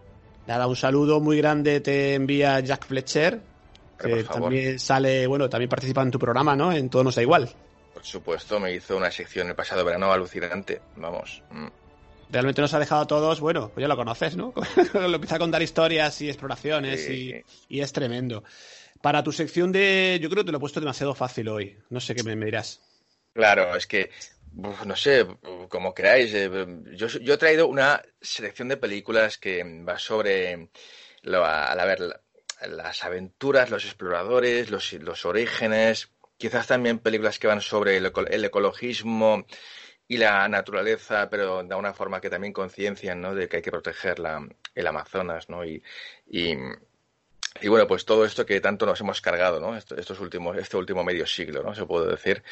Nada, 0.49 0.67
un 0.67 0.75
saludo 0.75 1.21
muy 1.21 1.37
grande 1.37 1.79
te 1.79 2.15
envía 2.15 2.59
Jack 2.59 2.85
Fletcher, 2.85 3.41
que 3.97 4.25
también 4.25 4.81
sale, 4.81 5.29
bueno, 5.29 5.49
también 5.49 5.69
participa 5.69 6.03
en 6.03 6.11
tu 6.11 6.19
programa, 6.19 6.57
¿no? 6.57 6.73
En 6.73 6.91
Todo 6.91 7.05
nos 7.05 7.15
da 7.15 7.23
igual. 7.23 7.49
Por 7.95 8.05
supuesto, 8.05 8.59
me 8.59 8.75
hizo 8.75 8.97
una 8.97 9.13
sección 9.13 9.47
el 9.47 9.55
pasado 9.55 9.85
verano 9.85 10.11
alucinante, 10.11 10.81
vamos. 10.97 11.45
Mm. 11.53 11.69
Realmente 12.29 12.61
nos 12.61 12.75
ha 12.75 12.81
dejado 12.81 13.03
a 13.03 13.07
todos, 13.07 13.41
bueno, 13.41 13.71
pues 13.73 13.83
ya 13.83 13.89
lo 13.89 13.97
conoces, 13.97 14.37
¿no? 14.37 14.53
lo 14.95 15.15
empieza 15.15 15.37
a 15.37 15.39
contar 15.39 15.63
historias 15.63 16.21
y 16.23 16.29
exploraciones 16.29 17.09
y, 17.09 17.45
es 17.69 17.93
tremendo. 17.93 18.43
Para 19.07 19.23
tu 19.23 19.31
sección 19.31 19.71
de, 19.71 20.19
yo 20.21 20.29
creo 20.29 20.43
que 20.43 20.47
te 20.47 20.51
lo 20.51 20.59
he 20.59 20.61
puesto 20.61 20.81
demasiado 20.81 21.15
fácil 21.15 21.47
hoy, 21.49 21.79
no 21.91 22.01
sé 22.01 22.13
qué 22.17 22.25
me, 22.25 22.35
dirás. 22.45 22.81
Claro, 23.33 23.77
es 23.77 23.87
que 23.87 24.11
no 24.53 24.97
sé, 24.97 25.25
como 25.69 25.95
queráis. 25.95 26.35
Eh, 26.35 26.51
yo, 26.93 27.35
he 27.35 27.37
traído 27.37 27.69
una 27.69 28.03
selección 28.21 28.67
de 28.67 28.77
películas 28.77 29.39
que 29.39 29.63
va 29.89 29.97
sobre, 29.97 30.71
lo, 31.23 31.45
a, 31.45 31.85
ver, 31.85 32.21
las 32.69 33.05
aventuras, 33.05 33.71
los 33.71 33.85
exploradores, 33.85 34.73
los, 34.73 34.93
los 34.95 35.25
orígenes, 35.25 36.11
quizás 36.37 36.67
también 36.67 36.99
películas 36.99 37.39
que 37.39 37.47
van 37.47 37.61
sobre 37.61 37.99
el, 37.99 38.45
ecologismo 38.45 39.47
y 40.09 40.17
la 40.17 40.49
naturaleza, 40.49 41.31
pero 41.31 41.63
de 41.63 41.75
una 41.77 41.95
forma 41.95 42.21
que 42.21 42.31
también 42.31 42.53
conciencian 42.53 43.21
¿no? 43.21 43.37
de 43.37 43.49
que 43.49 43.59
hay 43.59 43.63
que 43.63 43.71
proteger 43.71 44.19
la, 44.19 44.45
el 44.75 44.87
Amazonas, 44.89 45.49
¿no? 45.49 45.65
Y, 45.65 45.81
y, 46.29 46.57
y 47.61 47.69
bueno, 47.69 47.87
pues 47.87 48.05
todo 48.05 48.25
esto 48.25 48.45
que 48.45 48.61
tanto 48.61 48.87
nos 48.87 49.01
hemos 49.01 49.21
cargado, 49.21 49.61
¿no? 49.61 49.77
Estos 49.77 50.21
últimos, 50.21 50.57
este 50.57 50.77
último 50.77 51.05
medio 51.05 51.27
siglo, 51.27 51.63
¿no? 51.63 51.75
Se 51.75 51.87
puede 51.87 52.11
decir. 52.11 52.43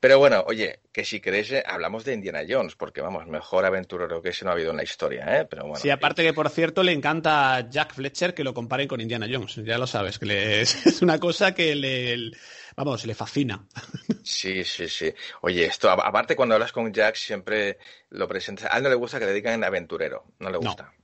Pero 0.00 0.18
bueno, 0.18 0.44
oye, 0.46 0.80
que 0.92 1.04
si 1.04 1.20
queréis, 1.20 1.50
eh, 1.52 1.62
hablamos 1.66 2.04
de 2.04 2.14
Indiana 2.14 2.42
Jones, 2.48 2.74
porque 2.76 3.00
vamos, 3.00 3.26
mejor 3.26 3.64
aventurero 3.64 4.22
que 4.22 4.30
ese 4.30 4.44
no 4.44 4.50
ha 4.50 4.54
habido 4.54 4.70
en 4.70 4.76
la 4.76 4.82
historia, 4.82 5.40
¿eh? 5.40 5.46
Pero 5.48 5.62
bueno. 5.62 5.76
Sí, 5.76 5.90
aparte 5.90 6.22
que 6.22 6.32
por 6.32 6.48
cierto 6.50 6.82
le 6.82 6.92
encanta 6.92 7.56
a 7.56 7.68
Jack 7.68 7.94
Fletcher 7.94 8.34
que 8.34 8.44
lo 8.44 8.54
comparen 8.54 8.88
con 8.88 9.00
Indiana 9.00 9.26
Jones, 9.30 9.56
ya 9.56 9.78
lo 9.78 9.86
sabes, 9.86 10.18
que 10.18 10.26
le, 10.26 10.60
es 10.62 11.02
una 11.02 11.18
cosa 11.18 11.54
que 11.54 11.74
le, 11.74 12.32
vamos, 12.76 13.04
le 13.06 13.14
fascina. 13.14 13.64
Sí, 14.26 14.64
sí, 14.64 14.88
sí. 14.88 15.12
Oye, 15.42 15.66
esto, 15.66 15.90
aparte 15.90 16.34
cuando 16.34 16.54
hablas 16.54 16.72
con 16.72 16.90
Jack 16.90 17.16
siempre 17.16 17.76
lo 18.08 18.26
presentas, 18.26 18.72
a 18.72 18.78
él 18.78 18.82
no 18.82 18.88
le 18.88 18.94
gusta 18.94 19.18
que 19.18 19.26
le 19.26 19.34
digan 19.34 19.62
aventurero, 19.62 20.24
no 20.38 20.48
le 20.48 20.56
gusta. 20.56 20.94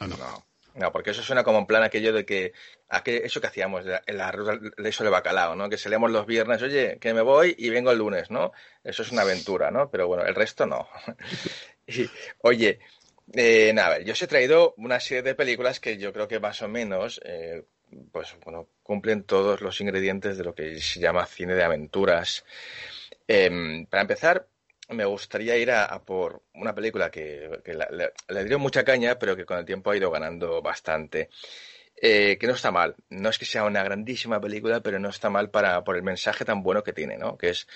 no. 0.00 0.08
no. 0.08 0.44
No, 0.74 0.90
porque 0.90 1.10
eso 1.10 1.22
suena 1.22 1.44
como 1.44 1.58
en 1.58 1.66
plan 1.66 1.84
aquello 1.84 2.12
de 2.12 2.26
que, 2.26 2.52
eso 3.04 3.40
que 3.40 3.46
hacíamos, 3.46 3.84
en 4.06 4.18
la 4.18 4.30
ruta 4.32 4.56
de 4.56 4.88
eso 4.88 5.04
de 5.04 5.10
bacalao, 5.10 5.56
¿no? 5.56 5.68
Que 5.68 5.78
salíamos 5.78 6.10
los 6.10 6.26
viernes, 6.26 6.62
oye, 6.62 6.98
que 7.00 7.14
me 7.14 7.22
voy 7.22 7.54
y 7.58 7.70
vengo 7.70 7.90
el 7.90 7.98
lunes, 7.98 8.30
¿no? 8.30 8.52
Eso 8.82 9.02
es 9.02 9.12
una 9.12 9.22
aventura, 9.22 9.70
¿no? 9.70 9.90
Pero 9.90 10.06
bueno, 10.06 10.24
el 10.24 10.34
resto 10.34 10.66
no. 10.66 10.88
oye, 12.42 12.80
eh, 13.32 13.72
nada, 13.74 14.00
yo 14.00 14.12
os 14.12 14.22
he 14.22 14.26
traído 14.26 14.74
una 14.76 15.00
serie 15.00 15.22
de 15.22 15.34
películas 15.34 15.80
que 15.80 15.96
yo 15.96 16.12
creo 16.12 16.28
que 16.28 16.40
más 16.40 16.60
o 16.62 16.68
menos, 16.68 17.20
eh, 17.24 17.64
pues 18.12 18.36
cumplen 18.82 19.24
todos 19.24 19.60
los 19.60 19.80
ingredientes 19.80 20.36
de 20.36 20.44
lo 20.44 20.54
que 20.54 20.80
se 20.80 21.00
llama 21.00 21.26
cine 21.26 21.54
de 21.54 21.62
aventuras. 21.62 22.44
Em, 23.26 23.86
para 23.86 24.02
empezar, 24.02 24.46
me 24.90 25.04
gustaría 25.04 25.56
ir 25.56 25.70
a, 25.70 26.02
por 26.04 26.42
una 26.54 26.74
película 26.74 27.10
que, 27.10 27.48
le, 28.28 28.44
dio 28.44 28.58
mucha 28.58 28.84
caña, 28.84 29.18
pero 29.18 29.36
que 29.36 29.46
con 29.46 29.58
el 29.58 29.64
tiempo 29.64 29.90
ha 29.90 29.96
ido 29.96 30.10
ganando 30.10 30.60
bastante. 30.60 31.30
Eh, 31.96 32.36
que 32.38 32.46
no 32.46 32.54
está 32.54 32.70
mal. 32.70 32.96
No 33.08 33.28
es 33.28 33.38
que 33.38 33.44
sea 33.44 33.64
una 33.64 33.82
grandísima 33.82 34.40
película, 34.40 34.80
pero 34.80 34.98
no 34.98 35.08
está 35.08 35.30
mal 35.30 35.50
para, 35.50 35.84
por 35.84 35.96
el 35.96 36.02
mensaje 36.02 36.44
tan 36.44 36.62
bueno 36.62 36.82
que 36.82 36.92
tiene, 36.92 37.16
¿no? 37.16 37.38
Que 37.38 37.50
es 37.50 37.66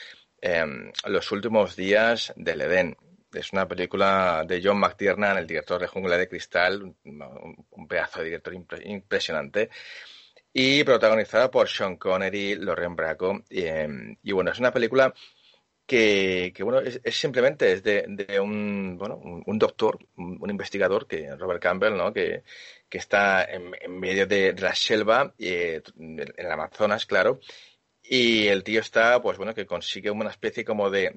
em, 0.41 0.93
Los 1.07 1.31
últimos 1.33 1.77
días 1.77 2.33
del 2.37 2.61
Edén. 2.63 2.97
Es 3.33 3.53
una 3.53 3.69
película 3.69 4.45
de 4.47 4.61
John 4.63 4.79
McTiernan, 4.79 5.39
el 5.39 5.47
director 5.47 5.81
de 5.81 5.87
Jungla 5.87 6.17
de 6.17 6.29
Cristal, 6.29 6.83
un, 7.05 7.89
pedazo 7.89 8.21
de 8.21 8.27
director 8.27 8.55
impresionante 8.85 9.71
y 10.53 10.83
protagonizada 10.85 11.51
por 11.51 11.69
Sean 11.69 11.97
Connery, 11.97 12.57
Lauren 12.57 12.97
Bracco. 12.97 13.43
Em, 13.51 14.17
y 14.23 14.33
bueno, 14.33 14.51
es 14.51 14.59
una 14.59 14.73
película 14.73 15.13
que, 15.89 16.53
bueno, 16.61 16.81
es, 16.81 17.01
simplemente 17.17 17.73
es 17.73 17.83
de, 17.83 18.39
un, 18.41 18.99
bueno, 18.99 19.17
un, 19.17 19.59
doctor, 19.59 19.99
un, 20.17 20.51
investigador, 20.51 21.07
que 21.07 21.35
Robert 21.35 21.63
Campbell, 21.63 21.97
¿no? 21.97 22.13
que, 22.13 22.43
que 22.91 22.99
está 22.99 23.43
en, 23.45 23.73
medio 23.99 24.27
de, 24.27 24.53
la 24.53 24.75
selva, 24.75 25.33
eh, 25.39 25.81
en 25.99 26.21
el 26.37 26.53
Amazonas, 26.53 27.07
claro, 27.07 27.41
y 28.03 28.49
el 28.49 28.65
tío 28.65 28.81
está, 28.81 29.23
pues 29.23 29.39
bueno, 29.39 29.55
que 29.55 29.65
consigue 29.65 30.11
una 30.11 30.29
especie 30.29 30.63
como 30.63 30.91
de, 30.91 31.11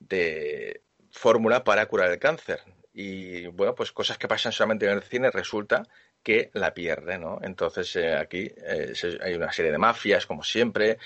de, 0.00 0.82
fórmula 1.10 1.64
para 1.64 1.86
curar 1.86 2.10
el 2.10 2.18
cáncer. 2.18 2.60
Y 2.92 3.46
bueno, 3.46 3.74
pues 3.74 3.90
cosas 3.90 4.18
que 4.18 4.28
pasan 4.28 4.52
solamente 4.52 4.84
en 4.84 4.92
el 4.92 5.02
cine 5.02 5.30
resulta 5.30 5.82
que 6.22 6.50
la 6.52 6.74
pierde, 6.74 7.18
¿no? 7.18 7.38
Entonces 7.42 7.96
eh, 7.96 8.14
aquí 8.14 8.50
eh, 8.54 8.92
hay 9.22 9.34
una 9.34 9.52
serie 9.52 9.72
de 9.72 9.78
mafias, 9.78 10.26
como 10.26 10.42
siempre, 10.42 10.98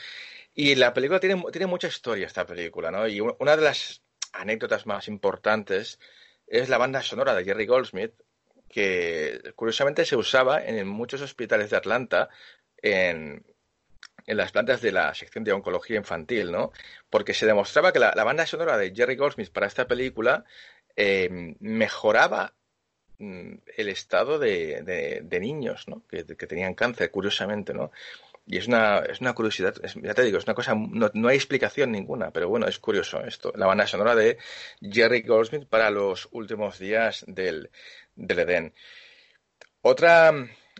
y 0.55 0.75
la 0.75 0.93
película 0.93 1.21
tiene, 1.21 1.43
tiene 1.53 1.67
mucha 1.67 1.89
historia, 1.89 2.27
esta 2.27 2.47
película, 2.47 2.91
¿no? 2.91 3.07
Y 3.07 3.21
una 3.21 3.57
de 3.57 3.63
las 3.63 4.03
anécdotas 4.33 4.87
más 4.87 5.09
importantes 5.09 5.99
es 6.47 6.69
la 6.69 6.79
banda 6.79 7.03
sonora 7.03 7.35
de 7.35 7.45
Jerry 7.45 7.67
Goldsmith, 7.67 8.13
que 8.69 9.53
curiosamente 9.57 10.05
se 10.05 10.17
usaba 10.17 10.65
en 10.65 10.87
muchos 10.87 11.21
hospitales 11.21 11.71
de 11.71 11.77
Atlanta, 11.77 12.29
en, 12.83 13.45
en 14.27 14.37
las 14.37 14.53
plantas 14.53 14.81
de 14.81 14.93
la 14.93 15.15
sección 15.15 15.45
de 15.45 15.53
oncología 15.53 15.97
infantil, 15.97 16.53
¿no? 16.53 16.73
Porque 17.09 17.35
se 17.35 17.47
demostraba 17.47 17.93
que 17.93 17.99
la, 17.99 18.13
banda 18.25 18.47
sonora 18.47 18.77
de 18.77 18.95
Jerry 18.95 19.17
Goldsmith 19.17 19.51
para 19.51 19.67
esta 19.67 19.87
película 19.87 20.45
eh, 20.97 21.55
mejoraba 21.61 22.55
mm, 23.19 23.55
el 23.77 23.89
estado 23.89 24.39
de, 24.39 24.83
de, 25.23 25.41
niños, 25.41 25.89
¿no? 25.89 26.07
Que, 26.09 26.25
que, 26.25 26.47
tenían 26.47 26.75
cáncer, 26.75 27.11
curiosamente, 27.11 27.75
¿no? 27.75 27.91
Y 28.47 28.57
es 28.57 28.67
una, 28.67 29.01
es 29.01 29.21
una 29.21 29.33
curiosidad, 29.33 29.75
ya 30.03 30.15
te 30.15 30.25
digo, 30.25 30.39
es 30.39 30.45
una 30.45 30.55
cosa, 30.55 30.75
no, 30.75 31.29
hay 31.29 31.37
explicación 31.37 31.93
ninguna, 31.93 32.33
pero 32.33 32.49
bueno, 32.49 32.67
es 32.67 32.79
curioso 32.79 33.23
esto. 33.25 33.53
La 33.55 33.67
banda 33.67 33.87
sonora 33.87 34.15
de 34.17 34.39
Jerry 34.81 35.23
Goldsmith 35.23 35.69
para 35.69 35.91
los 35.91 36.29
últimos 36.33 36.79
días 36.79 37.25
del, 37.29 37.71
del 38.17 38.39
Edén. 38.41 38.75
Otra 39.83 40.33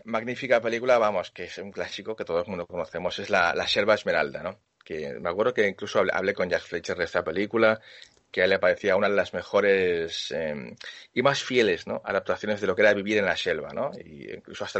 magnífica 0.03 0.59
película, 0.59 0.97
vamos, 0.97 1.31
que 1.31 1.45
es 1.45 1.57
un 1.59 1.71
clásico 1.71 2.15
que 2.15 2.25
todo 2.25 2.41
el 2.41 2.47
mundo 2.47 2.67
conocemos, 2.67 3.17
es 3.19 3.29
La, 3.29 3.55
la 3.55 3.67
Selva 3.67 3.95
Esmeralda, 3.95 4.43
¿no? 4.43 4.59
Que 4.83 5.13
me 5.19 5.29
acuerdo 5.29 5.53
que 5.53 5.67
incluso 5.67 6.03
hablé 6.11 6.33
con 6.33 6.49
Jack 6.49 6.63
Fletcher 6.63 6.97
de 6.97 7.05
esta 7.05 7.23
película 7.23 7.79
que 8.31 8.41
a 8.41 8.43
él 8.45 8.51
le 8.51 8.59
parecía 8.59 8.95
una 8.95 9.09
de 9.09 9.15
las 9.15 9.33
mejores 9.33 10.31
em, 10.31 10.75
y 11.13 11.21
más 11.21 11.43
fieles 11.43 11.85
¿no? 11.87 12.01
adaptaciones 12.05 12.61
de 12.61 12.67
lo 12.67 12.75
que 12.75 12.81
era 12.81 12.93
vivir 12.93 13.17
en 13.17 13.25
la 13.25 13.35
selva, 13.35 13.73
¿no? 13.73 13.91
Y 14.03 14.31
incluso 14.33 14.63
hasta 14.63 14.79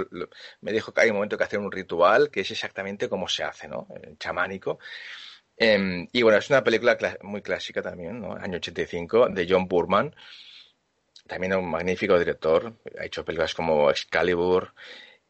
me 0.61 0.71
dijo 0.71 0.93
que 0.93 1.01
hay 1.01 1.09
un 1.09 1.15
momento 1.15 1.37
que 1.37 1.43
hacer 1.43 1.59
un 1.59 1.71
ritual 1.71 2.31
que 2.31 2.41
es 2.41 2.51
exactamente 2.51 3.09
como 3.09 3.27
se 3.27 3.43
hace, 3.43 3.67
¿no? 3.67 3.87
Eh, 4.01 4.15
chamánico. 4.17 4.79
Em, 5.57 6.07
y 6.11 6.21
bueno, 6.23 6.37
es 6.39 6.49
una 6.49 6.63
película 6.63 6.97
muy 7.21 7.41
clásica 7.41 7.81
también, 7.81 8.19
¿no? 8.21 8.33
Año 8.33 8.57
85, 8.57 9.29
de 9.29 9.47
John 9.47 9.67
Burman. 9.67 10.15
También 11.27 11.55
un 11.55 11.69
magnífico 11.69 12.17
director. 12.17 12.77
Ha 12.99 13.05
hecho 13.05 13.23
películas 13.23 13.53
como 13.53 13.89
Excalibur. 13.91 14.73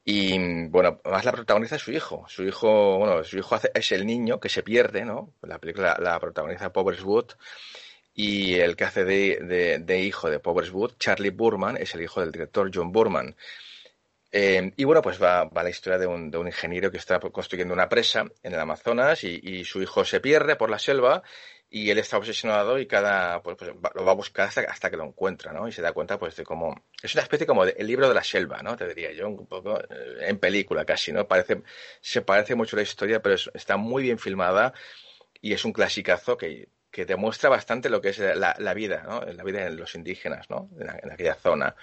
Y 0.03 0.67
bueno, 0.69 1.01
más 1.05 1.25
la 1.25 1.31
protagoniza 1.31 1.77
su 1.77 1.91
hijo. 1.91 2.25
Su 2.27 2.43
hijo, 2.43 2.97
bueno, 2.97 3.23
su 3.23 3.37
hijo 3.37 3.57
es 3.73 3.91
el 3.91 4.05
niño 4.05 4.39
que 4.39 4.49
se 4.49 4.63
pierde, 4.63 5.05
¿no? 5.05 5.33
La 5.41 5.59
película 5.59 5.97
la, 5.99 6.19
protagoniza 6.19 6.71
Powers 6.73 7.03
Wood 7.03 7.33
y 8.13 8.55
el 8.55 8.75
que 8.75 8.83
hace 8.83 9.05
de, 9.05 9.79
de, 9.79 9.99
hijo 9.99 10.29
de 10.29 10.39
Powers 10.39 10.71
Wood, 10.71 10.97
Charlie 10.97 11.29
Burman, 11.29 11.77
es 11.77 11.95
el 11.95 12.01
hijo 12.01 12.21
del 12.21 12.31
director 12.31 12.69
John 12.73 12.91
Burman. 12.91 13.35
Eh, 14.33 14.71
y 14.77 14.83
bueno, 14.85 15.01
pues 15.01 15.21
va, 15.21 15.45
va 15.45 15.63
la 15.63 15.69
historia 15.69 15.99
de 15.99 16.07
un, 16.07 16.31
de 16.31 16.37
un, 16.37 16.47
ingeniero 16.47 16.89
que 16.89 16.97
está 16.97 17.19
construyendo 17.19 17.73
una 17.73 17.89
presa 17.89 18.25
en 18.43 18.53
el 18.53 18.59
Amazonas 18.59 19.23
y, 19.23 19.65
su 19.65 19.81
hijo 19.81 20.05
se 20.05 20.21
pierde 20.21 20.55
por 20.55 20.69
la 20.69 20.79
selva 20.79 21.21
y 21.69 21.89
él 21.89 21.97
está 21.99 22.17
obsesionado 22.17 22.79
y 22.79 22.85
cada 22.85 23.41
pues, 23.41 23.57
pues 23.57 23.71
lo 23.95 24.05
va 24.05 24.11
a 24.11 24.15
buscar 24.15 24.47
hasta, 24.47 24.61
hasta, 24.61 24.89
que 24.89 24.97
lo 24.97 25.05
encuentra, 25.05 25.51
¿no? 25.53 25.67
Y 25.67 25.71
se 25.73 25.81
da 25.81 25.91
cuenta 25.93 26.17
pues 26.17 26.35
de 26.35 26.43
cómo 26.43 26.75
es 27.01 27.13
una 27.13 27.23
especie 27.23 27.45
como 27.47 27.65
de 27.65 27.75
el 27.77 27.87
libro 27.87 28.07
de 28.07 28.15
la 28.15 28.23
selva, 28.23 28.61
¿no? 28.61 28.75
Te 28.77 28.87
diría 28.87 29.11
yo 29.11 29.27
un 29.27 29.47
poco 29.47 29.79
eh, 29.79 30.27
en 30.27 30.37
película 30.39 30.85
casi, 30.85 31.11
¿no? 31.11 31.27
Parece 31.27 31.61
se 32.01 32.21
parece 32.21 32.55
mucho 32.55 32.75
la 32.77 32.83
historia, 32.83 33.21
pero 33.21 33.35
está 33.35 33.77
muy 33.77 34.03
bien 34.03 34.19
filmada 34.19 34.73
y 35.41 35.53
es 35.53 35.65
un 35.65 35.73
clasicazo 35.73 36.37
que 36.37 36.69
que 36.91 37.05
demuestra 37.05 37.49
bastante 37.49 37.89
lo 37.89 38.01
que 38.01 38.09
es 38.09 38.19
la, 38.19 38.73
vida, 38.73 39.03
¿no? 39.03 39.21
La 39.21 39.43
vida 39.43 39.63
de 39.63 39.71
los 39.71 39.95
indígenas, 39.95 40.49
¿no? 40.49 40.69
En, 40.79 41.11
aquella 41.11 41.35
zona. 41.35 41.75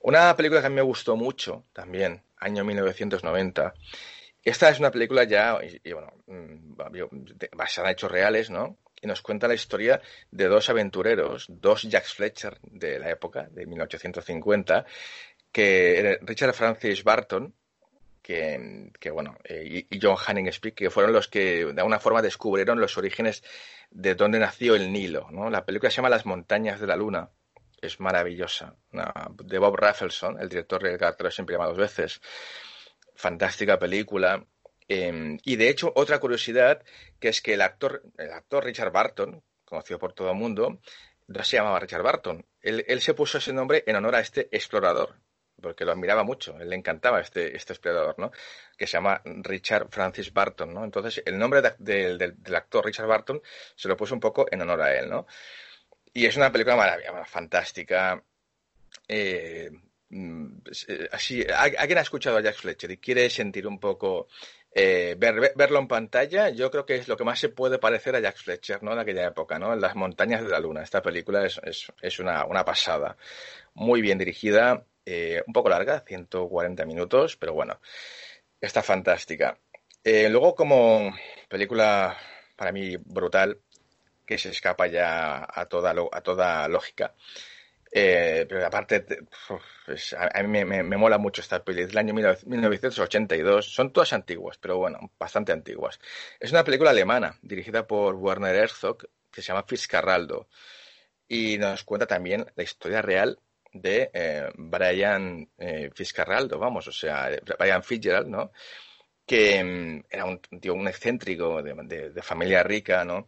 Una 0.00 0.36
película 0.36 0.60
que 0.60 0.66
a 0.66 0.70
mí 0.70 0.76
me 0.76 0.82
gustó 0.82 1.16
mucho 1.16 1.64
también, 1.72 2.22
año 2.36 2.64
1990. 2.64 3.74
Esta 4.44 4.68
es 4.68 4.78
una 4.78 4.90
película 4.90 5.24
ya, 5.24 5.58
mm, 6.26 6.76
basada 7.56 7.88
en 7.88 7.92
hechos 7.92 8.10
reales, 8.10 8.50
¿no? 8.50 8.78
Y 9.00 9.06
nos 9.06 9.22
cuenta 9.22 9.48
la 9.48 9.54
historia 9.54 10.00
de 10.30 10.46
dos 10.46 10.68
aventureros, 10.68 11.46
dos 11.48 11.82
Jacks 11.82 12.14
Fletcher 12.14 12.58
de 12.62 12.98
la 12.98 13.10
época, 13.10 13.48
de 13.50 13.66
1850, 13.66 14.84
que 15.50 16.18
Richard 16.22 16.54
Francis 16.54 17.02
Barton, 17.02 17.54
que, 18.22 19.10
bueno, 19.12 19.36
eh, 19.44 19.86
y, 19.90 20.00
John 20.00 20.16
Hanning 20.24 20.52
Speak, 20.52 20.74
que 20.74 20.90
fueron 20.90 21.12
los 21.12 21.28
que 21.28 21.66
de 21.66 21.80
alguna 21.80 21.98
forma 21.98 22.22
descubrieron 22.22 22.80
los 22.80 22.96
orígenes 22.96 23.42
de 23.90 24.14
dónde 24.14 24.38
nació 24.38 24.76
el 24.76 24.92
Nilo. 24.92 25.28
¿no? 25.30 25.50
La 25.50 25.64
película 25.64 25.90
se 25.90 25.96
llama 25.96 26.08
Las 26.08 26.24
montañas 26.24 26.80
de 26.80 26.86
la 26.86 26.96
luna. 26.96 27.30
Es 27.80 27.98
maravillosa. 27.98 28.76
de 28.92 29.58
Bob 29.58 29.76
Rafelson, 29.76 30.40
el 30.40 30.48
director 30.48 30.82
del 30.82 30.98
Cartero 30.98 31.30
siempre 31.32 31.54
llama 31.54 31.66
dos 31.66 31.78
veces. 31.78 32.20
Fantástica 33.16 33.78
película. 33.78 34.46
Em, 34.86 35.38
y 35.42 35.56
de 35.56 35.68
hecho, 35.68 35.92
otra 35.96 36.20
curiosidad, 36.20 36.84
que 37.18 37.28
es 37.28 37.42
que 37.42 37.54
el 37.54 37.60
actor, 37.60 38.02
el 38.18 38.30
actor 38.32 38.64
Richard 38.64 38.92
Barton, 38.92 39.42
conocido 39.64 39.98
por 39.98 40.12
todo 40.12 40.30
el 40.30 40.36
mundo, 40.36 40.80
no 41.26 41.44
se 41.44 41.56
llamaba 41.56 41.80
Richard 41.80 42.02
Barton. 42.02 42.46
Él 42.60 43.00
se 43.00 43.14
puso 43.14 43.38
ese 43.38 43.52
nombre 43.52 43.82
en 43.86 43.96
honor 43.96 44.14
a 44.14 44.20
este 44.20 44.48
explorador, 44.52 45.16
porque 45.62 45.84
lo 45.84 45.92
admiraba 45.92 46.24
mucho, 46.24 46.58
él 46.60 46.68
le 46.68 46.76
encantaba 46.76 47.20
este, 47.20 47.56
este 47.56 47.72
explorador, 47.72 48.18
¿no? 48.18 48.32
Que 48.76 48.86
se 48.86 48.98
llama 48.98 49.22
Richard 49.24 49.88
Francis 49.90 50.32
Barton, 50.32 50.74
¿no? 50.74 50.84
Entonces, 50.84 51.22
el 51.24 51.38
nombre 51.38 51.62
del 51.78 52.54
actor 52.54 52.84
Richard 52.84 53.06
Barton 53.06 53.40
se 53.74 53.88
lo 53.88 53.96
puso 53.96 54.14
un 54.14 54.20
poco 54.20 54.46
en 54.50 54.60
honor 54.60 54.82
a 54.82 54.98
él, 54.98 55.08
¿no? 55.08 55.26
Y 56.12 56.26
es 56.26 56.36
una 56.36 56.52
película 56.52 56.76
maravillosa, 56.76 57.24
fantástica. 57.24 58.22
Eh, 59.08 59.70
mm, 60.10 60.58
¿alguien 61.78 61.98
ha 61.98 62.02
escuchado 62.02 62.36
a 62.36 62.42
Jack 62.42 62.56
Fletcher 62.56 62.90
y 62.90 62.98
quiere 62.98 63.30
sentir 63.30 63.66
un 63.66 63.78
poco 63.80 64.28
eh, 64.74 65.16
verlo 65.18 65.78
en 65.78 65.86
pantalla, 65.86 66.48
yo 66.48 66.70
creo 66.70 66.86
que 66.86 66.96
es 66.96 67.06
lo 67.06 67.16
que 67.16 67.24
más 67.24 67.38
se 67.38 67.50
puede 67.50 67.78
parecer 67.78 68.16
a 68.16 68.20
Jack 68.20 68.38
Fletcher, 68.38 68.82
¿no? 68.82 68.94
De 68.94 69.02
aquella 69.02 69.26
época, 69.26 69.58
¿no? 69.58 69.74
En 69.74 69.80
las 69.80 69.94
montañas 69.94 70.42
de 70.42 70.48
la 70.48 70.60
luna. 70.60 70.82
Esta 70.82 71.02
película 71.02 71.44
es, 71.44 71.60
es, 72.00 72.18
una, 72.18 72.46
una, 72.46 72.64
pasada. 72.64 73.16
Muy 73.74 74.00
bien 74.00 74.16
dirigida, 74.16 74.84
eh, 75.04 75.42
un 75.46 75.52
poco 75.52 75.68
larga, 75.68 76.04
140 76.06 76.84
minutos, 76.86 77.36
pero 77.36 77.54
bueno, 77.54 77.80
está 78.60 78.82
fantástica. 78.82 79.58
Eh, 80.04 80.28
luego, 80.28 80.54
como 80.54 81.12
película 81.48 82.16
para 82.56 82.72
mí 82.72 82.96
brutal, 82.96 83.60
que 84.26 84.38
se 84.38 84.50
escapa 84.50 84.86
ya 84.86 85.46
a 85.48 85.66
toda, 85.66 85.94
a 86.12 86.20
toda 86.20 86.68
lógica. 86.68 87.14
Eh, 87.94 88.46
pero 88.48 88.66
aparte, 88.66 89.04
a, 90.16 90.42
mí 90.42 90.64
me, 90.64 90.82
mola 90.82 91.18
mucho 91.18 91.42
esta 91.42 91.62
peli. 91.62 91.82
Es 91.82 91.88
del 91.88 91.98
año 91.98 92.14
1982. 92.14 93.66
Son 93.66 93.92
todas 93.92 94.12
antiguas, 94.14 94.56
pero 94.58 94.78
bueno, 94.78 95.10
bastante 95.18 95.52
antiguas. 95.52 96.00
Es 96.40 96.50
una 96.52 96.64
película 96.64 96.90
alemana, 96.90 97.38
dirigida 97.42 97.86
por 97.86 98.14
Werner 98.14 98.56
Herzog, 98.56 99.06
que 99.30 99.42
se 99.42 99.48
llama 99.48 99.64
Fitzcarraldo. 99.64 100.48
Y 101.28 101.58
nos 101.58 101.84
cuenta 101.84 102.06
también 102.06 102.46
la 102.54 102.62
historia 102.62 103.02
real 103.02 103.38
de 103.72 104.10
eh, 104.12 104.50
Brian 104.56 105.48
eh, 105.58 105.90
vamos, 106.58 106.88
o 106.88 106.92
sea, 106.92 107.30
Brian 107.58 107.82
Fitzgerald, 107.82 108.28
¿no? 108.28 108.52
Que 109.26 109.62
mm, 109.62 110.04
era 110.10 110.24
un 110.24 110.38
tío, 110.38 110.74
un 110.74 110.88
excéntrico 110.88 111.62
de, 111.62 112.22
familia 112.22 112.62
rica, 112.62 113.04
¿no? 113.04 113.26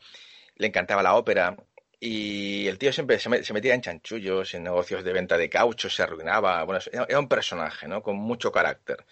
Le 0.56 0.66
encantaba 0.68 1.02
la 1.02 1.14
ópera 1.14 1.56
y 1.98 2.66
el 2.66 2.78
tío 2.78 2.92
siempre 2.92 3.18
se, 3.18 3.52
metía 3.52 3.74
en 3.74 3.80
chanchullos, 3.80 4.54
en 4.54 4.64
negocios 4.64 5.02
de 5.02 5.12
venta 5.12 5.38
de 5.38 5.48
caucho, 5.48 5.88
se 5.88 6.02
arruinaba, 6.02 6.62
bueno, 6.64 6.80
era 6.92 7.18
un 7.18 7.28
personaje, 7.28 7.88
¿no? 7.88 8.02
Con 8.02 8.16
mucho 8.16 8.52
carácter. 8.52 9.04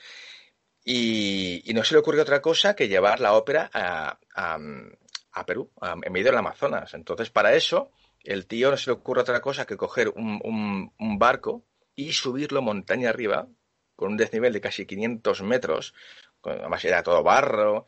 Y, 0.84 1.62
no 1.74 1.84
se 1.84 1.94
le 1.94 2.00
ocurrió 2.00 2.22
otra 2.22 2.42
cosa 2.42 2.74
que 2.74 2.88
llevar 2.88 3.20
la 3.20 3.34
ópera 3.34 3.70
a, 3.72 4.18
a, 4.34 5.46
Perú, 5.46 5.70
en 6.02 6.12
medio 6.12 6.26
del 6.26 6.36
Amazonas. 6.36 6.92
Entonces, 6.94 7.30
para 7.30 7.54
eso, 7.54 7.92
el 8.24 8.46
tío 8.46 8.70
no 8.70 8.76
se 8.76 8.90
le 8.90 8.94
ocurre 8.94 9.22
otra 9.22 9.40
cosa 9.40 9.66
que 9.66 9.76
coger 9.76 10.08
un, 10.08 10.92
barco 11.18 11.64
y 11.94 12.12
subirlo 12.12 12.62
montaña 12.62 13.10
arriba, 13.10 13.48
con 13.96 14.12
un 14.12 14.16
desnivel 14.16 14.52
de 14.52 14.60
casi 14.60 14.86
500 14.86 15.42
metros, 15.42 15.94
además 16.42 16.84
era 16.84 17.02
todo 17.02 17.22
barro, 17.22 17.86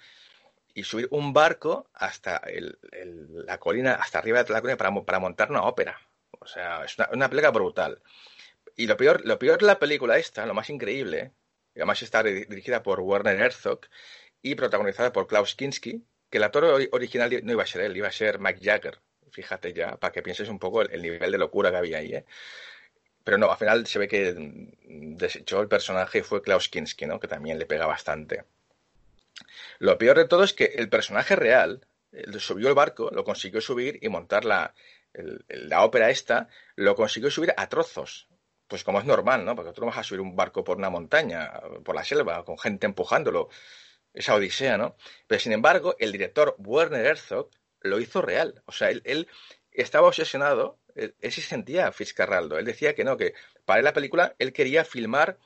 y 0.75 0.85
subir 0.85 1.09
un 1.11 1.33
barco 1.33 1.89
hasta 1.95 2.43
la 3.47 3.59
colina, 3.59 3.95
hasta 3.95 4.19
arriba 4.19 4.43
de 4.43 4.53
la 4.53 4.61
colina 4.61 4.77
para, 4.77 5.21
montar 5.21 5.51
una 5.51 5.63
ópera. 5.63 6.01
O 6.41 6.47
sea, 6.47 6.85
es 6.85 6.99
una, 6.99 7.09
una 7.13 7.29
película 7.29 7.53
brutal. 7.53 8.03
Y 8.77 8.87
lo 8.87 8.97
peor, 8.97 9.25
lo 9.25 9.39
peor 9.39 9.61
de 9.61 9.67
la 9.67 9.79
película 9.79 10.19
esta, 10.19 10.47
lo 10.47 10.55
más 10.55 10.69
increíble, 10.69 11.33
además 11.77 12.03
está 12.03 12.23
dirigida 12.25 12.83
por 12.83 13.01
Werner 13.01 13.41
Herzog 13.41 13.81
y 14.43 14.57
protagonizada 14.57 15.13
por 15.13 15.29
Klaus 15.29 15.55
Kinski, 15.55 16.05
que 16.29 16.39
el 16.39 16.45
actor 16.45 16.65
original 16.91 17.31
no 17.45 17.53
iba 17.53 17.63
a 17.63 17.67
ser 17.67 17.83
él, 17.83 17.97
iba 17.97 18.09
a 18.09 18.13
ser 18.13 18.41
Mike 18.41 18.61
Jagger, 18.63 19.01
fíjate 19.35 19.73
ya, 19.73 19.97
para 19.97 20.13
que 20.13 20.23
pienses 20.23 20.49
un 20.49 20.59
poco 20.59 20.83
el, 20.83 21.03
nivel 21.03 21.33
de 21.33 21.39
locura 21.39 21.71
que 21.71 21.77
había 21.77 21.99
ahí, 21.99 22.15
¿eh? 22.15 22.25
Pero 23.25 23.39
no, 23.39 23.51
al 23.51 23.59
final 23.59 23.87
se 23.87 23.99
ve 23.99 24.07
que 24.07 24.35
desechó 24.87 25.61
el 25.61 25.69
personaje 25.69 26.19
y 26.19 26.23
fue 26.23 26.43
Klaus 26.43 26.69
Kinski, 26.69 27.07
¿no? 27.07 27.19
Que 27.19 27.27
también 27.27 27.59
le 27.59 27.67
pega 27.67 27.87
bastante. 27.87 28.45
Lo 29.79 29.99
peor 29.99 30.19
de 30.19 30.27
todo 30.27 30.45
es 30.45 30.53
que 30.53 30.67
el 30.77 30.89
personaje 30.89 31.35
real 31.35 31.87
subió 32.39 32.69
el 32.69 32.75
barco, 32.75 33.11
lo 33.11 33.25
consiguió 33.25 33.61
subir 33.61 33.99
y 34.03 34.09
montar 34.09 34.45
la, 34.45 34.75
la 35.49 35.83
ópera 35.83 36.11
esta, 36.11 36.49
lo 36.77 36.95
consiguió 36.95 37.31
subir 37.31 37.55
a 37.57 37.69
trozos. 37.69 38.29
Pues 38.69 38.85
como 38.85 39.01
es 39.01 39.05
normal, 39.05 39.45
¿no? 39.45 39.57
Porque 39.57 39.73
tú 39.73 39.81
no 39.81 39.89
vas 39.89 39.99
a 39.99 40.05
subir 40.05 40.21
un 40.21 40.37
barco 40.37 40.63
por 40.63 40.77
una 40.77 40.91
montaña, 40.91 41.51
por 41.83 41.95
la 41.95 42.05
selva, 42.05 42.45
con 42.45 42.59
gente 42.59 42.87
empujándolo. 42.87 43.49
Esa 44.13 44.37
odisea, 44.37 44.79
¿no? 44.79 44.97
Pero 45.27 45.41
sin 45.41 45.53
embargo, 45.53 45.97
el 45.99 46.13
director 46.13 46.55
Werner 46.59 47.05
Herzog 47.05 47.51
lo 47.85 48.01
hizo 48.01 48.21
real. 48.23 48.63
O 48.67 48.73
sea, 48.73 48.91
él, 48.91 49.29
estaba 49.71 50.09
obsesionado, 50.09 50.81
él, 50.95 51.15
se 51.21 51.43
sentía 51.43 51.93
Fitzcarraldo. 51.93 52.59
Él 52.59 52.65
decía 52.65 52.95
que 52.95 53.05
no, 53.05 53.17
que 53.17 53.35
para 53.65 53.83
la 53.83 53.93
película 53.93 54.35
él 54.39 54.53
quería 54.53 54.85
filmar 54.85 55.39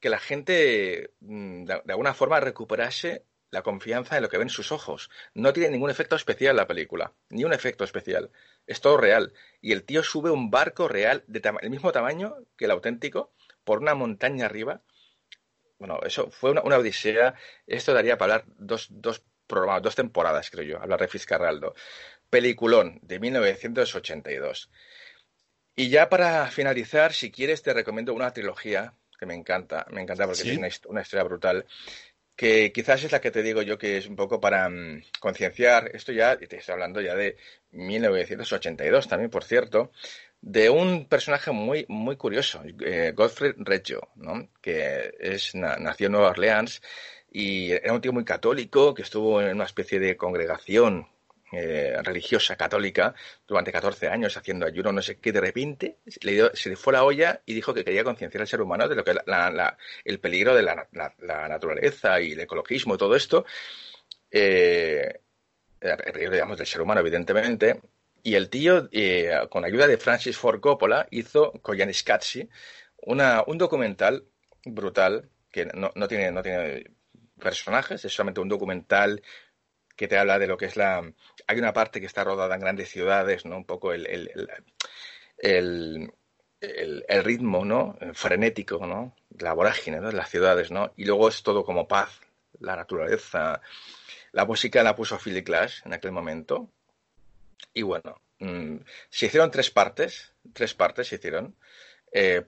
que 0.00 0.08
la 0.08 0.18
gente 0.18 1.12
mm, 1.20 1.64
de, 1.64 1.82
alguna 1.88 2.14
forma 2.14 2.40
recuperase 2.40 3.24
la 3.50 3.62
confianza 3.62 4.16
en 4.16 4.22
lo 4.22 4.30
que 4.30 4.38
ven 4.38 4.48
sus 4.48 4.72
ojos. 4.72 5.10
No 5.34 5.52
tiene 5.52 5.70
ningún 5.70 5.90
efecto 5.90 6.16
especial 6.16 6.56
la 6.56 6.66
película, 6.66 7.12
ni 7.28 7.44
un 7.44 7.52
efecto 7.52 7.84
especial. 7.84 8.30
Es 8.66 8.80
todo 8.80 8.96
real. 8.96 9.34
Y 9.60 9.72
el 9.72 9.84
tío 9.84 10.02
sube 10.02 10.30
un 10.30 10.50
barco 10.50 10.88
real 10.88 11.22
del 11.26 11.70
mismo 11.70 11.92
tamaño 11.92 12.36
que 12.56 12.64
el 12.64 12.70
auténtico 12.70 13.32
por 13.64 13.80
una 13.80 13.94
montaña 13.94 14.46
arriba. 14.46 14.82
Bueno, 15.78 16.00
eso 16.04 16.30
fue 16.30 16.52
una, 16.52 16.62
odisea. 16.62 17.34
Esto 17.66 17.92
daría 17.92 18.16
para 18.16 18.36
hablar 18.36 18.54
dos, 18.56 18.86
dos 18.90 19.22
dos 19.80 19.94
temporadas, 19.94 20.50
creo 20.50 20.64
yo, 20.64 20.82
hablar 20.82 21.00
de 21.00 21.08
Fitzcarraldo. 21.08 21.74
Peliculón 22.30 22.98
de 23.02 23.20
1982. 23.20 24.70
Y 25.74 25.88
ya 25.88 26.08
para 26.08 26.46
finalizar, 26.48 27.12
si 27.12 27.30
quieres, 27.30 27.62
te 27.62 27.72
recomiendo 27.72 28.14
una 28.14 28.32
trilogía 28.32 28.94
que 29.18 29.26
me 29.26 29.34
encanta, 29.34 29.86
me 29.90 30.02
encanta 30.02 30.26
porque 30.26 30.42
es 30.42 30.58
una, 30.58 31.00
historia 31.00 31.22
brutal, 31.22 31.64
que 32.34 32.72
quizás 32.72 33.04
es 33.04 33.12
la 33.12 33.20
que 33.20 33.30
te 33.30 33.42
digo 33.42 33.62
yo 33.62 33.78
que 33.78 33.98
es 33.98 34.08
un 34.08 34.16
poco 34.16 34.40
para 34.40 34.68
mm, 34.68 35.02
concienciar, 35.20 35.92
esto 35.94 36.10
ya, 36.10 36.36
te 36.36 36.56
estoy 36.56 36.72
hablando 36.72 37.00
ya 37.00 37.14
de 37.14 37.36
1982 37.70 39.06
también, 39.06 39.30
por 39.30 39.44
cierto, 39.44 39.92
de 40.40 40.68
un 40.70 41.06
personaje 41.06 41.52
muy, 41.52 41.86
muy 41.88 42.16
curioso, 42.16 42.62
eh, 42.84 43.12
Godfrey 43.14 43.52
Reggio, 43.58 44.08
¿no? 44.16 44.48
que 44.60 45.14
es, 45.20 45.54
nació 45.54 46.06
en 46.06 46.12
Nueva 46.12 46.30
Orleans 46.30 46.82
y 47.32 47.72
era 47.72 47.94
un 47.94 48.00
tío 48.00 48.12
muy 48.12 48.24
católico 48.24 48.94
que 48.94 49.02
estuvo 49.02 49.40
en 49.40 49.54
una 49.56 49.64
especie 49.64 49.98
de 49.98 50.16
congregación 50.16 51.08
eh, 51.50 51.96
religiosa 52.02 52.56
católica 52.56 53.14
durante 53.46 53.72
14 53.72 54.08
años 54.08 54.36
haciendo 54.36 54.66
ayuno, 54.66 54.92
no 54.92 55.02
sé 55.02 55.18
qué, 55.18 55.32
de 55.32 55.40
repente 55.40 55.98
se 56.06 56.70
le 56.70 56.76
fue 56.76 56.92
la 56.92 57.04
olla 57.04 57.42
y 57.46 57.54
dijo 57.54 57.74
que 57.74 57.84
quería 57.84 58.04
concienciar 58.04 58.42
al 58.42 58.48
ser 58.48 58.60
humano 58.60 58.88
de 58.88 58.96
lo 58.96 59.04
que 59.04 59.14
la, 59.26 59.76
el 60.04 60.18
peligro 60.20 60.54
de 60.54 60.62
la, 60.62 60.88
naturaleza 61.48 62.20
y 62.20 62.32
el 62.32 62.40
ecologismo 62.40 62.94
y 62.94 62.98
todo 62.98 63.16
esto, 63.16 63.44
eh, 64.30 65.20
el 65.80 65.96
peligro, 65.96 66.32
digamos, 66.32 66.58
del 66.58 66.66
ser 66.66 66.80
humano, 66.82 67.00
evidentemente, 67.00 67.80
y 68.22 68.34
el 68.34 68.48
tío, 68.48 68.88
eh, 68.92 69.46
con 69.50 69.64
ayuda 69.64 69.86
de 69.86 69.98
Francis 69.98 70.36
Ford 70.36 70.60
Coppola, 70.60 71.06
hizo 71.10 71.52
Koyaanisqatsi, 71.60 72.48
una 73.02 73.42
un 73.46 73.58
documental 73.58 74.24
brutal 74.64 75.28
que 75.50 75.66
no, 75.66 75.92
no, 75.94 76.08
tiene, 76.08 76.30
no 76.30 76.42
tiene 76.42 76.84
personajes, 77.42 78.04
es 78.04 78.14
solamente 78.14 78.40
un 78.40 78.48
documental 78.48 79.22
que 79.96 80.08
te 80.08 80.18
habla 80.18 80.38
de 80.38 80.46
lo 80.46 80.56
que 80.56 80.66
es 80.66 80.76
la... 80.76 81.12
Hay 81.46 81.58
una 81.58 81.72
parte 81.72 82.00
que 82.00 82.06
está 82.06 82.24
rodada 82.24 82.54
en 82.54 82.60
grandes 82.60 82.90
ciudades, 82.90 83.44
¿no? 83.44 83.56
Un 83.56 83.66
poco 83.66 83.92
el, 83.92 84.06
el, 84.06 84.30
el, 86.60 87.24
ritmo, 87.24 87.64
¿no? 87.64 87.98
frenético, 88.14 88.86
¿no? 88.86 89.14
La 89.38 89.52
vorágine, 89.52 90.00
¿no? 90.00 90.10
Las 90.12 90.30
ciudades, 90.30 90.70
¿no? 90.70 90.92
Y 90.96 91.04
luego 91.04 91.28
es 91.28 91.42
todo 91.42 91.64
como 91.64 91.88
paz, 91.88 92.20
la 92.60 92.76
naturaleza. 92.76 93.60
La 94.32 94.44
música 94.44 94.82
la 94.82 94.96
puso 94.96 95.18
Philly 95.18 95.42
Clash 95.42 95.80
en 95.84 95.92
aquel 95.92 96.12
momento. 96.12 96.70
Y 97.74 97.82
bueno, 97.82 98.20
mm, 98.38 98.76
se 99.10 99.26
hicieron 99.26 99.50
tres 99.50 99.70
partes, 99.70 100.32
tres 100.52 100.74
partes 100.74 101.08
se 101.08 101.16
hicieron. 101.16 101.56
Eh, 102.12 102.44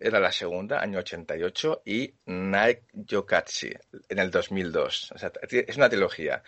era 0.00 0.20
la 0.20 0.30
segunda, 0.30 0.80
año 0.80 1.00
88, 1.00 1.82
y 1.84 2.14
Naik 2.26 2.82
Yokatsi 2.92 3.72
en 4.08 4.18
el 4.18 4.30
2002. 4.30 5.12
O 5.12 5.18
sea, 5.18 5.32
es 5.50 5.76
una 5.76 5.88
trilogía. 5.88 6.42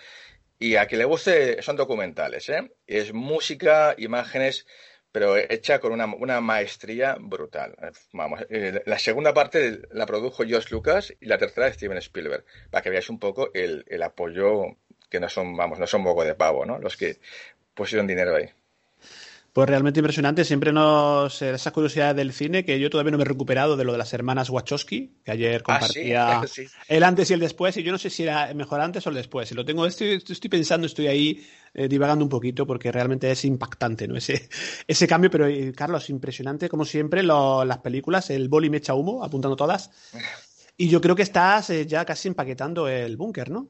Y 0.58 0.76
a 0.76 0.86
quien 0.86 1.00
le 1.00 1.04
guste 1.04 1.62
son 1.62 1.76
documentales, 1.76 2.48
¿eh? 2.48 2.70
Es 2.86 3.12
música, 3.12 3.94
imágenes, 3.98 4.66
pero 5.12 5.36
hecha 5.36 5.80
con 5.80 5.92
una, 5.92 6.40
maestría 6.40 7.16
brutal. 7.18 7.74
Vamos, 8.12 8.44
eh, 8.50 8.82
la 8.86 8.98
segunda 8.98 9.34
parte 9.34 9.82
la 9.90 10.06
produjo 10.06 10.44
Josh 10.48 10.70
Lucas 10.70 11.14
y 11.20 11.26
la 11.26 11.38
tercera 11.38 11.72
Steven 11.72 11.98
Spielberg, 11.98 12.44
para 12.70 12.82
que 12.82 12.90
veáis 12.90 13.10
un 13.10 13.18
poco 13.18 13.50
el, 13.54 13.84
el 13.88 14.02
apoyo 14.02 14.76
que 15.08 15.20
no 15.20 15.28
son, 15.28 15.56
vamos, 15.56 15.78
no 15.78 15.86
son 15.86 16.04
poco 16.04 16.24
de 16.24 16.34
pavo, 16.34 16.66
¿no? 16.66 16.78
Los 16.78 16.96
que 16.96 17.18
pusieron 17.74 18.06
dinero 18.06 18.36
ahí. 18.36 18.50
Pues 19.58 19.68
realmente 19.68 19.98
impresionante. 19.98 20.44
Siempre 20.44 20.72
nos. 20.72 21.42
Eh, 21.42 21.50
esa 21.50 21.72
curiosidad 21.72 22.14
del 22.14 22.32
cine 22.32 22.64
que 22.64 22.78
yo 22.78 22.90
todavía 22.90 23.10
no 23.10 23.18
me 23.18 23.24
he 23.24 23.26
recuperado 23.26 23.76
de 23.76 23.82
lo 23.82 23.90
de 23.90 23.98
las 23.98 24.12
hermanas 24.12 24.50
Wachowski, 24.50 25.16
que 25.24 25.32
ayer 25.32 25.62
ah, 25.62 25.64
compartía 25.64 26.42
el 26.88 27.02
antes 27.02 27.28
y 27.28 27.34
el 27.34 27.40
después. 27.40 27.76
Y 27.76 27.82
yo 27.82 27.90
no 27.90 27.98
sé 27.98 28.08
si 28.08 28.22
era 28.22 28.54
mejor 28.54 28.80
antes 28.80 29.04
o 29.04 29.10
el 29.10 29.16
después. 29.16 29.48
Si 29.48 29.56
lo 29.56 29.64
tengo, 29.64 29.84
estoy, 29.84 30.22
estoy 30.24 30.48
pensando, 30.48 30.86
estoy 30.86 31.08
ahí 31.08 31.44
eh, 31.74 31.88
divagando 31.88 32.24
un 32.24 32.28
poquito 32.28 32.68
porque 32.68 32.92
realmente 32.92 33.28
es 33.32 33.44
impactante 33.44 34.06
¿no? 34.06 34.14
ese, 34.14 34.48
ese 34.86 35.08
cambio. 35.08 35.28
Pero, 35.28 35.48
eh, 35.48 35.72
Carlos, 35.74 36.08
impresionante 36.08 36.68
como 36.68 36.84
siempre 36.84 37.24
las 37.24 37.78
películas. 37.78 38.30
El 38.30 38.48
boli 38.48 38.70
me 38.70 38.76
echa 38.76 38.94
humo, 38.94 39.24
apuntando 39.24 39.56
todas. 39.56 39.90
Y 40.80 40.88
yo 40.88 41.00
creo 41.00 41.16
que 41.16 41.22
estás 41.22 41.72
ya 41.88 42.04
casi 42.04 42.28
empaquetando 42.28 42.86
el 42.86 43.16
búnker, 43.16 43.50
¿no? 43.50 43.66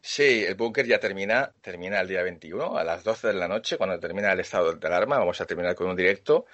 Sí, 0.00 0.44
el 0.44 0.54
búnker 0.54 0.86
ya 0.86 0.98
termina, 0.98 1.52
termina 1.60 2.00
el 2.00 2.08
día 2.08 2.22
21 2.22 2.76
a 2.76 2.84
las 2.84 3.04
12 3.04 3.28
de 3.28 3.34
la 3.34 3.48
noche, 3.48 3.76
cuando 3.76 3.98
termina 3.98 4.32
el 4.32 4.40
estado 4.40 4.72
de 4.74 4.86
alarma, 4.86 5.18
vamos 5.18 5.40
a 5.40 5.46
terminar 5.46 5.74
con 5.74 5.88
un 5.88 5.96
directo 5.96 6.46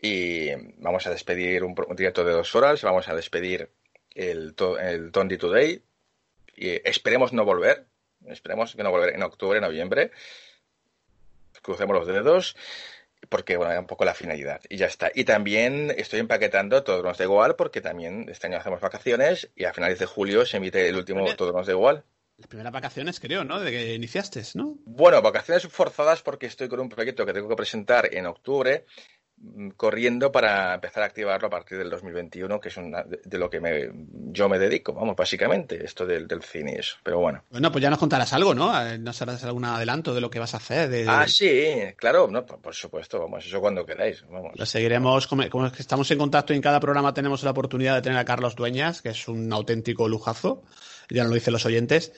y 0.00 0.50
vamos 0.78 1.06
a 1.06 1.10
despedir 1.10 1.64
un, 1.64 1.74
directo 1.96 2.24
de 2.24 2.32
dos 2.32 2.54
horas, 2.54 2.82
vamos 2.82 3.08
a 3.08 3.14
despedir 3.14 3.70
el, 4.14 4.54
el 4.80 5.12
Tondi 5.12 5.38
Today 5.38 5.82
y 6.56 6.88
esperemos 6.88 7.32
no 7.32 7.44
volver, 7.44 7.86
esperemos 8.26 8.74
que 8.74 8.82
no 8.82 8.90
volver 8.90 9.14
en 9.14 9.22
octubre, 9.22 9.60
noviembre, 9.60 10.10
crucemos 11.62 11.96
los 11.96 12.06
dedos 12.06 12.56
porque 13.28 13.56
bueno, 13.56 13.72
era 13.72 13.80
un 13.80 13.86
poco 13.86 14.04
la 14.04 14.14
finalidad 14.14 14.60
y 14.68 14.76
ya 14.76 14.86
está. 14.86 15.10
Y 15.14 15.24
también 15.24 15.92
estoy 15.96 16.20
empaquetando 16.20 16.82
Todos 16.84 17.02
nos 17.02 17.18
da 17.18 17.24
igual 17.24 17.56
porque 17.56 17.80
también 17.80 18.26
este 18.28 18.46
año 18.46 18.58
hacemos 18.58 18.80
vacaciones 18.80 19.50
y 19.56 19.64
a 19.64 19.72
finales 19.72 19.98
de 19.98 20.06
julio 20.06 20.46
se 20.46 20.58
emite 20.58 20.88
el 20.88 20.96
último 20.96 21.24
Todos 21.34 21.54
nos 21.54 21.66
da 21.66 21.72
igual. 21.72 22.04
Las 22.36 22.48
primeras 22.48 22.72
vacaciones, 22.72 23.20
creo, 23.20 23.44
¿no? 23.44 23.60
De 23.60 23.70
que 23.70 23.94
iniciaste, 23.94 24.42
¿no? 24.54 24.76
Bueno, 24.84 25.22
vacaciones 25.22 25.68
forzadas 25.68 26.20
porque 26.22 26.46
estoy 26.46 26.68
con 26.68 26.80
un 26.80 26.88
proyecto 26.88 27.24
que 27.24 27.32
tengo 27.32 27.48
que 27.48 27.54
presentar 27.54 28.12
en 28.12 28.26
octubre, 28.26 28.86
mm, 29.36 29.70
corriendo 29.76 30.32
para 30.32 30.74
empezar 30.74 31.04
a 31.04 31.06
activarlo 31.06 31.46
a 31.46 31.50
partir 31.50 31.78
del 31.78 31.90
2021, 31.90 32.58
que 32.58 32.70
es 32.70 32.76
una, 32.76 33.04
de, 33.04 33.38
lo 33.38 33.48
que 33.48 33.60
me, 33.60 33.88
yo 34.32 34.48
me 34.48 34.58
dedico, 34.58 34.92
vamos, 34.92 35.14
básicamente, 35.14 35.84
esto 35.84 36.04
del, 36.06 36.26
del 36.26 36.42
cine 36.42 36.72
y 36.72 36.80
eso. 36.80 36.96
Pero 37.04 37.20
bueno. 37.20 37.44
Bueno, 37.50 37.70
pues 37.70 37.80
ya 37.80 37.88
nos 37.88 38.00
contarás 38.00 38.32
algo, 38.32 38.52
¿no? 38.52 38.76
Eh, 38.84 38.98
¿Nos 38.98 39.22
harás 39.22 39.44
algún 39.44 39.64
adelanto 39.64 40.12
de 40.12 40.20
lo 40.20 40.28
que 40.28 40.40
vas 40.40 40.54
a 40.54 40.56
hacer? 40.56 41.08
Ah, 41.08 41.28
sí, 41.28 41.72
claro, 41.94 42.26
no, 42.26 42.44
por, 42.44 42.74
supuesto, 42.74 43.20
vamos, 43.20 43.46
eso 43.46 43.60
cuando 43.60 43.86
queráis. 43.86 44.24
Vamos. 44.28 44.54
Lo 44.56 44.66
seguiremos, 44.66 45.28
como, 45.28 45.48
como 45.50 45.66
estamos 45.68 46.10
en 46.10 46.18
contacto 46.18 46.52
y 46.52 46.56
en 46.56 46.62
cada 46.62 46.80
programa 46.80 47.14
tenemos 47.14 47.44
la 47.44 47.52
oportunidad 47.52 47.94
de 47.94 48.02
tener 48.02 48.18
a 48.18 48.24
Carlos 48.24 48.56
Dueñas, 48.56 49.02
que 49.02 49.10
es 49.10 49.28
un 49.28 49.52
auténtico 49.52 50.08
lujazo 50.08 50.64
ya 51.10 51.22
nos 51.22 51.30
lo 51.30 51.34
dicen 51.34 51.52
los 51.52 51.66
oyentes. 51.66 52.12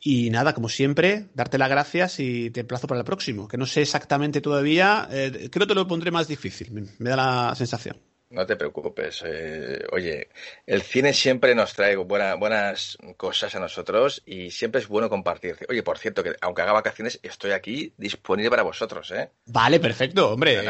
Y 0.00 0.30
nada, 0.30 0.54
como 0.54 0.68
siempre, 0.68 1.26
darte 1.34 1.58
las 1.58 1.70
gracias 1.70 2.20
y 2.20 2.50
te 2.50 2.60
emplazo 2.60 2.86
para 2.86 3.00
el 3.00 3.04
próximo, 3.04 3.48
que 3.48 3.56
no 3.56 3.66
sé 3.66 3.82
exactamente 3.82 4.40
todavía, 4.40 5.08
eh, 5.10 5.48
creo 5.50 5.66
que 5.66 5.66
te 5.66 5.74
lo 5.74 5.88
pondré 5.88 6.10
más 6.10 6.28
difícil, 6.28 6.70
me, 6.98 7.10
da 7.10 7.16
la 7.16 7.54
sensación. 7.54 7.96
No 8.28 8.44
te 8.44 8.56
preocupes. 8.56 9.22
Eh, 9.24 9.84
oye, 9.92 10.28
el 10.66 10.82
cine 10.82 11.12
siempre 11.12 11.54
nos 11.54 11.74
trae 11.74 11.96
buenas 11.96 12.98
cosas 13.16 13.54
a 13.54 13.60
nosotros 13.60 14.22
y 14.26 14.50
siempre 14.50 14.80
es 14.80 14.88
bueno 14.88 15.08
compartir. 15.08 15.56
Oye, 15.68 15.82
por 15.82 15.96
cierto, 15.96 16.22
que 16.24 16.34
aunque 16.40 16.62
haga 16.62 16.72
vacaciones, 16.72 17.20
estoy 17.22 17.52
aquí 17.52 17.94
disponible 17.96 18.50
para 18.50 18.64
vosotros, 18.64 19.10
¿eh? 19.12 19.30
Vale, 19.46 19.78
perfecto, 19.78 20.32
hombre. 20.32 20.60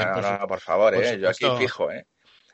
por, 0.47 0.61
favor, 0.61 0.95
¿eh? 0.95 1.19
Yo 1.19 1.31
aquí 1.31 1.47
fijo, 1.59 1.91
¿eh? 1.91 2.07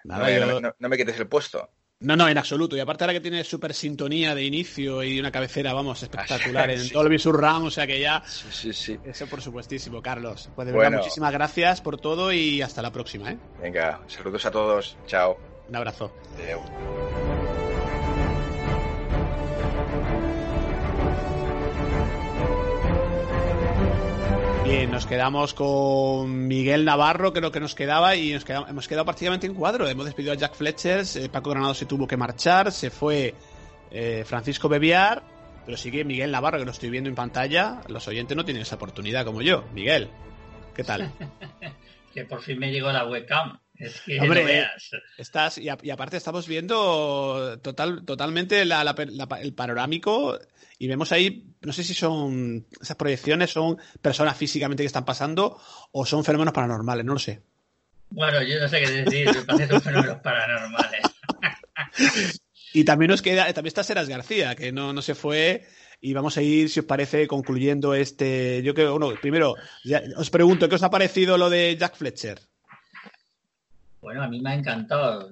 no, 0.04 0.88
me 0.88 0.96
quites 0.96 1.18
el 1.18 1.26
puesto. 1.26 1.68
No, 2.02 2.16
no, 2.16 2.28
en 2.28 2.36
absoluto. 2.38 2.76
Y 2.76 2.80
aparte 2.80 3.04
ahora 3.04 3.14
que 3.14 3.20
tiene 3.20 3.44
súper 3.44 3.74
sintonía 3.74 4.34
de 4.34 4.44
inicio 4.44 5.02
y 5.02 5.18
una 5.20 5.30
cabecera, 5.30 5.72
vamos, 5.72 6.02
espectacular 6.02 6.70
en 6.70 6.88
todo 6.90 7.06
el 7.06 7.18
Surround, 7.18 7.66
o 7.66 7.70
sea 7.70 7.86
que 7.86 8.00
ya... 8.00 8.22
Sí, 8.26 8.46
sí, 8.50 8.72
sí. 8.72 8.98
Eso 9.04 9.26
por 9.26 9.40
supuestísimo, 9.40 10.02
Carlos. 10.02 10.50
Pues 10.54 10.66
de 10.66 10.72
verdad, 10.72 10.98
muchísimas 10.98 11.32
gracias 11.32 11.80
por 11.80 11.98
todo 11.98 12.32
y 12.32 12.62
hasta 12.62 12.82
la 12.82 12.90
próxima, 12.90 13.32
¿eh? 13.32 13.38
Venga, 13.60 14.00
saludos 14.08 14.44
a 14.46 14.50
todos. 14.50 14.96
Chao. 15.06 15.38
Un 15.68 15.76
abrazo. 15.76 16.12
Bien, 24.72 24.90
nos 24.90 25.04
quedamos 25.04 25.52
con 25.52 26.48
Miguel 26.48 26.86
Navarro, 26.86 27.34
creo 27.34 27.52
que 27.52 27.60
nos 27.60 27.74
quedaba, 27.74 28.16
y 28.16 28.32
nos 28.32 28.48
hemos 28.48 28.88
quedado 28.88 29.04
prácticamente 29.04 29.46
en 29.46 29.52
cuadro. 29.52 29.86
Hemos 29.86 30.06
despedido 30.06 30.32
a 30.32 30.34
Jack 30.34 30.54
Fletcher, 30.54 31.04
eh, 31.14 31.28
Paco 31.28 31.50
Granado 31.50 31.74
se 31.74 31.84
tuvo 31.84 32.06
que 32.06 32.16
marchar, 32.16 32.72
se 32.72 32.88
fue 32.88 33.34
eh, 33.90 34.24
Francisco 34.24 34.70
Bebiar, 34.70 35.22
pero 35.66 35.76
sigue 35.76 36.06
Miguel 36.06 36.30
Navarro, 36.30 36.58
que 36.58 36.64
lo 36.64 36.70
estoy 36.70 36.88
viendo 36.88 37.10
en 37.10 37.14
pantalla. 37.14 37.82
Los 37.88 38.08
oyentes 38.08 38.34
no 38.34 38.46
tienen 38.46 38.62
esa 38.62 38.76
oportunidad 38.76 39.26
como 39.26 39.42
yo. 39.42 39.62
Miguel, 39.74 40.08
¿qué 40.74 40.84
tal? 40.84 41.12
que 42.14 42.24
por 42.24 42.40
fin 42.40 42.58
me 42.58 42.72
llegó 42.72 42.90
la 42.92 43.06
webcam. 43.06 43.58
Es 43.82 44.00
que 44.02 44.20
Hombre, 44.20 44.44
veas. 44.44 44.90
Estás, 45.18 45.58
y, 45.58 45.68
aparte 45.68 46.16
estamos 46.16 46.46
viendo 46.46 47.58
total, 47.60 48.04
totalmente 48.04 48.62
el 48.62 49.54
panorámico 49.54 50.38
y 50.78 50.86
vemos 50.86 51.10
ahí, 51.10 51.46
no 51.62 51.72
sé 51.72 51.82
si 51.82 51.92
son 51.92 52.64
esas 52.80 52.96
proyecciones, 52.96 53.50
son 53.50 53.78
personas 54.00 54.36
físicamente 54.36 54.84
que 54.84 54.86
están 54.86 55.04
pasando 55.04 55.60
o 55.90 56.06
son 56.06 56.24
fenómenos 56.24 56.54
paranormales, 56.54 57.04
no 57.04 57.14
lo 57.14 57.18
sé. 57.18 57.42
Bueno, 58.10 58.40
yo 58.42 58.60
no 58.60 58.68
sé 58.68 58.80
qué 58.80 58.90
decir, 58.90 59.26
me 59.34 59.42
parece 59.42 59.68
son 59.68 59.82
fenómenos 59.82 60.20
paranormales. 60.20 61.02
y 62.72 62.84
también 62.84 63.10
nos 63.10 63.22
queda, 63.22 63.52
también 63.52 63.68
está 63.68 63.82
Seras 63.82 64.08
García, 64.08 64.54
que 64.54 64.70
no, 64.70 64.92
no 64.92 65.02
se 65.02 65.16
fue. 65.16 65.66
Y 66.00 66.14
vamos 66.14 66.36
a 66.36 66.42
ir, 66.42 66.68
si 66.68 66.80
os 66.80 66.86
parece, 66.86 67.26
concluyendo 67.26 67.94
este. 67.94 68.62
Yo 68.62 68.74
creo, 68.74 68.98
bueno, 68.98 69.18
primero, 69.20 69.54
os 70.16 70.30
pregunto, 70.30 70.68
¿qué 70.68 70.74
os 70.74 70.82
ha 70.82 70.90
parecido 70.90 71.38
lo 71.38 71.48
de 71.48 71.76
Jack 71.76 71.96
Fletcher? 71.96 72.40
Bueno, 74.02 74.24
a 74.24 74.28
mí 74.28 74.40
me 74.40 74.50
ha 74.50 74.54
encantado. 74.54 75.30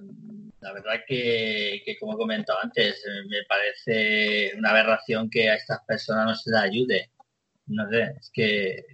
La 0.61 0.73
verdad 0.73 1.01
que, 1.07 1.83
como 1.99 2.15
he 2.15 2.17
comentado 2.17 2.61
antes, 2.63 3.05
me 3.29 3.43
parece 3.49 4.53
una 4.57 4.71
aberración 4.71 5.29
que 5.29 5.51
a 5.51 5.57
estas 5.57 5.81
personas 5.87 6.27
no 6.27 6.35
se 6.37 6.51
les 6.51 6.61
ayude. 6.61 7.11
No 7.67 7.89
sé, 7.91 8.15
es 8.19 8.31
que 8.33 8.85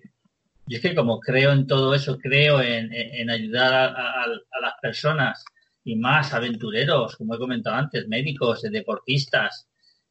yo 0.67 0.77
es 0.79 0.83
que 0.83 0.95
como 0.95 1.21
creo 1.21 1.53
en 1.53 1.67
todo 1.67 1.95
eso, 1.95 2.19
creo 2.19 2.61
en, 2.63 3.31
ayudar 3.31 3.75
a, 3.75 4.27
las 4.27 4.75
personas 4.81 5.45
y 5.85 5.97
más 5.97 6.33
aventureros, 6.33 7.17
como 7.17 7.35
he 7.35 7.39
comentado 7.39 7.77
antes, 7.77 8.09
médicos, 8.09 8.63
deportistas. 8.63 9.69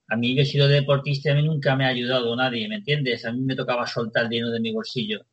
A 0.10 0.16
mí 0.16 0.36
yo 0.36 0.44
he 0.44 0.46
sido 0.46 0.68
deportista 0.68 1.30
y 1.30 1.32
a 1.34 1.36
mí 1.36 1.44
nunca 1.44 1.76
me 1.76 1.86
ha 1.86 1.90
ayudado 1.90 2.36
nadie, 2.36 2.68
¿me 2.70 2.76
entiendes? 2.76 3.26
A 3.26 3.32
mí 3.32 3.42
me 3.42 3.56
tocaba 3.56 3.88
soltar 3.88 4.30
dinero 4.30 4.52
de 4.52 4.60
mi 4.60 4.72
bolsillo 4.72 5.26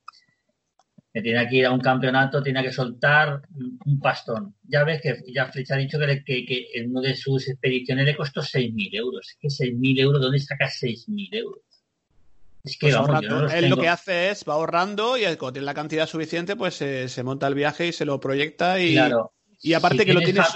que 1.12 1.20
tiene 1.20 1.46
que 1.48 1.56
ir 1.56 1.66
a 1.66 1.72
un 1.72 1.80
campeonato, 1.80 2.42
tiene 2.42 2.62
que 2.62 2.72
soltar 2.72 3.42
un 3.84 4.00
pastón. 4.00 4.54
Ya 4.62 4.84
ves 4.84 5.02
que 5.02 5.22
ya 5.32 5.46
Flecha 5.46 5.74
ha 5.74 5.78
dicho 5.78 5.98
que, 5.98 6.24
que, 6.24 6.66
en 6.74 6.90
una 6.90 7.08
de 7.08 7.14
sus 7.14 7.48
expediciones 7.48 8.06
le 8.06 8.16
costó 8.16 8.40
6.000 8.40 8.94
euros. 8.94 9.28
Es 9.28 9.36
que 9.38 9.48
6.000 9.48 10.00
euros, 10.00 10.22
¿dónde 10.22 10.38
saca 10.38 10.66
6.000 10.66 11.34
euros? 11.34 11.62
Es 12.64 12.78
que 12.78 12.92
pues 12.92 13.52
él 13.54 13.68
lo 13.68 13.76
que 13.76 13.88
hace 13.88 14.30
es 14.30 14.44
va 14.48 14.54
ahorrando 14.54 15.16
y 15.18 15.22
cuando 15.36 15.54
tiene 15.54 15.66
la 15.66 15.74
cantidad 15.74 16.06
suficiente, 16.06 16.54
pues 16.54 16.76
se 16.76 17.22
monta 17.24 17.48
el 17.48 17.54
viaje 17.54 17.88
y 17.88 17.92
se 17.92 18.04
lo 18.04 18.20
proyecta 18.20 18.80
y. 18.80 18.96
Y 19.64 19.74
aparte 19.74 20.04
que 20.04 20.12
lo 20.12 20.20
tienes 20.20 20.46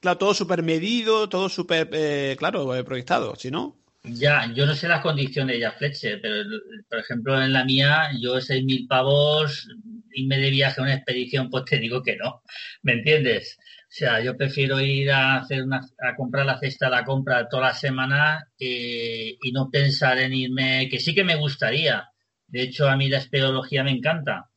claro, 0.00 0.18
todo 0.18 0.34
súper 0.34 0.64
medido, 0.64 1.28
todo 1.28 1.48
súper, 1.48 1.88
eh, 1.92 2.34
claro, 2.36 2.74
eh, 2.74 2.82
proyectado, 2.82 3.36
si 3.36 3.52
no. 3.52 3.76
Ya, 4.10 4.52
yo 4.54 4.66
no 4.66 4.74
sé 4.74 4.88
las 4.88 5.00
condiciones 5.00 5.58
Jack 5.58 5.78
Fletcher, 5.78 6.20
pero 6.20 6.44
por 6.88 6.98
ejemplo 6.98 7.42
en 7.42 7.52
la 7.52 7.64
mía, 7.64 8.10
yo 8.20 8.40
6.000 8.40 8.86
pavos, 8.88 9.68
irme 10.12 10.38
de 10.38 10.50
viaje 10.50 10.80
a 10.80 10.84
una 10.84 10.94
expedición, 10.94 11.50
pues 11.50 11.64
te 11.64 11.78
digo 11.78 12.02
que 12.02 12.16
no, 12.16 12.42
¿me 12.82 12.94
entiendes? 12.94 13.58
O 13.60 13.90
sea, 13.90 14.20
yo 14.20 14.36
prefiero 14.36 14.80
ir 14.80 15.10
a 15.10 15.36
hacer 15.36 15.62
una, 15.62 15.78
a 15.78 16.14
comprar 16.14 16.46
la 16.46 16.58
cesta 16.58 16.86
de 16.86 16.92
la 16.92 17.04
compra 17.04 17.48
toda 17.48 17.68
la 17.68 17.74
semana 17.74 18.48
eh, 18.58 19.36
y 19.42 19.52
no 19.52 19.70
pensar 19.70 20.18
en 20.18 20.34
irme, 20.34 20.88
que 20.90 21.00
sí 21.00 21.14
que 21.14 21.24
me 21.24 21.36
gustaría. 21.36 22.08
De 22.46 22.62
hecho, 22.62 22.88
a 22.88 22.96
mí 22.96 23.08
la 23.08 23.18
espeleología 23.18 23.84
me 23.84 23.90
encanta. 23.90 24.50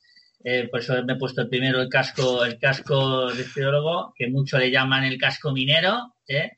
Eh, 0.43 0.67
por 0.69 0.81
eso 0.81 1.01
me 1.03 1.13
he 1.13 1.17
puesto 1.17 1.47
primero 1.49 1.81
el 1.81 1.89
casco, 1.89 2.43
el 2.45 2.57
casco 2.57 3.31
de 3.31 3.43
espeleólogo, 3.43 4.13
que 4.17 4.27
muchos 4.27 4.59
le 4.59 4.71
llaman 4.71 5.03
el 5.03 5.17
casco 5.17 5.51
minero, 5.53 6.15
¿eh? 6.27 6.51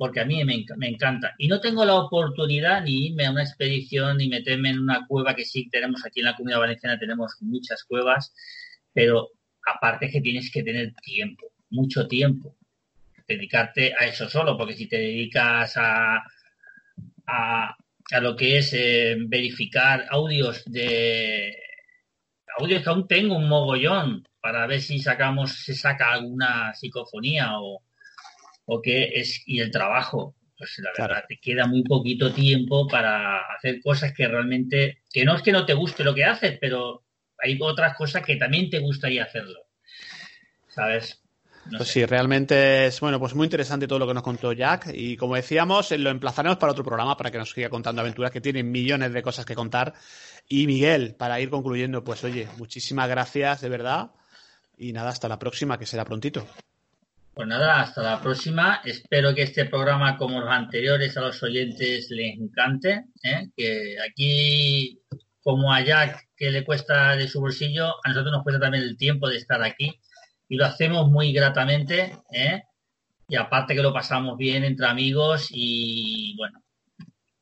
Porque 0.00 0.20
a 0.20 0.24
mí 0.24 0.42
me, 0.46 0.88
encanta. 0.88 1.34
Y 1.36 1.46
no 1.46 1.60
tengo 1.60 1.84
la 1.84 1.96
oportunidad 1.96 2.82
ni 2.82 3.08
irme 3.08 3.26
a 3.26 3.32
una 3.32 3.42
expedición 3.42 4.16
ni 4.16 4.30
meterme 4.30 4.70
en 4.70 4.78
una 4.78 5.06
cueva 5.06 5.34
que 5.34 5.44
sí 5.44 5.68
tenemos 5.68 6.06
aquí 6.06 6.20
en 6.20 6.24
la 6.24 6.36
comunidad 6.36 6.60
valenciana, 6.60 6.98
tenemos 6.98 7.36
muchas 7.40 7.84
cuevas, 7.84 8.32
pero 8.94 9.28
aparte 9.62 10.10
que 10.10 10.22
tienes 10.22 10.50
que 10.50 10.62
tener 10.62 10.94
tiempo. 10.94 11.52
mucho 11.68 12.08
tiempo 12.08 12.56
dedicarte 13.28 13.92
a 13.94 14.06
eso 14.06 14.26
solo, 14.26 14.56
porque 14.56 14.74
si 14.74 14.88
te 14.88 14.96
dedicas 14.96 15.76
a, 15.76 16.22
a, 17.26 17.76
a 18.10 18.20
lo 18.20 18.34
que 18.34 18.56
es 18.56 18.72
eh, 18.72 19.16
verificar 19.28 20.06
audios 20.08 20.64
de 20.64 21.58
audios 22.58 22.82
que 22.82 22.88
aún 22.88 23.06
tengo 23.06 23.36
un 23.36 23.50
mogollón 23.50 24.26
para 24.40 24.66
ver 24.66 24.80
si 24.80 24.98
sacamos, 24.98 25.52
se 25.62 25.74
saca 25.74 26.10
alguna 26.10 26.72
psicofonía 26.72 27.60
o, 27.60 27.82
o 28.70 28.80
qué 28.80 29.10
es, 29.14 29.42
y 29.46 29.60
el 29.60 29.70
trabajo. 29.70 30.36
Pues 30.56 30.78
la 30.78 30.90
verdad, 30.96 31.24
te 31.26 31.38
queda 31.38 31.66
muy 31.66 31.82
poquito 31.82 32.32
tiempo 32.32 32.86
para 32.86 33.40
hacer 33.56 33.80
cosas 33.80 34.12
que 34.12 34.28
realmente, 34.28 35.02
que 35.10 35.24
no 35.24 35.34
es 35.34 35.42
que 35.42 35.52
no 35.52 35.64
te 35.64 35.74
guste 35.74 36.04
lo 36.04 36.14
que 36.14 36.24
haces, 36.24 36.58
pero 36.60 37.02
hay 37.38 37.58
otras 37.60 37.96
cosas 37.96 38.22
que 38.24 38.36
también 38.36 38.68
te 38.68 38.78
gustaría 38.78 39.24
hacerlo. 39.24 39.66
¿Sabes? 40.68 41.20
pues 41.76 41.88
sí, 41.88 42.04
realmente 42.06 42.86
es 42.86 43.00
bueno, 43.00 43.18
pues 43.18 43.34
muy 43.34 43.46
interesante 43.46 43.86
todo 43.86 43.98
lo 43.98 44.06
que 44.06 44.14
nos 44.14 44.22
contó 44.22 44.52
Jack 44.52 44.90
y 44.94 45.16
como 45.16 45.34
decíamos, 45.34 45.90
lo 45.90 46.10
emplazaremos 46.10 46.58
para 46.58 46.72
otro 46.72 46.84
programa 46.84 47.16
para 47.16 47.30
que 47.30 47.38
nos 47.38 47.50
siga 47.50 47.68
contando 47.68 48.00
aventuras 48.00 48.30
que 48.30 48.40
tienen 48.40 48.70
millones 48.70 49.12
de 49.12 49.22
cosas 49.22 49.44
que 49.44 49.54
contar. 49.54 49.92
Y 50.48 50.66
Miguel, 50.66 51.14
para 51.16 51.40
ir 51.40 51.50
concluyendo, 51.50 52.02
pues 52.02 52.24
oye, 52.24 52.48
muchísimas 52.56 53.08
gracias 53.08 53.60
de 53.60 53.68
verdad 53.68 54.10
y 54.78 54.92
nada, 54.92 55.10
hasta 55.10 55.28
la 55.28 55.38
próxima, 55.38 55.78
que 55.78 55.86
será 55.86 56.04
prontito. 56.04 56.46
Pues 57.40 57.48
nada, 57.48 57.80
hasta 57.80 58.02
la 58.02 58.20
próxima. 58.20 58.82
Espero 58.84 59.34
que 59.34 59.40
este 59.40 59.64
programa, 59.64 60.18
como 60.18 60.40
los 60.40 60.50
anteriores, 60.50 61.16
a 61.16 61.22
los 61.22 61.42
oyentes 61.42 62.10
les 62.10 62.36
encante. 62.36 63.06
¿eh? 63.22 63.48
Que 63.56 63.96
aquí, 64.06 65.00
como 65.42 65.72
a 65.72 65.80
Jack, 65.80 66.28
que 66.36 66.50
le 66.50 66.66
cuesta 66.66 67.16
de 67.16 67.26
su 67.28 67.40
bolsillo, 67.40 67.94
a 68.04 68.10
nosotros 68.10 68.30
nos 68.30 68.42
cuesta 68.42 68.60
también 68.60 68.84
el 68.84 68.98
tiempo 68.98 69.26
de 69.26 69.38
estar 69.38 69.62
aquí. 69.62 69.98
Y 70.50 70.56
lo 70.56 70.66
hacemos 70.66 71.10
muy 71.10 71.32
gratamente. 71.32 72.18
¿eh? 72.30 72.62
Y 73.26 73.36
aparte 73.36 73.74
que 73.74 73.82
lo 73.82 73.94
pasamos 73.94 74.36
bien 74.36 74.62
entre 74.62 74.86
amigos 74.86 75.48
y, 75.50 76.36
bueno, 76.36 76.62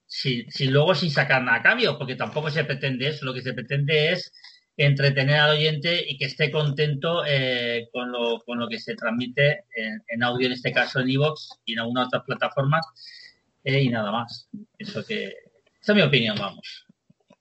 sin, 0.07 0.49
sin 0.49 0.73
luego 0.73 0.95
sin 0.95 1.11
sacar 1.11 1.43
nada 1.43 1.59
a 1.59 1.63
cambio, 1.63 1.99
porque 1.99 2.15
tampoco 2.15 2.51
se 2.51 2.63
pretende 2.63 3.09
eso. 3.09 3.25
Lo 3.25 3.35
que 3.35 3.43
se 3.43 3.53
pretende 3.53 4.13
es 4.13 4.33
entretener 4.87 5.37
al 5.37 5.57
oyente 5.57 6.05
y 6.09 6.17
que 6.17 6.27
esté 6.27 6.51
contento 6.53 7.25
eh, 7.27 7.89
con, 7.93 8.13
lo, 8.13 8.41
con, 8.47 8.59
lo, 8.59 8.69
que 8.69 8.79
se 8.79 8.95
transmite 8.95 9.65
en, 9.75 10.23
audio, 10.23 10.47
en 10.47 10.53
este 10.53 10.73
caso 10.73 11.01
en 11.01 11.11
iVoox 11.11 11.49
y 11.65 11.73
en 11.73 11.81
alguna 11.81 12.07
otra 12.07 12.23
plataforma. 12.23 12.81
Eh, 13.65 13.83
y 13.83 13.89
nada 13.89 14.13
más. 14.13 14.49
Eso 14.79 15.05
que, 15.05 15.25
esa 15.83 15.93
es 15.93 15.97
mi 15.97 16.03
opinión, 16.03 16.37
vamos. 16.39 16.87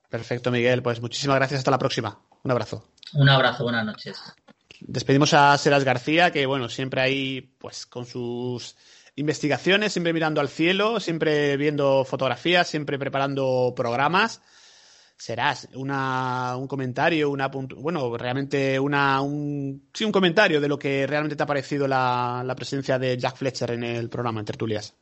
Perfecto, 0.10 0.50
Miguel. 0.50 0.82
Pues 0.82 1.00
muchísimas 1.00 1.38
gracias. 1.38 1.60
Hasta 1.60 1.72
la 1.72 1.78
próxima. 1.78 2.20
Un 2.44 2.52
abrazo. 2.52 2.92
Un 3.14 3.30
abrazo. 3.30 3.64
Buenas 3.64 3.86
noches. 3.86 4.20
Despedimos 4.80 5.34
a 5.36 5.56
Seras 5.60 5.84
García, 5.84 6.32
que 6.32 6.48
bueno, 6.48 6.70
siempre 6.70 7.02
ahí, 7.02 7.42
pues 7.60 7.86
con 7.86 8.08
sus 8.08 8.76
investigaciones, 9.16 9.94
siempre 9.94 10.14
mirando 10.14 10.42
al 10.42 10.50
cielo, 10.50 11.00
siempre 11.00 11.56
viendo 11.56 12.04
fotografías, 12.04 12.68
siempre 12.68 12.98
preparando 12.98 13.74
programas 13.76 14.42
serás 15.18 15.68
una, 15.74 16.56
un 16.58 16.68
comentario, 16.68 17.30
una 17.30 17.48
bueno, 17.48 18.16
realmente 18.18 18.80
una, 18.80 19.22
un, 19.22 19.90
sí, 19.94 20.06
un 20.06 20.12
comentario 20.12 20.62
de 20.62 20.68
lo 20.68 20.78
que 20.78 21.08
realmente 21.08 21.36
te 21.36 21.44
ha 21.44 21.48
parecido 21.48 21.88
la, 21.88 22.44
la 22.46 22.56
presencia 22.56 23.00
de 23.00 23.18
Jack 23.18 23.36
Fletcher 23.36 23.72
en 23.72 23.84
el 23.84 24.10
programa 24.10 24.40
en 24.40 24.46
Tertulias. 24.46 24.96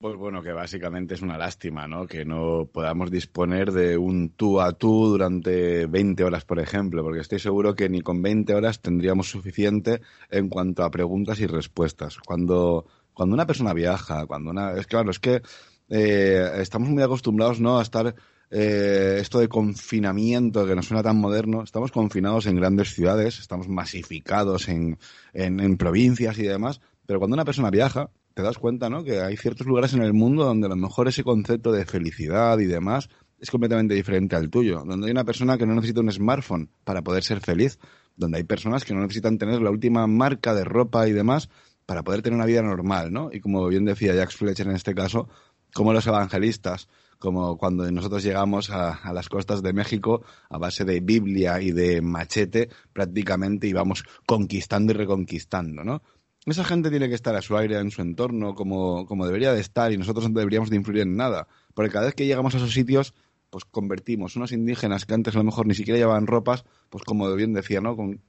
Pues 0.00 0.14
bueno, 0.16 0.42
que 0.42 0.52
básicamente 0.52 1.14
es 1.14 1.22
una 1.22 1.36
lástima, 1.36 1.88
¿no? 1.88 2.06
Que 2.06 2.24
no 2.24 2.68
podamos 2.72 3.10
disponer 3.10 3.72
de 3.72 3.96
un 3.96 4.30
tú 4.30 4.60
a 4.60 4.72
tú 4.72 5.08
durante 5.08 5.86
20 5.86 6.22
horas, 6.22 6.44
por 6.44 6.60
ejemplo, 6.60 7.02
porque 7.02 7.18
estoy 7.18 7.40
seguro 7.40 7.74
que 7.74 7.88
ni 7.88 8.00
con 8.00 8.22
20 8.22 8.54
horas 8.54 8.80
tendríamos 8.80 9.28
suficiente 9.28 10.00
en 10.30 10.48
cuanto 10.48 10.84
a 10.84 10.90
preguntas 10.92 11.40
y 11.40 11.48
respuestas. 11.48 12.18
Cuando, 12.18 12.86
cuando 13.12 13.34
una 13.34 13.46
persona 13.46 13.72
viaja, 13.72 14.24
cuando 14.26 14.50
una... 14.50 14.72
Es 14.74 14.86
claro, 14.86 15.10
es 15.10 15.18
que 15.18 15.42
eh, 15.88 16.48
estamos 16.58 16.88
muy 16.90 17.02
acostumbrados, 17.02 17.60
¿no? 17.60 17.80
A 17.80 17.82
estar 17.82 18.14
eh, 18.50 19.18
esto 19.20 19.38
de 19.40 19.48
confinamiento 19.48 20.66
que 20.66 20.74
nos 20.74 20.86
suena 20.86 21.02
tan 21.02 21.18
moderno, 21.18 21.62
estamos 21.62 21.92
confinados 21.92 22.46
en 22.46 22.56
grandes 22.56 22.94
ciudades, 22.94 23.38
estamos 23.38 23.68
masificados 23.68 24.68
en, 24.68 24.98
en, 25.34 25.76
provincias 25.76 26.38
y 26.38 26.44
demás, 26.44 26.80
pero 27.06 27.18
cuando 27.18 27.34
una 27.34 27.44
persona 27.44 27.70
viaja, 27.70 28.10
te 28.34 28.42
das 28.42 28.58
cuenta, 28.58 28.88
¿no? 28.88 29.04
Que 29.04 29.20
hay 29.20 29.36
ciertos 29.36 29.66
lugares 29.66 29.92
en 29.94 30.02
el 30.02 30.14
mundo 30.14 30.44
donde 30.44 30.66
a 30.66 30.70
lo 30.70 30.76
mejor 30.76 31.08
ese 31.08 31.24
concepto 31.24 31.72
de 31.72 31.84
felicidad 31.84 32.58
y 32.58 32.66
demás 32.66 33.08
es 33.38 33.50
completamente 33.50 33.94
diferente 33.94 34.36
al 34.36 34.50
tuyo, 34.50 34.82
donde 34.84 35.06
hay 35.06 35.12
una 35.12 35.24
persona 35.24 35.58
que 35.58 35.66
no 35.66 35.74
necesita 35.74 36.00
un 36.00 36.10
smartphone 36.10 36.70
para 36.84 37.02
poder 37.02 37.22
ser 37.22 37.40
feliz, 37.40 37.78
donde 38.16 38.38
hay 38.38 38.44
personas 38.44 38.84
que 38.84 38.94
no 38.94 39.00
necesitan 39.00 39.38
tener 39.38 39.60
la 39.60 39.70
última 39.70 40.06
marca 40.06 40.54
de 40.54 40.64
ropa 40.64 41.06
y 41.06 41.12
demás 41.12 41.48
para 41.86 42.02
poder 42.02 42.22
tener 42.22 42.36
una 42.36 42.46
vida 42.46 42.62
normal, 42.62 43.12
¿no? 43.12 43.30
Y 43.32 43.40
como 43.40 43.66
bien 43.68 43.84
decía 43.84 44.14
Jack 44.14 44.32
Fletcher 44.32 44.66
en 44.66 44.76
este 44.76 44.94
caso, 44.94 45.28
como 45.72 45.92
los 45.92 46.06
evangelistas 46.06 46.88
como 47.18 47.58
cuando 47.58 47.90
nosotros 47.90 48.22
llegamos 48.22 48.70
a, 48.70 49.12
las 49.12 49.28
costas 49.28 49.62
de 49.62 49.72
México 49.72 50.22
a 50.48 50.58
base 50.58 50.84
de 50.84 51.00
Biblia 51.00 51.60
y 51.60 51.72
de 51.72 52.00
machete, 52.00 52.68
prácticamente 52.92 53.66
íbamos 53.66 54.04
conquistando 54.26 54.92
y 54.92 54.96
reconquistando, 54.96 55.84
¿no? 55.84 56.02
Esa 56.46 56.64
gente 56.64 56.88
tiene 56.88 57.08
que 57.08 57.14
estar 57.14 57.34
a 57.34 57.42
su 57.42 57.56
aire, 57.56 57.78
en 57.78 57.90
su 57.90 58.00
entorno, 58.00 58.54
como, 58.54 59.04
como 59.06 59.26
debería 59.26 59.52
de 59.52 59.60
estar, 59.60 59.92
y 59.92 59.98
nosotros 59.98 60.30
no 60.30 60.38
deberíamos 60.38 60.70
de 60.70 60.76
influir 60.76 61.02
en 61.02 61.16
nada. 61.16 61.46
Porque 61.74 61.90
cada 61.90 62.06
vez 62.06 62.14
que 62.14 62.24
llegamos 62.24 62.54
a 62.54 62.56
esos 62.56 62.72
sitios, 62.72 63.12
pues 63.50 63.64
convertimos 63.64 64.36
unos 64.36 64.52
indígenas 64.52 65.06
que 65.06 65.14
antes 65.14 65.34
a 65.34 65.38
lo 65.38 65.44
mejor 65.44 65.66
ni 65.66 65.74
siquiera 65.74 65.98
llevaban 65.98 66.26
ropas, 66.26 66.64
pues 66.90 67.04
como 67.04 67.32
bien 67.34 67.54
decía, 67.54 67.80
¿no? 67.80 67.96
Con 67.96 68.20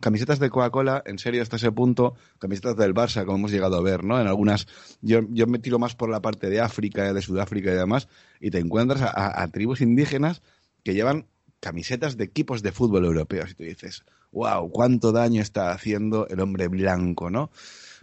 camisetas 0.00 0.38
de 0.38 0.50
Coca-Cola, 0.50 1.02
en 1.06 1.18
serio, 1.18 1.42
hasta 1.42 1.56
ese 1.56 1.72
punto, 1.72 2.14
camisetas 2.38 2.76
del 2.76 2.94
Barça, 2.94 3.24
como 3.24 3.38
hemos 3.38 3.50
llegado 3.50 3.76
a 3.76 3.82
ver, 3.82 4.04
¿no? 4.04 4.20
En 4.20 4.26
algunas, 4.26 4.66
yo, 5.00 5.20
yo 5.30 5.46
me 5.46 5.58
tiro 5.58 5.78
más 5.78 5.94
por 5.94 6.10
la 6.10 6.20
parte 6.20 6.50
de 6.50 6.60
África, 6.60 7.12
de 7.12 7.22
Sudáfrica 7.22 7.70
y 7.70 7.74
demás, 7.74 8.08
y 8.40 8.50
te 8.50 8.58
encuentras 8.58 9.00
a, 9.02 9.48
tribus 9.48 9.80
indígenas 9.80 10.42
que 10.84 10.94
llevan 10.94 11.26
camisetas 11.60 12.16
de 12.16 12.24
equipos 12.24 12.62
de 12.62 12.72
fútbol 12.72 13.06
europeos, 13.06 13.50
y 13.52 13.54
tú 13.54 13.62
dices, 13.64 14.04
wow, 14.32 14.70
cuánto 14.70 15.12
daño 15.12 15.40
está 15.40 15.72
haciendo 15.72 16.28
el 16.28 16.40
hombre 16.40 16.68
blanco, 16.68 17.30
¿no? 17.30 17.50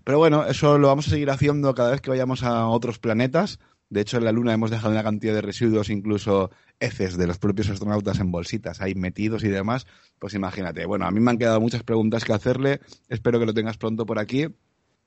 Pero 0.04 0.18
bueno, 0.20 0.46
eso 0.46 0.78
lo 0.78 0.88
vamos 0.88 1.08
a 1.08 1.12
seguir 1.12 1.30
haciendo 1.32 1.74
cada 1.74 1.92
vez 1.92 2.02
que 2.02 2.12
vayamos 2.12 2.44
a 2.44 2.68
otros 2.68 3.00
planetas, 3.00 3.60
de 3.90 4.02
hecho, 4.02 4.18
en 4.18 4.26
la 4.26 4.32
Luna 4.32 4.54
hemos 4.54 4.72
dejado 4.72 4.92
una 4.92 5.04
cantidad 5.04 5.34
de 5.34 5.42
residuos, 5.42 5.90
incluso 5.90 6.50
heces 6.80 7.18
de 7.18 7.28
los 7.28 7.38
propios 7.38 7.70
astronautas 7.70 8.20
en 8.20 8.32
bolsitas 8.32 8.82
ahí 8.82 8.96
metidos 8.96 9.44
y 9.44 9.50
demás. 9.50 9.86
Pues 10.20 10.34
imagínate. 10.34 10.86
Bueno, 10.86 11.06
a 11.06 11.12
mí 11.12 11.20
me 11.20 11.32
han 11.32 11.38
quedado 11.38 11.62
muchas 11.62 11.84
preguntas 11.84 12.26
que 12.26 12.34
hacerle. 12.34 12.82
Espero 13.10 13.40
que 13.40 13.46
lo 13.46 13.54
tengas 13.54 13.78
pronto 13.78 14.06
por 14.06 14.18
aquí. 14.18 14.48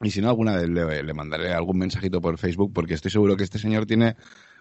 Y 0.01 0.11
si 0.11 0.21
no, 0.21 0.29
alguna 0.29 0.57
vez 0.57 0.69
le, 0.69 1.13
mandaré 1.13 1.53
algún 1.53 1.79
mensajito 1.79 2.21
por 2.21 2.39
Facebook 2.39 2.73
porque 2.73 2.95
estoy 2.95 3.11
seguro 3.11 3.37
que 3.37 3.43
este 3.43 3.59
señor 3.59 3.85
tiene 3.85 4.15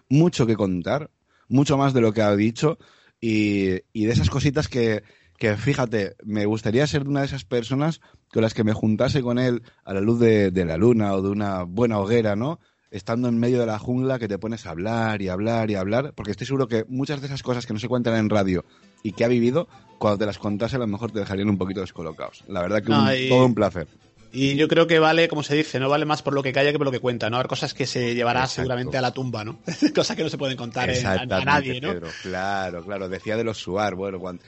mucho 0.08 0.46
que 0.46 0.56
contar, 0.56 1.10
mucho 1.48 1.78
más 1.78 1.94
de 1.94 2.00
lo 2.00 2.12
que 2.12 2.22
ha 2.22 2.34
dicho 2.34 2.76
y, 3.20 3.70
de 3.70 4.10
esas 4.10 4.30
cositas 4.30 4.66
que, 4.66 5.04
que, 5.36 5.56
fíjate, 5.56 6.16
me 6.24 6.44
gustaría 6.44 6.84
ser 6.88 7.06
una 7.06 7.20
de 7.20 7.26
esas 7.26 7.44
personas 7.44 8.00
con 8.32 8.42
las 8.42 8.52
que 8.52 8.64
me 8.64 8.72
juntase 8.72 9.22
con 9.22 9.38
él 9.38 9.62
a 9.84 9.94
la 9.94 10.00
luz 10.00 10.18
de 10.18 10.64
la 10.66 10.76
luna 10.76 11.14
o 11.14 11.22
de 11.22 11.28
una 11.28 11.62
buena 11.62 12.00
hoguera, 12.00 12.34
¿no? 12.34 12.58
Estando 12.90 13.28
en 13.28 13.38
medio 13.38 13.60
de 13.60 13.66
la 13.66 13.78
jungla 13.78 14.18
que 14.18 14.28
te 14.28 14.38
pones 14.38 14.66
a 14.66 14.70
hablar 14.70 15.22
y 15.22 15.28
hablar 15.28 15.70
y 15.70 15.74
hablar, 15.74 16.12
porque 16.14 16.30
estoy 16.30 16.46
seguro 16.46 16.68
que 16.68 16.84
muchas 16.88 17.20
de 17.20 17.26
esas 17.26 17.42
cosas 17.42 17.66
que 17.66 17.72
no 17.72 17.78
se 17.78 17.88
cuentan 17.88 18.16
en 18.16 18.30
radio 18.30 18.64
y 19.02 19.12
que 19.12 19.24
ha 19.24 19.28
vivido, 19.28 19.68
cuando 19.98 20.18
te 20.18 20.26
las 20.26 20.38
contase 20.38 20.76
a 20.76 20.78
lo 20.78 20.86
mejor 20.86 21.10
te 21.10 21.18
dejarían 21.18 21.48
un 21.48 21.58
poquito 21.58 21.80
descolocados. 21.80 22.44
La 22.48 22.62
verdad 22.62 22.82
que 22.82 23.28
todo 23.28 23.46
un 23.46 23.54
placer. 23.54 23.88
Y 24.32 24.56
yo 24.56 24.68
creo 24.68 24.86
que 24.86 24.98
vale, 24.98 25.26
como 25.28 25.42
se 25.42 25.54
dice, 25.54 25.80
no 25.80 25.88
vale 25.88 26.04
más 26.04 26.22
por 26.22 26.34
lo 26.34 26.42
que 26.42 26.52
calla 26.52 26.70
que 26.70 26.78
por 26.78 26.86
lo 26.86 26.90
que 26.92 27.00
cuenta, 27.00 27.30
¿no? 27.30 27.38
Hay 27.38 27.44
cosas 27.44 27.72
que 27.72 27.86
se 27.86 28.14
llevará 28.14 28.46
seguramente 28.46 28.98
a 28.98 29.00
la 29.00 29.12
tumba, 29.12 29.44
¿no? 29.44 29.58
cosas 29.94 30.16
que 30.16 30.22
no 30.22 30.28
se 30.28 30.36
pueden 30.36 30.56
contar 30.56 30.90
a, 30.90 31.26
nadie, 31.26 31.80
¿no? 31.80 31.94
Claro, 32.22 32.84
claro. 32.84 33.08
Decía 33.08 33.36
de 33.36 33.44
los 33.44 33.58
SUAR, 33.58 33.94
bueno, 33.94 34.18
cuando, 34.18 34.42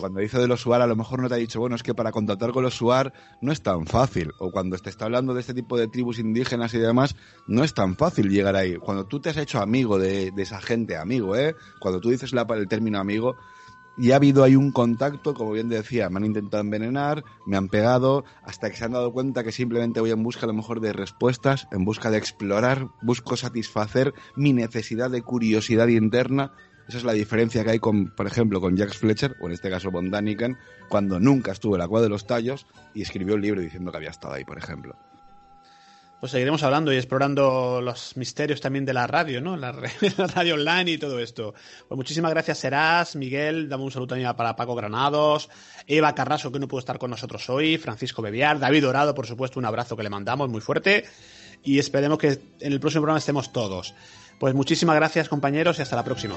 cuando 0.00 0.20
dice 0.20 0.38
de 0.38 0.48
los 0.48 0.60
SUAR 0.60 0.80
a 0.80 0.86
lo 0.86 0.96
mejor 0.96 1.20
no 1.20 1.28
te 1.28 1.34
ha 1.34 1.38
dicho, 1.38 1.60
bueno, 1.60 1.76
es 1.76 1.82
que 1.82 1.94
para 1.94 2.12
contactar 2.12 2.52
con 2.52 2.62
los 2.62 2.74
SUAR 2.74 3.12
no 3.42 3.52
es 3.52 3.62
tan 3.62 3.86
fácil. 3.86 4.32
O 4.38 4.50
cuando 4.50 4.78
te 4.78 4.88
está 4.88 5.04
hablando 5.04 5.34
de 5.34 5.40
este 5.40 5.52
tipo 5.52 5.76
de 5.76 5.88
tribus 5.88 6.18
indígenas 6.18 6.72
y 6.74 6.78
demás, 6.78 7.14
no 7.46 7.62
es 7.62 7.74
tan 7.74 7.96
fácil 7.96 8.30
llegar 8.30 8.56
ahí. 8.56 8.76
Cuando 8.76 9.04
tú 9.04 9.20
te 9.20 9.30
has 9.30 9.36
hecho 9.36 9.60
amigo 9.60 9.98
de, 9.98 10.32
esa 10.36 10.60
gente, 10.60 10.96
amigo, 10.96 11.36
¿eh? 11.36 11.54
Cuando 11.78 12.00
tú 12.00 12.10
dices 12.10 12.32
la, 12.32 12.46
el 12.48 12.68
término 12.68 12.98
amigo, 12.98 13.36
y 13.96 14.12
ha 14.12 14.16
habido 14.16 14.44
ahí 14.44 14.56
un 14.56 14.72
contacto, 14.72 15.34
como 15.34 15.52
bien 15.52 15.68
decía, 15.68 16.10
me 16.10 16.18
han 16.18 16.26
intentado 16.26 16.62
envenenar, 16.62 17.24
me 17.46 17.56
han 17.56 17.68
pegado, 17.68 18.24
hasta 18.42 18.70
que 18.70 18.76
se 18.76 18.84
han 18.84 18.92
dado 18.92 19.12
cuenta 19.12 19.42
que 19.42 19.52
simplemente 19.52 20.00
voy 20.00 20.10
en 20.10 20.22
busca 20.22 20.44
a 20.44 20.48
lo 20.48 20.54
mejor 20.54 20.80
de 20.80 20.92
respuestas, 20.92 21.66
en 21.72 21.84
busca 21.84 22.10
de 22.10 22.18
explorar, 22.18 22.88
busco 23.02 23.36
satisfacer 23.36 24.12
mi 24.36 24.52
necesidad 24.52 25.10
de 25.10 25.22
curiosidad 25.22 25.88
interna. 25.88 26.52
Esa 26.88 26.98
es 26.98 27.04
la 27.04 27.14
diferencia 27.14 27.64
que 27.64 27.70
hay 27.70 27.78
con, 27.78 28.14
por 28.14 28.26
ejemplo, 28.26 28.60
con 28.60 28.76
Jack 28.76 28.94
Fletcher, 28.94 29.36
o 29.40 29.46
en 29.46 29.52
este 29.52 29.70
caso 29.70 29.90
con 29.90 30.10
Daniken, 30.10 30.56
cuando 30.88 31.18
nunca 31.18 31.52
estuvo 31.52 31.74
en 31.74 31.80
la 31.80 31.88
cueva 31.88 32.04
de 32.04 32.10
los 32.10 32.26
tallos 32.26 32.66
y 32.94 33.02
escribió 33.02 33.34
un 33.34 33.42
libro 33.42 33.60
diciendo 33.60 33.90
que 33.90 33.96
había 33.96 34.10
estado 34.10 34.34
ahí, 34.34 34.44
por 34.44 34.58
ejemplo. 34.58 34.96
Pues 36.20 36.32
seguiremos 36.32 36.62
hablando 36.62 36.92
y 36.92 36.96
explorando 36.96 37.80
los 37.82 38.16
misterios 38.16 38.60
también 38.60 38.84
de 38.84 38.94
la 38.94 39.06
radio, 39.06 39.40
¿no? 39.40 39.56
La, 39.56 39.72
radio 40.34 40.54
online 40.54 40.92
y 40.92 40.98
todo 40.98 41.18
esto. 41.18 41.54
Pues 41.88 41.96
muchísimas 41.96 42.30
gracias, 42.30 42.58
Serás, 42.58 43.16
Miguel, 43.16 43.68
dame 43.68 43.84
un 43.84 43.90
saludo 43.90 44.08
también 44.08 44.34
para 44.34 44.56
Paco 44.56 44.74
Granados, 44.74 45.48
Eva 45.86 46.14
Carraso, 46.14 46.50
que 46.50 46.58
no 46.58 46.68
pudo 46.68 46.80
estar 46.80 46.98
con 46.98 47.10
nosotros 47.10 47.48
hoy, 47.50 47.78
Francisco 47.78 48.22
Bebiar, 48.22 48.58
David 48.58 48.82
Dorado, 48.82 49.14
por 49.14 49.26
supuesto, 49.26 49.58
un 49.58 49.66
abrazo 49.66 49.96
que 49.96 50.02
le 50.02 50.10
mandamos 50.10 50.48
muy 50.48 50.60
fuerte 50.60 51.04
y 51.62 51.78
esperemos 51.78 52.18
que 52.18 52.28
en 52.60 52.72
el 52.72 52.80
próximo 52.80 53.02
programa 53.02 53.18
estemos 53.18 53.52
todos. 53.52 53.94
Pues 54.38 54.54
muchísimas 54.54 54.96
gracias, 54.96 55.28
compañeros, 55.28 55.78
y 55.78 55.82
hasta 55.82 55.96
la 55.96 56.04
próxima. 56.04 56.36